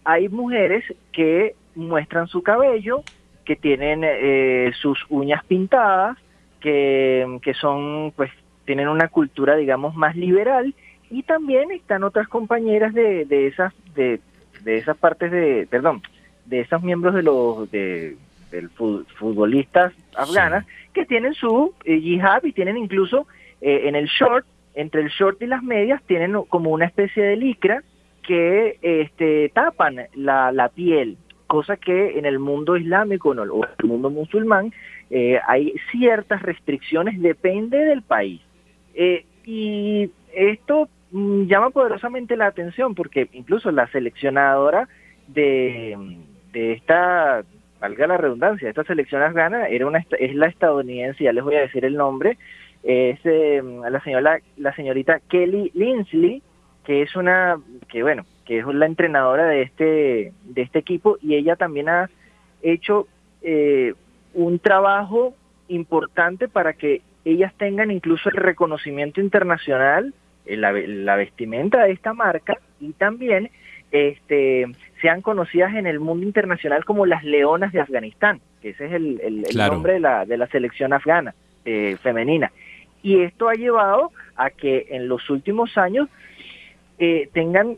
hay 0.03 0.29
mujeres 0.29 0.83
que 1.11 1.55
muestran 1.75 2.27
su 2.27 2.41
cabello, 2.41 3.03
que 3.45 3.55
tienen 3.55 4.01
eh, 4.03 4.71
sus 4.81 5.05
uñas 5.09 5.43
pintadas, 5.45 6.17
que, 6.59 7.39
que 7.41 7.53
son, 7.53 8.11
pues, 8.15 8.31
tienen 8.65 8.87
una 8.87 9.07
cultura, 9.07 9.55
digamos, 9.55 9.95
más 9.95 10.15
liberal 10.15 10.73
y 11.09 11.23
también 11.23 11.71
están 11.71 12.03
otras 12.03 12.27
compañeras 12.27 12.93
de, 12.93 13.25
de 13.25 13.47
esas 13.47 13.73
de, 13.95 14.19
de 14.63 14.77
esas 14.77 14.97
partes 14.97 15.31
de 15.31 15.67
perdón 15.69 16.01
de 16.45 16.61
esos 16.61 16.81
miembros 16.81 17.15
de 17.15 17.23
los 17.23 17.69
de 17.71 18.17
del 18.51 18.69
futbolistas 18.69 19.93
afganas 20.15 20.65
que 20.93 21.05
tienen 21.05 21.33
su 21.33 21.73
eh, 21.85 21.95
hijab 21.95 22.45
y 22.45 22.53
tienen 22.53 22.77
incluso 22.77 23.27
eh, 23.61 23.81
en 23.85 23.95
el 23.95 24.07
short 24.07 24.45
entre 24.75 25.01
el 25.01 25.09
short 25.09 25.41
y 25.41 25.47
las 25.47 25.63
medias 25.63 26.01
tienen 26.03 26.33
como 26.47 26.71
una 26.71 26.85
especie 26.85 27.23
de 27.23 27.35
licra 27.35 27.83
que 28.21 28.77
este 28.81 29.49
tapan 29.53 29.97
la, 30.15 30.51
la 30.51 30.69
piel 30.69 31.17
cosa 31.47 31.77
que 31.77 32.19
en 32.19 32.25
el 32.25 32.37
mundo 32.39 32.77
islámico 32.77 33.33
no, 33.33 33.43
o 33.43 33.65
en 33.65 33.71
el 33.79 33.85
mundo 33.85 34.09
musulmán 34.09 34.71
eh, 35.09 35.39
hay 35.47 35.73
ciertas 35.91 36.41
restricciones 36.43 37.19
depende 37.19 37.77
del 37.77 38.03
país. 38.03 38.41
Y 39.45 40.11
esto 40.33 40.89
Mm, 41.11 41.47
llama 41.47 41.71
poderosamente 41.71 42.37
la 42.37 42.47
atención 42.47 42.93
porque 42.93 43.29
incluso 43.33 43.71
la 43.71 43.87
seleccionadora 43.87 44.87
de, 45.27 45.97
de 46.53 46.73
esta, 46.73 47.43
valga 47.79 48.07
la 48.07 48.17
redundancia, 48.17 48.69
esta 48.69 48.83
selección 48.83 49.21
afgana 49.21 49.67
era 49.67 49.87
una, 49.87 50.05
es 50.19 50.35
la 50.35 50.47
estadounidense, 50.47 51.23
ya 51.23 51.33
les 51.33 51.43
voy 51.43 51.55
a 51.55 51.61
decir 51.61 51.85
el 51.85 51.95
nombre, 51.95 52.37
es 52.83 53.19
eh, 53.23 53.61
la 53.89 54.01
señora 54.01 54.39
la 54.57 54.73
señorita 54.75 55.19
Kelly 55.29 55.71
Linsley, 55.73 56.41
que 56.85 57.01
es 57.01 57.15
una, 57.15 57.59
que 57.87 58.03
bueno, 58.03 58.25
que 58.45 58.59
es 58.59 58.65
la 58.65 58.85
entrenadora 58.85 59.45
de 59.45 59.61
este, 59.61 60.33
de 60.43 60.61
este 60.61 60.79
equipo 60.79 61.17
y 61.21 61.35
ella 61.35 61.55
también 61.55 61.89
ha 61.89 62.09
hecho 62.61 63.07
eh, 63.41 63.93
un 64.33 64.59
trabajo 64.59 65.33
importante 65.67 66.47
para 66.47 66.73
que 66.73 67.01
ellas 67.25 67.53
tengan 67.57 67.91
incluso 67.91 68.29
el 68.29 68.35
reconocimiento 68.35 69.21
internacional 69.21 70.13
la, 70.45 70.71
la 70.71 71.15
vestimenta 71.15 71.83
de 71.83 71.91
esta 71.91 72.13
marca 72.13 72.57
y 72.79 72.93
también 72.93 73.51
este, 73.91 74.65
sean 75.01 75.21
conocidas 75.21 75.73
en 75.75 75.87
el 75.87 75.99
mundo 75.99 76.25
internacional 76.25 76.83
como 76.85 77.05
las 77.05 77.23
Leonas 77.23 77.71
de 77.71 77.81
Afganistán, 77.81 78.39
que 78.61 78.69
ese 78.69 78.85
es 78.87 78.91
el, 78.93 79.19
el- 79.21 79.45
el 79.45 79.51
Claro. 79.51 79.73
nombre 79.73 79.93
de 79.93 79.99
la, 79.99 80.25
de 80.25 80.37
la 80.37 80.47
selección 80.47 80.93
afgana 80.93 81.33
eh, 81.65 81.97
femenina. 82.01 82.51
Y 83.01 83.21
esto 83.21 83.47
ha 83.49 83.53
llevado 83.53 84.11
a 84.35 84.49
que 84.49 84.87
en 84.89 85.07
los 85.07 85.29
últimos 85.29 85.77
años 85.77 86.09
eh, 86.97 87.29
tengan, 87.33 87.77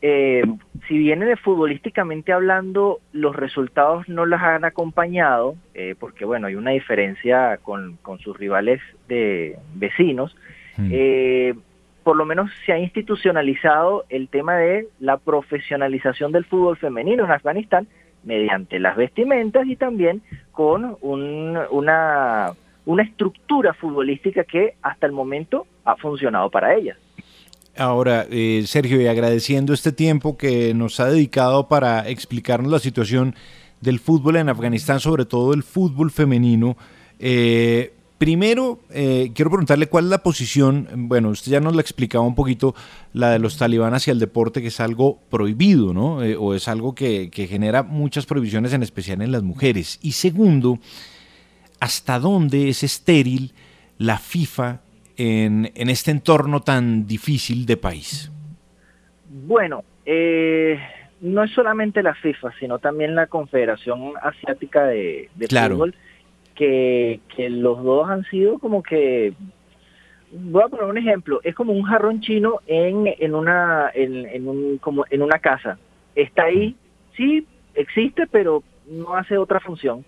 eh, 0.00 0.42
si 0.88 0.98
bien 0.98 1.20
de 1.20 1.36
futbolísticamente 1.36 2.32
hablando, 2.32 2.98
los 3.12 3.36
resultados 3.36 4.08
no 4.08 4.26
las 4.26 4.42
han 4.42 4.64
acompañado, 4.64 5.54
eh, 5.74 5.94
porque 5.98 6.24
bueno, 6.24 6.48
hay 6.48 6.56
una 6.56 6.72
diferencia 6.72 7.58
con, 7.62 7.98
con 8.02 8.18
sus 8.18 8.36
rivales 8.36 8.80
de 9.06 9.56
vecinos, 9.74 10.36
eh, 10.90 11.54
por 12.04 12.16
lo 12.16 12.24
menos 12.24 12.50
se 12.66 12.72
ha 12.72 12.78
institucionalizado 12.78 14.04
el 14.08 14.28
tema 14.28 14.56
de 14.56 14.88
la 15.00 15.16
profesionalización 15.18 16.32
del 16.32 16.44
fútbol 16.44 16.76
femenino 16.76 17.24
en 17.24 17.30
Afganistán 17.30 17.86
mediante 18.24 18.78
las 18.78 18.96
vestimentas 18.96 19.66
y 19.66 19.76
también 19.76 20.22
con 20.52 20.96
un- 21.00 21.58
una, 21.70 22.52
una 22.86 23.02
estructura 23.02 23.74
futbolística 23.74 24.44
que 24.44 24.74
hasta 24.82 25.06
el 25.06 25.12
momento 25.12 25.66
ha 25.84 25.96
funcionado 25.96 26.50
para 26.50 26.74
ellas. 26.74 26.96
Ahora, 27.76 28.26
eh, 28.30 28.62
Sergio, 28.66 29.00
y 29.00 29.06
agradeciendo 29.06 29.72
este 29.72 29.92
tiempo 29.92 30.36
que 30.36 30.74
nos 30.74 31.00
ha 31.00 31.06
dedicado 31.06 31.68
para 31.68 32.06
explicarnos 32.08 32.70
la 32.70 32.78
situación 32.78 33.34
del 33.80 33.98
fútbol 33.98 34.36
en 34.36 34.48
Afganistán, 34.50 35.00
sobre 35.00 35.24
todo 35.24 35.54
el 35.54 35.62
fútbol 35.62 36.10
femenino, 36.10 36.76
eh, 37.18 37.92
primero 38.22 38.78
eh, 38.90 39.32
quiero 39.34 39.50
preguntarle 39.50 39.88
cuál 39.88 40.04
es 40.04 40.10
la 40.10 40.22
posición, 40.22 40.86
bueno, 41.08 41.30
usted 41.30 41.50
ya 41.50 41.58
nos 41.58 41.74
la 41.74 41.80
explicaba 41.80 42.24
un 42.24 42.36
poquito, 42.36 42.72
la 43.12 43.32
de 43.32 43.40
los 43.40 43.58
talibán 43.58 43.94
hacia 43.94 44.12
el 44.12 44.20
deporte, 44.20 44.62
que 44.62 44.68
es 44.68 44.78
algo 44.78 45.18
prohibido, 45.28 45.92
¿no? 45.92 46.22
Eh, 46.22 46.36
o 46.38 46.54
es 46.54 46.68
algo 46.68 46.94
que, 46.94 47.30
que 47.30 47.48
genera 47.48 47.82
muchas 47.82 48.24
prohibiciones, 48.24 48.72
en 48.74 48.84
especial 48.84 49.22
en 49.22 49.32
las 49.32 49.42
mujeres. 49.42 49.98
Y 50.02 50.12
segundo, 50.12 50.78
¿hasta 51.80 52.20
dónde 52.20 52.68
es 52.68 52.84
estéril 52.84 53.54
la 53.98 54.18
FIFA 54.18 54.82
en, 55.16 55.72
en 55.74 55.90
este 55.90 56.12
entorno 56.12 56.60
tan 56.60 57.08
difícil 57.08 57.66
de 57.66 57.76
país? 57.76 58.30
Bueno, 59.48 59.82
eh, 60.06 60.78
no 61.22 61.42
es 61.42 61.50
solamente 61.50 62.04
la 62.04 62.14
FIFA, 62.14 62.52
sino 62.60 62.78
también 62.78 63.16
la 63.16 63.26
Confederación 63.26 64.12
Asiática 64.22 64.84
de, 64.84 65.28
de 65.34 65.48
Claro. 65.48 65.74
Fútbol, 65.74 65.96
que, 66.54 67.20
que 67.34 67.50
los 67.50 67.82
dos 67.82 68.08
han 68.08 68.24
sido 68.24 68.58
como 68.58 68.82
que, 68.82 69.34
voy 70.32 70.62
a 70.62 70.68
poner 70.68 70.86
un 70.86 70.98
ejemplo, 70.98 71.40
es 71.42 71.54
como 71.54 71.72
un 71.72 71.82
jarrón 71.82 72.20
chino 72.20 72.60
en, 72.66 73.12
en, 73.18 73.34
una, 73.34 73.90
en, 73.94 74.26
en 74.26 74.48
un, 74.48 74.78
como 74.78 75.04
en 75.10 75.22
una 75.22 75.38
casa. 75.38 75.78
Está 76.14 76.44
ahí, 76.44 76.76
sí, 77.16 77.46
existe, 77.74 78.26
pero 78.26 78.62
no 78.86 79.14
hace 79.14 79.38
otra 79.38 79.60
función. 79.60 80.04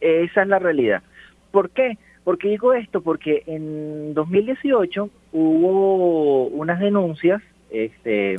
Esa 0.00 0.42
es 0.42 0.48
la 0.48 0.58
realidad. 0.58 1.02
¿Por 1.50 1.70
qué? 1.70 1.98
Porque 2.24 2.48
digo 2.48 2.74
esto, 2.74 3.00
porque 3.00 3.42
en 3.46 4.14
2018 4.14 5.10
hubo 5.32 6.46
unas 6.48 6.78
denuncias 6.80 7.42
este, 7.70 8.36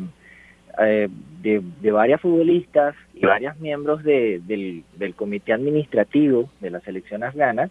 eh, 0.82 1.08
de, 1.42 1.62
de 1.82 1.92
varias 1.92 2.22
futbolistas 2.22 2.96
y 3.14 3.26
varios 3.26 3.58
miembros 3.60 4.04
de- 4.04 4.40
del, 4.46 4.84
del 4.98 5.16
comité 5.16 5.54
administrativo 5.54 6.50
de 6.62 6.70
la 6.70 6.80
selección 6.82 7.24
afgana 7.24 7.70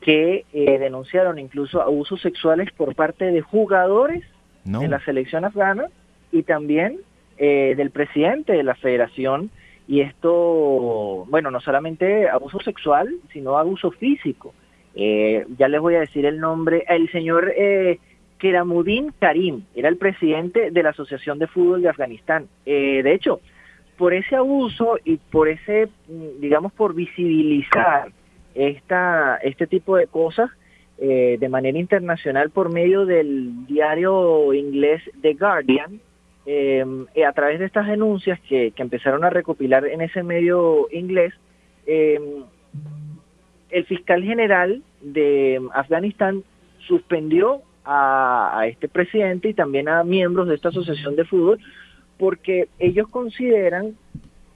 que 0.00 0.44
eh, 0.52 0.78
denunciaron 0.78 1.38
incluso 1.38 1.82
abusos 1.82 2.20
sexuales 2.22 2.70
por 2.76 2.94
parte 2.94 3.26
de 3.30 3.40
jugadores 3.42 4.24
No. 4.64 4.80
de 4.80 4.88
la 4.88 5.00
selección 5.04 5.44
afgana 5.44 5.86
y 6.32 6.42
también 6.42 6.98
eh, 7.38 7.74
del 7.76 7.90
presidente 7.90 8.52
de 8.52 8.62
la 8.62 8.74
federación 8.74 9.50
y 9.88 10.02
esto, 10.02 11.26
bueno, 11.28 11.50
no 11.50 11.60
solamente 11.60 12.28
abuso 12.28 12.60
sexual, 12.60 13.08
sino 13.32 13.58
abuso 13.58 13.90
físico. 13.90 14.54
Eh, 14.94 15.46
ya 15.58 15.68
les 15.68 15.80
voy 15.80 15.94
a 15.96 16.00
decir 16.00 16.26
el 16.26 16.38
nombre, 16.40 16.84
el 16.88 17.10
señor 17.10 17.52
eh, 17.56 17.98
Keramuddin 18.40 19.12
Karim, 19.20 19.64
era 19.74 19.88
el 19.88 19.96
presidente 19.96 20.70
de 20.70 20.82
la 20.82 20.90
Asociación 20.90 21.38
de 21.38 21.46
Fútbol 21.46 21.82
de 21.82 21.90
Afganistán. 21.90 22.48
Eh, 22.66 23.02
de 23.02 23.14
hecho, 23.14 23.40
por 23.96 24.14
ese 24.14 24.34
abuso 24.34 24.98
y 25.04 25.18
por 25.18 25.48
ese, 25.48 25.88
mm, 26.08 26.40
digamos, 26.40 26.72
por 26.72 26.94
visibilizar 26.94 28.10
esta, 28.54 29.36
este 29.36 29.66
tipo 29.66 29.96
de 29.96 30.06
cosas 30.06 30.50
eh, 30.98 31.36
de 31.38 31.48
manera 31.48 31.78
internacional 31.78 32.50
por 32.50 32.72
medio 32.72 33.06
del 33.06 33.66
diario 33.66 34.52
inglés 34.52 35.02
The 35.22 35.34
Guardian, 35.34 36.00
eh, 36.46 36.84
eh, 37.14 37.24
a 37.24 37.32
través 37.32 37.58
de 37.58 37.66
estas 37.66 37.86
denuncias 37.86 38.40
que, 38.48 38.72
que 38.72 38.82
empezaron 38.82 39.24
a 39.24 39.30
recopilar 39.30 39.86
en 39.86 40.00
ese 40.00 40.22
medio 40.22 40.88
inglés, 40.90 41.32
eh, 41.86 42.18
el 43.70 43.84
fiscal 43.84 44.22
general 44.22 44.82
de 45.00 45.60
Afganistán 45.74 46.42
suspendió 46.86 47.62
a, 47.92 48.58
a 48.58 48.66
este 48.68 48.88
presidente 48.88 49.48
y 49.48 49.54
también 49.54 49.88
a 49.88 50.04
miembros 50.04 50.48
de 50.48 50.54
esta 50.54 50.68
asociación 50.68 51.16
de 51.16 51.24
fútbol 51.24 51.58
porque 52.20 52.68
ellos 52.78 53.08
consideran 53.08 53.96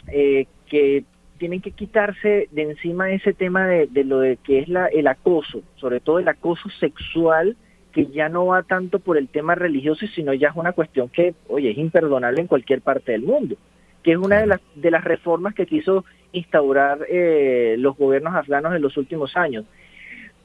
eh, 0.08 0.46
que 0.66 1.04
tienen 1.38 1.62
que 1.62 1.72
quitarse 1.72 2.48
de 2.52 2.62
encima 2.62 3.10
ese 3.10 3.32
tema 3.32 3.66
de, 3.66 4.04
lo 4.04 4.20
de 4.20 4.36
que 4.36 4.60
es 4.60 4.68
la, 4.68 4.86
el 4.86 5.06
acoso, 5.06 5.62
sobre 5.76 6.00
todo 6.00 6.18
el 6.18 6.28
acoso 6.28 6.68
sexual, 6.78 7.56
que 7.92 8.06
ya 8.06 8.28
no 8.28 8.46
va 8.46 8.62
tanto 8.64 8.98
por 8.98 9.16
el 9.16 9.28
tema 9.28 9.54
religioso, 9.54 10.06
sino 10.14 10.34
ya 10.34 10.48
es 10.48 10.56
una 10.56 10.72
cuestión 10.72 11.08
que, 11.08 11.34
oye, 11.48 11.70
es 11.70 11.78
imperdonable 11.78 12.42
en 12.42 12.48
cualquier 12.48 12.82
parte 12.82 13.12
del 13.12 13.22
mundo, 13.22 13.56
que 14.02 14.12
es 14.12 14.18
una 14.18 14.40
de 14.40 14.46
las, 14.46 14.60
de 14.74 14.90
las 14.90 15.02
reformas 15.02 15.54
que 15.54 15.66
quiso 15.66 16.04
instaurar 16.32 17.06
eh, 17.08 17.76
los 17.78 17.96
gobiernos 17.96 18.34
afganos 18.34 18.74
en 18.74 18.82
los 18.82 18.96
últimos 18.98 19.36
años. 19.36 19.64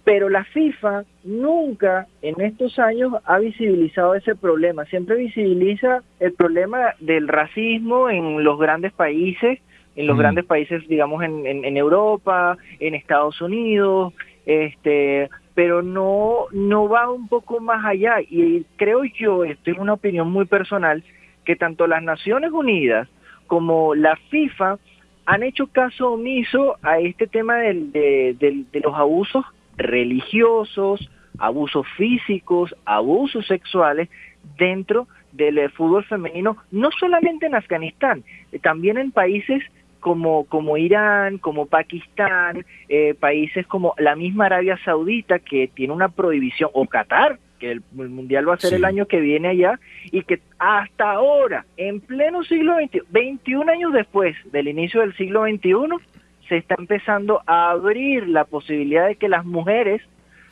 Pero 0.09 0.27
la 0.27 0.43
FIFA 0.43 1.03
nunca 1.23 2.07
en 2.23 2.41
estos 2.41 2.79
años 2.79 3.13
ha 3.25 3.37
visibilizado 3.37 4.15
ese 4.15 4.33
problema, 4.33 4.83
siempre 4.85 5.15
visibiliza 5.17 6.01
el 6.19 6.33
problema 6.33 6.95
del 6.99 7.27
racismo 7.27 8.09
en 8.09 8.43
los 8.43 8.57
grandes 8.57 8.91
países, 8.91 9.59
en 9.95 10.07
los 10.07 10.15
Mm. 10.15 10.19
grandes 10.19 10.45
países, 10.45 10.87
digamos, 10.87 11.21
en, 11.21 11.45
en- 11.45 11.63
en 11.63 11.77
Europa, 11.77 12.57
en 12.79 12.95
Estados 12.95 13.39
Unidos, 13.39 14.11
este, 14.47 15.29
pero 15.53 15.83
no, 15.83 16.45
no 16.53 16.89
va 16.89 17.07
un 17.11 17.27
poco 17.27 17.59
más 17.59 17.85
allá. 17.85 18.15
Y 18.19 18.65
creo 18.77 19.03
yo, 19.03 19.43
esto 19.43 19.69
es 19.69 19.77
una 19.77 19.93
opinión 19.93 20.31
muy 20.31 20.45
personal, 20.45 21.03
que 21.45 21.55
tanto 21.55 21.85
las 21.85 22.01
Naciones 22.01 22.51
Unidas 22.51 23.07
como 23.45 23.93
la 23.93 24.15
FIFA 24.31 24.79
han 25.27 25.43
hecho 25.43 25.67
caso 25.67 26.13
omiso 26.13 26.77
a 26.81 26.97
este 26.97 27.27
tema 27.27 27.57
del- 27.57 27.91
de, 27.91 28.35
del- 28.39 28.65
de 28.71 28.79
los 28.79 28.95
abusos 28.95 29.45
religiosos, 29.79 31.09
abusos 31.39 31.87
físicos, 31.97 32.75
abusos 32.85 33.47
sexuales 33.47 34.09
dentro 34.57 35.07
del 35.31 35.57
eh, 35.57 35.69
fútbol 35.69 36.03
femenino, 36.05 36.57
no 36.71 36.89
solamente 36.99 37.45
en 37.45 37.55
Afganistán, 37.55 38.23
también 38.61 38.97
en 38.97 39.11
países 39.11 39.63
como, 39.99 40.45
como 40.45 40.77
Irán, 40.77 41.37
como 41.37 41.65
Pakistán, 41.65 42.65
eh, 42.87 43.13
países 43.19 43.67
como 43.67 43.93
la 43.97 44.15
misma 44.15 44.45
Arabia 44.45 44.77
Saudita 44.83 45.39
que 45.39 45.67
tiene 45.73 45.93
una 45.93 46.09
prohibición, 46.09 46.69
o 46.73 46.85
Qatar, 46.85 47.37
que 47.59 47.71
el, 47.71 47.83
el 47.97 48.09
Mundial 48.09 48.47
va 48.47 48.53
a 48.53 48.57
ser 48.57 48.69
Sí. 48.69 48.75
el 48.77 48.85
año 48.85 49.05
que 49.05 49.19
viene 49.19 49.49
allá, 49.49 49.79
y 50.11 50.23
que 50.23 50.39
hasta 50.57 51.11
ahora, 51.11 51.65
en 51.77 51.99
pleno 51.99 52.43
siglo 52.43 52.75
XXI, 52.79 53.01
21 53.09 53.71
años 53.71 53.93
después 53.93 54.35
del 54.51 54.69
inicio 54.69 55.01
del 55.01 55.15
siglo 55.15 55.43
XXI, 55.43 55.73
se 56.49 56.57
está 56.57 56.75
empezando 56.77 57.41
a 57.45 57.69
abrir 57.71 58.27
la 58.27 58.43
posibilidad 58.43 59.07
de 59.07 59.15
que 59.15 59.29
las 59.29 59.45
mujeres 59.45 60.01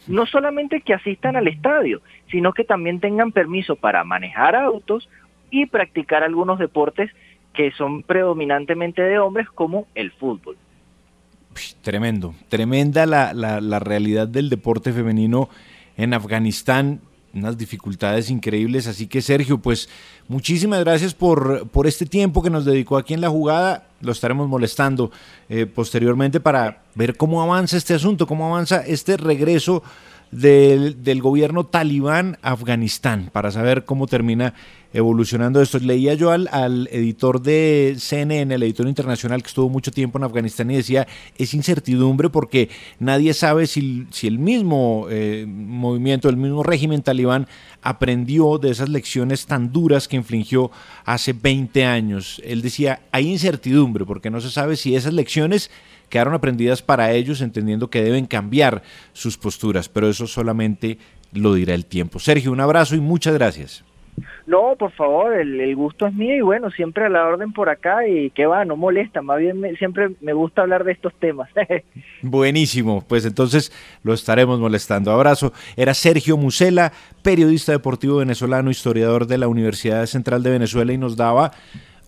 no 0.08 0.26
solamente 0.26 0.80
que 0.80 0.94
asistan 0.94 1.36
al 1.36 1.48
estadio, 1.50 2.02
sino 2.32 2.54
que 2.54 2.64
también 2.64 3.02
tengan 3.02 3.34
permiso 3.34 3.76
para 3.76 4.06
manejar 4.06 4.56
autos 4.56 5.10
y 5.52 5.66
practicar 5.66 6.24
algunos 6.24 6.60
deportes 6.60 7.12
que 7.54 7.72
son 7.72 8.04
predominantemente 8.04 9.02
de 9.02 9.20
hombres 9.20 9.50
como 9.50 9.88
el 9.96 10.12
fútbol. 10.12 10.56
Tremendo, 11.82 12.36
tremenda 12.50 13.06
la, 13.06 13.34
la- 13.34 13.60
la 13.62 13.80
realidad 13.80 14.28
del 14.28 14.50
deporte 14.50 14.94
femenino 14.94 15.50
en 15.98 16.14
Afganistán, 16.14 17.02
unas 17.38 17.58
dificultades 17.58 18.30
increíbles. 18.30 18.88
Así 18.88 19.08
que 19.08 19.22
Sergio, 19.22 19.58
pues 19.60 19.90
muchísimas 20.28 20.80
gracias 20.82 21.14
por, 21.14 21.68
por 21.70 21.88
este 21.88 22.06
tiempo 22.06 22.42
que 22.42 22.50
nos 22.50 22.66
dedicó 22.66 22.98
aquí 22.98 23.14
en 23.14 23.22
la 23.22 23.30
jugada. 23.30 23.88
Lo 24.02 24.12
estaremos 24.12 24.48
molestando 24.48 25.12
eh, 25.50 25.66
posteriormente 25.66 26.40
para 26.40 26.84
ver 26.96 27.18
cómo 27.18 27.42
avanza 27.42 27.78
este 27.78 27.94
asunto, 27.94 28.28
cómo 28.28 28.46
avanza 28.46 28.86
este 28.86 29.18
regreso 29.18 29.84
del, 30.32 31.04
del 31.04 31.22
gobierno 31.22 31.66
talibán 31.66 32.38
a 32.42 32.52
Afganistán, 32.52 33.30
para 33.32 33.52
saber 33.52 33.86
cómo 33.86 34.08
termina 34.08 34.54
evolucionando 34.98 35.62
esto. 35.62 35.78
Leía 35.78 36.16
yo 36.16 36.32
al, 36.32 36.90
editor 36.92 37.40
de 37.42 37.96
CNN, 38.00 38.56
el 38.56 38.64
editor 38.64 38.88
internacional 38.88 39.44
que 39.44 39.48
estuvo 39.48 39.70
mucho 39.70 39.92
tiempo 39.92 40.18
en 40.18 40.24
Afganistán 40.24 40.72
y 40.72 40.76
decía, 40.76 41.08
es 41.38 41.54
incertidumbre 41.54 42.30
porque 42.30 42.70
nadie 43.00 43.36
sabe 43.36 43.68
si, 43.68 44.08
si 44.10 44.26
el 44.26 44.40
mismo 44.40 45.06
eh, 45.12 45.46
movimiento, 45.48 46.30
el 46.30 46.38
mismo 46.38 46.64
régimen 46.64 47.04
talibán 47.04 47.48
aprendió 47.84 48.58
de 48.58 48.72
esas 48.72 48.90
lecciones 48.90 49.46
tan 49.46 49.72
duras 49.72 50.08
que 50.08 50.16
infligió 50.16 50.72
hace 51.06 51.34
20 51.34 51.86
años. 51.86 52.42
Él 52.44 52.64
decía, 52.64 53.02
hay 53.12 53.30
incertidumbre 53.30 54.04
porque 54.04 54.32
no 54.32 54.42
se 54.42 54.50
sabe 54.50 54.76
si 54.76 54.96
esas 54.96 55.14
lecciones 55.14 55.70
quedaron 56.10 56.34
aprendidas 56.34 56.82
para 56.82 57.12
ellos, 57.12 57.42
entendiendo 57.42 57.92
que 57.92 58.02
deben 58.02 58.26
cambiar 58.26 58.82
sus 59.14 59.38
posturas, 59.38 59.90
pero 59.90 60.10
eso 60.10 60.26
solamente 60.26 60.98
lo 61.34 61.54
dirá 61.54 61.76
el 61.76 61.86
tiempo. 61.86 62.18
Sergio, 62.18 62.52
un 62.52 62.62
abrazo 62.62 62.96
y 62.96 63.00
muchas 63.00 63.36
gracias. 63.36 63.84
No, 64.48 64.78
por 64.80 64.94
favor, 64.94 65.34
el, 65.34 65.76
gusto 65.76 66.08
es 66.08 66.14
mío 66.14 66.34
y 66.34 66.40
bueno, 66.40 66.72
siempre 66.72 67.06
a 67.06 67.10
la 67.10 67.26
orden 67.26 67.52
por 67.52 67.68
acá 67.68 68.08
y 68.08 68.30
que 68.30 68.46
va, 68.46 68.64
no 68.64 68.78
molesta, 68.78 69.22
más 69.22 69.40
bien 69.40 69.62
siempre 69.78 70.12
me 70.22 70.32
gusta 70.32 70.62
hablar 70.62 70.86
de 70.86 70.94
estos 70.94 71.14
temas. 71.20 71.50
Buenísimo, 72.22 73.04
pues 73.06 73.26
entonces 73.26 73.74
lo 74.04 74.14
estaremos 74.14 74.58
molestando. 74.58 75.12
Abrazo. 75.12 75.52
Era 75.76 75.94
Sergio 75.94 76.38
Musela, 76.38 76.94
periodista 77.24 77.74
deportivo 77.74 78.18
venezolano, 78.20 78.72
historiador 78.72 79.28
de 79.28 79.38
la 79.38 79.50
Universidad 79.50 80.06
Central 80.06 80.44
de 80.44 80.52
Venezuela 80.52 80.94
y 80.94 80.98
nos 80.98 81.18
daba 81.18 81.52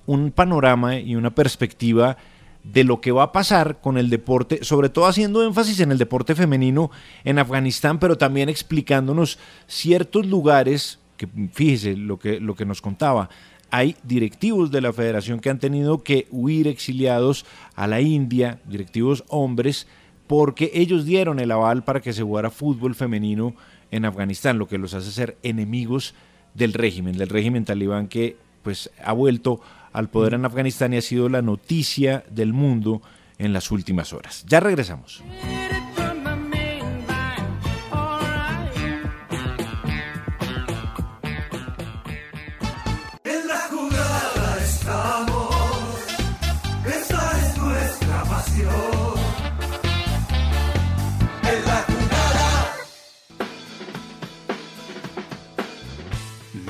un 0.05 0.31
panorama 0.31 0.97
y 0.97 1.17
una 1.17 1.35
perspectiva 1.35 2.15
de 2.63 2.85
lo 2.85 3.01
que 3.01 3.11
va 3.11 3.23
a 3.23 3.31
pasar 3.33 3.81
con 3.81 3.97
el 3.97 4.09
deporte, 4.09 4.63
sobre 4.63 4.87
todo 4.87 5.07
haciendo 5.07 5.43
énfasis 5.43 5.81
en 5.81 5.91
el 5.91 5.97
deporte 5.97 6.35
femenino 6.35 6.89
en 7.25 7.37
Afganistán, 7.37 7.99
pero 7.99 8.17
también 8.17 8.47
explicándonos 8.47 9.39
ciertos 9.67 10.25
lugares, 10.25 10.99
que 11.19 11.27
fíjese 11.51 11.97
lo 11.97 12.17
que, 12.17 12.39
lo 12.39 12.55
que 12.55 12.65
nos 12.65 12.81
contaba, 12.81 13.29
hay 13.69 13.95
directivos 14.03 14.71
de 14.71 14.81
la 14.81 14.93
federación 14.93 15.39
que 15.39 15.49
han 15.49 15.59
tenido 15.59 16.01
que 16.01 16.27
huir 16.31 16.67
exiliados 16.67 17.45
a 17.75 17.87
la 17.87 18.01
India, 18.01 18.59
directivos 18.65 19.25
hombres, 19.27 19.85
porque 20.25 20.71
ellos 20.73 21.05
dieron 21.05 21.39
el 21.39 21.51
aval 21.51 21.83
para 21.83 21.99
que 21.99 22.13
se 22.13 22.23
jugara 22.23 22.49
fútbol 22.49 22.95
femenino 22.95 23.53
en 23.91 24.05
Afganistán, 24.05 24.57
lo 24.57 24.67
que 24.67 24.77
los 24.77 24.93
hace 24.93 25.11
ser 25.11 25.37
enemigos 25.43 26.15
del 26.53 26.73
régimen, 26.73 27.17
del 27.17 27.29
régimen 27.29 27.65
talibán 27.65 28.07
que 28.07 28.37
pues 28.63 28.89
ha 29.03 29.13
vuelto 29.13 29.61
al 29.91 30.09
poder 30.09 30.35
en 30.35 30.45
Afganistán 30.45 30.93
y 30.93 30.97
ha 30.97 31.01
sido 31.01 31.27
la 31.27 31.41
noticia 31.41 32.23
del 32.31 32.53
mundo 32.53 33.01
en 33.37 33.53
las 33.53 33.71
últimas 33.71 34.13
horas. 34.13 34.45
Ya 34.47 34.59
regresamos. 34.59 35.21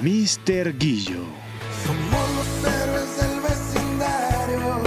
Mr. 0.02 0.78
Guillo. 0.78 1.26
Somos 1.86 2.30
los 2.38 2.74
héroes 2.74 3.18
del 3.18 3.42
vecindario, 3.42 4.80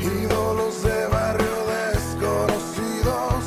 ídolos 0.00 0.82
de 0.84 1.06
barrio 1.08 1.56
desconocidos, 1.92 3.44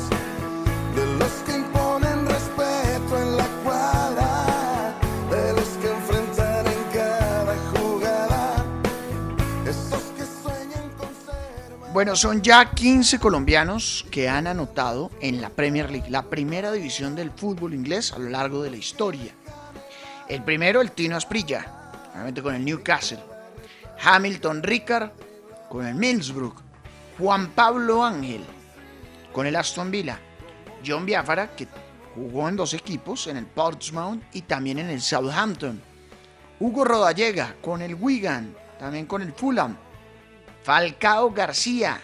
de 0.94 1.06
los 1.18 1.32
que 1.46 1.56
imponen 1.56 2.26
respeto 2.26 3.22
en 3.22 3.36
la 3.38 3.46
cuadra, 3.64 4.94
de 5.30 5.52
los 5.54 5.68
que 5.80 5.88
enfrentan 5.88 6.66
en 6.66 6.82
cada 6.92 7.56
jugada, 7.72 8.66
esos 9.64 10.02
que 10.14 10.24
sueñan 10.42 10.90
con 10.98 11.08
ser 11.08 11.92
Bueno, 11.94 12.16
son 12.16 12.42
ya 12.42 12.70
15 12.70 13.18
colombianos 13.18 14.04
que 14.10 14.28
han 14.28 14.46
anotado 14.46 15.10
en 15.22 15.40
la 15.40 15.48
Premier 15.48 15.90
League, 15.90 16.10
la 16.10 16.28
primera 16.28 16.70
división 16.70 17.14
del 17.14 17.30
fútbol 17.30 17.72
inglés 17.72 18.12
a 18.12 18.18
lo 18.18 18.28
largo 18.28 18.62
de 18.62 18.72
la 18.72 18.76
historia. 18.76 19.39
El 20.30 20.44
primero, 20.44 20.80
el 20.80 20.92
Tino 20.92 21.16
Asprilla, 21.16 21.66
obviamente 22.12 22.40
con 22.40 22.54
el 22.54 22.64
Newcastle. 22.64 23.18
Hamilton 24.00 24.62
Ricard 24.62 25.10
con 25.68 25.84
el 25.84 25.96
Middlesbrough. 25.96 26.54
Juan 27.18 27.48
Pablo 27.48 28.04
Ángel 28.04 28.44
con 29.32 29.48
el 29.48 29.56
Aston 29.56 29.90
Villa. 29.90 30.20
John 30.86 31.04
Biafara, 31.04 31.56
que 31.56 31.66
jugó 32.14 32.48
en 32.48 32.54
dos 32.54 32.74
equipos, 32.74 33.26
en 33.26 33.38
el 33.38 33.46
Portsmouth 33.46 34.22
y 34.32 34.42
también 34.42 34.78
en 34.78 34.90
el 34.90 35.00
Southampton. 35.00 35.82
Hugo 36.60 36.84
Rodallega 36.84 37.56
con 37.60 37.82
el 37.82 37.96
Wigan, 37.96 38.54
también 38.78 39.06
con 39.06 39.22
el 39.22 39.32
Fulham. 39.32 39.76
Falcao 40.62 41.32
García 41.32 42.00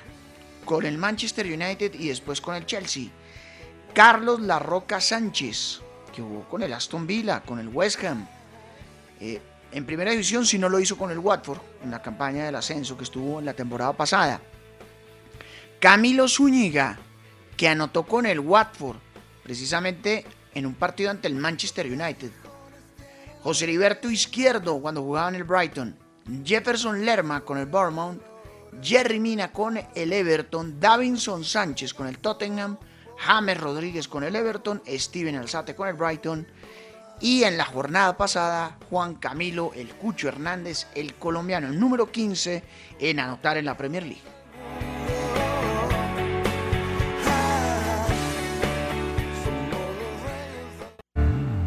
con 0.65 0.85
el 0.85 0.99
Manchester 0.99 1.47
United 1.47 1.95
y 1.95 2.09
después 2.09 2.41
con 2.41 2.57
el 2.57 2.67
Chelsea. 2.67 3.05
Carlos 3.95 4.41
Larroca 4.41 5.01
Sánchez, 5.01 5.81
que 6.17 6.23
jugó 6.23 6.49
con 6.49 6.63
el 6.63 6.73
Aston 6.73 7.07
Villa, 7.07 7.43
con 7.43 7.59
el 7.59 7.69
West 7.69 8.03
Ham. 8.03 8.27
Eh, 9.21 9.41
en 9.71 9.85
primera 9.85 10.11
división, 10.11 10.47
si 10.47 10.59
no 10.59 10.71
lo 10.71 10.81
hizo 10.81 10.97
con 10.97 11.11
el 11.11 11.19
Watford, 11.19 11.61
en 11.85 11.91
la 11.91 12.01
campaña 12.01 12.47
del 12.47 12.57
ascenso 12.57 12.97
que 12.97 13.05
estuvo 13.05 13.39
en 13.39 13.45
la 13.45 13.53
temporada 13.53 13.93
pasada. 13.93 14.41
Camilo 15.79 16.27
Zúñiga, 16.27 16.99
que 17.57 17.69
anotó 17.69 18.05
con 18.05 18.25
el 18.25 18.41
Watford, 18.41 18.97
precisamente 19.43 20.25
en 20.55 20.65
un 20.65 20.75
partido 20.75 21.11
ante 21.11 21.29
el 21.29 21.35
Manchester 21.35 21.87
United. 21.87 22.31
José 23.43 23.65
Heriberto 23.65 24.11
Izquierdo, 24.11 24.81
cuando 24.81 25.03
jugaba 25.03 25.29
en 25.29 25.35
el 25.35 25.45
Brighton. 25.45 25.97
Jefferson 26.45 27.05
Lerma 27.05 27.43
con 27.43 27.59
el 27.59 27.67
Bournemouth. 27.67 28.21
Jerry 28.83 29.21
Mina 29.21 29.53
con 29.53 29.79
el 29.95 30.13
Everton. 30.13 30.81
Davinson 30.81 31.45
Sánchez 31.45 31.93
con 31.93 32.07
el 32.07 32.19
Tottenham. 32.19 32.79
James 33.19 33.59
Rodríguez 33.59 34.09
con 34.09 34.25
el 34.25 34.37
Everton, 34.37 34.83
Steven 34.87 35.37
Alzate 35.37 35.75
con 35.75 35.89
el 35.89 35.95
Brighton 35.95 36.47
y 37.21 37.45
en 37.45 37.57
la 37.57 37.65
jornada 37.65 38.17
pasada 38.17 38.79
Juan 38.91 39.15
Camilo 39.15 39.73
El 39.75 39.89
Cucho 39.95 40.29
Hernández, 40.29 40.87
el 40.95 41.15
colombiano, 41.15 41.69
el 41.69 41.79
número 41.79 42.11
15 42.11 42.63
en 43.01 43.21
anotar 43.21 43.57
en 43.57 43.65
la 43.65 43.77
Premier 43.77 44.05
League. 44.05 44.37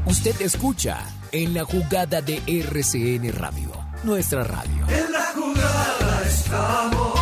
Usted 0.06 0.42
escucha 0.42 0.98
en 1.32 1.54
la 1.54 1.64
jugada 1.64 2.22
de 2.22 2.42
RCN 2.46 3.32
Radio, 3.32 3.72
nuestra 4.04 4.44
radio. 4.44 4.86
En 4.90 5.12
la 5.12 5.26
jugada 5.34 6.24
estamos, 6.26 7.20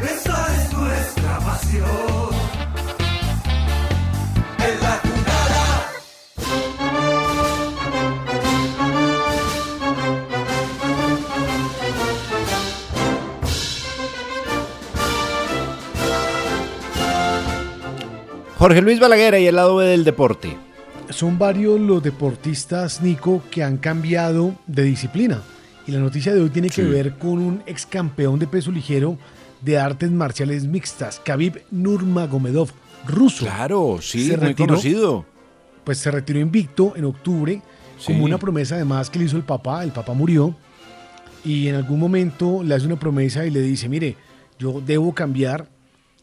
esa 0.00 0.64
es 0.64 0.72
nuestra 0.72 1.38
pasión. 1.38 2.29
Jorge 18.60 18.82
Luis 18.82 19.00
Balaguer 19.00 19.40
y 19.40 19.46
el 19.46 19.56
lado 19.56 19.76
B 19.76 19.86
del 19.86 20.04
deporte. 20.04 20.54
Son 21.08 21.38
varios 21.38 21.80
los 21.80 22.02
deportistas, 22.02 23.00
Nico, 23.00 23.42
que 23.50 23.64
han 23.64 23.78
cambiado 23.78 24.54
de 24.66 24.82
disciplina. 24.82 25.40
Y 25.86 25.92
la 25.92 25.98
noticia 25.98 26.34
de 26.34 26.42
hoy 26.42 26.50
tiene 26.50 26.68
que 26.68 26.82
Sí. 26.84 26.88
ver 26.90 27.14
con 27.16 27.38
un 27.38 27.62
ex 27.64 27.86
campeón 27.86 28.38
de 28.38 28.46
peso 28.46 28.70
ligero 28.70 29.16
de 29.62 29.78
artes 29.78 30.10
marciales 30.10 30.66
mixtas, 30.66 31.22
Khabib 31.24 31.62
Nurmagomedov, 31.70 32.68
ruso. 33.08 33.46
Claro, 33.46 33.98
sí, 34.02 34.30
muy 34.38 34.54
conocido. 34.54 35.24
Pues 35.82 35.96
se 35.96 36.10
retiró 36.10 36.38
invicto 36.38 36.92
en 36.96 37.06
octubre, 37.06 37.62
Sí. 37.98 38.12
como 38.12 38.26
una 38.26 38.36
promesa 38.36 38.74
además 38.74 39.08
que 39.08 39.20
le 39.20 39.24
hizo 39.24 39.38
el 39.38 39.42
papá. 39.42 39.82
El 39.84 39.92
papá 39.92 40.12
murió 40.12 40.54
y 41.46 41.66
en 41.68 41.76
algún 41.76 41.98
momento 41.98 42.62
le 42.62 42.74
hace 42.74 42.84
una 42.84 42.98
promesa 42.98 43.46
y 43.46 43.50
le 43.50 43.62
dice, 43.62 43.88
mire, 43.88 44.18
yo 44.58 44.82
debo 44.84 45.14
cambiar 45.14 45.66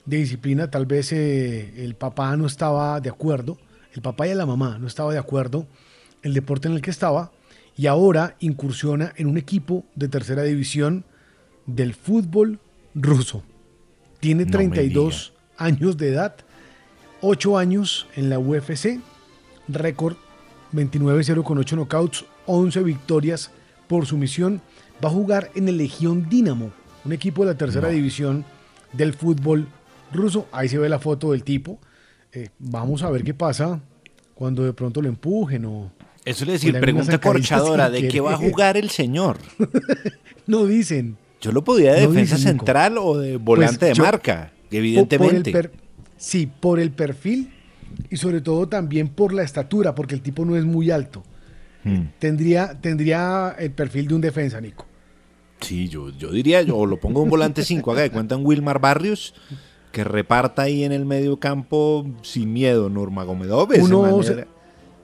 de 0.07 0.17
disciplina, 0.17 0.71
tal 0.71 0.85
vez 0.85 1.11
eh, 1.11 1.84
el 1.84 1.93
papá 1.95 2.35
no 2.38 2.47
estaba 2.47 2.99
de 3.01 3.09
acuerdo, 3.09 3.57
el 3.93 4.01
papá 4.01 4.27
y 4.27 4.34
la 4.34 4.45
mamá 4.45 4.77
no 4.79 4.88
estaba 4.88 5.11
de 5.11 5.19
acuerdo 5.19 5.67
en 6.23 6.29
el 6.29 6.34
deporte 6.34 6.67
en 6.67 6.73
el 6.75 6.81
que 6.81 6.89
estaba 6.91 7.31
y 7.75 7.88
ahora 7.88 8.35
incursiona 8.39 9.13
en 9.17 9.27
un 9.27 9.38
equipo 9.38 9.84
de 9.95 10.07
tercera 10.07 10.43
división 10.43 11.03
del 11.65 11.93
fútbol 11.93 12.59
ruso. 12.95 13.43
Tiene 14.21 14.45
No 14.45 14.47
me 14.47 14.51
32 14.53 15.34
años 15.57 15.97
de 15.97 16.09
edad, 16.09 16.35
8 17.21 17.57
años 17.57 18.07
en 18.15 18.29
la 18.29 18.39
UFC, 18.39 18.99
récord 19.67 20.15
29-0 20.73 21.43
con 21.43 21.57
8 21.57 21.75
knockouts, 21.75 22.25
11 22.45 22.81
victorias 22.84 23.51
por 23.88 24.05
sumisión. 24.05 24.61
Va 25.03 25.09
a 25.09 25.11
jugar 25.11 25.51
en 25.53 25.67
el 25.67 25.77
Legión 25.77 26.29
Dinamo, 26.29 26.71
un 27.03 27.13
equipo 27.13 27.43
de 27.43 27.51
la 27.51 27.57
tercera 27.57 27.89
No. 27.89 27.93
división 27.93 28.45
del 28.93 29.13
fútbol 29.13 29.67
ruso. 30.13 30.47
Ahí 30.51 30.67
se 30.69 30.77
ve 30.77 30.89
la 30.89 30.99
foto 30.99 31.31
del 31.31 31.43
tipo. 31.43 31.79
Eh, 32.34 32.49
vamos 32.59 33.03
a 33.03 33.09
ver 33.09 33.23
qué 33.23 33.34
pasa 33.34 33.79
cuando 34.35 34.63
de 34.63 34.73
pronto 34.73 35.01
lo 35.01 35.07
empujen 35.09 35.65
o, 35.65 35.91
Eso 36.25 36.45
le 36.45 36.53
decir, 36.53 36.77
pregunta 36.79 37.19
corchadora, 37.19 37.89
¿de 37.89 38.07
qué 38.07 38.19
va 38.19 38.34
a 38.34 38.38
jugar 38.38 38.77
el 38.77 38.89
señor? 38.89 39.38
No 40.47 40.65
dicen. 40.65 41.17
Yo 41.41 41.51
lo 41.51 41.63
podía 41.63 41.93
de 41.93 42.03
No 42.03 42.11
defensa 42.11 42.35
dicen, 42.38 42.57
central 42.57 42.97
o 42.97 43.17
de 43.17 43.35
volante 43.38 43.77
Pues 43.79 43.89
de 43.89 43.93
yo- 43.95 44.03
marca, 44.03 44.51
por 44.69 44.77
evidentemente. 44.77 45.51
per- 45.51 45.71
sí, 46.17 46.47
por 46.47 46.79
el 46.79 46.91
perfil 46.91 47.51
y 48.09 48.15
sobre 48.17 48.39
todo 48.41 48.67
también 48.67 49.09
por 49.09 49.34
la 49.34 49.43
estatura, 49.43 49.93
porque 49.93 50.15
el 50.15 50.21
tipo 50.21 50.45
no 50.45 50.55
es 50.55 50.63
muy 50.65 50.89
alto. 50.89 51.23
Hmm. 51.84 52.05
Tendría, 52.19 52.79
tendría 52.79 53.55
el 53.59 53.71
perfil 53.71 54.07
de 54.07 54.15
un 54.15 54.21
defensa, 54.21 54.59
Nico. 54.61 54.85
Sí, 55.59 55.89
yo, 55.89 56.09
yo 56.11 56.31
diría, 56.31 56.61
yo 56.61 56.85
lo 56.85 56.97
pongo 56.99 57.21
un 57.21 57.29
volante 57.29 57.63
5, 57.63 57.91
haga 57.91 58.01
de 58.03 58.11
cuenta 58.11 58.35
un 58.38 58.45
Wilmar 58.45 58.79
Barrios, 58.79 59.34
que 59.97 60.03
reparta 60.03 60.61
ahí 60.61 60.83
en 60.83 60.91
el 60.91 61.05
medio 61.05 61.39
campo 61.39 62.05
sin 62.21 62.53
miedo, 62.53 62.87
Norma 62.87 63.23
Gomedov. 63.23 63.71
Uno 63.81 64.21
se- 64.21 64.45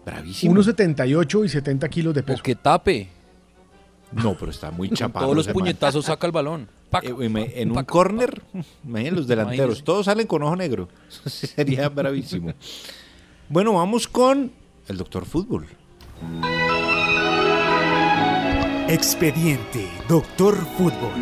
bravísimo. 0.05 0.53
1,78 0.53 1.45
y 1.45 1.49
70 1.49 1.89
kilos 1.89 2.13
de 2.13 2.21
peso. 2.21 2.43
que 2.43 2.53
tape. 2.53 3.09
No, 4.11 4.37
pero 4.37 4.51
está 4.51 4.69
muy 4.69 4.91
chapado. 4.91 5.25
todos 5.25 5.35
los 5.35 5.47
puñetazos 5.47 6.05
saca 6.05 6.27
el 6.27 6.31
balón. 6.31 6.67
Eh, 7.01 7.51
en 7.55 7.69
un 7.69 7.73
pac, 7.73 7.87
corner, 7.87 8.43
imagínense 8.83 9.15
los 9.15 9.27
delanteros, 9.27 9.57
Imagínese. 9.65 9.83
todos 9.83 10.05
salen 10.05 10.27
con 10.27 10.43
ojo 10.43 10.55
negro. 10.55 10.89
Sería 11.25 11.89
bravísimo. 11.89 12.53
Bueno, 13.49 13.73
vamos 13.73 14.07
con 14.07 14.51
el 14.87 14.95
doctor 14.97 15.25
fútbol. 15.25 15.65
Expediente 18.87 19.87
Doctor 20.07 20.55
Fútbol. 20.77 21.13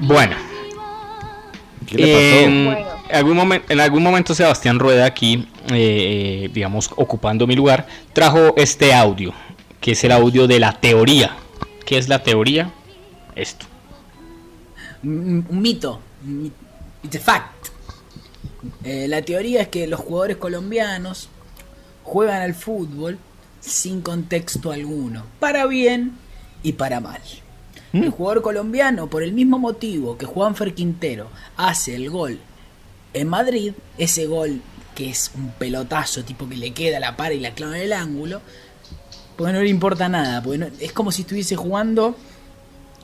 Bueno. 0.00 0.53
¿Qué 1.86 1.96
le 1.96 2.12
pasó? 2.12 2.44
En, 3.10 3.16
algún 3.16 3.36
momen- 3.36 3.62
en 3.68 3.80
algún 3.80 4.02
momento 4.02 4.34
Sebastián 4.34 4.78
Rueda 4.78 5.04
aquí, 5.06 5.48
eh, 5.72 6.48
digamos, 6.52 6.90
ocupando 6.96 7.46
mi 7.46 7.54
lugar, 7.54 7.86
trajo 8.12 8.54
este 8.56 8.92
audio, 8.94 9.32
que 9.80 9.92
es 9.92 10.04
el 10.04 10.12
audio 10.12 10.46
de 10.46 10.60
la 10.60 10.80
teoría. 10.80 11.36
¿Qué 11.86 11.98
es 11.98 12.08
la 12.08 12.22
teoría? 12.22 12.70
Esto. 13.36 13.66
un 15.02 15.44
un 15.48 15.60
mito. 15.62 16.00
It's 17.02 17.16
a 17.16 17.20
fact. 17.20 17.68
Eh, 18.82 19.06
la 19.08 19.20
teoría 19.20 19.60
es 19.62 19.68
que 19.68 19.86
los 19.86 20.00
jugadores 20.00 20.38
colombianos 20.38 21.28
juegan 22.02 22.40
al 22.40 22.54
fútbol 22.54 23.18
sin 23.60 24.00
contexto 24.00 24.72
alguno, 24.72 25.24
para 25.40 25.66
bien 25.66 26.12
y 26.62 26.72
para 26.72 27.00
mal. 27.00 27.20
El 27.94 28.10
jugador 28.10 28.42
colombiano, 28.42 29.08
por 29.08 29.22
el 29.22 29.32
mismo 29.32 29.58
motivo 29.58 30.18
que 30.18 30.26
Juanfer 30.26 30.74
Quintero 30.74 31.28
hace 31.56 31.94
el 31.94 32.10
gol 32.10 32.40
en 33.12 33.28
Madrid, 33.28 33.72
ese 33.98 34.26
gol 34.26 34.60
que 34.94 35.10
es 35.10 35.30
un 35.36 35.50
pelotazo, 35.52 36.24
tipo 36.24 36.48
que 36.48 36.56
le 36.56 36.72
queda 36.72 36.96
a 36.96 37.00
la 37.00 37.16
par 37.16 37.32
y 37.32 37.40
la 37.40 37.54
clava 37.54 37.76
en 37.76 37.82
el 37.84 37.92
ángulo, 37.92 38.40
pues 39.36 39.52
no 39.52 39.60
le 39.60 39.68
importa 39.68 40.08
nada, 40.08 40.42
porque 40.42 40.58
no- 40.58 40.66
es 40.80 40.92
como 40.92 41.10
si 41.12 41.22
estuviese 41.22 41.56
jugando 41.56 42.16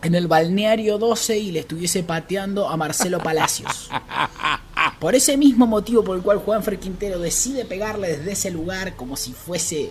en 0.03 0.15
el 0.15 0.27
balneario 0.29 0.99
12 0.99 1.39
y 1.39 1.53
le 1.53 1.61
estuviese 1.61 2.03
pateando 2.03 2.69
a 2.69 2.77
Marcelo 2.77 3.19
Palacios. 3.19 3.89
Por 4.99 5.15
ese 5.15 5.37
mismo 5.37 5.67
motivo 5.67 6.03
por 6.05 6.17
el 6.17 6.23
cual 6.23 6.39
Juanfer 6.39 6.79
Quintero 6.79 7.19
decide 7.19 7.65
pegarle 7.65 8.17
desde 8.17 8.33
ese 8.33 8.51
lugar 8.51 8.97
como 8.97 9.17
si 9.17 9.33
fuese 9.33 9.91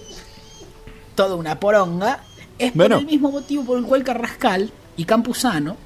toda 1.15 1.35
una 1.35 1.59
poronga, 1.59 2.23
es 2.57 2.73
Bueno. 2.73 2.95
por 2.97 3.01
el 3.03 3.07
mismo 3.11 3.31
motivo 3.31 3.63
por 3.63 3.77
el 3.79 3.85
cual 3.85 4.03
Carrascal 4.03 4.71
y 4.99 5.05
Campuzano 5.05 5.77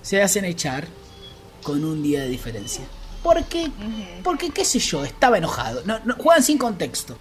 se 0.00 0.22
hacen 0.22 0.44
echar 0.46 0.86
con 1.62 1.84
un 1.84 2.02
día 2.02 2.22
de 2.22 2.28
diferencia. 2.30 2.84
¿Por 3.22 3.44
qué? 3.44 3.70
Porque, 4.24 4.48
qué 4.50 4.64
sé 4.64 4.78
yo, 4.78 5.04
estaba 5.04 5.36
enojado. 5.36 5.82
No, 5.84 5.98
no, 6.04 6.14
juegan 6.16 6.42
sin 6.42 6.56
contexto. 6.56 7.18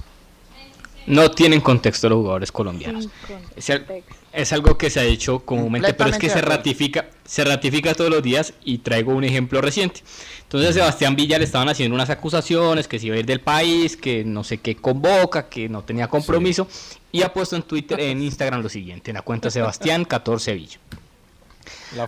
No 1.06 1.32
tienen 1.32 1.60
contexto 1.62 2.08
los 2.10 2.18
jugadores 2.18 2.52
colombianos. 2.52 3.08
Es, 3.56 3.70
al- 3.70 3.86
es 4.34 4.54
algo 4.54 4.78
que 4.78 4.90
se 4.90 5.00
ha 5.00 5.04
hecho 5.04 5.40
comúnmente, 5.40 5.94
pero 5.94 6.10
es 6.12 6.18
que 6.18 6.30
se 6.30 6.42
ratifica, 6.42 7.08
se 7.26 7.44
ratifica 7.46 7.94
todos 7.94 8.10
los 8.10 8.22
días 8.24 8.54
y 8.64 8.78
traigo 8.80 9.14
un 9.14 9.24
ejemplo 9.24 9.60
reciente. 9.62 10.02
Entonces 10.44 10.70
a 10.72 10.74
Sebastián 10.74 11.16
Villa 11.18 11.38
le 11.40 11.46
estaban 11.46 11.68
haciendo 11.70 11.96
unas 11.96 12.10
acusaciones, 12.10 12.88
que 12.88 13.00
se 13.00 13.08
iba 13.08 13.16
a 13.16 13.20
ir 13.20 13.26
del 13.26 13.40
país, 13.42 13.98
que 13.98 14.24
no 14.24 14.44
sé 14.46 14.60
qué 14.60 14.76
convoca, 14.76 15.50
que 15.50 15.68
no 15.68 15.82
tenía 15.84 16.08
compromiso, 16.10 16.68
y 17.12 17.22
ha 17.24 17.34
puesto 17.34 17.56
en 17.58 17.64
Twitter, 17.64 18.00
en 18.00 18.22
Instagram 18.22 18.62
lo 18.62 18.70
siguiente, 18.70 19.12
en 19.12 19.16
la 19.16 19.22
cuenta 19.24 19.50
Sebastián 19.52 20.06
14 20.06 20.54
Villa. 20.54 20.78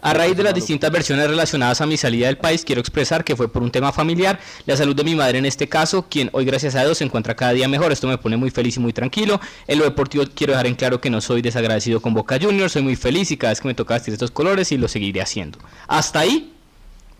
A 0.01 0.13
raíz 0.13 0.35
de 0.35 0.43
las 0.43 0.53
distintas 0.53 0.91
versiones 0.91 1.27
relacionadas 1.27 1.79
a 1.81 1.85
mi 1.85 1.97
salida 1.97 2.27
del 2.27 2.37
país, 2.37 2.63
quiero 2.65 2.81
expresar 2.81 3.23
que 3.23 3.35
fue 3.35 3.51
por 3.51 3.63
un 3.63 3.71
tema 3.71 3.91
familiar, 3.93 4.39
la 4.65 4.75
salud 4.75 4.95
de 4.95 5.03
mi 5.03 5.15
madre 5.15 5.37
en 5.37 5.45
este 5.45 5.69
caso, 5.69 6.05
quien 6.09 6.29
hoy 6.33 6.45
gracias 6.45 6.75
a 6.75 6.83
Dios 6.83 6.97
se 6.97 7.03
encuentra 7.05 7.35
cada 7.35 7.53
día 7.53 7.67
mejor. 7.67 7.91
Esto 7.91 8.07
me 8.07 8.17
pone 8.17 8.35
muy 8.37 8.51
feliz 8.51 8.77
y 8.77 8.79
muy 8.79 8.93
tranquilo. 8.93 9.39
En 9.67 9.79
lo 9.79 9.85
deportivo 9.85 10.23
quiero 10.35 10.53
dejar 10.53 10.67
en 10.67 10.75
claro 10.75 10.99
que 10.99 11.09
no 11.09 11.21
soy 11.21 11.41
desagradecido 11.41 12.01
con 12.01 12.13
Boca 12.13 12.37
Juniors, 12.41 12.73
soy 12.73 12.81
muy 12.81 12.95
feliz 12.95 13.31
y 13.31 13.37
cada 13.37 13.51
vez 13.51 13.61
que 13.61 13.67
me 13.67 13.73
toca 13.73 13.93
vestir 13.93 14.13
estos 14.13 14.31
colores 14.31 14.71
y 14.71 14.77
lo 14.77 14.87
seguiré 14.87 15.21
haciendo. 15.21 15.59
Hasta 15.87 16.19
ahí, 16.19 16.53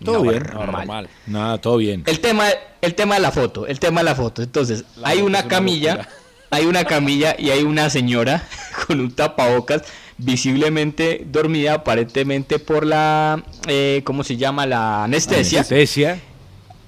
Todo 0.03 0.21
bien. 0.23 0.43
normal. 0.53 1.09
Nada, 1.27 1.57
todo 1.59 1.77
bien. 1.77 2.03
El 2.05 2.19
tema, 2.19 2.45
el 2.81 2.95
tema 2.95 3.15
de 3.15 3.21
la 3.21 3.31
foto, 3.31 3.67
el 3.67 3.79
tema 3.79 4.01
de 4.01 4.05
la 4.05 4.15
foto. 4.15 4.41
Entonces, 4.41 4.83
hay 5.03 5.21
una 5.21 5.47
camilla, 5.47 6.07
hay 6.49 6.65
una 6.65 6.83
camilla 6.85 7.35
y 7.37 7.49
hay 7.51 7.63
una 7.63 7.89
señora 7.89 8.47
con 8.87 8.99
un 8.99 9.11
tapabocas 9.11 9.83
visiblemente 10.19 11.25
dormida 11.25 11.75
aparentemente 11.75 12.59
por 12.59 12.85
la, 12.85 13.43
eh, 13.67 14.01
¿cómo 14.05 14.23
se 14.23 14.37
llama? 14.37 14.65
La 14.65 15.03
anestesia. 15.05 15.59
Anestesia. 15.59 16.19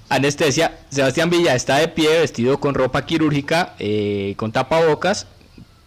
Anestesia. 0.10 0.78
Sebastián 0.90 1.30
Villa 1.30 1.56
está 1.56 1.78
de 1.78 1.88
pie, 1.88 2.20
vestido 2.20 2.60
con 2.60 2.76
ropa 2.76 3.06
quirúrgica, 3.06 3.74
eh, 3.80 4.34
con 4.38 4.52
tapabocas, 4.52 5.28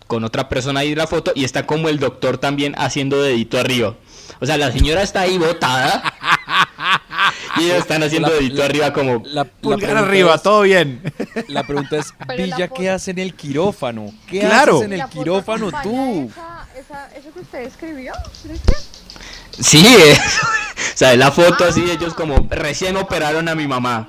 con 0.07 0.25
otra 0.25 0.49
persona 0.49 0.81
ahí 0.81 0.93
en 0.93 0.99
la 0.99 1.07
foto 1.07 1.33
y 1.35 1.45
está 1.45 1.67
como 1.67 1.89
el 1.89 1.99
doctor 1.99 2.39
también 2.39 2.75
haciendo 2.79 3.23
dedito 3.23 3.59
arriba. 3.59 3.95
O 4.41 4.47
sea, 4.47 4.57
la 4.57 4.73
señora 4.73 5.03
está 5.03 5.21
ahí 5.23 5.37
botada 5.39 6.03
y 7.59 7.65
ellos 7.65 7.79
están 7.79 8.03
haciendo 8.03 8.29
La- 8.29 8.35
dedito 8.35 8.57
la- 8.59 8.65
arriba 8.65 8.93
como 8.93 9.23
La, 9.27 9.45
Pulgar 9.45 9.97
arriba, 9.99 10.35
es- 10.35 10.43
todo 10.43 10.63
bien. 10.63 11.03
La 11.49 11.63
pregunta 11.63 11.97
es, 11.99 12.13
Villa, 12.37 12.69
¿qué 12.69 12.91
hace 12.91 13.11
en 13.13 13.19
el 13.19 13.35
quirófano? 13.35 14.13
¿Qué 14.27 14.41
Claro. 14.41 14.77
haces 14.79 14.87
en 14.87 14.95
el 14.95 15.05
quirófano 15.09 15.71
tú? 15.83 16.31
Esa- 16.79 17.09
¿Eso 17.17 17.33
que 17.33 17.41
usted 17.41 17.61
escribió, 17.63 18.13
Cristian? 18.43 18.81
Sí, 19.61 19.87
eh, 19.99 20.17
o 20.17 20.97
sea, 20.97 21.13
es 21.13 21.19
la 21.19 21.31
foto 21.31 21.65
así, 21.65 21.83
ellos 21.91 22.15
como 22.15 22.47
recién 22.51 22.97
operaron 22.97 23.49
a 23.49 23.55
mi 23.55 23.67
mamá. 23.67 24.09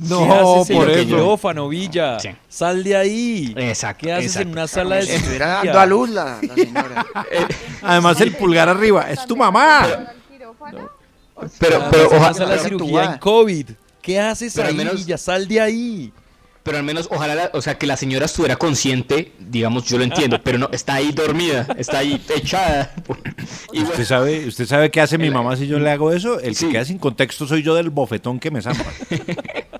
No, 0.00 0.26
¿Qué 0.26 0.32
haces 0.32 0.70
en 0.70 0.76
por 0.76 0.90
el 0.90 0.98
eso. 0.98 1.06
quirófano, 1.08 1.68
Villa? 1.68 2.18
Sí. 2.20 2.30
Sal 2.48 2.82
de 2.84 2.96
ahí. 2.96 3.54
Exacto. 3.56 4.06
¿Qué 4.06 4.12
haces 4.12 4.36
en 4.36 4.42
exacto. 4.42 4.52
una 4.52 4.68
sala 4.68 4.96
de 4.96 5.14
estuviera 5.16 5.48
dando 5.64 5.80
a 5.80 5.86
luz 5.86 6.10
la, 6.10 6.38
la 6.42 6.54
señora. 6.54 7.06
Además, 7.82 8.20
el 8.20 8.32
pulgar 8.36 8.68
arriba. 8.68 9.10
Es 9.10 9.26
tu 9.26 9.36
mamá. 9.36 9.86
Pero, 11.58 11.78
¿Qué 11.80 11.86
pero, 11.90 12.10
en 12.12 12.16
una 12.18 12.30
ojalá, 12.30 12.46
pero- 12.48 12.62
cirugía 12.64 13.04
en 13.04 13.18
COVID. 13.18 13.70
¿Qué 14.02 14.20
haces 14.20 14.56
ahí, 14.58 14.74
menos- 14.76 14.94
Villa? 14.96 15.18
Sal 15.18 15.46
de 15.46 15.60
ahí. 15.60 16.12
Pero 16.68 16.76
al 16.78 16.84
menos, 16.84 17.08
ojalá, 17.10 17.34
la- 17.34 17.50
o 17.54 17.62
sea, 17.62 17.78
que 17.78 17.86
la 17.86 17.96
señora 17.96 18.26
estuviera 18.26 18.56
consciente, 18.56 19.32
digamos, 19.38 19.86
yo 19.86 19.96
lo 19.96 20.04
entiendo, 20.04 20.38
pero 20.44 20.58
no, 20.58 20.68
está 20.70 20.96
ahí 20.96 21.12
dormida, 21.12 21.66
está 21.78 21.98
ahí 22.00 22.20
echada. 22.36 22.94
Y 23.72 23.78
bueno, 23.80 23.90
¿Usted 23.90 24.04
sabe, 24.04 24.46
¿Usted 24.46 24.66
sabe 24.66 24.90
qué 24.90 25.00
hace 25.00 25.16
mi 25.16 25.30
mamá 25.30 25.56
si 25.56 25.66
yo 25.66 25.78
le 25.78 25.90
hago 25.90 26.12
eso? 26.12 26.40
El 26.40 26.54
Sí. 26.54 26.66
que 26.66 26.72
queda 26.72 26.84
sin 26.84 26.98
contexto 26.98 27.46
soy 27.46 27.62
yo 27.62 27.74
del 27.74 27.88
bofetón 27.88 28.38
que 28.38 28.50
me 28.50 28.60
zampa. 28.60 28.84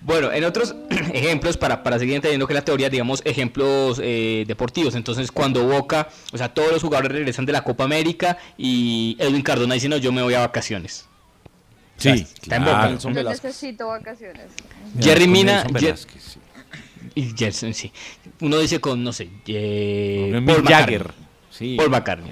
Bueno, 0.00 0.32
en 0.32 0.44
otros 0.44 0.74
ejemplos, 1.12 1.56
para, 1.58 1.82
para 1.82 1.98
seguir 1.98 2.14
entendiendo 2.14 2.46
que 2.46 2.54
la 2.54 2.64
teoría, 2.64 2.88
digamos, 2.88 3.20
ejemplos 3.26 4.00
eh, 4.02 4.44
deportivos. 4.46 4.94
Entonces, 4.94 5.30
cuando 5.30 5.64
Boca, 5.64 6.08
o 6.32 6.38
sea, 6.38 6.48
todos 6.54 6.72
los 6.72 6.82
jugadores 6.82 7.12
regresan 7.12 7.44
de 7.44 7.52
la 7.52 7.62
Copa 7.62 7.84
América 7.84 8.38
y 8.56 9.16
Edwin 9.18 9.42
Cardona 9.42 9.74
dice, 9.74 9.88
no, 9.88 9.98
yo 9.98 10.10
me 10.12 10.22
voy 10.22 10.32
a 10.34 10.40
vacaciones. 10.40 11.06
Sí, 11.98 12.08
está 12.10 12.56
en 12.56 12.62
claro. 12.62 12.96
Boca. 12.96 13.12
Yo 13.12 13.24
necesito 13.24 13.88
vacaciones. 13.88 14.46
Jerry 15.00 15.24
Con 15.24 15.32
Mina, 15.32 15.64
Velázquez, 15.70 16.38
y 17.14 17.34
Gerson, 17.36 17.74
sí. 17.74 17.90
Uno 18.40 18.58
dice 18.58 18.80
con, 18.80 19.02
no 19.02 19.12
sé, 19.12 19.28
eh, 19.46 20.30
Paul 20.32 20.42
McCartney. 20.44 20.72
Jagger. 20.74 21.10
Sí. 21.50 21.74
Paul 21.76 21.90
McCartney. 21.90 22.30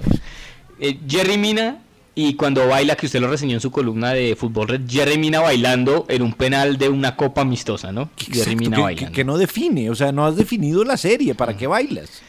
Eh, 0.79 0.99
Jerry 1.07 1.37
Mina, 1.37 1.79
y 2.15 2.35
cuando 2.35 2.65
baila, 2.67 2.95
que 2.95 3.07
usted 3.07 3.19
lo 3.19 3.27
reseñó 3.27 3.55
en 3.55 3.59
su 3.61 3.69
columna 3.71 4.13
de 4.13 4.35
Fútbol 4.35 4.69
Red, 4.69 4.81
Jerry 4.87 5.17
Mina 5.17 5.41
bailando 5.41 6.05
en 6.07 6.21
un 6.21 6.33
penal 6.33 6.77
de 6.77 6.87
una 6.89 7.15
copa 7.15 7.41
amistosa, 7.41 7.91
¿no? 7.91 8.09
Jerry 8.17 8.55
Mina 8.55 8.69
que- 8.69 8.75
que, 8.77 8.81
bailando. 8.81 9.11
que 9.11 9.23
no 9.25 9.37
define, 9.37 9.89
o 9.89 9.95
sea, 9.95 10.11
no 10.11 10.25
has 10.25 10.35
definido 10.37 10.83
la 10.85 10.95
serie, 10.97 11.35
¿para 11.35 11.57
qué 11.57 11.67
bailas? 11.67 12.21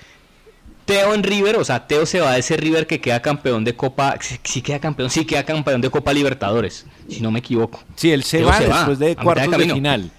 Teo 0.89 1.12
en 1.12 1.23
River, 1.23 1.56
o 1.56 1.65
sea, 1.65 1.86
Teo 1.86 2.06
se 2.06 2.19
va 2.19 2.32
de 2.32 2.40
ese 2.40 2.56
River 2.56 2.86
que 2.86 2.98
queda 2.98 3.20
campeón 3.20 3.62
de 3.62 3.77
Copa, 3.77 4.16
sí, 4.23 4.40
sí 4.43 4.62
queda 4.62 4.78
campeón, 4.78 5.10
sí 5.10 5.27
queda 5.27 5.44
campeón 5.44 5.82
de 5.82 5.90
Copa 5.90 6.15
Libertadores, 6.15 6.86
si 7.10 7.20
no 7.20 7.31
me 7.31 7.40
equivoco. 7.40 7.85
Sí, 7.94 8.10
él 8.10 8.24
se 8.24 8.39
Teo 8.39 8.47
va 8.47 8.56
se 8.56 8.66
va, 8.69 8.77
después 8.78 8.98
de 8.98 9.15
cuartos 9.15 9.59
de, 9.59 9.69
final. 9.69 10.10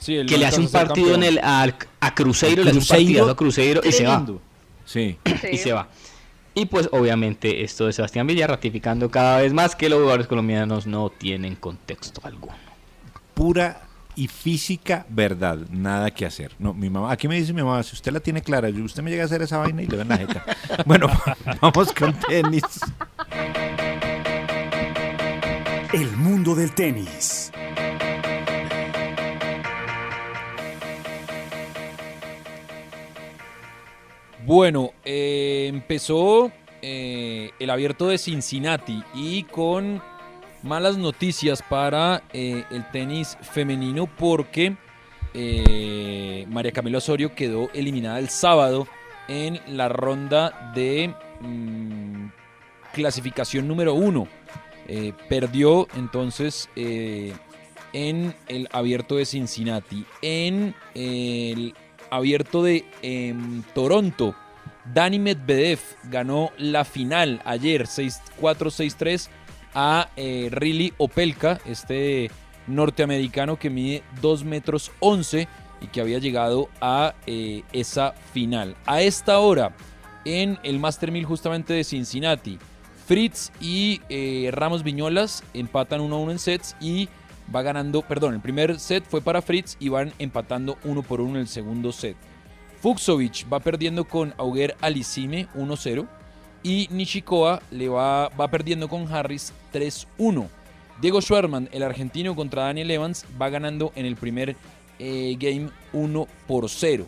Sí, 0.00 0.26
Que 0.26 0.36
le 0.36 0.46
hace 0.46 0.58
un 0.58 0.68
partido 0.68 1.14
en 1.14 1.22
el 1.22 1.38
a 1.38 2.14
Cruzeiro, 2.16 2.64
le 2.64 2.70
hace 2.70 2.78
un 2.80 2.86
partidazo 2.86 3.30
a 3.30 3.36
Cruzeiro 3.36 3.80
y 3.84 3.92
se 3.92 4.04
va. 4.04 4.26
Sí. 4.84 5.16
y 5.52 5.58
se 5.58 5.72
va. 5.72 5.88
Y 6.54 6.66
pues 6.66 6.88
obviamente 6.90 7.62
esto 7.62 7.86
de 7.86 7.92
Sebastián 7.92 8.26
Villa 8.26 8.48
ratificando 8.48 9.08
cada 9.08 9.42
vez 9.42 9.52
más 9.52 9.76
que 9.76 9.88
los 9.88 10.00
jugadores 10.00 10.26
colombianos 10.26 10.88
no 10.88 11.08
tienen 11.10 11.54
contexto 11.54 12.20
alguno. 12.24 12.56
Pura 13.34 13.80
y 14.16 14.28
física 14.28 15.06
verdad, 15.08 15.58
nada 15.70 16.10
que 16.10 16.26
hacer. 16.26 16.52
No, 16.58 16.74
mi 16.74 16.90
mamá, 16.90 17.12
aquí 17.12 17.28
me 17.28 17.36
dice 17.36 17.52
mi 17.52 17.62
mamá, 17.62 17.82
si 17.82 17.94
usted 17.94 18.12
la 18.12 18.20
tiene 18.20 18.42
clara, 18.42 18.68
usted 18.68 19.02
me 19.02 19.10
llega 19.10 19.22
a 19.22 19.26
hacer 19.26 19.42
esa 19.42 19.58
vaina 19.58 19.82
y 19.82 19.86
le 19.86 19.96
ven 19.96 20.08
la 20.08 20.16
jeta. 20.16 20.44
bueno, 20.86 21.08
vamos 21.60 21.92
con 21.92 22.14
tenis. 22.20 22.80
El 25.92 26.16
mundo 26.16 26.54
del 26.54 26.72
tenis. 26.72 27.52
Bueno, 34.44 34.92
eh, 35.04 35.66
empezó 35.68 36.52
eh, 36.80 37.50
el 37.58 37.68
abierto 37.68 38.06
de 38.06 38.16
Cincinnati 38.16 39.02
y 39.12 39.42
con 39.42 40.00
malas 40.62 40.96
noticias 40.96 41.62
para 41.62 42.22
eh, 42.32 42.64
el 42.70 42.88
tenis 42.90 43.36
femenino 43.40 44.06
porque 44.06 44.76
eh, 45.34 46.46
María 46.48 46.72
Camila 46.72 46.98
Osorio 46.98 47.34
quedó 47.34 47.70
eliminada 47.72 48.18
el 48.18 48.28
sábado 48.28 48.86
en 49.28 49.60
la 49.68 49.88
ronda 49.88 50.72
de 50.74 51.14
mm, 51.40 52.26
clasificación 52.92 53.68
número 53.68 53.94
uno. 53.94 54.28
Eh, 54.88 55.12
perdió 55.28 55.88
entonces 55.96 56.68
en 56.76 58.34
el 58.48 58.68
abierto 58.72 59.16
de 59.16 59.26
Cincinnati. 59.26 60.04
En 60.22 60.74
el 60.94 61.74
abierto 62.10 62.62
de 62.62 62.84
em, 63.02 63.62
Toronto, 63.74 64.34
Dani 64.92 65.18
Medvedev 65.18 65.80
ganó 66.04 66.52
la 66.58 66.84
final 66.84 67.40
ayer 67.44 67.86
6-4, 67.86 68.20
6-3 68.40 69.28
a 69.76 70.08
eh, 70.16 70.48
Riley 70.50 70.94
Opelka, 70.96 71.60
este 71.66 72.30
norteamericano 72.66 73.58
que 73.58 73.70
mide 73.70 74.02
2 74.22 74.44
metros 74.44 74.90
11 75.00 75.46
y 75.82 75.86
que 75.88 76.00
había 76.00 76.18
llegado 76.18 76.70
a 76.80 77.14
eh, 77.26 77.62
esa 77.72 78.12
final. 78.32 78.74
A 78.86 79.02
esta 79.02 79.38
hora, 79.38 79.76
en 80.24 80.58
el 80.62 80.80
Master 80.80 81.12
1000 81.12 81.26
justamente 81.26 81.74
de 81.74 81.84
Cincinnati, 81.84 82.58
Fritz 83.06 83.52
y 83.60 84.00
eh, 84.08 84.50
Ramos 84.50 84.82
Viñolas 84.82 85.44
empatan 85.52 86.00
1-1 86.00 86.30
en 86.30 86.38
sets 86.38 86.74
y 86.80 87.08
va 87.54 87.60
ganando, 87.62 88.00
perdón, 88.00 88.34
el 88.34 88.40
primer 88.40 88.80
set 88.80 89.04
fue 89.06 89.20
para 89.20 89.42
Fritz 89.42 89.76
y 89.78 89.90
van 89.90 90.12
empatando 90.18 90.78
1 90.84 91.02
por 91.02 91.20
1 91.20 91.34
en 91.34 91.40
el 91.42 91.48
segundo 91.48 91.92
set. 91.92 92.16
Fuxovic 92.80 93.46
va 93.52 93.60
perdiendo 93.60 94.06
con 94.06 94.34
Auger 94.38 94.74
Alicime 94.80 95.48
1-0 95.54 96.06
y 96.62 96.88
Nishikoa 96.90 97.62
le 97.70 97.88
va, 97.88 98.28
va 98.28 98.48
perdiendo 98.48 98.88
con 98.88 99.12
Harris 99.12 99.52
3-1. 99.72 100.48
Diego 101.00 101.20
Schwerman, 101.20 101.68
el 101.72 101.82
argentino 101.82 102.34
contra 102.34 102.64
Daniel 102.64 102.90
Evans, 102.90 103.24
va 103.40 103.50
ganando 103.50 103.92
en 103.94 104.06
el 104.06 104.16
primer 104.16 104.56
eh, 104.98 105.36
game 105.38 105.70
1 105.92 106.28
por 106.46 106.68
0. 106.68 107.06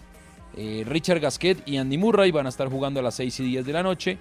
Eh, 0.57 0.85
Richard 0.87 1.21
Gasquet 1.21 1.63
y 1.67 1.77
Andy 1.77 1.97
Murray 1.97 2.31
van 2.31 2.47
a 2.47 2.49
estar 2.49 2.69
jugando 2.69 3.01
a 3.01 3.03
las 3.03 3.15
6 3.15 3.41
y 3.41 3.45
10 3.45 3.67
de 3.67 3.73
la 3.73 3.83
noche. 3.83 4.19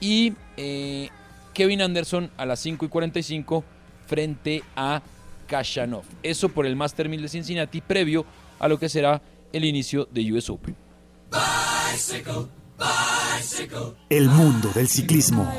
Y 0.00 0.34
eh, 0.56 1.08
Kevin 1.52 1.82
Anderson 1.82 2.30
a 2.36 2.46
las 2.46 2.60
5 2.60 2.84
y 2.84 2.88
45 2.88 3.64
frente 4.06 4.62
a 4.76 5.02
Kashanov. 5.46 6.04
Eso 6.22 6.48
por 6.50 6.66
el 6.66 6.76
Master 6.76 7.08
1000 7.08 7.22
de 7.22 7.28
Cincinnati 7.28 7.80
previo 7.80 8.24
a 8.58 8.68
lo 8.68 8.78
que 8.78 8.88
será 8.88 9.20
el 9.52 9.64
inicio 9.64 10.06
de 10.12 10.32
US 10.32 10.50
Open. 10.50 10.76
El 14.08 14.28
mundo 14.28 14.70
del 14.74 14.88
ciclismo. 14.88 15.50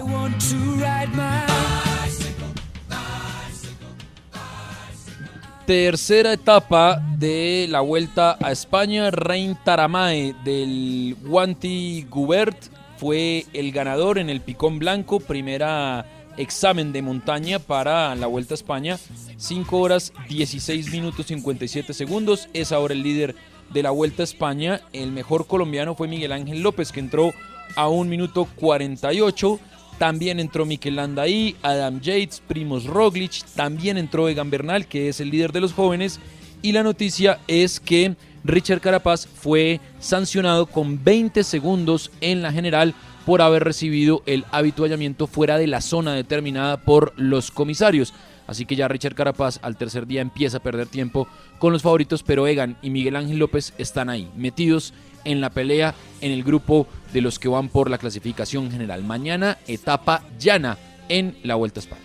Tercera 5.66 6.34
etapa 6.34 7.00
de 7.18 7.68
la 7.70 7.82
vuelta 7.82 8.38
a 8.42 8.52
España. 8.52 9.12
Rein 9.12 9.56
Taramae 9.64 10.34
del 10.44 11.16
Guanti 11.22 12.08
Gubert 12.10 12.58
fue 12.98 13.46
el 13.54 13.72
ganador 13.72 14.18
en 14.18 14.30
el 14.30 14.42
Picón 14.42 14.80
Blanco. 14.80 15.20
Primera 15.20 16.06
examen 16.38 16.92
de 16.92 17.02
montaña 17.02 17.60
para 17.60 18.16
la 18.16 18.28
vuelta 18.28 18.54
a 18.54 18.56
España. 18.56 18.98
5 19.38 19.78
horas 19.78 20.12
16 20.28 20.92
minutos 20.92 21.28
57 21.28 21.94
segundos. 21.94 22.50
Es 22.54 22.72
ahora 22.72 22.94
el 22.94 23.04
líder 23.04 23.36
de 23.72 23.84
la 23.84 23.92
Vuelta 23.92 24.24
a 24.24 24.26
España. 24.26 24.82
El 24.94 25.12
mejor 25.12 25.48
colombiano 25.48 25.96
fue 25.96 26.08
Miguel 26.08 26.32
Ángel 26.32 26.62
López, 26.62 26.92
que 26.92 27.00
entró 27.00 27.34
a 27.76 27.88
un 27.88 28.10
minuto 28.10 28.48
48. 28.56 29.60
También 29.98 30.40
entró 30.40 30.66
Mikel 30.66 30.96
Landaí, 30.96 31.56
Adam 31.62 32.00
Yates, 32.00 32.42
Primos 32.48 32.86
Roglic. 32.86 33.44
También 33.56 33.98
entró 33.98 34.30
Egan 34.30 34.50
Bernal, 34.50 34.88
que 34.88 35.10
es 35.10 35.20
el 35.20 35.30
líder 35.30 35.52
de 35.52 35.62
los 35.62 35.74
jóvenes. 35.74 36.20
Y 36.62 36.72
la 36.72 36.84
noticia 36.84 37.40
es 37.48 37.80
que 37.80 38.16
Richard 38.44 38.82
Carapaz 38.82 39.28
fue 39.28 39.80
sancionado 40.00 40.66
con 40.66 41.04
20 41.04 41.44
segundos 41.44 42.12
en 42.22 42.42
la 42.42 42.52
general 42.52 42.94
por 43.30 43.44
haber 43.44 43.64
recibido 43.64 44.24
el 44.26 44.44
habituallamiento 44.52 45.28
fuera 45.28 45.60
de 45.60 45.68
la 45.68 45.82
zona 45.82 46.16
determinada 46.16 46.78
por 46.78 47.14
los 47.16 47.52
comisarios. 47.52 48.12
Así 48.48 48.66
que 48.66 48.76
ya 48.76 48.88
Richard 48.88 49.14
Carapaz 49.14 49.60
al 49.62 49.78
tercer 49.78 50.08
día 50.08 50.22
empieza 50.22 50.58
a 50.58 50.64
perder 50.64 50.88
tiempo 50.88 51.28
con 51.60 51.72
los 51.72 51.84
favoritos, 51.84 52.24
pero 52.24 52.48
Egan 52.48 52.76
y 52.82 52.90
Miguel 52.90 53.16
Ángel 53.16 53.38
López 53.38 53.76
están 53.78 54.10
ahí, 54.10 54.32
metidos 54.36 54.96
en 55.26 55.42
la 55.42 55.52
pelea 55.52 55.94
en 56.22 56.32
el 56.32 56.44
grupo 56.44 56.88
de 57.14 57.22
los 57.22 57.38
que 57.38 57.50
van 57.50 57.70
por 57.70 57.92
la 57.92 58.00
clasificación 58.00 58.72
general. 58.72 59.04
Mañana 59.04 59.60
etapa 59.68 60.24
llana 60.40 60.80
en 61.08 61.38
la 61.44 61.54
Vuelta 61.54 61.82
a 61.82 61.84
España. 61.84 62.02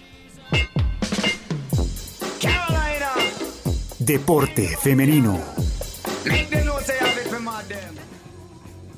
Deporte 3.99 4.77
femenino. 4.77 5.41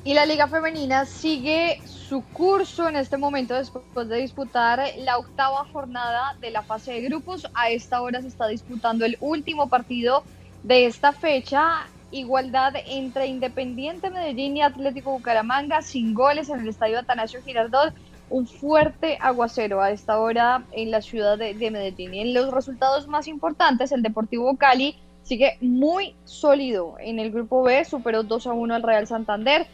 Y 0.03 0.13
la 0.13 0.25
Liga 0.25 0.49
Femenina 0.49 1.05
sigue 1.05 1.81
su 2.07 2.23
curso 2.23 2.87
en 2.87 2.95
este 2.95 3.17
momento 3.17 3.53
después 3.53 4.07
de 4.07 4.17
disputar 4.17 4.81
la 4.99 5.17
octava 5.17 5.65
jornada 5.73 6.35
de 6.39 6.51
la 6.51 6.61
fase 6.61 6.93
de 6.93 7.01
grupos. 7.01 7.49
A 7.53 7.69
esta 7.69 8.01
hora 8.01 8.21
se 8.21 8.29
está 8.29 8.47
disputando 8.47 9.03
el 9.03 9.17
último 9.19 9.67
partido 9.67 10.23
de 10.63 10.85
esta 10.85 11.11
fecha. 11.11 11.87
Igualdad 12.11 12.75
entre 12.87 13.27
Independiente 13.27 14.09
Medellín 14.09 14.55
y 14.55 14.61
Atlético 14.61 15.11
Bucaramanga, 15.11 15.81
sin 15.81 16.13
goles 16.13 16.47
en 16.47 16.61
el 16.61 16.69
estadio 16.69 16.99
Atanasio 16.99 17.41
Girardot. 17.43 17.93
Un 18.29 18.47
fuerte 18.47 19.17
aguacero 19.19 19.81
a 19.81 19.91
esta 19.91 20.19
hora 20.19 20.63
en 20.71 20.91
la 20.91 21.01
ciudad 21.01 21.37
de, 21.37 21.53
de 21.53 21.71
Medellín. 21.71 22.13
Y 22.13 22.21
en 22.21 22.33
los 22.33 22.53
resultados 22.53 23.07
más 23.07 23.27
importantes, 23.27 23.91
el 23.91 24.01
Deportivo 24.01 24.55
Cali 24.55 24.97
sigue 25.23 25.57
muy 25.59 26.15
sólido 26.23 26.95
en 26.99 27.19
el 27.19 27.31
grupo 27.31 27.63
B, 27.63 27.83
superó 27.83 28.23
2 28.23 28.47
a 28.47 28.53
1 28.53 28.75
al 28.75 28.83
Real 28.83 29.07
Santander. 29.07 29.67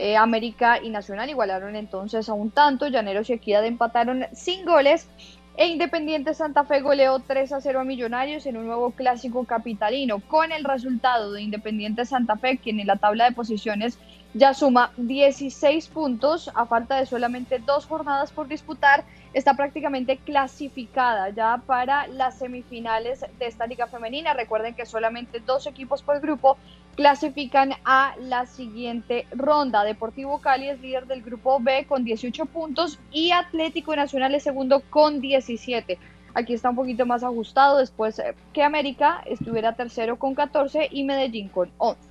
Eh, 0.00 0.16
América 0.16 0.78
y 0.80 0.90
Nacional 0.90 1.28
igualaron 1.28 1.74
entonces 1.74 2.28
a 2.28 2.32
un 2.32 2.52
tanto, 2.52 2.86
Llaneros 2.86 3.28
y 3.30 3.32
Equidad 3.32 3.66
empataron 3.66 4.26
sin 4.32 4.64
goles 4.64 5.08
e 5.56 5.66
Independiente 5.66 6.34
Santa 6.34 6.62
Fe 6.62 6.80
goleó 6.82 7.18
3 7.18 7.52
a 7.52 7.60
0 7.60 7.80
a 7.80 7.84
Millonarios 7.84 8.46
en 8.46 8.56
un 8.56 8.66
nuevo 8.66 8.92
clásico 8.92 9.44
capitalino. 9.44 10.20
Con 10.20 10.52
el 10.52 10.62
resultado 10.62 11.32
de 11.32 11.42
Independiente 11.42 12.04
Santa 12.04 12.36
Fe, 12.36 12.58
quien 12.58 12.78
en 12.78 12.86
la 12.86 12.94
tabla 12.94 13.24
de 13.24 13.32
posiciones 13.32 13.98
ya 14.34 14.54
suma 14.54 14.92
16 14.98 15.88
puntos 15.88 16.48
a 16.54 16.64
falta 16.66 16.96
de 16.98 17.06
solamente 17.06 17.58
dos 17.58 17.86
jornadas 17.86 18.30
por 18.30 18.46
disputar, 18.46 19.02
está 19.32 19.54
prácticamente 19.54 20.16
clasificada 20.16 21.30
ya 21.30 21.62
para 21.66 22.06
las 22.06 22.38
semifinales 22.38 23.24
de 23.38 23.46
esta 23.46 23.66
liga 23.66 23.86
femenina. 23.86 24.34
Recuerden 24.34 24.74
que 24.74 24.86
solamente 24.86 25.40
dos 25.40 25.66
equipos 25.66 26.02
por 26.02 26.20
grupo 26.20 26.56
clasifican 26.96 27.74
a 27.84 28.14
la 28.20 28.46
siguiente 28.46 29.26
ronda. 29.30 29.84
Deportivo 29.84 30.40
Cali 30.40 30.68
es 30.68 30.80
líder 30.80 31.06
del 31.06 31.22
grupo 31.22 31.60
B 31.60 31.86
con 31.86 32.04
18 32.04 32.46
puntos 32.46 32.98
y 33.12 33.30
Atlético 33.30 33.94
Nacional 33.94 34.34
es 34.34 34.42
segundo 34.42 34.82
con 34.90 35.20
17. 35.20 35.98
Aquí 36.34 36.54
está 36.54 36.70
un 36.70 36.76
poquito 36.76 37.06
más 37.06 37.22
ajustado 37.22 37.78
después 37.78 38.18
eh, 38.18 38.34
que 38.52 38.62
América 38.62 39.22
estuviera 39.26 39.74
tercero 39.74 40.18
con 40.18 40.34
14 40.34 40.88
y 40.90 41.04
Medellín 41.04 41.48
con 41.48 41.70
11. 41.78 42.08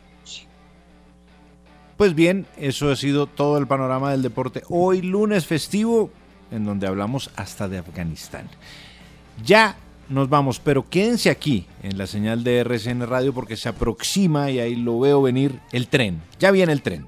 Pues 1.98 2.14
bien, 2.14 2.46
eso 2.58 2.92
ha 2.92 2.96
sido 2.96 3.26
todo 3.26 3.58
el 3.58 3.68
panorama 3.68 4.12
del 4.12 4.22
deporte. 4.22 4.62
Hoy 4.70 5.02
lunes 5.02 5.48
festivo, 5.48 6.12
en 6.52 6.66
donde 6.66 6.88
hablamos 6.88 7.30
hasta 7.36 7.68
de 7.68 7.80
Afganistán. 7.80 8.48
Ya 9.44 9.76
nos 10.10 10.30
vamos, 10.30 10.60
pero 10.60 10.90
quédense 10.90 11.30
aquí 11.30 11.66
en 11.84 11.98
la 11.98 12.08
señal 12.08 12.44
de 12.44 12.60
RCN 12.60 13.08
Radio 13.08 13.34
porque 13.34 13.58
se 13.58 13.70
aproxima 13.70 14.50
y 14.52 14.60
ahí 14.60 14.76
lo 14.76 15.00
veo 15.00 15.22
venir 15.22 15.60
el 15.72 15.88
tren. 15.88 16.22
Ya 16.40 16.52
viene 16.52 16.72
el 16.72 16.82
tren. 16.82 17.08